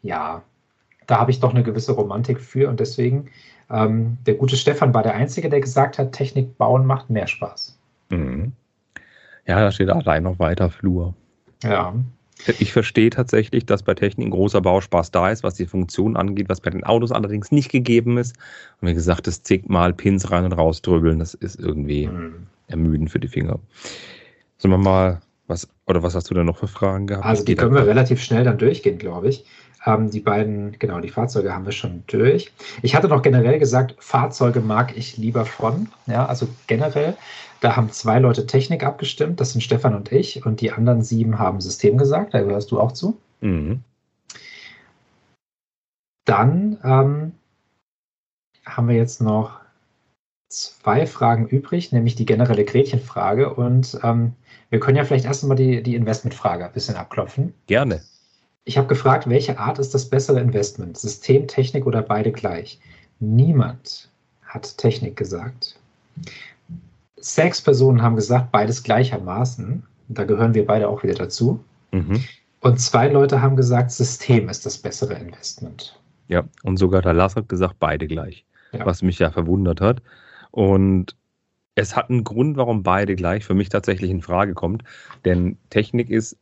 ja, 0.02 0.42
da 1.08 1.20
habe 1.20 1.32
ich 1.32 1.40
doch 1.40 1.52
eine 1.52 1.64
gewisse 1.64 1.94
Romantik 1.94 2.40
für 2.40 2.70
und 2.70 2.80
deswegen 2.80 3.30
ähm, 3.70 4.18
der 4.26 4.36
gute 4.36 4.58
Stefan 4.58 4.94
war 4.94 5.04
der 5.04 5.16
Einzige, 5.16 5.50
der 5.50 5.62
gesagt 5.62 5.98
hat, 5.98 6.12
Technik 6.12 6.58
bauen 6.58 6.86
macht 6.86 7.10
mehr 7.10 7.28
Spaß. 7.28 7.78
Mhm. 8.10 8.52
Ja, 9.46 9.60
da 9.60 9.72
steht 9.72 9.90
allein 9.90 10.24
noch 10.24 10.40
weiter 10.40 10.70
Flur. 10.70 11.14
Ja. 11.64 11.94
Ich 12.60 12.74
verstehe 12.74 13.10
tatsächlich, 13.10 13.66
dass 13.66 13.84
bei 13.84 13.94
Technik 13.94 14.28
ein 14.28 14.32
großer 14.32 14.62
Bauspaß 14.62 15.12
da 15.12 15.32
ist, 15.32 15.44
was 15.44 15.56
die 15.56 15.66
Funktion 15.66 16.18
angeht, 16.18 16.50
was 16.50 16.62
bei 16.62 16.70
den 16.70 16.84
Autos 16.84 17.12
allerdings 17.12 17.52
nicht 17.52 17.72
gegeben 17.72 18.18
ist. 18.18 18.36
Und 18.82 18.90
wie 18.90 18.94
gesagt, 18.94 19.28
das 19.28 19.42
zigmal 19.42 19.94
Pins 19.94 20.30
rein 20.32 20.44
und 20.44 20.54
raus 20.54 20.82
drübbeln, 20.82 21.20
das 21.20 21.34
ist 21.34 21.60
irgendwie 21.60 22.08
mhm. 22.08 22.48
ermüdend 22.68 23.10
für 23.10 23.20
die 23.20 23.30
Finger. 23.30 23.60
Sollen 24.58 24.74
wir 24.74 24.78
mal 24.78 25.22
was, 25.48 25.70
oder 25.86 26.04
was 26.04 26.16
hast 26.16 26.30
du 26.30 26.34
da 26.34 26.44
noch 26.44 26.58
für 26.58 26.68
Fragen 26.68 27.08
gehabt? 27.08 27.26
Also 27.26 27.46
die 27.46 27.56
können 27.56 27.74
wir 27.74 27.88
relativ 27.88 28.22
schnell 28.22 28.44
dann 28.44 28.58
durchgehen, 28.58 28.98
glaube 28.98 29.30
ich. 29.30 29.46
Ähm, 29.86 30.10
die 30.10 30.20
beiden, 30.20 30.78
genau, 30.80 31.00
die 31.00 31.10
Fahrzeuge 31.10 31.54
haben 31.54 31.66
wir 31.66 31.72
schon 31.72 32.04
durch. 32.08 32.52
Ich 32.82 32.96
hatte 32.96 33.08
noch 33.08 33.22
generell 33.22 33.60
gesagt, 33.60 33.96
Fahrzeuge 34.00 34.60
mag 34.60 34.98
ich 34.98 35.18
lieber 35.18 35.46
von. 35.46 35.90
Ja, 36.08 36.26
also 36.26 36.48
generell, 36.68 37.16
da 37.62 37.76
haben 37.76 37.92
zwei 37.92 38.20
Leute 38.20 38.46
Technik 38.46 38.84
abgestimmt, 38.84 39.40
das 39.40 39.52
sind 39.52 39.62
Stefan 39.62 39.96
und 39.96 40.12
ich, 40.12 40.46
und 40.46 40.62
die 40.62 40.72
anderen 40.72 41.02
sieben 41.02 41.40
haben 41.40 41.62
System 41.62 41.98
gesagt, 41.98 42.34
da 42.34 42.42
gehörst 42.42 42.72
du 42.72 42.80
auch 42.80 42.92
zu. 42.92 43.18
Mhm. 43.42 43.82
Dann 46.26 46.80
ähm, 46.84 47.32
haben 48.66 48.88
wir 48.88 48.96
jetzt 48.96 49.22
noch 49.22 49.60
zwei 50.50 51.06
Fragen 51.06 51.48
übrig, 51.48 51.92
nämlich 51.92 52.16
die 52.16 52.26
generelle 52.26 52.66
Gretchenfrage. 52.66 53.54
Und 53.54 54.00
ähm, 54.04 54.34
wir 54.70 54.80
können 54.80 54.98
ja 54.98 55.04
vielleicht 55.04 55.26
erst 55.26 55.44
einmal 55.44 55.58
die, 55.58 55.84
die 55.84 55.96
Investmentfrage 55.96 56.66
ein 56.66 56.74
bisschen 56.74 56.96
abklopfen. 56.96 57.54
Gerne. 57.68 58.02
Ich 58.66 58.78
habe 58.78 58.88
gefragt, 58.88 59.30
welche 59.30 59.60
Art 59.60 59.80
ist 59.80 59.94
das 59.94 60.10
bessere 60.10 60.40
Investment? 60.40 60.98
System, 60.98 61.48
Technik 61.48 61.86
oder 61.86 62.02
beide 62.02 62.32
gleich? 62.32 62.80
Niemand 63.20 64.10
hat 64.44 64.78
Technik 64.78 65.16
gesagt. 65.16 65.80
Sechs 67.18 67.62
Personen 67.62 68.02
haben 68.02 68.16
gesagt, 68.16 68.52
beides 68.52 68.84
gleichermaßen. 68.84 69.84
Da 70.08 70.24
gehören 70.24 70.54
wir 70.54 70.66
beide 70.66 70.90
auch 70.90 71.04
wieder 71.04 71.14
dazu. 71.14 71.64
Mhm. 71.92 72.24
Und 72.62 72.80
zwei 72.80 73.08
Leute 73.08 73.42
haben 73.42 73.56
gesagt, 73.56 73.92
System 73.92 74.50
ist 74.50 74.66
das 74.66 74.78
bessere 74.78 75.14
Investment. 75.14 76.00
Ja, 76.28 76.44
und 76.64 76.78
sogar 76.78 77.04
der 77.04 77.14
Lars 77.14 77.36
hat 77.36 77.48
gesagt, 77.48 77.76
beide 77.80 78.08
gleich. 78.08 78.46
Ja. 78.72 78.86
Was 78.86 79.04
mich 79.04 79.20
ja 79.20 79.30
verwundert 79.30 79.82
hat. 79.82 80.02
Und 80.50 81.16
es 81.76 81.96
hat 81.96 82.10
einen 82.10 82.24
Grund, 82.24 82.58
warum 82.58 82.82
beide 82.82 83.16
gleich 83.16 83.46
für 83.46 83.54
mich 83.54 83.70
tatsächlich 83.70 84.10
in 84.10 84.22
Frage 84.22 84.54
kommt. 84.54 84.84
Denn 85.26 85.58
Technik 85.70 86.10
ist 86.10 86.38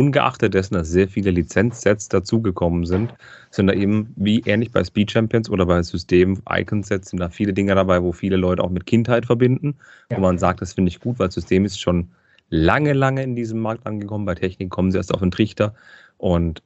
ungeachtet 0.00 0.54
dessen, 0.54 0.74
dass 0.74 0.88
sehr 0.88 1.08
viele 1.08 1.30
Lizenzsets 1.30 2.08
dazugekommen 2.08 2.86
sind, 2.86 3.12
sind 3.50 3.66
da 3.66 3.74
eben, 3.74 4.14
wie 4.16 4.40
ähnlich 4.46 4.72
bei 4.72 4.82
Speed 4.82 5.10
Champions 5.10 5.50
oder 5.50 5.66
bei 5.66 5.82
System 5.82 6.40
Icon-Sets, 6.48 7.10
sind 7.10 7.20
da 7.20 7.28
viele 7.28 7.52
Dinge 7.52 7.74
dabei, 7.74 8.02
wo 8.02 8.12
viele 8.12 8.36
Leute 8.36 8.64
auch 8.64 8.70
mit 8.70 8.86
Kindheit 8.86 9.26
verbinden, 9.26 9.74
ja. 10.10 10.16
wo 10.16 10.22
man 10.22 10.38
sagt, 10.38 10.62
das 10.62 10.72
finde 10.72 10.88
ich 10.88 11.00
gut, 11.00 11.18
weil 11.18 11.30
System 11.30 11.66
ist 11.66 11.78
schon 11.78 12.08
lange, 12.48 12.94
lange 12.94 13.22
in 13.22 13.36
diesem 13.36 13.60
Markt 13.60 13.86
angekommen. 13.86 14.24
Bei 14.24 14.34
Technik 14.34 14.70
kommen 14.70 14.90
sie 14.90 14.96
erst 14.96 15.12
auf 15.12 15.20
den 15.20 15.30
Trichter 15.30 15.74
und 16.16 16.62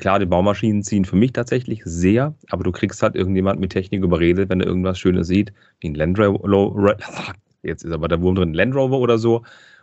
klar, 0.00 0.18
die 0.18 0.26
Baumaschinen 0.26 0.82
ziehen 0.82 1.04
für 1.04 1.16
mich 1.16 1.32
tatsächlich 1.32 1.82
sehr, 1.84 2.34
aber 2.50 2.64
du 2.64 2.72
kriegst 2.72 3.02
halt 3.02 3.14
irgendjemand 3.14 3.60
mit 3.60 3.70
Technik 3.70 4.02
überredet, 4.02 4.48
wenn 4.48 4.60
er 4.60 4.66
irgendwas 4.66 4.98
Schönes 4.98 5.28
sieht, 5.28 5.52
wie 5.80 5.90
ein 5.90 5.94
Land 5.94 6.18
Rover, 6.18 6.96
jetzt 7.62 7.84
ist 7.84 7.92
aber 7.92 8.08
der 8.08 8.20
Wurm 8.20 8.34
drin, 8.34 8.54
Land 8.54 8.74
Rover 8.74 8.98
oder 8.98 9.18
so, 9.18 9.42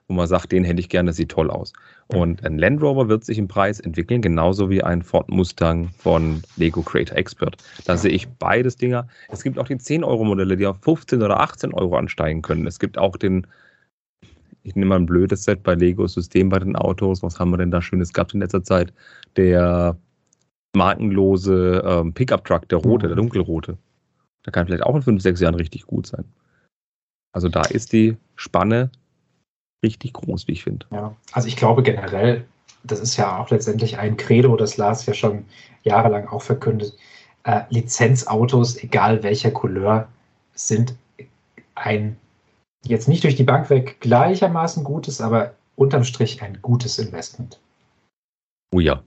wo 0.10 0.16
man 0.16 0.28
sagt, 0.28 0.52
den 0.52 0.64
hätte 0.64 0.80
ich 0.80 0.90
gerne, 0.90 1.12
das 1.12 1.18
sieht 1.18 1.30
toll 1.30 1.52
aus. 1.52 1.72
Und 2.08 2.44
ein 2.44 2.58
Land 2.58 2.82
Rover 2.82 3.08
wird 3.08 3.24
sich 3.24 3.38
im 3.38 3.48
Preis 3.48 3.80
entwickeln, 3.80 4.24
genauso 4.24 4.70
wie 4.70 4.84
ein 4.84 5.04
Ford 5.04 5.30
Mustang 5.30 5.90
von 5.90 6.42
Lego 6.58 6.82
Creator 6.82 7.16
Expert. 7.16 7.58
Da 7.86 7.96
sehe 7.96 8.12
ich 8.12 8.28
beides 8.28 8.76
Dinger. 8.76 9.08
Es 9.30 9.44
gibt 9.44 9.60
auch 9.60 9.68
die 9.68 9.76
10-Euro-Modelle, 9.76 10.58
die 10.58 10.66
auf 10.66 10.78
15 10.82 11.22
oder 11.22 11.40
18 11.40 11.76
Euro 11.76 11.96
ansteigen 11.96 12.42
können. 12.42 12.66
Es 12.66 12.80
gibt 12.80 12.98
auch 12.98 13.18
den, 13.18 13.46
ich 14.64 14.76
nehme 14.76 14.88
mal 14.88 14.96
ein 14.96 15.06
blödes 15.06 15.44
Set 15.44 15.62
bei 15.62 15.76
Lego 15.76 16.08
System 16.08 16.50
bei 16.50 16.58
den 16.58 16.76
Autos. 16.76 17.22
Was 17.22 17.40
haben 17.40 17.52
wir 17.52 17.58
denn 17.58 17.72
da 17.72 17.80
Schönes 17.80 18.12
gehabt 18.12 18.34
in 18.34 18.40
letzter 18.40 18.64
Zeit? 18.64 18.92
Der 19.36 19.96
markenlose 20.76 21.84
ähm, 21.86 22.14
Pickup-Truck, 22.16 22.68
der 22.68 22.80
rote, 22.80 23.08
der 23.08 23.16
dunkelrote. 23.16 23.78
Der 24.44 24.52
kann 24.52 24.66
vielleicht 24.66 24.84
auch 24.84 24.96
in 24.96 25.04
5, 25.04 25.22
6 25.22 25.40
Jahren 25.40 25.56
richtig 25.56 25.86
gut 25.86 26.08
sein. 26.08 26.26
Also 27.32 27.48
da 27.48 27.62
ist 27.62 27.94
die 27.94 28.18
Spanne 28.36 28.90
richtig 29.84 30.14
groß, 30.14 30.48
wie 30.48 30.54
ich 30.54 30.64
finde. 30.64 30.86
Ja, 30.92 31.16
also 31.32 31.48
ich 31.48 31.56
glaube 31.56 31.84
generell, 31.84 32.46
das 32.84 33.00
ist 33.00 33.18
ja 33.18 33.40
auch 33.40 33.50
letztendlich 33.50 33.98
ein 33.98 34.18
Credo, 34.18 34.56
das 34.56 34.78
Lars 34.78 35.06
ja 35.06 35.14
schon 35.14 35.46
jahrelang 35.84 36.28
auch 36.28 36.42
verkündet. 36.42 36.94
Äh, 37.44 37.62
Lizenzautos, 37.70 38.78
egal 38.84 39.24
welcher 39.24 39.52
Couleur, 39.52 40.08
sind 40.54 40.96
ein 41.76 42.18
jetzt 42.86 43.08
nicht 43.08 43.24
durch 43.24 43.36
die 43.36 43.44
Bank 43.44 43.70
weg 43.70 43.98
gleichermaßen 44.00 44.84
gutes, 44.84 45.22
aber 45.22 45.54
unterm 45.76 46.04
Strich 46.04 46.42
ein 46.42 46.60
gutes 46.62 47.00
Investment. 47.00 47.60
Oh 48.74 48.80
ja. 48.80 49.02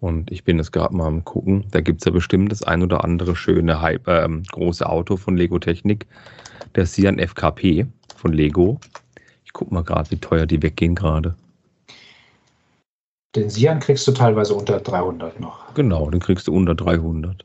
Und 0.00 0.30
ich 0.30 0.44
bin 0.44 0.58
jetzt 0.58 0.72
gerade 0.72 0.94
mal 0.94 1.06
am 1.06 1.24
gucken. 1.24 1.64
Da 1.70 1.80
gibt 1.80 2.02
es 2.02 2.04
ja 2.04 2.12
bestimmt 2.12 2.52
das 2.52 2.62
ein 2.62 2.82
oder 2.82 3.04
andere 3.04 3.34
schöne 3.34 3.80
Hype, 3.80 4.06
äh, 4.06 4.28
große 4.52 4.86
Auto 4.86 5.16
von 5.16 5.36
Lego 5.36 5.58
Technik. 5.58 6.06
Der 6.74 6.86
Sian 6.86 7.18
FKP 7.18 7.86
von 8.16 8.32
Lego 8.32 8.78
guck 9.54 9.72
mal 9.72 9.82
gerade, 9.82 10.10
wie 10.10 10.18
teuer 10.18 10.44
die 10.44 10.62
weggehen 10.62 10.94
gerade. 10.94 11.34
Den 13.34 13.48
Sian 13.48 13.80
kriegst 13.80 14.06
du 14.06 14.12
teilweise 14.12 14.54
unter 14.54 14.78
300 14.78 15.40
noch. 15.40 15.72
Genau, 15.74 16.10
den 16.10 16.20
kriegst 16.20 16.46
du 16.46 16.54
unter 16.54 16.74
300. 16.74 17.44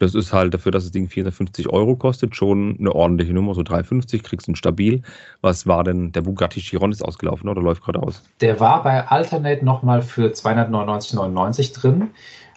Das 0.00 0.14
ist 0.14 0.32
halt 0.32 0.54
dafür, 0.54 0.72
dass 0.72 0.84
das 0.84 0.92
Ding 0.92 1.08
450 1.08 1.68
Euro 1.68 1.94
kostet, 1.94 2.34
schon 2.34 2.76
eine 2.78 2.94
ordentliche 2.94 3.34
Nummer. 3.34 3.54
So 3.54 3.62
350 3.62 4.22
kriegst 4.22 4.46
du 4.46 4.52
ein 4.52 4.56
stabil. 4.56 5.02
Was 5.42 5.66
war 5.66 5.84
denn, 5.84 6.10
der 6.12 6.22
Bugatti 6.22 6.60
Chiron 6.60 6.90
ist 6.90 7.04
ausgelaufen 7.04 7.48
oder 7.50 7.60
läuft 7.60 7.82
gerade 7.82 8.02
aus? 8.02 8.22
Der 8.40 8.58
war 8.58 8.82
bei 8.82 9.06
Alternate 9.06 9.62
nochmal 9.62 10.00
für 10.00 10.28
299,99 10.28 11.78
drin. 11.78 12.10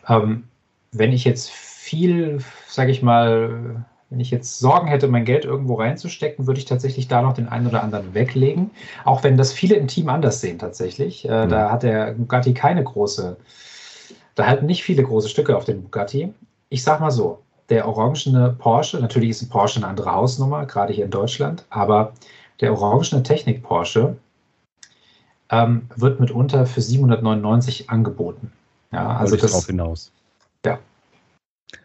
Ähm, 0.08 0.46
wenn 0.94 1.12
ich 1.12 1.26
jetzt 1.26 1.52
viel, 1.52 2.40
sage 2.68 2.92
ich 2.92 3.02
mal, 3.02 3.86
wenn 4.14 4.20
ich 4.20 4.30
jetzt 4.30 4.60
Sorgen 4.60 4.88
hätte, 4.88 5.08
mein 5.08 5.26
Geld 5.26 5.44
irgendwo 5.44 5.74
reinzustecken, 5.74 6.46
würde 6.46 6.60
ich 6.60 6.66
tatsächlich 6.66 7.08
da 7.08 7.24
noch 7.24 7.34
den 7.34 7.50
einen 7.50 7.66
oder 7.66 7.84
anderen 7.84 8.14
weglegen. 8.14 8.70
Auch 9.06 9.24
wenn 9.24 9.38
das 9.38 9.52
viele 9.52 9.74
im 9.74 9.88
Team 9.88 10.08
anders 10.08 10.40
sehen 10.40 10.60
tatsächlich. 10.60 11.28
Äh, 11.28 11.46
mhm. 11.46 11.50
Da 11.50 11.72
hat 11.72 11.82
der 11.82 12.14
Bugatti 12.14 12.54
keine 12.54 12.84
große, 12.84 13.36
da 14.36 14.46
halten 14.46 14.68
nicht 14.68 14.84
viele 14.84 15.02
große 15.02 15.30
Stücke 15.30 15.58
auf 15.58 15.66
den 15.66 15.82
Bugatti. 15.82 16.32
Ich 16.70 16.84
sag 16.84 17.02
mal 17.02 17.10
so, 17.10 17.40
der 17.70 17.88
orangene 17.88 18.56
Porsche, 18.60 19.00
natürlich 19.00 19.32
ist 19.32 19.42
ein 19.42 19.50
Porsche 19.50 19.80
eine 19.80 19.88
andere 19.88 20.14
Hausnummer, 20.14 20.68
gerade 20.68 20.94
hier 20.94 21.06
in 21.06 21.12
Deutschland, 21.12 21.66
aber 21.72 22.14
der 22.62 22.72
orangene 22.72 23.24
Technik 23.24 23.64
Porsche 23.64 24.16
ähm, 25.50 25.90
wird 25.96 26.20
mitunter 26.20 26.68
für 26.68 26.82
799 26.82 27.90
angeboten. 27.90 28.52
Ja, 28.92 29.18
also 29.18 29.36
das, 29.36 29.54
drauf 29.54 29.66
hinaus. 29.66 30.12
Ja, 30.64 30.78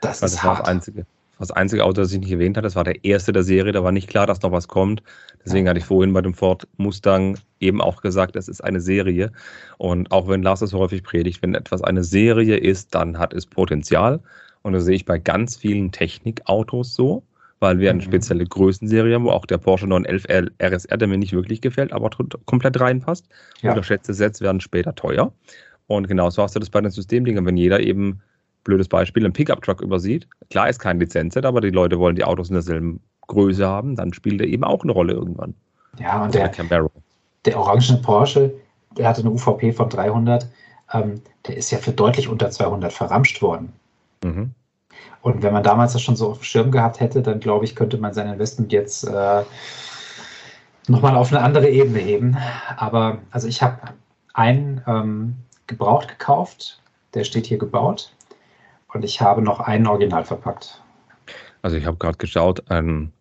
das, 0.02 0.20
das 0.20 0.32
ist 0.34 0.42
hart. 0.42 0.60
das 0.60 0.68
einzige. 0.68 1.06
Das 1.38 1.50
einzige 1.50 1.84
Auto, 1.84 2.00
das 2.00 2.12
ich 2.12 2.18
nicht 2.18 2.32
erwähnt 2.32 2.56
habe, 2.56 2.66
das 2.66 2.74
war 2.74 2.84
der 2.84 3.04
erste 3.04 3.32
der 3.32 3.44
Serie. 3.44 3.72
Da 3.72 3.84
war 3.84 3.92
nicht 3.92 4.08
klar, 4.08 4.26
dass 4.26 4.42
noch 4.42 4.52
was 4.52 4.68
kommt. 4.68 5.02
Deswegen 5.44 5.68
hatte 5.68 5.78
ich 5.78 5.84
vorhin 5.84 6.12
bei 6.12 6.20
dem 6.20 6.34
Ford 6.34 6.66
Mustang 6.76 7.38
eben 7.60 7.80
auch 7.80 8.02
gesagt, 8.02 8.36
es 8.36 8.48
ist 8.48 8.62
eine 8.62 8.80
Serie. 8.80 9.30
Und 9.78 10.10
auch 10.10 10.28
wenn 10.28 10.42
Lars 10.42 10.60
das 10.60 10.72
häufig 10.72 11.02
predigt, 11.02 11.42
wenn 11.42 11.54
etwas 11.54 11.82
eine 11.82 12.02
Serie 12.02 12.56
ist, 12.56 12.94
dann 12.94 13.18
hat 13.18 13.32
es 13.32 13.46
Potenzial. 13.46 14.20
Und 14.62 14.72
das 14.72 14.84
sehe 14.84 14.96
ich 14.96 15.04
bei 15.04 15.18
ganz 15.18 15.56
vielen 15.56 15.92
Technikautos 15.92 16.94
so, 16.94 17.22
weil 17.60 17.78
wir 17.78 17.90
eine 17.90 18.00
mhm. 18.00 18.04
spezielle 18.04 18.44
Größenserie 18.44 19.14
haben, 19.14 19.24
wo 19.24 19.30
auch 19.30 19.46
der 19.46 19.58
Porsche 19.58 19.86
911 19.86 20.50
RSR, 20.60 20.96
der 20.96 21.08
mir 21.08 21.18
nicht 21.18 21.32
wirklich 21.32 21.60
gefällt, 21.60 21.92
aber 21.92 22.10
komplett 22.46 22.80
reinpasst. 22.80 23.26
Ja. 23.62 23.70
Unterschätzte 23.70 24.12
Sets 24.12 24.40
werden 24.40 24.60
später 24.60 24.94
teuer. 24.94 25.32
Und 25.86 26.08
genauso 26.08 26.42
hast 26.42 26.54
du 26.54 26.60
das 26.60 26.70
bei 26.70 26.80
den 26.80 26.90
Systemdingen. 26.90 27.46
Wenn 27.46 27.56
jeder 27.56 27.80
eben 27.80 28.20
blödes 28.64 28.88
Beispiel, 28.88 29.24
ein 29.24 29.32
Pickup-Truck 29.32 29.80
übersieht. 29.80 30.26
Klar 30.50 30.68
ist 30.68 30.78
kein 30.78 31.00
Lizenzset, 31.00 31.44
aber 31.44 31.60
die 31.60 31.70
Leute 31.70 31.98
wollen 31.98 32.16
die 32.16 32.24
Autos 32.24 32.48
in 32.48 32.54
derselben 32.54 33.00
Größe 33.28 33.66
haben, 33.66 33.94
dann 33.96 34.12
spielt 34.12 34.40
er 34.40 34.46
eben 34.46 34.64
auch 34.64 34.82
eine 34.82 34.92
Rolle 34.92 35.12
irgendwann. 35.12 35.54
Ja, 35.98 36.24
und 36.24 36.34
der, 36.34 36.50
der 37.44 37.58
orangene 37.58 37.98
Porsche, 37.98 38.52
der 38.96 39.08
hatte 39.08 39.20
eine 39.20 39.30
UVP 39.30 39.72
von 39.72 39.88
300, 39.88 40.48
ähm, 40.92 41.20
der 41.46 41.56
ist 41.56 41.70
ja 41.70 41.78
für 41.78 41.92
deutlich 41.92 42.28
unter 42.28 42.50
200 42.50 42.92
verramscht 42.92 43.42
worden. 43.42 43.72
Mhm. 44.24 44.52
Und 45.22 45.42
wenn 45.42 45.52
man 45.52 45.62
damals 45.62 45.92
das 45.92 46.02
schon 46.02 46.16
so 46.16 46.30
auf 46.30 46.38
dem 46.38 46.44
Schirm 46.44 46.70
gehabt 46.70 47.00
hätte, 47.00 47.22
dann 47.22 47.40
glaube 47.40 47.64
ich, 47.64 47.74
könnte 47.74 47.98
man 47.98 48.14
sein 48.14 48.28
Investment 48.28 48.72
jetzt 48.72 49.04
äh, 49.04 49.42
nochmal 50.86 51.16
auf 51.16 51.32
eine 51.32 51.42
andere 51.42 51.68
Ebene 51.68 51.98
heben. 51.98 52.36
Aber 52.76 53.18
also 53.30 53.48
ich 53.48 53.62
habe 53.62 53.78
einen 54.34 54.82
ähm, 54.86 55.36
gebraucht 55.66 56.08
gekauft, 56.08 56.80
der 57.14 57.24
steht 57.24 57.46
hier 57.46 57.58
gebaut. 57.58 58.12
Und 58.92 59.04
ich 59.04 59.20
habe 59.20 59.42
noch 59.42 59.60
einen 59.60 59.86
Original 59.86 60.24
verpackt. 60.24 60.82
Also 61.62 61.76
ich 61.76 61.84
habe 61.84 61.98
gerade 61.98 62.18
geschaut, 62.18 62.70
ein, 62.70 63.12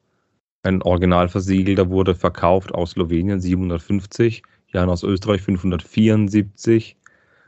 ein 0.63 0.81
Original 0.81 1.27
versiegelter 1.27 1.89
wurde 1.89 2.15
verkauft 2.15 2.73
aus 2.73 2.91
Slowenien 2.91 3.41
750, 3.41 4.43
Jan 4.69 4.89
aus 4.89 5.03
Österreich 5.03 5.41
574, 5.41 6.95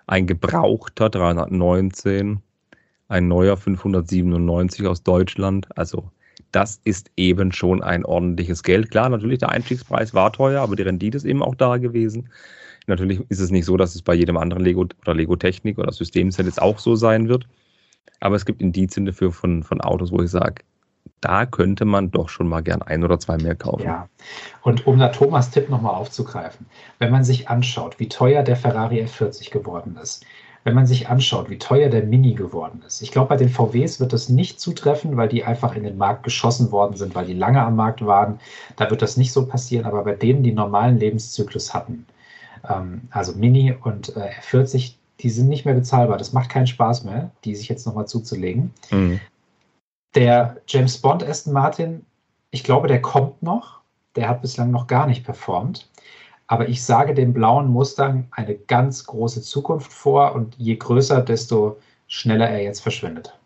ein 0.07 0.27
gebrauchter 0.27 1.09
319, 1.09 2.41
ein 3.07 3.27
neuer 3.27 3.55
597 3.55 4.87
aus 4.87 5.03
Deutschland. 5.03 5.67
Also 5.77 6.11
das 6.51 6.81
ist 6.83 7.11
eben 7.15 7.51
schon 7.51 7.83
ein 7.83 8.05
ordentliches 8.05 8.63
Geld. 8.63 8.91
Klar, 8.91 9.09
natürlich 9.09 9.39
der 9.39 9.49
Einstiegspreis 9.49 10.13
war 10.13 10.33
teuer, 10.33 10.61
aber 10.61 10.75
die 10.75 10.83
Rendite 10.83 11.17
ist 11.17 11.25
eben 11.25 11.43
auch 11.43 11.55
da 11.55 11.77
gewesen. 11.77 12.29
Natürlich 12.87 13.21
ist 13.29 13.39
es 13.39 13.51
nicht 13.51 13.65
so, 13.65 13.77
dass 13.77 13.93
es 13.93 14.01
bei 14.01 14.15
jedem 14.15 14.37
anderen 14.37 14.63
Lego 14.63 14.87
oder 15.01 15.13
Lego 15.13 15.35
Technik 15.35 15.77
oder 15.77 15.91
Systemset 15.91 16.47
jetzt 16.47 16.61
auch 16.61 16.79
so 16.79 16.95
sein 16.95 17.29
wird. 17.29 17.47
Aber 18.19 18.35
es 18.35 18.45
gibt 18.45 18.61
Indizien 18.61 19.05
dafür 19.05 19.31
von, 19.31 19.63
von 19.63 19.81
Autos, 19.81 20.11
wo 20.11 20.21
ich 20.21 20.31
sage, 20.31 20.63
da 21.21 21.45
könnte 21.45 21.85
man 21.85 22.11
doch 22.11 22.29
schon 22.29 22.47
mal 22.47 22.61
gern 22.61 22.81
ein 22.81 23.03
oder 23.03 23.19
zwei 23.19 23.37
mehr 23.37 23.55
kaufen. 23.55 23.83
Ja, 23.83 24.07
und 24.61 24.87
um 24.87 24.99
da 24.99 25.09
Thomas 25.09 25.51
Tipp 25.51 25.69
nochmal 25.69 25.95
aufzugreifen, 25.95 26.65
wenn 26.99 27.11
man 27.11 27.23
sich 27.23 27.49
anschaut, 27.49 27.99
wie 27.99 28.09
teuer 28.09 28.43
der 28.43 28.55
Ferrari 28.55 29.01
F40 29.03 29.51
geworden 29.51 29.97
ist, 30.01 30.25
wenn 30.63 30.75
man 30.75 30.85
sich 30.85 31.07
anschaut, 31.07 31.49
wie 31.49 31.57
teuer 31.57 31.89
der 31.89 32.03
Mini 32.03 32.33
geworden 32.33 32.83
ist, 32.85 33.01
ich 33.01 33.11
glaube, 33.11 33.29
bei 33.29 33.37
den 33.37 33.49
VWs 33.49 33.99
wird 33.99 34.13
das 34.13 34.29
nicht 34.29 34.59
zutreffen, 34.59 35.15
weil 35.17 35.29
die 35.29 35.43
einfach 35.43 35.75
in 35.75 35.83
den 35.83 35.97
Markt 35.97 36.23
geschossen 36.23 36.71
worden 36.71 36.95
sind, 36.95 37.15
weil 37.15 37.25
die 37.25 37.33
lange 37.33 37.61
am 37.61 37.75
Markt 37.75 38.05
waren. 38.05 38.39
Da 38.75 38.89
wird 38.89 39.01
das 39.01 39.17
nicht 39.17 39.31
so 39.31 39.45
passieren, 39.45 39.85
aber 39.85 40.03
bei 40.03 40.15
denen, 40.15 40.43
die 40.43 40.51
normalen 40.51 40.99
Lebenszyklus 40.99 41.73
hatten, 41.73 42.05
ähm, 42.69 43.03
also 43.11 43.33
Mini 43.33 43.73
und 43.83 44.15
äh, 44.15 44.29
F40, 44.41 44.95
die 45.21 45.29
sind 45.29 45.49
nicht 45.49 45.65
mehr 45.65 45.75
bezahlbar. 45.75 46.17
Das 46.17 46.33
macht 46.33 46.49
keinen 46.49 46.67
Spaß 46.67 47.03
mehr, 47.03 47.31
die 47.43 47.55
sich 47.55 47.69
jetzt 47.69 47.85
nochmal 47.85 48.07
zuzulegen. 48.07 48.71
Mhm. 48.91 49.19
Der 50.15 50.57
James 50.67 50.97
Bond 50.97 51.23
Aston 51.23 51.53
Martin, 51.53 52.05
ich 52.51 52.63
glaube, 52.63 52.87
der 52.87 53.01
kommt 53.01 53.43
noch. 53.43 53.79
Der 54.15 54.27
hat 54.27 54.41
bislang 54.41 54.71
noch 54.71 54.87
gar 54.87 55.05
nicht 55.05 55.23
performt. 55.23 55.89
Aber 56.47 56.67
ich 56.67 56.83
sage 56.83 57.13
dem 57.13 57.31
blauen 57.31 57.67
Mustang 57.67 58.27
eine 58.31 58.55
ganz 58.55 59.05
große 59.05 59.41
Zukunft 59.41 59.93
vor 59.93 60.33
und 60.33 60.55
je 60.57 60.75
größer, 60.77 61.21
desto 61.21 61.77
schneller 62.07 62.49
er 62.49 62.63
jetzt 62.63 62.81
verschwindet. 62.81 63.37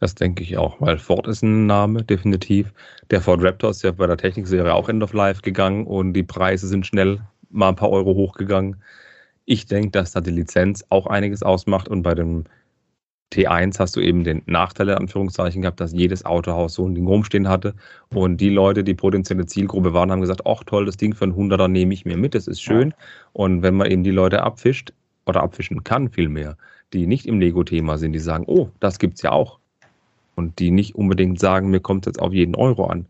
Das 0.00 0.14
denke 0.14 0.42
ich 0.42 0.58
auch, 0.58 0.80
weil 0.80 0.98
Ford 0.98 1.26
ist 1.26 1.42
ein 1.42 1.66
Name, 1.66 2.04
definitiv. 2.04 2.72
Der 3.10 3.22
Ford 3.22 3.42
Raptor 3.42 3.70
ist 3.70 3.82
ja 3.82 3.92
bei 3.92 4.06
der 4.06 4.18
Technikserie 4.18 4.74
auch 4.74 4.88
End 4.88 5.02
of 5.02 5.14
Life 5.14 5.40
gegangen 5.40 5.86
und 5.86 6.12
die 6.12 6.22
Preise 6.22 6.68
sind 6.68 6.86
schnell 6.86 7.20
mal 7.50 7.70
ein 7.70 7.76
paar 7.76 7.90
Euro 7.90 8.14
hochgegangen. 8.14 8.82
Ich 9.44 9.66
denke, 9.66 9.90
dass 9.90 10.12
da 10.12 10.20
die 10.20 10.30
Lizenz 10.30 10.84
auch 10.88 11.06
einiges 11.06 11.42
ausmacht 11.42 11.88
und 11.88 12.02
bei 12.02 12.14
dem 12.14 12.44
T1 13.32 13.78
hast 13.78 13.94
du 13.94 14.00
eben 14.00 14.24
den 14.24 14.42
Nachteil 14.46 14.88
in 14.88 14.96
Anführungszeichen 14.96 15.62
gehabt, 15.62 15.80
dass 15.80 15.92
jedes 15.92 16.24
Autohaus 16.24 16.74
so 16.74 16.86
ein 16.86 16.94
Ding 16.94 17.06
rumstehen 17.06 17.48
hatte 17.48 17.74
und 18.12 18.40
die 18.40 18.50
Leute, 18.50 18.82
die 18.82 18.94
potenzielle 18.94 19.46
Zielgruppe 19.46 19.92
waren, 19.92 20.10
haben 20.10 20.20
gesagt, 20.20 20.46
ach 20.46 20.64
toll, 20.64 20.86
das 20.86 20.96
Ding 20.96 21.14
für 21.14 21.24
einen 21.24 21.36
Hunderter 21.36 21.68
nehme 21.68 21.94
ich 21.94 22.04
mir 22.04 22.16
mit, 22.16 22.34
das 22.34 22.48
ist 22.48 22.60
schön. 22.60 22.92
Und 23.32 23.62
wenn 23.62 23.76
man 23.76 23.90
eben 23.90 24.02
die 24.02 24.10
Leute 24.10 24.42
abfischt 24.42 24.92
oder 25.26 25.42
abfischen 25.42 25.84
kann 25.84 26.10
vielmehr, 26.10 26.56
die 26.92 27.06
nicht 27.06 27.26
im 27.26 27.38
Lego-Thema 27.38 27.98
sind, 27.98 28.12
die 28.12 28.18
sagen, 28.18 28.44
oh, 28.48 28.68
das 28.80 28.98
gibt 28.98 29.14
es 29.14 29.22
ja 29.22 29.30
auch. 29.30 29.60
Und 30.34 30.58
die 30.58 30.72
nicht 30.72 30.96
unbedingt 30.96 31.38
sagen, 31.38 31.70
mir 31.70 31.80
kommt 31.80 32.06
es 32.06 32.10
jetzt 32.10 32.20
auf 32.20 32.32
jeden 32.32 32.56
Euro 32.56 32.86
an. 32.86 33.06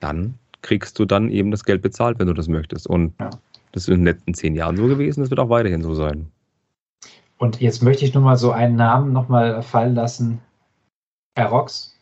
Dann 0.00 0.34
kriegst 0.60 0.98
du 0.98 1.06
dann 1.06 1.30
eben 1.30 1.50
das 1.50 1.64
Geld 1.64 1.80
bezahlt, 1.80 2.18
wenn 2.18 2.26
du 2.26 2.34
das 2.34 2.48
möchtest. 2.48 2.86
Und 2.86 3.14
ja. 3.20 3.30
Das 3.74 3.82
ist 3.82 3.88
in 3.88 3.96
den 3.96 4.04
letzten 4.04 4.34
zehn 4.34 4.54
Jahren 4.54 4.76
so 4.76 4.86
gewesen, 4.86 5.20
das 5.20 5.30
wird 5.30 5.40
auch 5.40 5.48
weiterhin 5.48 5.82
so 5.82 5.96
sein. 5.96 6.30
Und 7.38 7.60
jetzt 7.60 7.82
möchte 7.82 8.04
ich 8.04 8.14
nur 8.14 8.22
mal 8.22 8.36
so 8.36 8.52
einen 8.52 8.76
Namen 8.76 9.12
nochmal 9.12 9.64
fallen 9.64 9.96
lassen. 9.96 10.40
Aerox. 11.34 11.98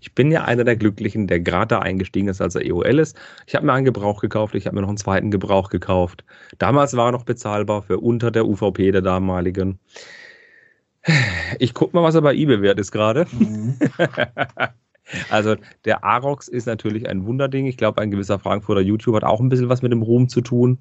Ich 0.00 0.12
bin 0.16 0.32
ja 0.32 0.42
einer 0.42 0.64
der 0.64 0.74
Glücklichen, 0.74 1.28
der 1.28 1.38
gerade 1.38 1.68
da 1.68 1.78
eingestiegen 1.78 2.26
ist, 2.26 2.40
als 2.40 2.56
er 2.56 2.66
EOL 2.66 2.98
ist. 2.98 3.16
Ich 3.46 3.54
habe 3.54 3.66
mir 3.66 3.72
einen 3.72 3.84
Gebrauch 3.84 4.20
gekauft, 4.20 4.56
ich 4.56 4.66
habe 4.66 4.74
mir 4.74 4.82
noch 4.82 4.88
einen 4.88 4.96
zweiten 4.98 5.30
Gebrauch 5.30 5.70
gekauft. 5.70 6.24
Damals 6.58 6.96
war 6.96 7.10
er 7.10 7.12
noch 7.12 7.24
bezahlbar 7.24 7.82
für 7.82 8.00
unter 8.00 8.32
der 8.32 8.46
UVP 8.46 8.90
der 8.90 9.02
damaligen. 9.02 9.78
Ich 11.60 11.72
gucke 11.72 11.96
mal, 11.96 12.02
was 12.02 12.16
er 12.16 12.22
bei 12.22 12.34
eBay 12.34 12.62
wert 12.62 12.80
ist 12.80 12.90
gerade. 12.90 13.26
Mhm. 13.30 13.78
also 15.30 15.56
der 15.84 16.04
Arox 16.04 16.48
ist 16.48 16.66
natürlich 16.66 17.08
ein 17.08 17.26
Wunderding. 17.26 17.66
Ich 17.66 17.76
glaube, 17.76 18.00
ein 18.00 18.10
gewisser 18.10 18.38
Frankfurter 18.38 18.80
YouTube 18.80 19.16
hat 19.16 19.24
auch 19.24 19.40
ein 19.40 19.48
bisschen 19.48 19.68
was 19.68 19.82
mit 19.82 19.92
dem 19.92 20.02
Ruhm 20.02 20.28
zu 20.28 20.40
tun. 20.40 20.78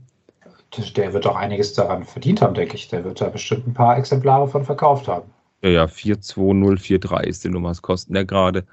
Der 0.95 1.13
wird 1.13 1.27
auch 1.27 1.35
einiges 1.35 1.73
daran 1.73 2.03
verdient 2.03 2.41
haben, 2.41 2.55
denke 2.55 2.75
ich. 2.75 2.87
Der 2.87 3.03
wird 3.03 3.21
da 3.21 3.29
bestimmt 3.29 3.67
ein 3.67 3.73
paar 3.73 3.97
Exemplare 3.97 4.47
von 4.47 4.65
verkauft 4.65 5.07
haben. 5.07 5.29
Ja, 5.61 5.69
ja, 5.69 5.87
42043 5.87 7.29
ist 7.29 7.43
die 7.43 7.49
Nummer. 7.49 7.69
Was 7.69 7.81
kostet 7.81 8.15
der 8.15 8.25
gerade? 8.25 8.65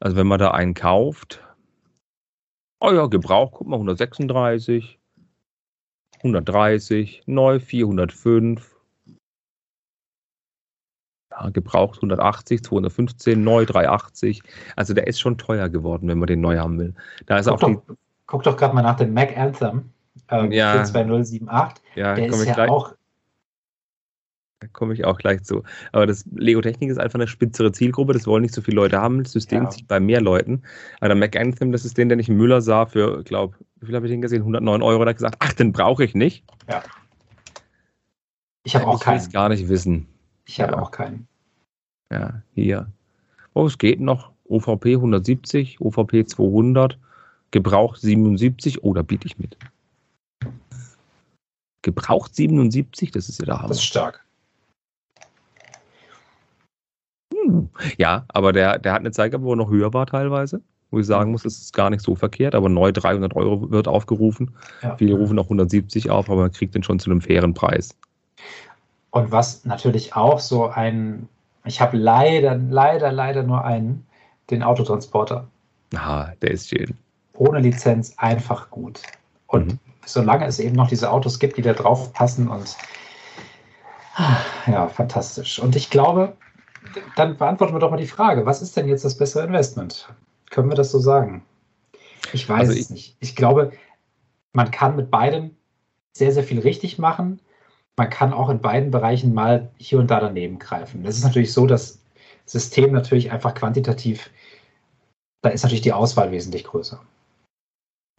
Also 0.00 0.16
wenn 0.16 0.26
man 0.26 0.38
da 0.38 0.50
einen 0.50 0.74
kauft, 0.74 1.42
oh 2.80 2.92
ja, 2.92 3.06
Gebrauch, 3.06 3.52
guck 3.52 3.68
mal, 3.68 3.76
136, 3.76 4.98
130, 6.18 7.22
neu 7.26 7.60
405, 7.60 8.77
ja, 11.40 11.50
gebraucht 11.50 11.98
180, 11.98 12.62
215, 12.62 13.42
neu 13.42 13.64
380. 13.64 14.42
Also 14.76 14.94
der 14.94 15.06
ist 15.06 15.20
schon 15.20 15.38
teuer 15.38 15.68
geworden, 15.68 16.08
wenn 16.08 16.18
man 16.18 16.26
den 16.26 16.40
neu 16.40 16.58
haben 16.58 16.78
will. 16.78 16.94
Da 17.26 17.38
ist 17.38 17.46
guck, 17.46 17.54
auch 17.54 17.60
doch, 17.60 17.68
die, 17.68 17.94
guck 18.26 18.42
doch 18.42 18.56
gerade 18.56 18.74
mal 18.74 18.82
nach 18.82 18.96
dem 18.96 19.12
Mac 19.14 19.36
Anthem 19.36 19.90
äh, 20.30 20.54
ja, 20.54 20.72
42078. 20.72 21.84
Ja, 21.94 22.14
der 22.14 22.26
ist 22.26 22.46
ja 22.46 22.54
gleich. 22.54 22.70
auch 22.70 22.94
da 24.60 24.66
komme 24.72 24.92
ich 24.92 25.04
auch 25.04 25.18
gleich 25.18 25.44
zu. 25.44 25.62
Aber 25.92 26.04
das 26.06 26.24
Lego 26.34 26.60
Technik 26.60 26.90
ist 26.90 26.98
einfach 26.98 27.18
eine 27.18 27.28
spitzere 27.28 27.70
Zielgruppe. 27.70 28.12
Das 28.12 28.26
wollen 28.26 28.42
nicht 28.42 28.54
so 28.54 28.60
viele 28.60 28.74
Leute 28.74 29.00
haben. 29.00 29.22
Das 29.22 29.32
System 29.32 29.62
ja. 29.62 29.70
zieht 29.70 29.86
bei 29.86 30.00
mehr 30.00 30.20
Leuten. 30.20 30.62
Aber 30.98 31.08
der 31.08 31.16
Mac 31.16 31.36
Anthem, 31.36 31.70
das 31.70 31.84
ist 31.84 31.96
den, 31.96 32.08
den 32.08 32.18
ich 32.18 32.28
in 32.28 32.36
Müller 32.36 32.60
sah 32.60 32.86
für, 32.86 33.22
glaube 33.22 33.56
wie 33.80 33.86
viel 33.86 33.94
habe 33.94 34.06
ich 34.06 34.12
den 34.12 34.20
gesehen? 34.20 34.40
109 34.40 34.82
Euro. 34.82 35.04
Da 35.04 35.10
hat 35.10 35.16
gesagt, 35.16 35.36
ach, 35.38 35.52
den 35.52 35.72
brauche 35.72 36.02
ich 36.02 36.14
nicht. 36.14 36.44
Ja. 36.68 36.82
Ich 38.64 38.74
habe 38.74 38.86
auch 38.88 39.00
keinen. 39.00 39.18
Ich 39.18 39.22
will 39.22 39.28
es 39.28 39.32
gar 39.32 39.48
nicht 39.48 39.68
wissen. 39.68 40.08
Ich 40.48 40.60
habe 40.60 40.72
ja. 40.72 40.78
auch 40.78 40.90
keinen. 40.90 41.28
Ja, 42.10 42.42
hier. 42.54 42.90
Oh, 43.54 43.66
es 43.66 43.78
geht 43.78 44.00
noch. 44.00 44.32
OVP 44.48 44.94
170, 44.94 45.78
OVP 45.80 46.24
200, 46.24 46.98
Gebraucht 47.50 48.00
77. 48.00 48.82
Oh, 48.82 48.94
da 48.94 49.02
biete 49.02 49.26
ich 49.26 49.38
mit. 49.38 49.58
Gebraucht 51.82 52.34
77, 52.34 53.10
das 53.10 53.28
ist 53.28 53.40
ja 53.40 53.44
der 53.44 53.58
Hammer. 53.58 53.68
Das 53.68 53.78
ist 53.78 53.84
stark. 53.84 54.24
Hm. 57.34 57.68
Ja, 57.98 58.24
aber 58.28 58.52
der, 58.52 58.78
der 58.78 58.92
hat 58.94 59.00
eine 59.00 59.10
Zeit 59.10 59.32
gehabt, 59.32 59.44
wo 59.44 59.52
er 59.52 59.56
noch 59.56 59.70
höher 59.70 59.92
war 59.92 60.06
teilweise. 60.06 60.62
Wo 60.90 60.98
ich 60.98 61.06
sagen 61.06 61.30
muss, 61.30 61.44
es 61.44 61.58
ist 61.58 61.74
gar 61.74 61.90
nicht 61.90 62.02
so 62.02 62.14
verkehrt, 62.14 62.54
aber 62.54 62.70
neu 62.70 62.90
300 62.90 63.36
Euro 63.36 63.70
wird 63.70 63.86
aufgerufen. 63.86 64.50
Ja. 64.82 64.96
Viele 64.96 65.14
rufen 65.14 65.36
noch 65.36 65.44
170 65.44 66.08
auf, 66.08 66.30
aber 66.30 66.40
man 66.40 66.52
kriegt 66.52 66.74
den 66.74 66.82
schon 66.82 66.98
zu 66.98 67.10
einem 67.10 67.20
fairen 67.20 67.52
Preis. 67.52 67.94
Und 69.10 69.32
was 69.32 69.64
natürlich 69.64 70.14
auch 70.14 70.38
so 70.38 70.66
ein, 70.66 71.28
ich 71.64 71.80
habe 71.80 71.96
leider, 71.96 72.56
leider, 72.56 73.12
leider 73.12 73.42
nur 73.42 73.64
einen, 73.64 74.06
den 74.50 74.62
Autotransporter. 74.62 75.46
Aha, 75.94 76.32
der 76.42 76.50
ist 76.50 76.68
schön. 76.68 76.96
Ohne 77.34 77.60
Lizenz 77.60 78.14
einfach 78.16 78.70
gut. 78.70 79.02
Und 79.46 79.66
mhm. 79.66 79.78
solange 80.04 80.46
es 80.46 80.58
eben 80.58 80.76
noch 80.76 80.88
diese 80.88 81.10
Autos 81.10 81.38
gibt, 81.38 81.56
die 81.56 81.62
da 81.62 81.72
drauf 81.72 82.12
passen 82.12 82.48
und 82.48 82.76
ja, 84.66 84.88
fantastisch. 84.88 85.58
Und 85.58 85.76
ich 85.76 85.90
glaube, 85.90 86.36
dann 87.16 87.36
beantworten 87.36 87.74
wir 87.74 87.78
doch 87.78 87.90
mal 87.90 87.96
die 87.96 88.06
Frage, 88.06 88.46
was 88.46 88.62
ist 88.62 88.76
denn 88.76 88.88
jetzt 88.88 89.04
das 89.04 89.16
bessere 89.16 89.44
Investment? 89.44 90.08
Können 90.50 90.68
wir 90.68 90.76
das 90.76 90.90
so 90.90 90.98
sagen? 90.98 91.44
Ich 92.32 92.48
weiß 92.48 92.60
also 92.60 92.72
ich, 92.72 92.80
es 92.80 92.90
nicht. 92.90 93.16
Ich 93.20 93.36
glaube, 93.36 93.72
man 94.52 94.70
kann 94.70 94.96
mit 94.96 95.10
beidem 95.10 95.54
sehr, 96.12 96.32
sehr 96.32 96.42
viel 96.42 96.58
richtig 96.58 96.98
machen. 96.98 97.40
Man 97.98 98.10
kann 98.10 98.32
auch 98.32 98.48
in 98.48 98.60
beiden 98.60 98.92
Bereichen 98.92 99.34
mal 99.34 99.70
hier 99.76 99.98
und 99.98 100.08
da 100.10 100.20
daneben 100.20 100.60
greifen. 100.60 101.04
Es 101.04 101.18
ist 101.18 101.24
natürlich 101.24 101.52
so, 101.52 101.66
dass 101.66 102.00
System 102.46 102.92
natürlich 102.92 103.32
einfach 103.32 103.54
quantitativ, 103.54 104.30
da 105.42 105.50
ist 105.50 105.64
natürlich 105.64 105.82
die 105.82 105.92
Auswahl 105.92 106.30
wesentlich 106.30 106.62
größer. 106.62 107.00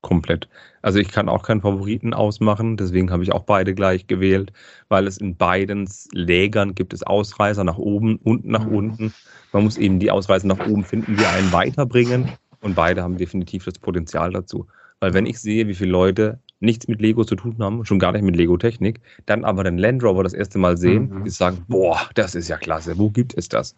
Komplett. 0.01 0.49
Also 0.81 0.99
ich 0.99 1.09
kann 1.09 1.29
auch 1.29 1.43
keinen 1.43 1.61
Favoriten 1.61 2.13
ausmachen, 2.13 2.75
deswegen 2.75 3.09
habe 3.09 3.23
ich 3.23 3.31
auch 3.31 3.43
beide 3.43 3.73
gleich 3.73 4.07
gewählt, 4.07 4.51
weil 4.89 5.07
es 5.07 5.17
in 5.17 5.35
beiden 5.35 5.89
Lägern 6.11 6.75
gibt 6.75 6.93
es 6.93 7.03
Ausreißer 7.03 7.63
nach 7.63 7.77
oben 7.77 8.17
und 8.17 8.45
nach 8.45 8.65
mhm. 8.65 8.75
unten. 8.75 9.13
Man 9.53 9.63
muss 9.63 9.77
eben 9.77 9.99
die 9.99 10.11
Ausreißer 10.11 10.47
nach 10.47 10.65
oben 10.67 10.83
finden, 10.83 11.15
die 11.15 11.25
einen 11.25 11.51
weiterbringen 11.53 12.31
und 12.61 12.75
beide 12.75 13.01
haben 13.01 13.17
definitiv 13.17 13.65
das 13.65 13.79
Potenzial 13.79 14.31
dazu. 14.31 14.67
Weil 14.99 15.13
wenn 15.13 15.25
ich 15.25 15.39
sehe, 15.39 15.67
wie 15.67 15.75
viele 15.75 15.91
Leute 15.91 16.39
nichts 16.59 16.87
mit 16.87 17.01
Lego 17.01 17.23
zu 17.23 17.35
tun 17.35 17.55
haben, 17.59 17.85
schon 17.85 17.99
gar 17.99 18.11
nicht 18.11 18.23
mit 18.23 18.35
Lego-Technik, 18.35 18.99
dann 19.25 19.45
aber 19.45 19.63
den 19.63 19.77
Land 19.77 20.03
Rover 20.03 20.23
das 20.23 20.33
erste 20.33 20.59
Mal 20.59 20.77
sehen, 20.77 21.09
mhm. 21.09 21.23
die 21.23 21.29
sagen, 21.29 21.63
boah, 21.67 21.99
das 22.15 22.35
ist 22.35 22.49
ja 22.49 22.57
klasse, 22.57 22.97
wo 22.97 23.09
gibt 23.09 23.37
es 23.37 23.47
das? 23.49 23.75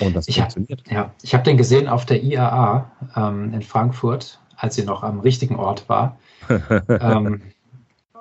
Und 0.00 0.14
das 0.14 0.28
ich 0.28 0.36
funktioniert. 0.36 0.82
Hab, 0.86 0.92
ja, 0.92 1.14
ich 1.22 1.34
habe 1.34 1.44
den 1.44 1.56
gesehen 1.56 1.88
auf 1.88 2.06
der 2.06 2.22
IAA 2.22 2.90
ähm, 3.16 3.52
in 3.54 3.62
Frankfurt 3.62 4.38
als 4.62 4.76
sie 4.76 4.84
noch 4.84 5.02
am 5.02 5.20
richtigen 5.20 5.56
Ort 5.56 5.88
war. 5.88 6.16
ähm, 6.88 7.42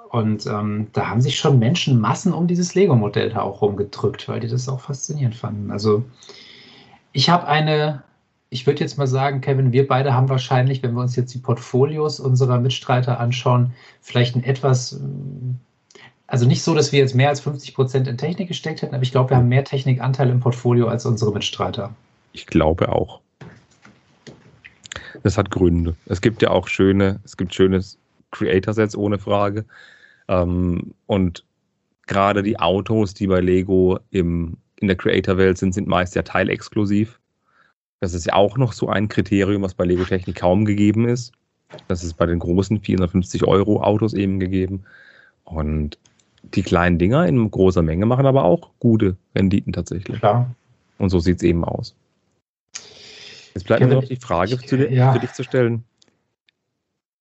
und 0.10 0.46
ähm, 0.48 0.88
da 0.92 1.08
haben 1.08 1.22
sich 1.22 1.38
schon 1.38 1.60
Menschenmassen 1.60 2.34
um 2.34 2.48
dieses 2.48 2.76
Lego-Modell 2.76 3.30
da 3.30 3.42
auch 3.42 3.62
rumgedrückt, 3.62 4.28
weil 4.28 4.40
die 4.40 4.48
das 4.48 4.68
auch 4.68 4.82
faszinierend 4.82 5.36
fanden. 5.36 5.72
Also 5.72 6.04
ich 7.14 7.30
habe 7.30 7.48
eine, 7.48 8.04
ich 8.54 8.68
würde 8.68 8.82
jetzt 8.82 8.98
mal 8.98 9.08
sagen, 9.08 9.40
Kevin, 9.40 9.72
wir 9.72 9.88
beide 9.88 10.14
haben 10.14 10.28
wahrscheinlich, 10.28 10.84
wenn 10.84 10.94
wir 10.94 11.02
uns 11.02 11.16
jetzt 11.16 11.34
die 11.34 11.38
Portfolios 11.40 12.20
unserer 12.20 12.60
Mitstreiter 12.60 13.18
anschauen, 13.18 13.72
vielleicht 14.02 14.36
ein 14.36 14.44
etwas, 14.44 15.00
also 16.28 16.46
nicht 16.46 16.62
so, 16.62 16.76
dass 16.76 16.92
wir 16.92 17.00
jetzt 17.00 17.16
mehr 17.16 17.30
als 17.30 17.40
50 17.40 17.74
Prozent 17.74 18.08
in 18.10 18.18
Technik 18.18 18.50
gesteckt 18.50 18.82
hätten, 18.82 18.94
aber 18.94 19.04
ich 19.04 19.14
glaube, 19.14 19.30
wir 19.30 19.38
haben 19.38 19.48
mehr 19.48 19.64
Technikanteil 19.64 20.30
im 20.30 20.42
Portfolio 20.42 20.90
als 20.90 21.06
unsere 21.06 21.32
Mitstreiter. 21.32 21.96
Ich 22.34 22.46
glaube 22.46 22.90
auch. 22.90 23.22
Das 25.24 25.38
hat 25.38 25.50
Gründe. 25.50 25.96
Es 26.08 26.20
gibt 26.20 26.42
ja 26.42 26.50
auch 26.50 26.68
schöne, 26.68 27.22
es 27.24 27.38
gibt 27.38 27.56
schöne 27.56 27.82
Creator-Sets 28.32 28.98
ohne 28.98 29.18
Frage. 29.18 29.64
Ähm, 30.28 30.94
und 31.06 31.46
gerade 32.06 32.44
die 32.44 32.60
Autos, 32.60 33.14
die 33.14 33.28
bei 33.28 33.40
Lego 33.40 33.98
im, 34.10 34.58
in 34.76 34.88
der 34.88 34.98
Creator-Welt 34.98 35.58
sind, 35.58 35.74
sind 35.74 35.88
meist 35.88 36.16
ja 36.16 36.24
teilexklusiv. 36.24 37.21
Das 38.02 38.16
ist 38.16 38.26
ja 38.26 38.34
auch 38.34 38.58
noch 38.58 38.74
so 38.74 38.90
ein 38.90 39.08
Kriterium, 39.08 39.62
was 39.62 39.76
bei 39.76 39.86
Lego 39.86 40.04
Technik 40.04 40.36
kaum 40.36 40.66
gegeben 40.66 41.08
ist. 41.08 41.32
Das 41.88 42.04
ist 42.04 42.16
bei 42.16 42.26
den 42.26 42.40
großen 42.40 42.82
450 42.82 43.46
Euro 43.46 43.82
Autos 43.82 44.14
eben 44.14 44.40
gegeben. 44.40 44.84
Und 45.44 46.00
die 46.44 46.64
kleinen 46.64 46.98
Dinger 46.98 47.28
in 47.28 47.50
großer 47.50 47.84
Menge 47.84 48.08
machen 48.08 48.26
aber 48.26 48.44
auch 48.44 48.72
gute 48.80 49.16
Renditen 49.36 49.72
tatsächlich. 49.72 50.18
Klar. 50.18 50.54
Und 50.98 51.12
so 51.12 51.20
sieht 51.20 51.38
es 51.38 51.44
eben 51.44 51.64
aus. 51.64 51.96
Jetzt 53.54 53.66
bleibt 53.66 53.82
mir 53.82 53.94
noch 53.94 54.04
die 54.04 54.16
Frage 54.16 54.56
ich, 54.56 54.62
dir, 54.62 54.92
ja. 54.92 55.14
für 55.14 55.20
dich 55.20 55.34
zu 55.34 55.44
stellen. 55.44 55.84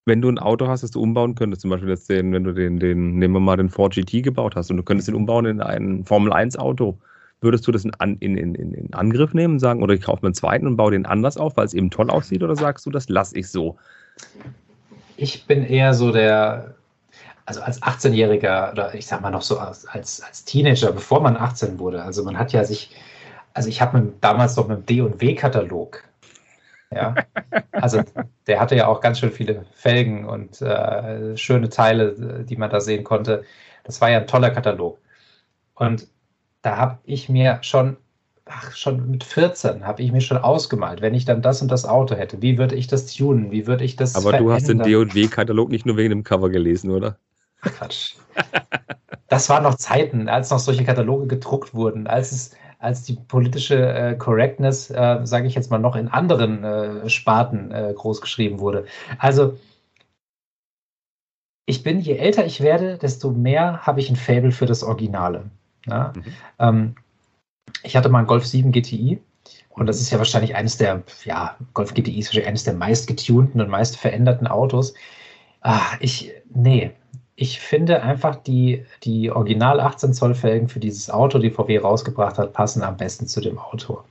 Wenn 0.07 0.23
du 0.23 0.31
ein 0.31 0.39
Auto 0.39 0.67
hast, 0.67 0.83
das 0.83 0.93
du 0.93 1.03
umbauen 1.03 1.35
könntest, 1.35 1.61
zum 1.61 1.71
Beispiel 1.71 1.91
jetzt 1.91 2.09
den, 2.09 2.33
wenn 2.33 2.45
du 2.45 2.53
den, 2.53 2.79
den, 2.79 3.19
nehmen 3.19 3.35
wir 3.35 3.41
mal 3.41 3.59
den 3.59 3.69
Ford 3.69 3.95
GT 3.95 4.23
gebaut 4.23 4.57
hast 4.57 4.71
und 4.71 4.79
du 4.79 4.83
könntest 4.83 5.09
den 5.09 5.15
umbauen 5.15 5.45
in 5.45 5.61
ein 5.61 6.05
Formel 6.07 6.33
1 6.33 6.57
Auto, 6.57 6.99
würdest 7.41 7.67
du 7.67 7.73
das 7.73 7.85
in, 7.85 7.93
in, 8.19 8.37
in, 8.37 8.55
in 8.55 8.95
Angriff 8.95 9.35
nehmen 9.35 9.55
und 9.55 9.61
sagen, 9.61 9.83
oder 9.83 9.95
ich 9.95 10.03
kaufe 10.03 10.23
mir 10.23 10.29
einen 10.29 10.35
zweiten 10.35 10.67
und 10.67 10.77
baue 10.77 10.93
den 10.93 11.07
anders 11.07 11.37
auf, 11.37 11.57
weil 11.57 11.67
es 11.67 11.75
eben 11.75 11.91
toll 11.91 12.11
aussieht, 12.11 12.43
oder 12.43 12.57
sagst 12.57 12.87
du, 12.87 12.91
das 12.91 13.09
lasse 13.09 13.39
ich 13.39 13.49
so? 13.49 13.77
Ich 15.17 15.47
bin 15.47 15.65
eher 15.65 15.95
so 15.95 16.13
der, 16.13 16.75
also 17.47 17.61
als 17.63 17.83
18-Jähriger 17.83 18.73
oder 18.73 18.95
ich 18.95 19.07
sag 19.07 19.21
mal 19.23 19.31
noch 19.31 19.43
so 19.43 19.59
als, 19.59 19.87
als, 19.87 20.23
als 20.23 20.45
Teenager, 20.45 20.93
bevor 20.93 21.21
man 21.21 21.37
18 21.37 21.79
wurde, 21.79 22.03
also 22.03 22.25
man 22.25 22.39
hat 22.39 22.53
ja 22.53 22.65
sich, 22.65 22.91
also 23.55 23.69
ich 23.69 23.81
habe 23.81 24.13
damals 24.21 24.57
noch 24.57 24.69
mit 24.69 24.89
dem 24.89 25.11
D&W-Katalog 25.11 26.05
ja, 26.93 27.15
also 27.71 28.03
der 28.49 28.61
hatte 28.61 28.75
ja 28.75 28.89
auch 28.89 29.01
ganz 29.01 29.21
schön 29.21 29.31
viele 29.31 29.65
Felgen 29.75 30.25
und 30.25 30.61
äh, 30.61 31.37
schöne 31.37 31.69
Teile, 31.69 32.45
die 32.45 32.57
man 32.57 32.71
da 32.71 32.81
sehen 32.81 33.05
konnte. 33.05 33.45
Das 33.85 34.01
war 34.01 34.11
ja 34.11 34.19
ein 34.19 34.27
toller 34.27 34.51
Katalog. 34.51 34.99
Und 35.77 36.09
da 36.63 36.77
habe 36.77 36.99
ich 37.05 37.29
mir 37.29 37.59
schon, 37.63 37.97
ach, 38.45 38.75
schon 38.77 39.11
mit 39.11 39.25
14 39.25 39.87
habe 39.87 40.03
ich 40.03 40.13
mir 40.13 40.21
schon 40.21 40.39
ausgemalt, 40.39 41.01
wenn 41.01 41.15
ich 41.15 41.25
dann 41.25 41.43
das 41.43 41.63
und 41.63 41.71
das 41.71 41.85
Auto 41.85 42.15
hätte, 42.15 42.43
wie 42.43 42.59
würde 42.59 42.75
ich 42.75 42.87
das 42.87 43.07
tunen, 43.07 43.51
wie 43.51 43.67
würde 43.67 43.85
ich 43.85 43.97
das 43.97 44.15
Aber 44.15 44.31
verändern? 44.31 44.47
du 44.47 44.53
hast 44.53 44.69
den 44.69 44.79
D&W-Katalog 44.83 45.71
nicht 45.71 45.87
nur 45.87 45.97
wegen 45.97 46.11
dem 46.11 46.25
Cover 46.25 46.51
gelesen, 46.51 46.91
oder? 46.91 47.19
Quatsch. 47.63 48.17
Das 49.29 49.49
waren 49.49 49.63
noch 49.63 49.77
Zeiten, 49.77 50.29
als 50.29 50.51
noch 50.51 50.59
solche 50.59 50.85
Kataloge 50.85 51.27
gedruckt 51.27 51.75
wurden, 51.75 52.07
als 52.07 52.33
es 52.33 52.51
als 52.81 53.03
die 53.03 53.13
politische 53.15 53.77
äh, 53.93 54.17
Correctness, 54.17 54.91
äh, 54.91 55.21
sage 55.25 55.47
ich 55.47 55.55
jetzt 55.55 55.71
mal, 55.71 55.79
noch 55.79 55.97
in 55.97 56.09
anderen 56.09 56.65
äh, 56.65 57.09
Sparten 57.11 57.71
äh, 57.71 57.93
großgeschrieben 57.95 58.59
wurde. 58.59 58.87
Also 59.19 59.59
ich 61.67 61.83
bin, 61.83 62.01
je 62.01 62.17
älter 62.17 62.45
ich 62.47 62.63
werde, 62.63 62.97
desto 62.99 63.31
mehr 63.31 63.87
habe 63.87 64.01
ich 64.01 64.11
ein 64.11 64.17
Fable 64.17 64.51
für 64.51 64.67
das 64.67 64.83
Originale. 64.83 65.51
Ja? 65.87 66.13
Mhm. 66.15 66.25
Ähm, 66.59 66.95
ich 67.83 67.97
hatte 67.97 68.09
mal 68.09 68.19
einen 68.19 68.27
Golf 68.27 68.47
7 68.47 68.73
GTI 68.73 69.21
und 69.71 69.87
das 69.87 70.01
ist 70.01 70.11
ja 70.11 70.19
wahrscheinlich 70.19 70.55
eines 70.55 70.77
der, 70.77 71.03
ja, 71.25 71.57
Golf 71.75 71.95
GTI 71.95 72.19
ist 72.19 72.29
wahrscheinlich 72.29 72.49
eines 72.49 72.65
der 72.65 72.75
meist 72.75 73.07
getunten 73.07 73.61
und 73.61 73.69
meist 73.69 73.97
veränderten 73.97 74.47
Autos. 74.47 74.95
Ah, 75.63 75.93
ich, 76.01 76.33
nee, 76.53 76.93
ich 77.37 77.61
finde 77.61 78.03
einfach 78.03 78.37
die, 78.37 78.85
die 79.03 79.31
Original 79.31 79.81
18 79.81 80.13
Zoll 80.13 80.35
Felgen 80.35 80.69
für 80.69 80.81
dieses 80.81 81.09
Auto, 81.09 81.39
die 81.39 81.51
VW 81.51 81.79
rausgebracht 81.79 82.37
hat, 82.37 82.53
passen 82.53 82.83
am 82.83 82.97
besten 82.97 83.27
zu 83.27 83.41
dem 83.41 83.59
Auto. 83.59 84.03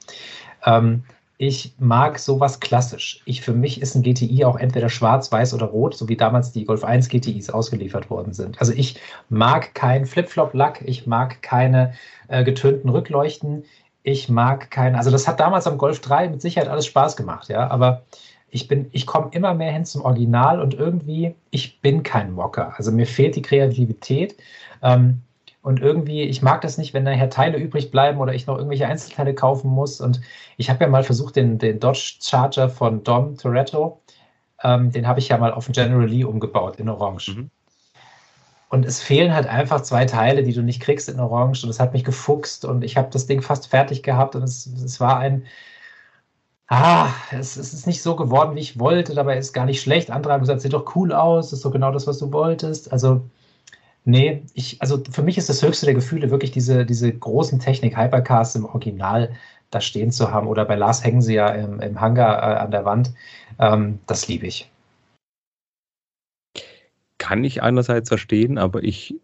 Ähm, 0.65 1.03
ich 1.41 1.74
mag 1.80 2.20
sowas 2.20 2.60
klassisch. 2.60 3.22
Ich, 3.24 3.41
für 3.41 3.53
mich 3.53 3.82
ist 3.82 3.95
ein 3.95 4.03
GTI 4.03 4.44
auch 4.44 4.57
entweder 4.57 4.90
schwarz, 4.90 5.32
weiß 5.32 5.53
oder 5.53 5.68
rot, 5.68 5.95
so 5.95 6.10
wie 6.10 6.18
damals 6.18 6.52
die 6.52 6.66
Golf 6.66 6.84
1 6.84 7.07
GTIs 7.07 7.49
ausgeliefert 7.49 8.10
worden 8.10 8.34
sind. 8.34 8.60
Also 8.60 8.74
ich 8.74 8.99
mag 9.30 9.74
keinen 9.74 10.06
Flip-Flop-Lack, 10.06 10.82
ich 10.86 11.07
mag 11.07 11.41
keine 11.41 11.94
äh, 12.28 12.44
getönten 12.44 12.90
Rückleuchten, 12.90 13.64
ich 14.03 14.28
mag 14.28 14.70
keinen, 14.70 14.95
also 14.95 15.11
das 15.11 15.30
hat 15.30 15.40
damals 15.40 15.66
am 15.66 15.78
Golf 15.78 16.02
3 16.02 16.28
mit 16.28 16.41
Sicherheit 16.41 16.68
alles 16.68 16.86
Spaß 16.88 17.16
gemacht, 17.16 17.48
ja, 17.48 17.70
aber 17.70 18.03
ich 18.49 18.68
bin, 18.68 18.90
ich 18.91 19.06
komme 19.06 19.30
immer 19.32 19.53
mehr 19.53 19.72
hin 19.72 19.86
zum 19.86 20.02
Original 20.02 20.60
und 20.60 20.74
irgendwie, 20.74 21.36
ich 21.52 21.80
bin 21.80 22.03
kein 22.03 22.34
Mocker. 22.34 22.74
Also 22.76 22.91
mir 22.91 23.07
fehlt 23.07 23.38
die 23.38 23.41
Kreativität. 23.41 24.36
Ähm, 24.82 25.22
und 25.61 25.81
irgendwie, 25.81 26.23
ich 26.23 26.41
mag 26.41 26.61
das 26.61 26.77
nicht, 26.77 26.94
wenn 26.94 27.03
nachher 27.03 27.30
Teile 27.30 27.57
übrig 27.57 27.91
bleiben 27.91 28.19
oder 28.19 28.34
ich 28.34 28.48
noch 28.48 28.57
irgendwelche 28.57 28.88
Einzelteile 28.88 29.36
kaufen 29.36 29.69
muss. 29.69 29.99
Und 29.99 30.22
ich 30.57 30.69
habe 30.69 30.84
ja 30.84 30.90
mal 30.90 31.03
versucht, 31.03 31.36
den, 31.36 31.57
den 31.57 31.80
Dodge 31.80 32.15
Charger 32.22 32.69
von 32.69 33.03
Dom 33.03 33.38
Toretto, 33.38 34.02
ähm, 34.64 34.91
den 34.91 35.07
habe 35.07 35.19
ich 35.19 35.30
ja 35.30 35.38
mal 35.38 35.52
auf 35.52 35.68
General 35.72 36.07
Lee 36.07 36.23
umgebaut 36.23 36.77
in 36.77 36.88
Orange. 36.88 37.36
Mhm. 37.36 37.52
Und 38.69 38.86
es 38.86 39.02
fehlen 39.02 39.34
halt 39.34 39.48
einfach 39.48 39.81
zwei 39.81 40.06
Teile, 40.06 40.44
die 40.44 40.53
du 40.53 40.61
nicht 40.61 40.81
kriegst 40.81 41.10
in 41.10 41.19
Orange. 41.19 41.64
Und 41.64 41.72
es 41.72 41.80
hat 41.80 41.94
mich 41.94 42.03
gefuchst 42.06 42.64
und 42.64 42.84
ich 42.84 42.95
habe 42.95 43.10
das 43.11 43.26
Ding 43.26 43.41
fast 43.41 43.68
fertig 43.68 44.03
gehabt 44.03 44.36
und 44.36 44.44
es, 44.44 44.65
es 44.65 44.99
war 45.02 45.18
ein, 45.18 45.45
ah, 46.68 47.10
es, 47.31 47.57
es, 47.57 47.73
ist 47.73 47.88
nicht 47.88 48.02
so 48.02 48.15
geworden, 48.15 48.56
wie 48.56 48.60
ich 48.61 48.80
wollte, 48.80 49.14
dabei 49.14 49.38
ist 49.38 49.53
gar 49.53 49.65
nicht 49.65 49.81
schlecht. 49.81 50.11
Andere 50.11 50.34
haben 50.34 50.41
gesagt, 50.41 50.61
sieht 50.61 50.73
doch 50.73 50.95
cool 50.95 51.11
aus, 51.11 51.52
ist 51.52 51.65
doch 51.65 51.72
genau 51.72 51.91
das, 51.91 52.07
was 52.07 52.19
du 52.19 52.31
wolltest. 52.31 52.94
Also 52.94 53.27
Nee, 54.05 54.43
ich, 54.53 54.81
also 54.81 55.03
für 55.11 55.21
mich 55.21 55.38
ist 55.38 55.49
das 55.49 55.61
höchste 55.61 55.85
der 55.85 55.95
Gefühle 55.95 56.31
wirklich 56.31 56.51
diese, 56.51 56.85
diese 56.85 57.11
großen 57.11 57.59
Technik-Hypercars 57.59 58.55
im 58.55 58.65
Original 58.65 59.35
da 59.69 59.81
stehen 59.81 60.11
zu 60.11 60.31
haben. 60.31 60.47
Oder 60.47 60.65
bei 60.65 60.76
Lars 60.76 61.03
hängen 61.03 61.21
sie 61.21 61.35
ja 61.35 61.49
im, 61.49 61.80
im 61.80 61.99
Hangar 61.99 62.41
äh, 62.41 62.59
an 62.59 62.71
der 62.71 62.85
Wand. 62.85 63.13
Ähm, 63.59 63.99
das 64.07 64.27
liebe 64.27 64.47
ich. 64.47 64.71
Kann 67.17 67.43
ich 67.43 67.61
einerseits 67.61 68.09
verstehen, 68.09 68.57
aber 68.57 68.84
ich 68.84 69.15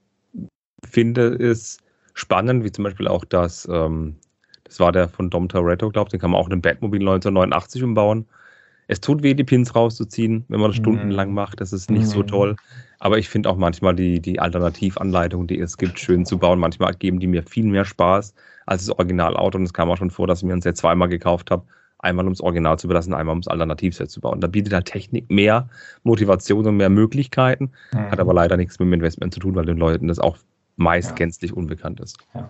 finde 0.85 1.34
es 1.34 1.80
spannend, 2.14 2.64
wie 2.64 2.72
zum 2.72 2.84
Beispiel 2.84 3.07
auch 3.07 3.26
das, 3.26 3.68
ähm, 3.72 4.18
das 4.65 4.80
war 4.80 4.91
der 4.91 5.07
von 5.07 5.30
Dom 5.30 5.49
Toretto, 5.49 5.89
glaube 5.89 6.10
ich, 6.10 6.11
den 6.11 6.19
kann 6.19 6.31
man 6.31 6.39
auch 6.39 6.47
in 6.47 6.53
einem 6.53 6.61
Batmobil 6.61 6.99
1989 6.99 7.84
umbauen. 7.84 8.26
Es 8.88 9.02
tut 9.02 9.24
weh, 9.24 9.34
die 9.34 9.44
Pins 9.44 9.76
rauszuziehen, 9.76 10.45
wenn 10.48 10.60
man 10.60 10.70
das 10.70 10.78
mhm. 10.80 10.84
stundenlang 10.84 11.34
macht. 11.34 11.62
Das 11.62 11.74
ist 11.74 11.90
nicht 11.90 12.03
mhm. 12.03 12.10
so 12.10 12.24
toll. 12.24 12.56
Aber 12.99 13.18
ich 13.18 13.30
finde 13.30 13.49
auch 13.49 13.57
manchmal 13.57 13.95
die, 13.95 14.20
die 14.20 14.40
Alternativanleitungen, 14.40 15.48
die 15.48 15.60
es 15.60 15.78
gibt, 15.78 15.99
schön 15.99 16.26
zu 16.26 16.38
bauen. 16.38 16.60
Manchmal 16.60 16.94
geben 16.94 17.20
die 17.20 17.28
mir 17.28 17.44
viel 17.44 17.66
mehr 17.66 17.86
Spaß 17.86 18.34
als 18.66 18.86
das 18.86 18.98
Originalauto. 18.98 19.57
Und 19.57 19.64
es 19.64 19.74
kam 19.74 19.90
auch 19.90 19.98
schon 19.98 20.12
vor, 20.12 20.28
dass 20.28 20.40
ich 20.40 20.45
mir 20.45 20.53
ein 20.53 20.62
Set 20.62 20.78
zweimal 20.78 21.10
gekauft 21.10 21.52
habe. 21.52 21.64
Einmal 21.99 22.26
ums 22.26 22.41
Original 22.41 22.78
zu 22.78 22.88
belassen, 22.88 23.14
einmal 23.14 23.34
ums 23.34 23.48
Alternativset 23.48 24.12
zu 24.12 24.22
bauen. 24.22 24.40
Da 24.40 24.48
bietet 24.48 24.74
halt 24.74 24.86
Technik 24.86 25.30
mehr 25.32 25.70
Motivation 26.03 26.66
und 26.68 26.78
mehr 26.78 26.90
Möglichkeiten. 26.90 27.72
Mhm. 27.94 28.12
Hat 28.12 28.20
aber 28.20 28.34
leider 28.34 28.57
nichts 28.57 28.78
mit 28.80 28.88
dem 28.88 28.94
Investment 28.94 29.34
zu 29.34 29.40
tun, 29.40 29.56
weil 29.56 29.66
den 29.66 29.78
Leuten 29.78 30.07
das 30.07 30.20
auch 30.20 30.38
meist 30.76 31.12
ja. 31.12 31.16
gänzlich 31.16 31.53
unbekannt 31.53 31.99
ist. 31.99 32.18
Ja. 32.34 32.49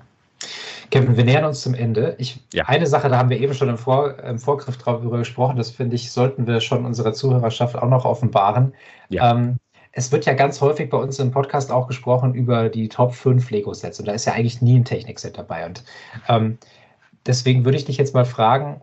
Kevin, 0.91 1.17
wir 1.17 1.25
nähern 1.25 1.45
uns 1.45 1.61
zum 1.61 1.73
Ende. 1.73 2.15
Ich, 2.17 2.39
ja. 2.53 2.65
Eine 2.65 2.87
Sache, 2.87 3.09
da 3.09 3.17
haben 3.17 3.29
wir 3.29 3.39
eben 3.39 3.53
schon 3.53 3.69
im, 3.69 3.77
Vor, 3.77 4.19
im 4.19 4.39
Vorgriff 4.39 4.77
darüber 4.77 5.17
gesprochen, 5.17 5.57
das 5.57 5.71
finde 5.71 5.95
ich, 5.95 6.11
sollten 6.11 6.47
wir 6.47 6.61
schon 6.61 6.85
unserer 6.85 7.13
Zuhörerschaft 7.13 7.75
auch 7.75 7.89
noch 7.89 8.05
offenbaren. 8.05 8.73
Ja. 9.09 9.31
Ähm, 9.31 9.57
es 9.97 10.11
wird 10.11 10.25
ja 10.25 10.33
ganz 10.33 10.59
häufig 10.59 10.89
bei 10.89 10.97
uns 10.97 11.19
im 11.19 11.31
Podcast 11.31 11.71
auch 11.71 11.87
gesprochen 11.87 12.33
über 12.33 12.67
die 12.67 12.89
Top 12.89 13.13
5 13.13 13.49
Lego-Sets 13.49 13.99
und 13.99 14.07
da 14.07 14.11
ist 14.11 14.25
ja 14.25 14.33
eigentlich 14.33 14.61
nie 14.61 14.77
ein 14.77 14.85
Technikset 14.85 15.37
dabei. 15.37 15.65
Und 15.65 15.83
ähm, 16.27 16.57
deswegen 17.25 17.63
würde 17.63 17.77
ich 17.77 17.85
dich 17.85 17.97
jetzt 17.97 18.13
mal 18.13 18.25
fragen, 18.25 18.81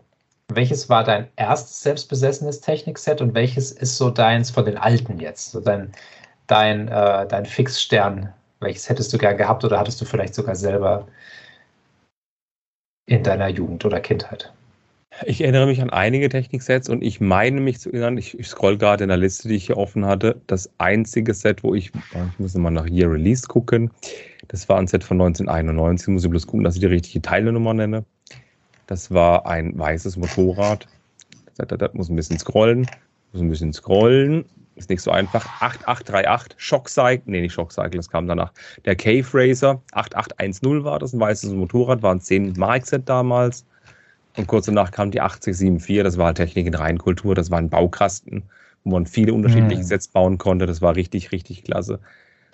welches 0.49 0.89
war 0.89 1.03
dein 1.03 1.27
erstes 1.35 1.83
selbstbesessenes 1.83 2.61
Technikset 2.61 3.21
und 3.21 3.35
welches 3.35 3.71
ist 3.71 3.97
so 3.97 4.09
deins 4.09 4.49
von 4.49 4.65
den 4.65 4.77
alten 4.77 5.19
jetzt? 5.19 5.51
So 5.51 5.59
dein, 5.59 5.91
dein, 6.47 6.87
äh, 6.87 7.27
dein 7.27 7.45
Fixstern, 7.45 8.33
welches 8.59 8.89
hättest 8.89 9.13
du 9.13 9.19
gern 9.19 9.37
gehabt 9.37 9.63
oder 9.63 9.79
hattest 9.79 10.01
du 10.01 10.05
vielleicht 10.05 10.33
sogar 10.33 10.55
selber 10.55 11.07
in 13.05 13.23
deiner 13.23 13.47
Jugend 13.49 13.83
oder 13.85 13.99
Kindheit? 13.99 14.51
Ich 15.25 15.41
erinnere 15.41 15.67
mich 15.67 15.81
an 15.81 15.91
einige 15.91 16.27
Techniksets 16.27 16.89
und 16.89 17.03
ich 17.03 17.21
meine 17.21 17.61
mich 17.61 17.79
zu 17.79 17.91
erinnern, 17.91 18.17
ich, 18.17 18.37
ich 18.39 18.47
scroll 18.47 18.77
gerade 18.77 19.03
in 19.03 19.09
der 19.09 19.17
Liste, 19.17 19.47
die 19.47 19.55
ich 19.55 19.67
hier 19.67 19.77
offen 19.77 20.05
hatte, 20.05 20.41
das 20.47 20.69
einzige 20.79 21.33
Set, 21.35 21.63
wo 21.63 21.75
ich, 21.75 21.91
ich 21.93 22.39
muss 22.39 22.55
mal 22.55 22.71
nach 22.71 22.87
Year 22.87 23.11
Release 23.11 23.47
gucken, 23.47 23.91
das 24.47 24.67
war 24.69 24.79
ein 24.79 24.87
Set 24.87 25.03
von 25.03 25.21
1991, 25.21 26.07
muss 26.07 26.23
ich 26.23 26.29
bloß 26.29 26.47
gucken, 26.47 26.63
dass 26.63 26.75
ich 26.75 26.81
die 26.81 26.87
richtige 26.87 27.21
Teilenummer 27.21 27.73
nenne. 27.73 28.05
Das 28.87 29.11
war 29.11 29.45
ein 29.45 29.77
weißes 29.77 30.17
Motorrad. 30.17 30.87
Das, 31.57 31.93
muss 31.93 32.09
ein 32.09 32.15
bisschen 32.15 32.39
scrollen, 32.39 32.87
muss 33.31 33.41
ein 33.41 33.49
bisschen 33.49 33.71
scrollen. 33.71 34.45
Ist 34.75 34.89
nicht 34.89 35.01
so 35.01 35.11
einfach. 35.11 35.61
8838 35.61 36.55
Shockcycle, 36.57 37.23
nee, 37.25 37.41
nicht 37.41 37.53
Shockcycle, 37.53 37.97
das 37.97 38.09
kam 38.09 38.27
danach. 38.27 38.51
Der 38.85 38.95
Cave 38.95 39.25
Racer 39.33 39.81
8810 39.91 40.83
war 40.83 40.99
das, 40.99 41.13
ein 41.13 41.19
weißes 41.19 41.51
Motorrad, 41.51 42.01
war 42.01 42.15
ein 42.15 42.21
10 42.21 42.53
Mark 42.57 42.85
Set 42.85 43.07
damals. 43.07 43.65
Und 44.35 44.47
kurz 44.47 44.65
danach 44.65 44.91
kam 44.91 45.11
die 45.11 45.21
8074, 45.21 46.03
das 46.03 46.17
war 46.17 46.33
Technik 46.33 46.65
in 46.65 46.73
Reinkultur, 46.73 47.35
das 47.35 47.51
war 47.51 47.59
ein 47.59 47.69
Baukasten, 47.69 48.43
wo 48.83 48.91
man 48.91 49.05
viele 49.05 49.33
unterschiedliche 49.33 49.83
mhm. 49.83 49.87
Sets 49.87 50.07
bauen 50.07 50.39
konnte. 50.39 50.65
Das 50.65 50.81
war 50.81 50.95
richtig, 50.95 51.31
richtig 51.31 51.63
klasse. 51.63 51.99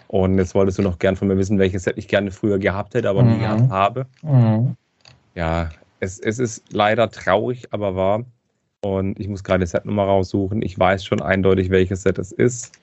Und 0.08 0.38
jetzt 0.38 0.56
wolltest 0.56 0.78
du 0.78 0.82
noch 0.82 1.00
gern 1.00 1.16
von 1.16 1.30
mir 1.30 1.38
wissen, 1.38 1.60
welches 1.60 1.84
Set 1.84 1.98
ich 1.98 2.08
gerne 2.08 2.32
früher 2.32 2.60
gehabt 2.60 2.96
hätte, 2.96 3.10
aber 3.10 3.24
mhm. 3.24 3.34
nie 3.34 3.40
gehabt 3.40 3.70
habe. 3.70 4.06
Mhm. 4.24 4.76
Ja, 5.36 5.70
es, 6.02 6.20
es 6.20 6.40
ist 6.40 6.74
leider 6.74 7.10
traurig, 7.12 7.68
aber 7.72 7.96
wahr. 7.96 8.26
Und 8.82 9.20
ich 9.20 9.28
muss 9.28 9.44
gerade 9.44 9.66
die 9.66 9.70
Setnummer 9.70 10.04
raussuchen. 10.04 10.62
Ich 10.62 10.78
weiß 10.78 11.04
schon 11.04 11.22
eindeutig, 11.22 11.70
welches 11.70 12.04
Set 12.04 12.18
es 12.18 12.32
ist. 12.32 12.80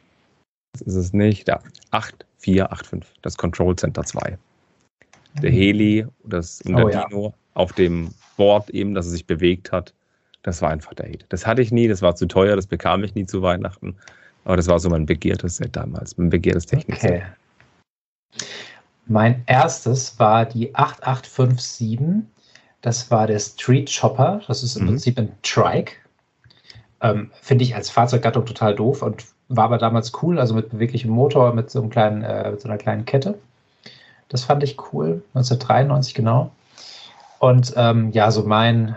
Das 0.72 0.82
ist 0.82 0.94
es 0.94 1.12
nicht. 1.12 1.48
Ja, 1.48 1.60
8485, 1.90 3.20
das 3.22 3.36
Control 3.36 3.76
Center 3.76 4.04
2. 4.04 4.38
Der 5.42 5.50
mhm. 5.50 5.54
Heli 5.54 6.06
das, 6.24 6.60
und 6.62 6.76
der 6.76 6.86
oh, 6.86 6.90
Dino 6.90 7.24
ja. 7.28 7.34
auf 7.54 7.72
dem 7.72 8.10
Board 8.36 8.70
eben, 8.70 8.94
dass 8.94 9.06
es 9.06 9.12
sich 9.12 9.26
bewegt 9.26 9.72
hat. 9.72 9.94
Das 10.42 10.62
war 10.62 10.70
einfach 10.70 10.94
der 10.94 11.06
Hit. 11.06 11.24
Das 11.30 11.46
hatte 11.46 11.62
ich 11.62 11.72
nie, 11.72 11.88
das 11.88 12.02
war 12.02 12.14
zu 12.14 12.26
teuer, 12.26 12.56
das 12.56 12.66
bekam 12.66 13.02
ich 13.02 13.14
nie 13.14 13.26
zu 13.26 13.42
Weihnachten. 13.42 13.96
Aber 14.44 14.56
das 14.56 14.68
war 14.68 14.78
so 14.78 14.88
mein 14.88 15.06
begehrtes 15.06 15.56
Set 15.56 15.74
damals, 15.74 16.16
mein 16.18 16.30
begehrtes 16.30 16.66
Technikset. 16.66 17.10
Okay. 17.10 17.22
Mein 19.06 19.42
erstes 19.46 20.18
war 20.18 20.46
die 20.46 20.74
8857. 20.74 22.26
Das 22.86 23.10
war 23.10 23.26
der 23.26 23.40
Street 23.40 23.90
Chopper. 23.92 24.42
Das 24.46 24.62
ist 24.62 24.76
im 24.76 24.84
mhm. 24.84 24.90
Prinzip 24.90 25.18
ein 25.18 25.32
Trike. 25.42 25.94
Ähm, 27.00 27.32
Finde 27.42 27.64
ich 27.64 27.74
als 27.74 27.90
Fahrzeuggattung 27.90 28.46
total 28.46 28.76
doof 28.76 29.02
und 29.02 29.24
war 29.48 29.64
aber 29.64 29.78
damals 29.78 30.12
cool, 30.22 30.38
also 30.38 30.54
mit 30.54 30.70
beweglichem 30.70 31.10
Motor, 31.10 31.52
mit 31.52 31.68
so, 31.68 31.80
einem 31.80 31.90
kleinen, 31.90 32.22
äh, 32.22 32.48
mit 32.52 32.60
so 32.60 32.68
einer 32.68 32.78
kleinen 32.78 33.04
Kette. 33.04 33.36
Das 34.28 34.44
fand 34.44 34.62
ich 34.62 34.76
cool. 34.92 35.24
1993 35.34 36.14
genau. 36.14 36.52
Und 37.40 37.74
ähm, 37.76 38.12
ja, 38.12 38.30
so 38.30 38.44
mein 38.44 38.96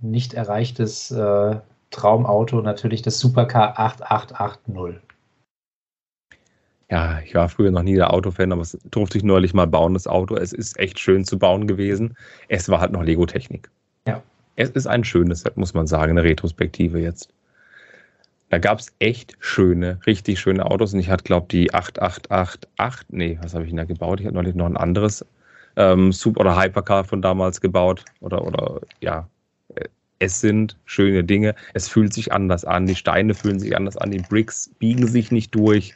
nicht 0.00 0.34
erreichtes 0.34 1.12
äh, 1.12 1.54
Traumauto 1.92 2.60
natürlich 2.62 3.02
das 3.02 3.20
Supercar 3.20 3.78
8880. 3.78 5.00
Ja, 6.90 7.20
ich 7.24 7.34
war 7.34 7.48
früher 7.48 7.70
noch 7.70 7.84
nie 7.84 7.94
der 7.94 8.12
Autofan, 8.12 8.52
aber 8.52 8.62
es 8.62 8.76
durfte 8.90 9.16
ich 9.16 9.24
neulich 9.24 9.54
mal 9.54 9.66
bauen, 9.66 9.94
das 9.94 10.08
Auto. 10.08 10.34
Es 10.34 10.52
ist 10.52 10.78
echt 10.78 10.98
schön 10.98 11.24
zu 11.24 11.38
bauen 11.38 11.68
gewesen. 11.68 12.16
Es 12.48 12.68
war 12.68 12.80
halt 12.80 12.90
noch 12.90 13.04
Lego-Technik. 13.04 13.70
Ja. 14.06 14.20
Es 14.56 14.70
ist 14.70 14.88
ein 14.88 15.04
schönes 15.04 15.42
Set, 15.42 15.56
muss 15.56 15.72
man 15.72 15.86
sagen, 15.86 16.12
eine 16.12 16.24
Retrospektive 16.24 16.98
jetzt. 16.98 17.32
Da 18.48 18.58
gab 18.58 18.80
es 18.80 18.92
echt 18.98 19.36
schöne, 19.38 20.00
richtig 20.06 20.40
schöne 20.40 20.66
Autos 20.66 20.92
und 20.92 20.98
ich 20.98 21.08
hatte, 21.08 21.22
glaube 21.22 21.44
ich, 21.44 21.48
die 21.50 21.72
8888, 21.72 23.06
nee, 23.10 23.38
was 23.40 23.54
habe 23.54 23.62
ich 23.62 23.70
denn 23.70 23.76
da 23.76 23.84
gebaut? 23.84 24.18
Ich 24.18 24.26
hatte 24.26 24.34
neulich 24.34 24.56
noch 24.56 24.66
ein 24.66 24.76
anderes 24.76 25.24
ähm, 25.76 26.10
Super 26.10 26.40
oder 26.40 26.60
Hypercar 26.60 27.04
von 27.04 27.22
damals 27.22 27.60
gebaut 27.60 28.04
oder, 28.20 28.44
oder 28.44 28.80
ja, 29.00 29.28
es 30.20 30.40
sind 30.40 30.76
schöne 30.84 31.24
Dinge. 31.24 31.54
Es 31.72 31.88
fühlt 31.88 32.12
sich 32.12 32.32
anders 32.32 32.64
an, 32.64 32.86
die 32.86 32.94
Steine 32.94 33.34
fühlen 33.34 33.58
sich 33.58 33.76
anders 33.76 33.96
an, 33.96 34.10
die 34.10 34.18
Bricks 34.18 34.70
biegen 34.78 35.06
sich 35.06 35.32
nicht 35.32 35.54
durch 35.54 35.94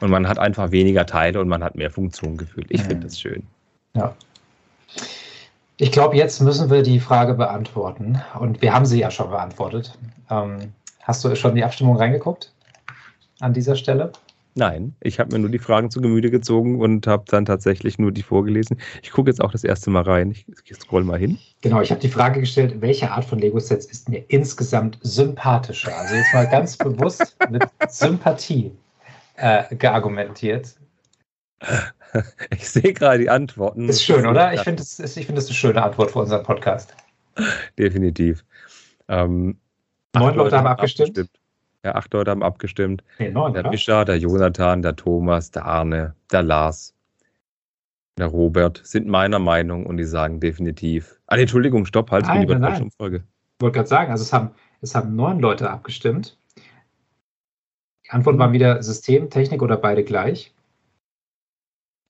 und 0.00 0.10
man 0.10 0.28
hat 0.28 0.38
einfach 0.38 0.70
weniger 0.70 1.06
Teile 1.06 1.40
und 1.40 1.48
man 1.48 1.62
hat 1.64 1.74
mehr 1.74 1.90
Funktionen 1.90 2.36
gefühlt. 2.36 2.66
Ich 2.70 2.82
mhm. 2.82 2.88
finde 2.88 3.06
das 3.06 3.20
schön. 3.20 3.42
Ja. 3.94 4.14
Ich 5.76 5.92
glaube, 5.92 6.16
jetzt 6.16 6.40
müssen 6.40 6.70
wir 6.70 6.82
die 6.82 6.98
Frage 6.98 7.34
beantworten 7.34 8.20
und 8.38 8.60
wir 8.62 8.74
haben 8.74 8.84
sie 8.84 9.00
ja 9.00 9.10
schon 9.10 9.30
beantwortet. 9.30 9.96
Ähm, 10.30 10.72
hast 11.02 11.24
du 11.24 11.34
schon 11.36 11.54
die 11.54 11.62
Abstimmung 11.62 11.96
reingeguckt 11.96 12.52
an 13.40 13.52
dieser 13.52 13.76
Stelle? 13.76 14.12
Nein, 14.58 14.96
ich 15.00 15.20
habe 15.20 15.32
mir 15.32 15.38
nur 15.38 15.50
die 15.50 15.60
Fragen 15.60 15.88
zu 15.88 16.00
Gemüte 16.00 16.32
gezogen 16.32 16.80
und 16.80 17.06
habe 17.06 17.22
dann 17.28 17.44
tatsächlich 17.44 17.96
nur 17.96 18.10
die 18.10 18.24
vorgelesen. 18.24 18.76
Ich 19.04 19.12
gucke 19.12 19.30
jetzt 19.30 19.40
auch 19.40 19.52
das 19.52 19.62
erste 19.62 19.88
Mal 19.88 20.02
rein. 20.02 20.32
Ich, 20.32 20.46
ich 20.64 20.74
scroll 20.74 21.04
mal 21.04 21.16
hin. 21.16 21.38
Genau, 21.60 21.80
ich 21.80 21.92
habe 21.92 22.00
die 22.00 22.08
Frage 22.08 22.40
gestellt, 22.40 22.80
welche 22.80 23.08
Art 23.12 23.24
von 23.24 23.38
Lego-Sets 23.38 23.86
ist 23.86 24.08
mir 24.08 24.24
insgesamt 24.26 24.98
sympathischer? 25.02 25.96
Also 25.96 26.16
jetzt 26.16 26.34
mal 26.34 26.48
ganz 26.48 26.76
bewusst 26.76 27.36
mit 27.50 27.62
Sympathie 27.88 28.72
äh, 29.38 29.74
geargumentiert. 29.74 30.76
Ich 32.48 32.66
sehe 32.70 32.94
gerade 32.94 33.18
die 33.18 33.28
Antworten. 33.28 33.86
Ist 33.86 34.02
schön, 34.02 34.26
oder? 34.26 34.54
Ich 34.54 34.62
finde, 34.62 34.78
das, 34.78 34.96
find, 34.96 35.36
das 35.36 35.44
eine 35.44 35.54
schöne 35.54 35.82
Antwort 35.82 36.12
für 36.12 36.20
unseren 36.20 36.42
Podcast. 36.42 36.94
Definitiv. 37.78 38.46
Ähm, 39.08 39.58
Neun 40.14 40.34
Leute 40.34 40.56
haben 40.56 40.66
abgestimmt. 40.66 41.10
abgestimmt. 41.10 41.38
Ja, 41.84 41.96
acht 41.96 42.14
Leute 42.14 42.30
haben 42.30 42.42
abgestimmt. 42.42 43.04
Nee, 43.18 43.30
neun, 43.30 43.52
der 43.52 43.68
Mischa, 43.68 44.06
der 44.06 44.16
Jonathan, 44.16 44.80
der 44.80 44.96
Thomas, 44.96 45.50
der 45.50 45.66
Arne, 45.66 46.14
der 46.32 46.42
Lars, 46.42 46.94
der 48.16 48.28
Robert 48.28 48.80
sind 48.84 49.06
meiner 49.06 49.38
Meinung 49.38 49.84
und 49.84 49.98
die 49.98 50.04
sagen 50.04 50.40
definitiv. 50.40 51.20
Ah, 51.26 51.36
Entschuldigung, 51.36 51.84
stopp, 51.84 52.10
halt, 52.10 52.24
nein, 52.24 52.46
bin 52.46 52.60
nein, 52.60 52.84
Umfrage. 52.84 53.16
Ich 53.58 53.62
wollte 53.62 53.76
gerade 53.76 53.88
sagen, 53.88 54.10
also 54.10 54.22
es 54.22 54.32
haben, 54.32 54.52
es 54.80 54.94
haben 54.94 55.14
neun 55.14 55.40
Leute 55.40 55.68
abgestimmt. 55.68 56.37
Die 58.08 58.12
Antwort 58.14 58.38
war 58.38 58.52
wieder 58.52 58.82
System, 58.82 59.28
Technik 59.28 59.60
oder 59.60 59.76
beide 59.76 60.02
gleich. 60.02 60.54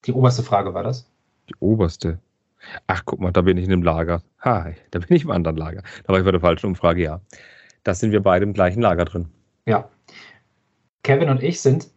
Die 0.04 0.12
oberste 0.12 0.44
Frage 0.44 0.72
war 0.72 0.84
das. 0.84 1.10
Die 1.48 1.56
oberste. 1.58 2.20
Ach, 2.86 3.02
guck 3.04 3.18
mal, 3.18 3.32
da 3.32 3.40
bin 3.40 3.56
ich 3.56 3.64
in 3.64 3.70
dem 3.70 3.82
Lager. 3.82 4.22
Hi, 4.40 4.74
da 4.92 5.00
bin 5.00 5.16
ich 5.16 5.24
im 5.24 5.32
anderen 5.32 5.56
Lager. 5.56 5.82
Da 6.04 6.12
war 6.12 6.20
ich 6.20 6.24
bei 6.24 6.30
der 6.30 6.40
falschen 6.40 6.66
Umfrage, 6.66 7.02
ja. 7.02 7.20
Da 7.82 7.94
sind 7.94 8.12
wir 8.12 8.22
beide 8.22 8.44
im 8.44 8.52
gleichen 8.52 8.80
Lager 8.80 9.06
drin. 9.06 9.26
Ja. 9.66 9.88
Kevin 11.02 11.30
und 11.30 11.42
ich 11.42 11.60
sind, 11.60 11.88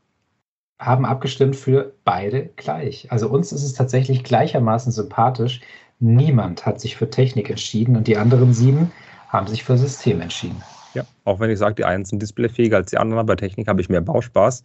haben 0.80 1.06
abgestimmt 1.06 1.56
für 1.56 1.94
beide 2.04 2.48
gleich. 2.56 3.12
Also 3.12 3.30
uns 3.30 3.52
ist 3.52 3.64
es 3.64 3.74
tatsächlich 3.74 4.24
gleichermaßen 4.24 4.92
sympathisch. 4.92 5.62
Niemand 6.00 6.66
hat 6.66 6.82
sich 6.82 6.96
für 6.96 7.10
Technik 7.10 7.52
entschieden 7.52 7.96
und 7.96 8.08
die 8.08 8.18
anderen 8.18 8.52
sieben 8.52 8.92
haben 9.28 9.46
sich 9.46 9.64
für 9.64 9.78
System 9.78 10.22
entschieden. 10.22 10.64
Ja, 10.94 11.04
auch 11.24 11.40
wenn 11.40 11.50
ich 11.50 11.60
sage, 11.60 11.76
die 11.76 11.86
einen 11.86 12.06
sind 12.06 12.22
displayfähiger 12.22 12.78
als 12.78 12.92
die 12.92 12.98
anderen, 12.98 13.26
bei 13.26 13.36
Technik 13.36 13.68
habe 13.68 13.82
ich 13.82 13.90
mehr 13.90 14.02
Bauspaß 14.02 14.64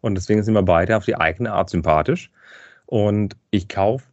und 0.00 0.14
deswegen 0.16 0.42
sind 0.42 0.54
wir 0.54 0.62
beide 0.62 0.96
auf 0.96 1.04
die 1.04 1.16
eigene 1.16 1.52
Art 1.52 1.70
sympathisch. 1.70 2.30
Und 2.86 3.36
ich 3.50 3.68
kaufe 3.68 4.04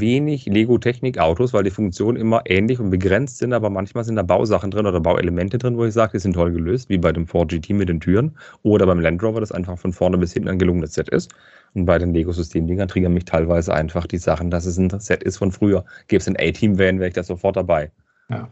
wenig 0.00 0.46
Lego-Technik-Autos, 0.46 1.52
weil 1.52 1.64
die 1.64 1.70
Funktionen 1.70 2.16
immer 2.16 2.42
ähnlich 2.46 2.80
und 2.80 2.90
begrenzt 2.90 3.38
sind, 3.38 3.52
aber 3.52 3.70
manchmal 3.70 4.04
sind 4.04 4.16
da 4.16 4.22
Bausachen 4.22 4.70
drin 4.70 4.86
oder 4.86 5.00
Bauelemente 5.00 5.58
drin, 5.58 5.76
wo 5.76 5.84
ich 5.84 5.92
sage, 5.92 6.12
die 6.12 6.18
sind 6.18 6.32
toll 6.34 6.52
gelöst, 6.52 6.88
wie 6.88 6.98
bei 6.98 7.12
dem 7.12 7.26
Ford 7.26 7.50
GT 7.50 7.70
mit 7.70 7.88
den 7.88 8.00
Türen 8.00 8.36
oder 8.62 8.86
beim 8.86 9.00
Land 9.00 9.22
Rover, 9.22 9.40
das 9.40 9.52
einfach 9.52 9.78
von 9.78 9.92
vorne 9.92 10.18
bis 10.18 10.32
hinten 10.32 10.48
ein 10.48 10.58
gelungenes 10.58 10.94
Set 10.94 11.08
ist. 11.10 11.32
Und 11.74 11.84
bei 11.84 11.98
den 11.98 12.14
Lego-System-Dingern 12.14 12.88
triggern 12.88 13.12
mich 13.12 13.24
teilweise 13.24 13.74
einfach 13.74 14.06
die 14.06 14.18
Sachen, 14.18 14.50
dass 14.50 14.66
es 14.66 14.78
ein 14.78 14.88
Set 15.00 15.22
ist 15.22 15.38
von 15.38 15.52
früher. 15.52 15.84
Gäbe 16.08 16.20
es 16.20 16.28
ein 16.28 16.36
A-Team-Van, 16.38 16.98
wäre 16.98 17.08
ich 17.08 17.14
da 17.14 17.22
sofort 17.22 17.56
dabei. 17.56 17.90
Ja. 18.28 18.48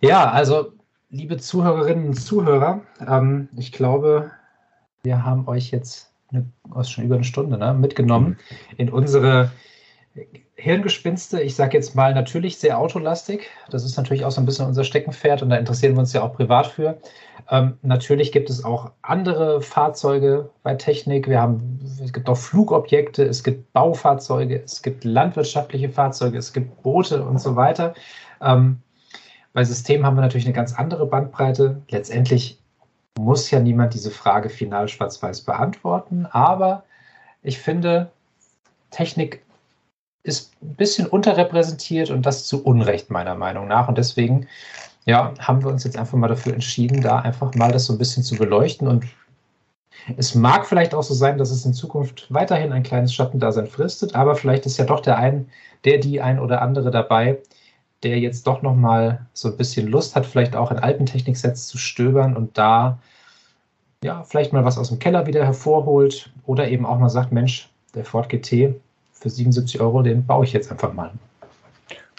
ja, 0.00 0.30
also, 0.30 0.72
liebe 1.10 1.36
Zuhörerinnen 1.36 2.06
und 2.06 2.14
Zuhörer, 2.14 2.80
ähm, 3.06 3.48
ich 3.56 3.72
glaube, 3.72 4.30
wir 5.02 5.24
haben 5.24 5.48
euch 5.48 5.70
jetzt 5.70 6.12
eine, 6.30 6.46
schon 6.84 7.04
über 7.04 7.16
eine 7.16 7.24
Stunde 7.24 7.58
ne, 7.58 7.74
mitgenommen 7.74 8.38
mhm. 8.38 8.76
in 8.76 8.90
unsere 8.90 9.50
Hirngespinste, 10.54 11.40
ich 11.40 11.54
sage 11.54 11.76
jetzt 11.76 11.94
mal 11.94 12.12
natürlich 12.14 12.58
sehr 12.58 12.78
autolastig. 12.78 13.48
Das 13.70 13.84
ist 13.84 13.96
natürlich 13.96 14.24
auch 14.24 14.30
so 14.30 14.40
ein 14.40 14.44
bisschen 14.44 14.66
unser 14.66 14.84
Steckenpferd 14.84 15.42
und 15.42 15.50
da 15.50 15.56
interessieren 15.56 15.94
wir 15.94 16.00
uns 16.00 16.12
ja 16.12 16.22
auch 16.22 16.34
privat 16.34 16.66
für. 16.66 16.98
Ähm, 17.48 17.78
natürlich 17.82 18.30
gibt 18.30 18.50
es 18.50 18.64
auch 18.64 18.90
andere 19.02 19.62
Fahrzeuge 19.62 20.50
bei 20.62 20.74
Technik. 20.74 21.28
Wir 21.28 21.40
haben, 21.40 21.80
es 22.02 22.12
gibt 22.12 22.28
auch 22.28 22.36
Flugobjekte, 22.36 23.24
es 23.24 23.42
gibt 23.42 23.72
Baufahrzeuge, 23.72 24.62
es 24.62 24.82
gibt 24.82 25.04
landwirtschaftliche 25.04 25.88
Fahrzeuge, 25.88 26.38
es 26.38 26.52
gibt 26.52 26.82
Boote 26.82 27.24
und 27.24 27.40
so 27.40 27.56
weiter. 27.56 27.94
Ähm, 28.42 28.80
bei 29.52 29.64
Systemen 29.64 30.06
haben 30.06 30.16
wir 30.16 30.22
natürlich 30.22 30.46
eine 30.46 30.54
ganz 30.54 30.74
andere 30.74 31.06
Bandbreite. 31.06 31.82
Letztendlich 31.88 32.58
muss 33.18 33.50
ja 33.50 33.60
niemand 33.60 33.94
diese 33.94 34.10
Frage 34.10 34.48
final 34.48 34.88
schwarz-weiß 34.88 35.42
beantworten, 35.42 36.26
aber 36.26 36.84
ich 37.42 37.58
finde, 37.58 38.10
Technik 38.90 39.42
ist 40.22 40.52
ein 40.62 40.74
bisschen 40.74 41.06
unterrepräsentiert 41.06 42.10
und 42.10 42.26
das 42.26 42.46
zu 42.46 42.62
Unrecht 42.62 43.10
meiner 43.10 43.34
Meinung 43.34 43.68
nach. 43.68 43.88
Und 43.88 43.96
deswegen 43.98 44.46
ja, 45.06 45.32
haben 45.38 45.62
wir 45.62 45.70
uns 45.70 45.84
jetzt 45.84 45.96
einfach 45.96 46.18
mal 46.18 46.28
dafür 46.28 46.52
entschieden, 46.52 47.00
da 47.00 47.20
einfach 47.20 47.54
mal 47.54 47.72
das 47.72 47.86
so 47.86 47.94
ein 47.94 47.98
bisschen 47.98 48.22
zu 48.22 48.36
beleuchten. 48.36 48.86
Und 48.86 49.06
es 50.16 50.34
mag 50.34 50.66
vielleicht 50.66 50.94
auch 50.94 51.02
so 51.02 51.14
sein, 51.14 51.38
dass 51.38 51.50
es 51.50 51.64
in 51.64 51.72
Zukunft 51.72 52.26
weiterhin 52.28 52.72
ein 52.72 52.82
kleines 52.82 53.14
Schattendasein 53.14 53.66
fristet, 53.66 54.14
aber 54.14 54.36
vielleicht 54.36 54.66
ist 54.66 54.78
ja 54.78 54.84
doch 54.84 55.00
der 55.00 55.16
ein, 55.16 55.48
der 55.84 55.98
die 55.98 56.20
ein 56.20 56.38
oder 56.38 56.60
andere 56.62 56.90
dabei, 56.90 57.38
der 58.02 58.18
jetzt 58.18 58.46
doch 58.46 58.62
noch 58.62 58.74
mal 58.74 59.26
so 59.32 59.48
ein 59.48 59.56
bisschen 59.56 59.88
Lust 59.88 60.16
hat, 60.16 60.26
vielleicht 60.26 60.56
auch 60.56 60.70
in 60.70 60.78
alten 60.78 61.06
Techniksets 61.06 61.66
zu 61.66 61.78
stöbern 61.78 62.36
und 62.36 62.56
da 62.56 62.98
ja 64.02 64.24
vielleicht 64.24 64.52
mal 64.52 64.64
was 64.64 64.78
aus 64.78 64.88
dem 64.88 64.98
Keller 64.98 65.26
wieder 65.26 65.44
hervorholt 65.44 66.30
oder 66.46 66.68
eben 66.68 66.86
auch 66.86 66.98
mal 66.98 67.10
sagt, 67.10 67.32
Mensch, 67.32 67.68
der 67.94 68.04
Ford 68.04 68.28
GT, 68.28 68.74
für 69.12 69.28
77 69.28 69.80
Euro, 69.80 70.02
den 70.02 70.24
baue 70.24 70.44
ich 70.44 70.52
jetzt 70.52 70.70
einfach 70.70 70.94
mal. 70.94 71.12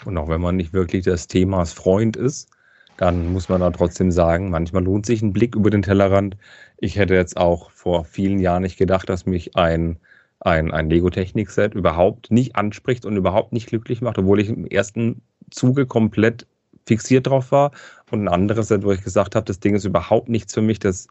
Und 0.04 0.16
auch 0.16 0.28
wenn 0.28 0.40
man 0.40 0.56
nicht 0.56 0.72
wirklich 0.72 1.04
des 1.04 1.26
Themas 1.26 1.72
Freund 1.72 2.16
ist, 2.16 2.48
dann 2.96 3.32
muss 3.32 3.48
man 3.48 3.60
da 3.60 3.70
trotzdem 3.70 4.12
sagen, 4.12 4.50
manchmal 4.50 4.84
lohnt 4.84 5.06
sich 5.06 5.22
ein 5.22 5.32
Blick 5.32 5.56
über 5.56 5.70
den 5.70 5.82
Tellerrand. 5.82 6.36
Ich 6.78 6.96
hätte 6.96 7.14
jetzt 7.14 7.36
auch 7.36 7.70
vor 7.70 8.04
vielen 8.04 8.38
Jahren 8.38 8.62
nicht 8.62 8.78
gedacht, 8.78 9.08
dass 9.08 9.26
mich 9.26 9.56
ein, 9.56 9.96
ein, 10.40 10.70
ein 10.70 10.90
Lego-Technik-Set 10.90 11.74
überhaupt 11.74 12.30
nicht 12.30 12.54
anspricht 12.54 13.04
und 13.04 13.16
überhaupt 13.16 13.52
nicht 13.52 13.66
glücklich 13.68 14.02
macht, 14.02 14.18
obwohl 14.18 14.40
ich 14.40 14.48
im 14.48 14.66
ersten 14.66 15.22
Zuge 15.52 15.86
komplett 15.86 16.46
fixiert 16.86 17.26
drauf 17.26 17.52
war. 17.52 17.70
Und 18.10 18.24
ein 18.24 18.28
anderes 18.28 18.68
Set, 18.68 18.84
wo 18.84 18.92
ich 18.92 19.02
gesagt 19.02 19.34
habe, 19.34 19.46
das 19.46 19.60
Ding 19.60 19.74
ist 19.74 19.84
überhaupt 19.84 20.28
nichts 20.28 20.52
für 20.52 20.62
mich, 20.62 20.78
das 20.78 21.08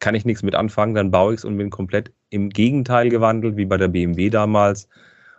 kann 0.00 0.14
ich 0.14 0.24
nichts 0.24 0.42
mit 0.42 0.54
anfangen, 0.54 0.94
dann 0.94 1.10
baue 1.10 1.34
ich 1.34 1.40
es 1.40 1.44
und 1.44 1.58
bin 1.58 1.70
komplett 1.70 2.10
im 2.30 2.48
Gegenteil 2.48 3.10
gewandelt, 3.10 3.56
wie 3.56 3.66
bei 3.66 3.76
der 3.76 3.88
BMW 3.88 4.30
damals. 4.30 4.88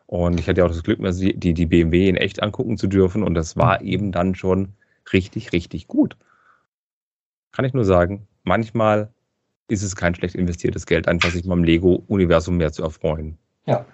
Und 0.06 0.40
ich 0.40 0.48
hatte 0.48 0.60
ja 0.60 0.66
auch 0.66 0.72
das 0.72 0.84
Glück, 0.84 1.00
die, 1.02 1.54
die 1.54 1.66
BMW 1.66 2.08
in 2.08 2.16
echt 2.16 2.44
angucken 2.44 2.78
zu 2.78 2.88
dürfen. 2.88 3.24
Und 3.24 3.34
das 3.34 3.58
war 3.58 3.82
eben 3.82 4.12
dann 4.12 4.36
schon 4.36 4.74
richtig, 5.14 5.52
richtig 5.52 5.88
gut. 5.88 6.16
Kann 7.52 7.66
ich 7.66 7.74
nur 7.74 7.86
sagen, 7.86 8.28
manchmal 8.44 9.10
ist 9.68 9.84
es 9.84 9.96
kein 9.96 10.14
schlecht 10.14 10.36
investiertes 10.36 10.86
Geld, 10.86 11.08
einfach 11.08 11.32
sich 11.32 11.46
mal 11.46 11.58
im 11.58 11.64
Lego-Universum 11.64 12.58
mehr 12.58 12.72
zu 12.72 12.84
erfreuen. 12.84 13.38
Ja. 13.66 13.86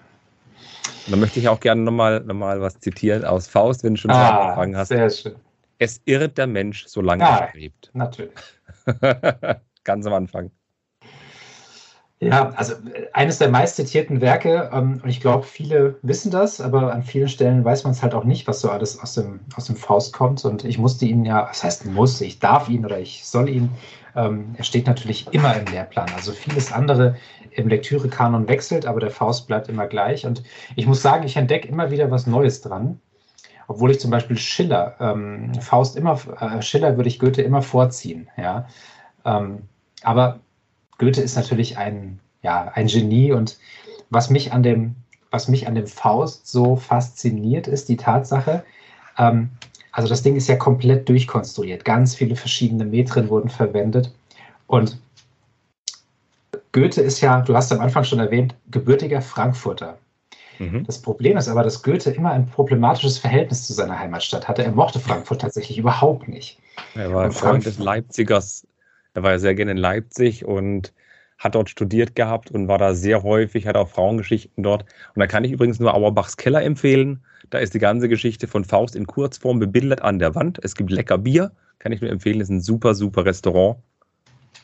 Dann 1.08 1.20
möchte 1.20 1.40
ich 1.40 1.48
auch 1.48 1.60
gerne 1.60 1.82
nochmal 1.82 2.20
noch 2.20 2.34
mal 2.34 2.60
was 2.60 2.78
zitieren 2.80 3.24
aus 3.24 3.48
Faust, 3.48 3.82
wenn 3.84 3.94
du 3.94 4.00
schon 4.00 4.10
ah, 4.10 4.40
angefangen 4.40 4.76
hast. 4.76 4.88
Sehr 4.88 5.10
schön. 5.10 5.34
Es 5.78 6.00
irrt 6.04 6.36
der 6.38 6.46
Mensch, 6.46 6.86
solange 6.86 7.26
ah, 7.26 7.48
er 7.52 7.58
lebt. 7.58 7.90
Natürlich. 7.94 8.34
Ganz 9.84 10.06
am 10.06 10.12
Anfang. 10.12 10.50
Ja, 12.20 12.50
also 12.56 12.74
eines 13.12 13.38
der 13.38 13.48
meist 13.48 13.76
zitierten 13.76 14.20
Werke, 14.20 14.70
ähm, 14.72 15.00
und 15.04 15.08
ich 15.08 15.20
glaube, 15.20 15.44
viele 15.44 15.98
wissen 16.02 16.32
das, 16.32 16.60
aber 16.60 16.92
an 16.92 17.04
vielen 17.04 17.28
Stellen 17.28 17.64
weiß 17.64 17.84
man 17.84 17.92
es 17.92 18.02
halt 18.02 18.12
auch 18.12 18.24
nicht, 18.24 18.48
was 18.48 18.60
so 18.60 18.70
alles 18.70 18.98
aus 18.98 19.14
dem, 19.14 19.38
aus 19.54 19.66
dem 19.66 19.76
Faust 19.76 20.12
kommt. 20.12 20.44
Und 20.44 20.64
ich 20.64 20.78
musste 20.78 21.04
ihn 21.06 21.24
ja, 21.24 21.46
was 21.48 21.62
heißt 21.62 21.86
muss, 21.86 22.20
ich 22.20 22.40
darf 22.40 22.68
ihn 22.68 22.84
oder 22.84 22.98
ich 22.98 23.24
soll 23.24 23.48
ihn, 23.48 23.70
ähm, 24.18 24.54
er 24.56 24.64
steht 24.64 24.86
natürlich 24.86 25.32
immer 25.32 25.56
im 25.56 25.66
Lehrplan. 25.66 26.10
Also 26.14 26.32
vieles 26.32 26.72
andere 26.72 27.16
im 27.52 27.68
Lektürekanon 27.68 28.48
wechselt, 28.48 28.84
aber 28.84 29.00
der 29.00 29.10
Faust 29.10 29.46
bleibt 29.46 29.68
immer 29.68 29.86
gleich. 29.86 30.26
Und 30.26 30.42
ich 30.74 30.86
muss 30.86 31.02
sagen, 31.02 31.24
ich 31.24 31.36
entdecke 31.36 31.68
immer 31.68 31.90
wieder 31.90 32.10
was 32.10 32.26
Neues 32.26 32.60
dran. 32.60 33.00
Obwohl 33.68 33.90
ich 33.90 34.00
zum 34.00 34.10
Beispiel 34.10 34.36
Schiller, 34.36 34.96
ähm, 34.98 35.54
Faust 35.60 35.96
immer, 35.96 36.18
äh, 36.40 36.62
Schiller 36.62 36.96
würde 36.96 37.08
ich 37.08 37.18
Goethe 37.18 37.42
immer 37.42 37.62
vorziehen, 37.62 38.28
ja. 38.36 38.66
Ähm, 39.24 39.68
aber 40.02 40.40
Goethe 40.96 41.20
ist 41.20 41.36
natürlich 41.36 41.76
ein, 41.76 42.18
ja, 42.42 42.72
ein 42.74 42.86
Genie 42.86 43.32
und 43.32 43.58
was 44.10 44.30
mich 44.30 44.52
an 44.52 44.62
dem, 44.62 44.96
was 45.30 45.48
mich 45.48 45.68
an 45.68 45.74
dem 45.74 45.86
Faust 45.86 46.48
so 46.48 46.76
fasziniert, 46.76 47.68
ist 47.68 47.90
die 47.90 47.98
Tatsache, 47.98 48.64
ähm, 49.18 49.50
also 49.92 50.08
das 50.08 50.22
Ding 50.22 50.36
ist 50.36 50.48
ja 50.48 50.56
komplett 50.56 51.08
durchkonstruiert. 51.08 51.84
Ganz 51.84 52.14
viele 52.14 52.36
verschiedene 52.36 52.84
Metren 52.84 53.28
wurden 53.28 53.48
verwendet. 53.48 54.12
Und 54.66 54.98
Goethe 56.72 57.00
ist 57.00 57.20
ja, 57.20 57.40
du 57.40 57.54
hast 57.54 57.72
am 57.72 57.80
Anfang 57.80 58.04
schon 58.04 58.18
erwähnt, 58.18 58.54
gebürtiger 58.70 59.22
Frankfurter. 59.22 59.98
Mhm. 60.58 60.84
Das 60.84 61.00
Problem 61.00 61.36
ist 61.36 61.48
aber, 61.48 61.62
dass 61.62 61.82
Goethe 61.82 62.10
immer 62.10 62.32
ein 62.32 62.46
problematisches 62.46 63.18
Verhältnis 63.18 63.66
zu 63.66 63.72
seiner 63.72 63.98
Heimatstadt 63.98 64.48
hatte. 64.48 64.64
Er 64.64 64.72
mochte 64.72 65.00
Frankfurt 65.00 65.40
tatsächlich 65.40 65.78
überhaupt 65.78 66.28
nicht. 66.28 66.58
Er 66.94 67.12
war 67.12 67.24
ein 67.24 67.32
Freund 67.32 67.64
des 67.64 67.78
Leipzigers 67.78 68.66
er 69.18 69.24
war 69.24 69.32
ja 69.32 69.38
sehr 69.40 69.56
gerne 69.56 69.72
in 69.72 69.78
Leipzig 69.78 70.44
und 70.44 70.92
hat 71.38 71.54
dort 71.54 71.70
studiert 71.70 72.14
gehabt 72.16 72.50
und 72.50 72.68
war 72.68 72.78
da 72.78 72.94
sehr 72.94 73.22
häufig, 73.22 73.66
hat 73.66 73.76
auch 73.76 73.88
Frauengeschichten 73.88 74.62
dort. 74.62 74.82
Und 75.14 75.20
da 75.20 75.26
kann 75.26 75.44
ich 75.44 75.52
übrigens 75.52 75.78
nur 75.78 75.94
Auerbachs 75.94 76.36
Keller 76.36 76.62
empfehlen. 76.62 77.22
Da 77.50 77.58
ist 77.58 77.74
die 77.74 77.78
ganze 77.78 78.08
Geschichte 78.08 78.48
von 78.48 78.64
Faust 78.64 78.96
in 78.96 79.06
Kurzform 79.06 79.60
bebildert 79.60 80.02
an 80.02 80.18
der 80.18 80.34
Wand. 80.34 80.58
Es 80.62 80.74
gibt 80.74 80.90
lecker 80.90 81.16
Bier, 81.16 81.52
kann 81.78 81.92
ich 81.92 82.00
nur 82.00 82.10
empfehlen. 82.10 82.40
Ist 82.40 82.50
ein 82.50 82.60
super, 82.60 82.94
super 82.94 83.24
Restaurant. 83.24 83.78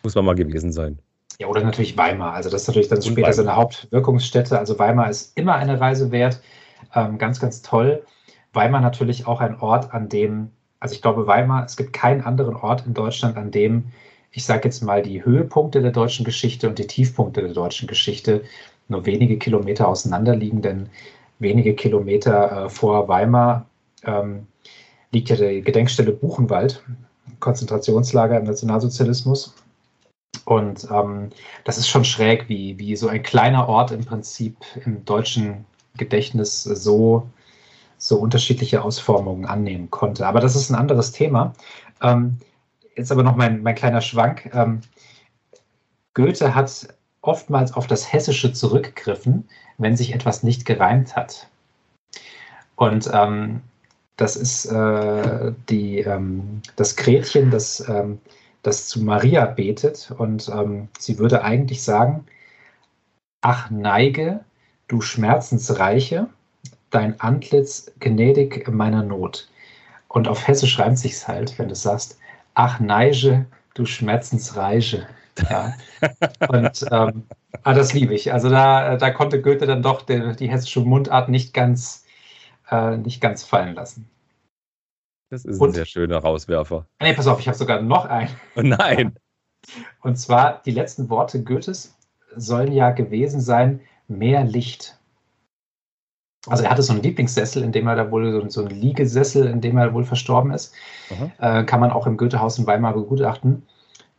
Muss 0.03 0.15
man 0.17 0.25
mal 0.25 0.35
gewesen 0.35 0.73
sein. 0.73 0.99
Ja, 1.39 1.47
oder 1.47 1.63
natürlich 1.63 1.97
Weimar. 1.97 2.35
Also 2.35 2.51
das 2.51 2.63
ist 2.63 2.69
natürlich 2.69 2.89
dann 2.89 2.99
und 2.99 3.05
später 3.05 3.33
seine 3.33 3.57
Hauptwirkungsstätte. 3.57 4.59
Also 4.59 4.79
Weimar 4.79 5.09
ist 5.11 5.37
immer 5.39 5.55
eine 5.55 5.81
Reise 5.81 6.11
wert. 6.11 6.41
Ähm, 6.95 7.19
ganz, 7.19 7.41
ganz 7.41 7.63
toll. 7.63 8.05
Weimar 8.53 8.81
natürlich 8.81 9.27
auch 9.27 9.41
ein 9.41 9.59
Ort, 9.61 9.93
an 9.93 10.09
dem, 10.09 10.51
also 10.79 10.95
ich 10.95 11.03
glaube 11.03 11.27
Weimar, 11.27 11.65
es 11.65 11.77
gibt 11.77 11.93
keinen 11.93 12.21
anderen 12.21 12.55
Ort 12.55 12.87
in 12.87 12.95
Deutschland, 12.95 13.37
an 13.37 13.51
dem, 13.51 13.87
ich 14.35 14.45
sage 14.45 14.65
jetzt 14.65 14.83
mal, 14.83 15.01
die 15.03 15.25
Höhepunkte 15.25 15.81
der 15.81 15.93
deutschen 15.93 16.25
Geschichte 16.25 16.69
und 16.69 16.79
die 16.79 16.87
Tiefpunkte 16.87 17.41
der 17.41 17.53
deutschen 17.53 17.87
Geschichte 17.87 18.43
nur 18.89 19.07
wenige 19.07 19.39
Kilometer 19.39 19.89
auseinander 19.89 20.35
liegen, 20.35 20.61
denn 20.61 20.89
wenige 21.39 21.75
Kilometer 21.75 22.65
äh, 22.65 22.69
vor 22.69 23.09
Weimar 23.09 23.67
ähm, 24.05 24.47
liegt 25.13 25.31
ja 25.31 25.37
die 25.37 25.63
Gedenkstelle 25.63 26.11
Buchenwald, 26.13 26.83
Konzentrationslager 27.39 28.39
im 28.39 28.45
Nationalsozialismus. 28.45 29.55
Und 30.45 30.89
ähm, 30.91 31.31
das 31.63 31.79
ist 31.79 31.89
schon 31.89 32.05
schräg, 32.05 32.49
wie, 32.49 32.79
wie 32.79 32.97
so 32.97 33.09
ein 33.09 33.23
kleiner 33.23 33.69
Ort 33.69 33.93
im 33.93 34.05
Prinzip 34.05 34.57
im 34.85 35.05
deutschen 35.05 35.65
Gedächtnis 35.97 36.65
so, 36.65 37.29
so 37.99 38.19
unterschiedliche 38.19 38.83
Ausformungen 38.83 39.47
annehmen 39.47 39.91
konnte. 39.91 40.27
Aber 40.27 40.41
das 40.41 40.57
ist 40.57 40.71
ein 40.71 40.75
anderes 40.75 41.13
Thema. 41.13 41.55
Ähm, 42.03 42.39
jetzt 42.97 43.13
aber 43.13 43.23
noch 43.23 43.37
mein, 43.37 43.63
mein 43.63 43.75
kleiner 43.75 44.01
Schwank. 44.01 44.51
Ähm, 44.55 44.81
Goethe 46.15 46.55
hat 46.55 46.89
oftmals 47.23 47.73
auf 47.73 47.87
das 47.87 48.13
Hessische 48.13 48.53
zurückgegriffen, 48.53 49.49
wenn 49.79 49.97
sich 49.97 50.15
etwas 50.15 50.43
nicht 50.43 50.65
gereimt 50.65 51.17
hat. 51.17 51.49
Und 52.77 53.11
ähm, 53.13 53.63
das 54.17 54.37
ist 54.37 54.67
äh, 54.67 55.53
die, 55.69 56.01
ähm, 56.01 56.63
das 56.77 56.97
Gretchen, 56.97 57.51
das, 57.51 57.87
ähm, 57.89 58.21
das 58.63 58.87
zu 58.89 59.03
Maria 59.03 59.47
betet. 59.47 60.13
Und 60.17 60.49
ähm, 60.49 60.89
sie 60.99 61.19
würde 61.19 61.43
eigentlich 61.43 61.83
sagen, 61.83 62.27
ach 63.41 63.71
Neige, 63.71 64.41
du 64.89 65.01
Schmerzensreiche, 65.01 66.29
dein 66.91 67.19
Antlitz 67.21 67.91
gnädig 67.99 68.69
meiner 68.69 69.03
Not. 69.03 69.49
Und 70.09 70.29
auf 70.29 70.47
Hessisch 70.47 70.79
reimt 70.79 70.99
sich's 70.99 71.27
halt, 71.27 71.59
wenn 71.59 71.69
du 71.69 71.75
sagst, 71.75 72.19
ach 72.55 72.81
Neige, 72.81 73.47
du 73.75 73.85
Schmerzensreiche. 73.85 75.07
Ja. 75.51 75.75
Und 76.49 76.87
ähm, 76.91 77.25
ah, 77.63 77.75
das 77.75 77.93
liebe 77.93 78.15
ich. 78.15 78.33
Also 78.33 78.49
da, 78.49 78.97
da 78.97 79.11
konnte 79.11 79.43
Goethe 79.43 79.67
dann 79.67 79.83
doch 79.83 80.03
die, 80.03 80.37
die 80.37 80.49
hessische 80.49 80.81
Mundart 80.81 81.29
nicht 81.29 81.53
ganz, 81.53 82.05
äh, 82.71 82.97
nicht 82.97 83.21
ganz 83.21 83.43
fallen 83.43 83.75
lassen. 83.75 84.09
Das 85.31 85.45
ist 85.45 85.61
Und, 85.61 85.71
ein 85.71 85.75
sehr 85.75 85.87
schöner 85.87 86.19
Rauswerfer. 86.19 86.87
Nee, 87.01 87.15
pass 87.15 87.27
auf, 87.27 87.41
ich 87.41 87.49
habe 87.49 87.59
sogar 87.59 87.83
noch 87.83 88.05
einen. 88.05 88.31
Oh 88.57 88.63
nein. 88.63 89.19
Und 90.01 90.17
zwar 90.17 90.63
die 90.63 90.71
letzten 90.71 91.09
Worte 91.09 91.43
Goethes 91.43 91.97
sollen 92.37 92.73
ja 92.73 92.91
gewesen 92.91 93.41
sein, 93.41 93.81
mehr 94.07 94.45
Licht. 94.45 94.99
Also 96.47 96.65
er 96.65 96.71
hatte 96.71 96.83
so 96.83 96.93
einen 96.93 97.03
Lieblingssessel, 97.03 97.63
in 97.63 97.73
dem 97.73 97.87
er 97.87 97.97
da 97.97 98.11
wohl 98.11 98.31
so, 98.33 98.49
so 98.49 98.61
einen 98.67 98.79
Liegesessel, 98.79 99.47
in 99.47 99.61
dem 99.61 99.79
er 99.79 99.95
wohl 99.95 100.05
verstorben 100.05 100.53
ist. 100.53 100.75
Äh, 101.39 101.65
kann 101.65 101.81
man 101.81 101.91
auch 101.91 102.07
im 102.07 102.17
Goethehaus 102.17 102.59
in 102.59 102.67
Weimar 102.67 102.93
begutachten. 102.95 103.63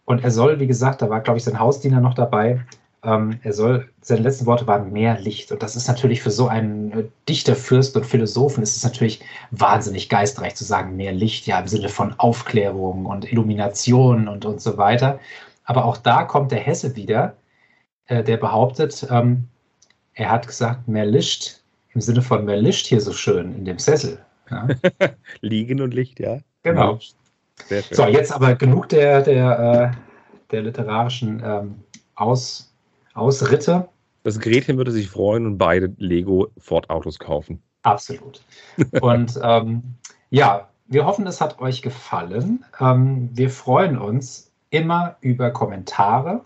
Und 0.06 0.24
er 0.24 0.32
soll, 0.32 0.60
wie 0.60 0.68
gesagt, 0.68 1.02
da 1.02 1.10
war, 1.10 1.22
glaube 1.22 1.38
ich, 1.38 1.44
sein 1.44 1.60
Hausdiener 1.60 2.00
noch 2.00 2.14
dabei, 2.14 2.62
ähm, 3.06 3.40
er 3.44 3.54
soll, 3.54 3.88
seine 4.02 4.22
letzten 4.22 4.46
Worte 4.48 4.66
waren 4.68 4.92
mehr 4.92 5.20
Licht. 5.20 5.52
Und 5.52 5.62
das 5.62 5.76
ist 5.76 5.88
natürlich 5.88 6.22
für 6.22 6.32
so 6.32 6.48
einen 6.48 6.92
äh, 6.92 7.04
Dichter, 7.30 7.56
Fürst 7.56 7.96
und 7.96 8.06
Philosophen 8.06 8.64
ist 8.64 8.76
es 8.76 8.84
natürlich 8.84 9.22
wahnsinnig 9.52 10.10
geistreich 10.10 10.56
zu 10.56 10.64
sagen, 10.64 10.96
mehr 10.96 11.12
Licht, 11.12 11.46
ja, 11.46 11.60
im 11.60 11.68
Sinne 11.68 11.90
von 11.90 12.16
Aufklärung 12.20 13.06
und 13.06 13.32
Illumination 13.32 14.28
und, 14.28 14.46
und 14.46 14.62
so 14.62 14.78
weiter. 14.78 15.20
Aber 15.66 15.86
auch 15.86 15.98
da 15.98 16.24
kommt 16.24 16.52
der 16.52 16.60
Hesse 16.60 16.96
wieder, 16.96 17.36
äh, 18.08 18.24
der 18.24 18.38
behauptet, 18.38 19.08
ähm, 19.12 19.48
er 20.14 20.32
hat 20.32 20.48
gesagt, 20.48 20.88
mehr 20.88 21.06
Licht, 21.06 21.62
im 21.96 22.02
Sinne 22.02 22.22
von 22.22 22.46
mehr 22.46 22.58
Licht 22.58 22.86
hier 22.86 23.02
so 23.02 23.14
schön 23.14 23.56
in 23.56 23.66
dem 23.66 23.80
Sessel. 23.80 24.20
Ja. 24.52 24.68
Liegen 25.42 25.82
und 25.82 25.94
Licht, 25.94 26.20
ja. 26.20 26.40
Genau. 26.64 27.00
So, 27.92 28.06
jetzt 28.06 28.34
aber 28.34 28.56
genug 28.56 28.90
der, 28.90 29.22
der, 29.22 29.94
äh, 29.94 29.98
der 30.52 30.62
literarischen 30.64 31.42
ähm, 31.44 31.76
Aus, 32.16 32.74
Ausritte. 33.14 33.88
Das 34.24 34.40
Gretchen 34.40 34.78
würde 34.78 34.92
sich 34.92 35.10
freuen 35.10 35.46
und 35.46 35.58
beide 35.58 35.94
Lego 35.98 36.50
Ford 36.58 36.90
Autos 36.90 37.18
kaufen. 37.18 37.62
Absolut. 37.84 38.44
Und 39.00 39.40
ähm, 39.44 39.84
ja, 40.32 40.68
wir 40.88 41.06
hoffen, 41.06 41.26
es 41.28 41.40
hat 41.40 41.60
euch 41.60 41.82
gefallen. 41.82 42.66
Ähm, 42.80 43.30
wir 43.34 43.50
freuen 43.50 43.98
uns 43.98 44.52
immer 44.70 45.16
über 45.22 45.50
Kommentare. 45.52 46.42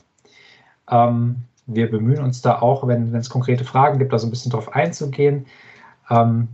Ähm, 0.90 1.38
wir 1.74 1.90
bemühen 1.90 2.24
uns 2.24 2.42
da 2.42 2.60
auch, 2.60 2.88
wenn 2.88 3.14
es 3.16 3.30
konkrete 3.30 3.64
Fragen 3.64 4.00
gibt, 4.00 4.12
da 4.12 4.20
so 4.20 4.28
ein 4.28 4.32
bisschen 4.32 4.52
drauf 4.52 4.74
einzugehen. 4.74 5.46
Ähm, 6.10 6.48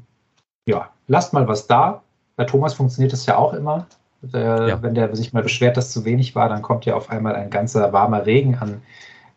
ja, 0.67 0.89
lasst 1.07 1.33
mal 1.33 1.47
was 1.47 1.67
da. 1.67 2.03
Bei 2.35 2.43
Thomas 2.43 2.73
funktioniert 2.73 3.13
das 3.13 3.25
ja 3.25 3.37
auch 3.37 3.53
immer. 3.53 3.87
Der, 4.21 4.67
ja. 4.67 4.81
Wenn 4.81 4.95
der 4.95 5.15
sich 5.15 5.33
mal 5.33 5.43
beschwert, 5.43 5.77
dass 5.77 5.91
zu 5.91 6.03
wenig 6.03 6.35
war, 6.35 6.49
dann 6.49 6.61
kommt 6.61 6.85
ja 6.85 6.95
auf 6.95 7.09
einmal 7.09 7.35
ein 7.35 7.49
ganzer 7.49 7.93
warmer 7.93 8.25
Regen 8.25 8.55
an, 8.55 8.81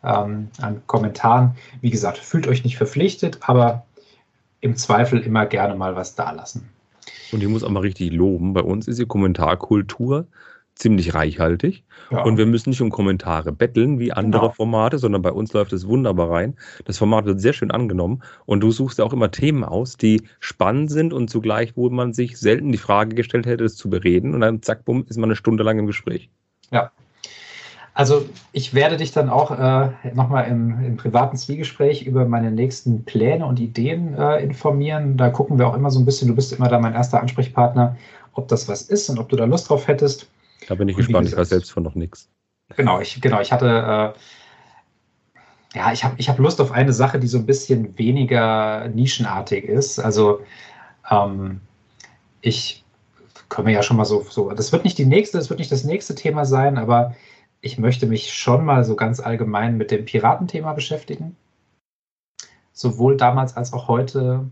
ähm, 0.03 0.49
an 0.59 0.81
Kommentaren. 0.87 1.55
Wie 1.81 1.91
gesagt, 1.91 2.17
fühlt 2.17 2.47
euch 2.47 2.63
nicht 2.63 2.77
verpflichtet, 2.77 3.39
aber 3.41 3.85
im 4.61 4.75
Zweifel 4.75 5.19
immer 5.19 5.45
gerne 5.45 5.75
mal 5.75 5.95
was 5.95 6.15
dalassen. 6.15 6.69
Und 7.31 7.41
ich 7.43 7.47
muss 7.47 7.63
auch 7.63 7.69
mal 7.69 7.81
richtig 7.81 8.11
loben, 8.11 8.53
bei 8.53 8.61
uns 8.61 8.87
ist 8.87 8.99
die 8.99 9.05
Kommentarkultur 9.05 10.25
ziemlich 10.79 11.13
reichhaltig. 11.13 11.83
Ja. 12.09 12.23
Und 12.23 12.37
wir 12.37 12.45
müssen 12.45 12.69
nicht 12.69 12.81
um 12.81 12.89
Kommentare 12.89 13.51
betteln 13.51 13.99
wie 13.99 14.11
andere 14.11 14.41
genau. 14.43 14.53
Formate, 14.53 14.97
sondern 14.97 15.21
bei 15.21 15.31
uns 15.31 15.53
läuft 15.53 15.73
es 15.73 15.87
wunderbar 15.87 16.31
rein. 16.31 16.55
Das 16.85 16.97
Format 16.97 17.25
wird 17.25 17.39
sehr 17.41 17.53
schön 17.53 17.69
angenommen 17.69 18.23
und 18.45 18.61
du 18.61 18.71
suchst 18.71 18.97
ja 18.97 19.05
auch 19.05 19.13
immer 19.13 19.29
Themen 19.29 19.63
aus, 19.63 19.97
die 19.97 20.23
spannend 20.39 20.89
sind 20.89 21.13
und 21.13 21.29
zugleich, 21.29 21.75
wo 21.75 21.89
man 21.89 22.13
sich 22.13 22.39
selten 22.39 22.71
die 22.71 22.77
Frage 22.77 23.13
gestellt 23.13 23.45
hätte, 23.45 23.63
das 23.63 23.75
zu 23.75 23.89
bereden 23.89 24.33
und 24.33 24.41
dann 24.41 24.61
zack, 24.61 24.85
bumm, 24.85 25.05
ist 25.07 25.17
man 25.17 25.29
eine 25.29 25.35
Stunde 25.35 25.63
lang 25.63 25.77
im 25.77 25.85
Gespräch. 25.85 26.29
Ja. 26.71 26.91
Also 27.93 28.25
ich 28.53 28.73
werde 28.73 28.95
dich 28.95 29.11
dann 29.11 29.29
auch 29.29 29.51
äh, 29.51 29.89
nochmal 30.13 30.47
im, 30.47 30.85
im, 30.85 30.95
privaten 30.95 31.35
Zwiegespräch 31.35 32.03
über 32.03 32.23
meine 32.23 32.49
nächsten 32.49 33.03
Pläne 33.03 33.45
und 33.45 33.59
Ideen 33.59 34.13
äh, 34.13 34.41
informieren. 34.41 35.17
Da 35.17 35.29
gucken 35.29 35.59
wir 35.59 35.67
auch 35.67 35.75
immer 35.75 35.91
so 35.91 35.99
ein 35.99 36.05
bisschen, 36.05 36.29
du 36.29 36.35
bist 36.35 36.53
immer 36.53 36.69
da 36.69 36.79
mein 36.79 36.93
erster 36.93 37.19
Ansprechpartner, 37.19 37.97
ob 38.33 38.47
das 38.47 38.69
was 38.69 38.83
ist 38.83 39.09
und 39.09 39.19
ob 39.19 39.27
du 39.27 39.35
da 39.35 39.43
Lust 39.43 39.69
drauf 39.69 39.89
hättest. 39.89 40.29
Da 40.67 40.75
bin 40.75 40.87
ich 40.87 40.95
und 40.95 41.05
gespannt, 41.05 41.27
ich 41.27 41.35
weiß 41.35 41.49
selbst 41.49 41.71
von 41.71 41.83
noch 41.83 41.95
nichts. 41.95 42.29
Genau, 42.75 42.99
ich, 42.99 43.19
genau, 43.21 43.41
ich 43.41 43.51
hatte, 43.51 44.13
äh, 44.15 45.77
ja, 45.77 45.91
ich 45.91 46.03
habe 46.03 46.15
ich 46.17 46.29
hab 46.29 46.37
Lust 46.39 46.61
auf 46.61 46.71
eine 46.71 46.93
Sache, 46.93 47.19
die 47.19 47.27
so 47.27 47.37
ein 47.37 47.45
bisschen 47.45 47.97
weniger 47.97 48.87
nischenartig 48.89 49.65
ist. 49.65 49.99
Also 49.99 50.41
ähm, 51.09 51.61
ich 52.41 52.83
können 53.49 53.67
wir 53.67 53.73
ja 53.73 53.83
schon 53.83 53.97
mal 53.97 54.05
so, 54.05 54.23
so, 54.29 54.51
das 54.51 54.71
wird 54.71 54.83
nicht 54.83 54.97
die 54.97 55.05
nächste, 55.05 55.37
das 55.37 55.49
wird 55.49 55.59
nicht 55.59 55.71
das 55.71 55.83
nächste 55.83 56.15
Thema 56.15 56.45
sein, 56.45 56.77
aber 56.77 57.15
ich 57.61 57.77
möchte 57.77 58.05
mich 58.05 58.33
schon 58.33 58.63
mal 58.63 58.83
so 58.83 58.95
ganz 58.95 59.19
allgemein 59.19 59.77
mit 59.77 59.91
dem 59.91 60.05
Piratenthema 60.05 60.73
beschäftigen. 60.73 61.35
Sowohl 62.71 63.17
damals 63.17 63.57
als 63.57 63.73
auch 63.73 63.87
heute, 63.87 64.49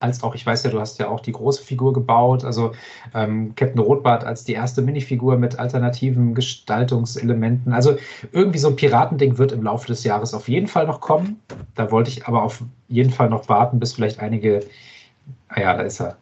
als 0.00 0.22
auch, 0.22 0.34
ich 0.34 0.44
weiß 0.44 0.64
ja, 0.64 0.70
du 0.70 0.80
hast 0.80 0.98
ja 0.98 1.08
auch 1.08 1.20
die 1.20 1.32
große 1.32 1.62
Figur 1.62 1.92
gebaut, 1.92 2.44
also 2.44 2.72
ähm, 3.14 3.54
Captain 3.54 3.80
Rotbart 3.80 4.24
als 4.24 4.44
die 4.44 4.54
erste 4.54 4.82
Minifigur 4.82 5.36
mit 5.36 5.58
alternativen 5.58 6.34
Gestaltungselementen. 6.34 7.72
Also 7.72 7.96
irgendwie 8.32 8.58
so 8.58 8.68
ein 8.68 8.76
Piratending 8.76 9.38
wird 9.38 9.52
im 9.52 9.62
Laufe 9.62 9.86
des 9.86 10.02
Jahres 10.02 10.34
auf 10.34 10.48
jeden 10.48 10.66
Fall 10.66 10.86
noch 10.86 11.00
kommen. 11.00 11.40
Da 11.74 11.90
wollte 11.90 12.10
ich 12.10 12.26
aber 12.26 12.42
auf 12.42 12.62
jeden 12.88 13.10
Fall 13.10 13.28
noch 13.28 13.48
warten, 13.48 13.78
bis 13.78 13.92
vielleicht 13.92 14.20
einige, 14.20 14.60
ah 15.48 15.60
ja, 15.60 15.76
da 15.76 15.82
ist 15.82 16.00
er, 16.00 16.16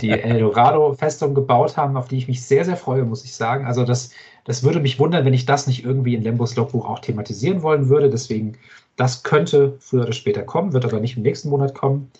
die 0.00 0.10
Eldorado-Festung 0.20 1.34
gebaut 1.34 1.76
haben, 1.76 1.96
auf 1.96 2.08
die 2.08 2.18
ich 2.18 2.28
mich 2.28 2.42
sehr, 2.42 2.64
sehr 2.64 2.76
freue, 2.76 3.04
muss 3.04 3.24
ich 3.24 3.34
sagen. 3.34 3.64
Also 3.64 3.84
das 3.84 4.10
das 4.44 4.62
würde 4.62 4.80
mich 4.80 4.98
wundern, 4.98 5.24
wenn 5.24 5.34
ich 5.34 5.46
das 5.46 5.66
nicht 5.66 5.84
irgendwie 5.84 6.14
in 6.14 6.22
Lembos 6.22 6.56
Logbuch 6.56 6.88
auch 6.88 6.98
thematisieren 7.00 7.62
wollen 7.62 7.88
würde. 7.88 8.10
Deswegen, 8.10 8.56
das 8.96 9.22
könnte 9.22 9.76
früher 9.78 10.02
oder 10.02 10.12
später 10.12 10.42
kommen, 10.42 10.72
wird 10.72 10.84
aber 10.84 11.00
nicht 11.00 11.16
im 11.16 11.22
nächsten 11.22 11.50
Monat 11.50 11.74
kommen. 11.74 12.10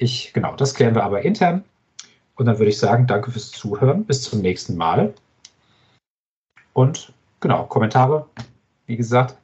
Ich, 0.00 0.32
genau, 0.32 0.56
das 0.56 0.72
klären 0.72 0.94
wir 0.94 1.04
aber 1.04 1.20
intern. 1.22 1.62
Und 2.36 2.46
dann 2.46 2.58
würde 2.58 2.70
ich 2.70 2.78
sagen, 2.78 3.06
danke 3.06 3.30
fürs 3.30 3.50
Zuhören. 3.50 4.06
Bis 4.06 4.22
zum 4.22 4.40
nächsten 4.40 4.74
Mal. 4.76 5.12
Und 6.72 7.12
genau, 7.40 7.64
Kommentare. 7.64 8.24
Wie 8.86 8.96
gesagt, 8.96 9.36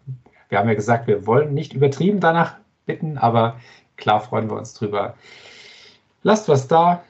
wir 0.49 0.59
haben 0.59 0.69
ja 0.69 0.75
gesagt, 0.75 1.09
wir 1.09 1.27
wollen 1.27 1.53
nicht 1.53 1.75
übertrieben 1.75 2.21
danach 2.21 2.55
bitten, 2.87 3.19
aber 3.19 3.61
klar 3.97 4.23
freuen 4.23 4.49
wir 4.49 4.57
uns 4.57 4.73
drüber. 4.73 5.15
Lasst 6.23 6.49
was 6.49 6.69
da. 6.69 7.05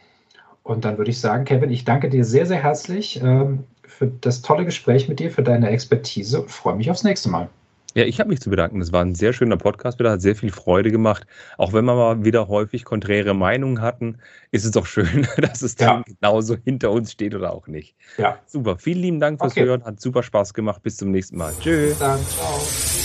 Und 0.65 0.85
dann 0.85 0.99
würde 0.99 1.13
ich 1.13 1.21
sagen, 1.21 1.45
Kevin, 1.45 1.71
ich 1.71 1.85
danke 1.85 2.11
dir 2.11 2.25
sehr, 2.25 2.47
sehr 2.47 2.61
herzlich. 2.61 3.23
Ähm, 3.23 3.63
für 3.85 4.09
das 4.09 4.43
tolle 4.43 4.65
Gespräch 4.65 5.09
mit 5.09 5.21
dir, 5.21 5.31
für 5.31 5.45
deine 5.45 5.71
Expertise 5.71 6.43
und 6.43 6.51
freue 6.51 6.75
mich 6.75 6.91
aufs 6.91 7.05
nächste 7.05 7.29
Mal. 7.29 7.49
Ja, 7.97 8.05
ich 8.05 8.21
habe 8.21 8.29
mich 8.29 8.43
zu 8.43 8.51
bedanken. 8.51 8.79
Das 8.79 8.93
war 8.93 9.03
ein 9.03 9.15
sehr 9.15 9.33
schöner 9.33 9.57
Podcast 9.57 9.99
wieder, 9.99 10.11
hat 10.11 10.21
sehr 10.21 10.37
viel 10.37 10.53
Freude 10.53 10.91
gemacht. 10.91 11.27
Auch 11.57 11.73
wenn 11.73 11.87
wir 11.87 11.95
mal 11.95 12.27
wieder 12.27 12.47
häufig 12.47 12.85
konträre 12.85 13.33
Meinungen 13.33 13.81
hatten, 13.81 14.19
ist 14.51 14.67
es 14.67 14.73
doch 14.73 14.85
schön, 14.85 15.27
dass 15.39 15.63
es 15.63 15.77
dann 15.77 16.03
genauso 16.03 16.57
hinter 16.63 16.91
uns 16.91 17.13
steht 17.13 17.35
oder 17.35 17.55
auch 17.55 17.69
nicht. 17.69 17.97
Ja. 18.19 18.39
Super. 18.45 18.77
Vielen 18.77 19.01
lieben 19.01 19.19
Dank 19.19 19.41
fürs 19.41 19.53
okay. 19.53 19.65
Hören. 19.65 19.83
Hat 19.83 19.99
super 19.99 20.23
Spaß 20.23 20.53
gemacht. 20.53 20.83
Bis 20.83 20.99
zum 20.99 21.11
nächsten 21.11 21.39
Mal. 21.39 21.55
Tschüss. 21.59 21.89
Bis 21.89 21.99
dann. 21.99 22.21
Ciao. 22.27 22.96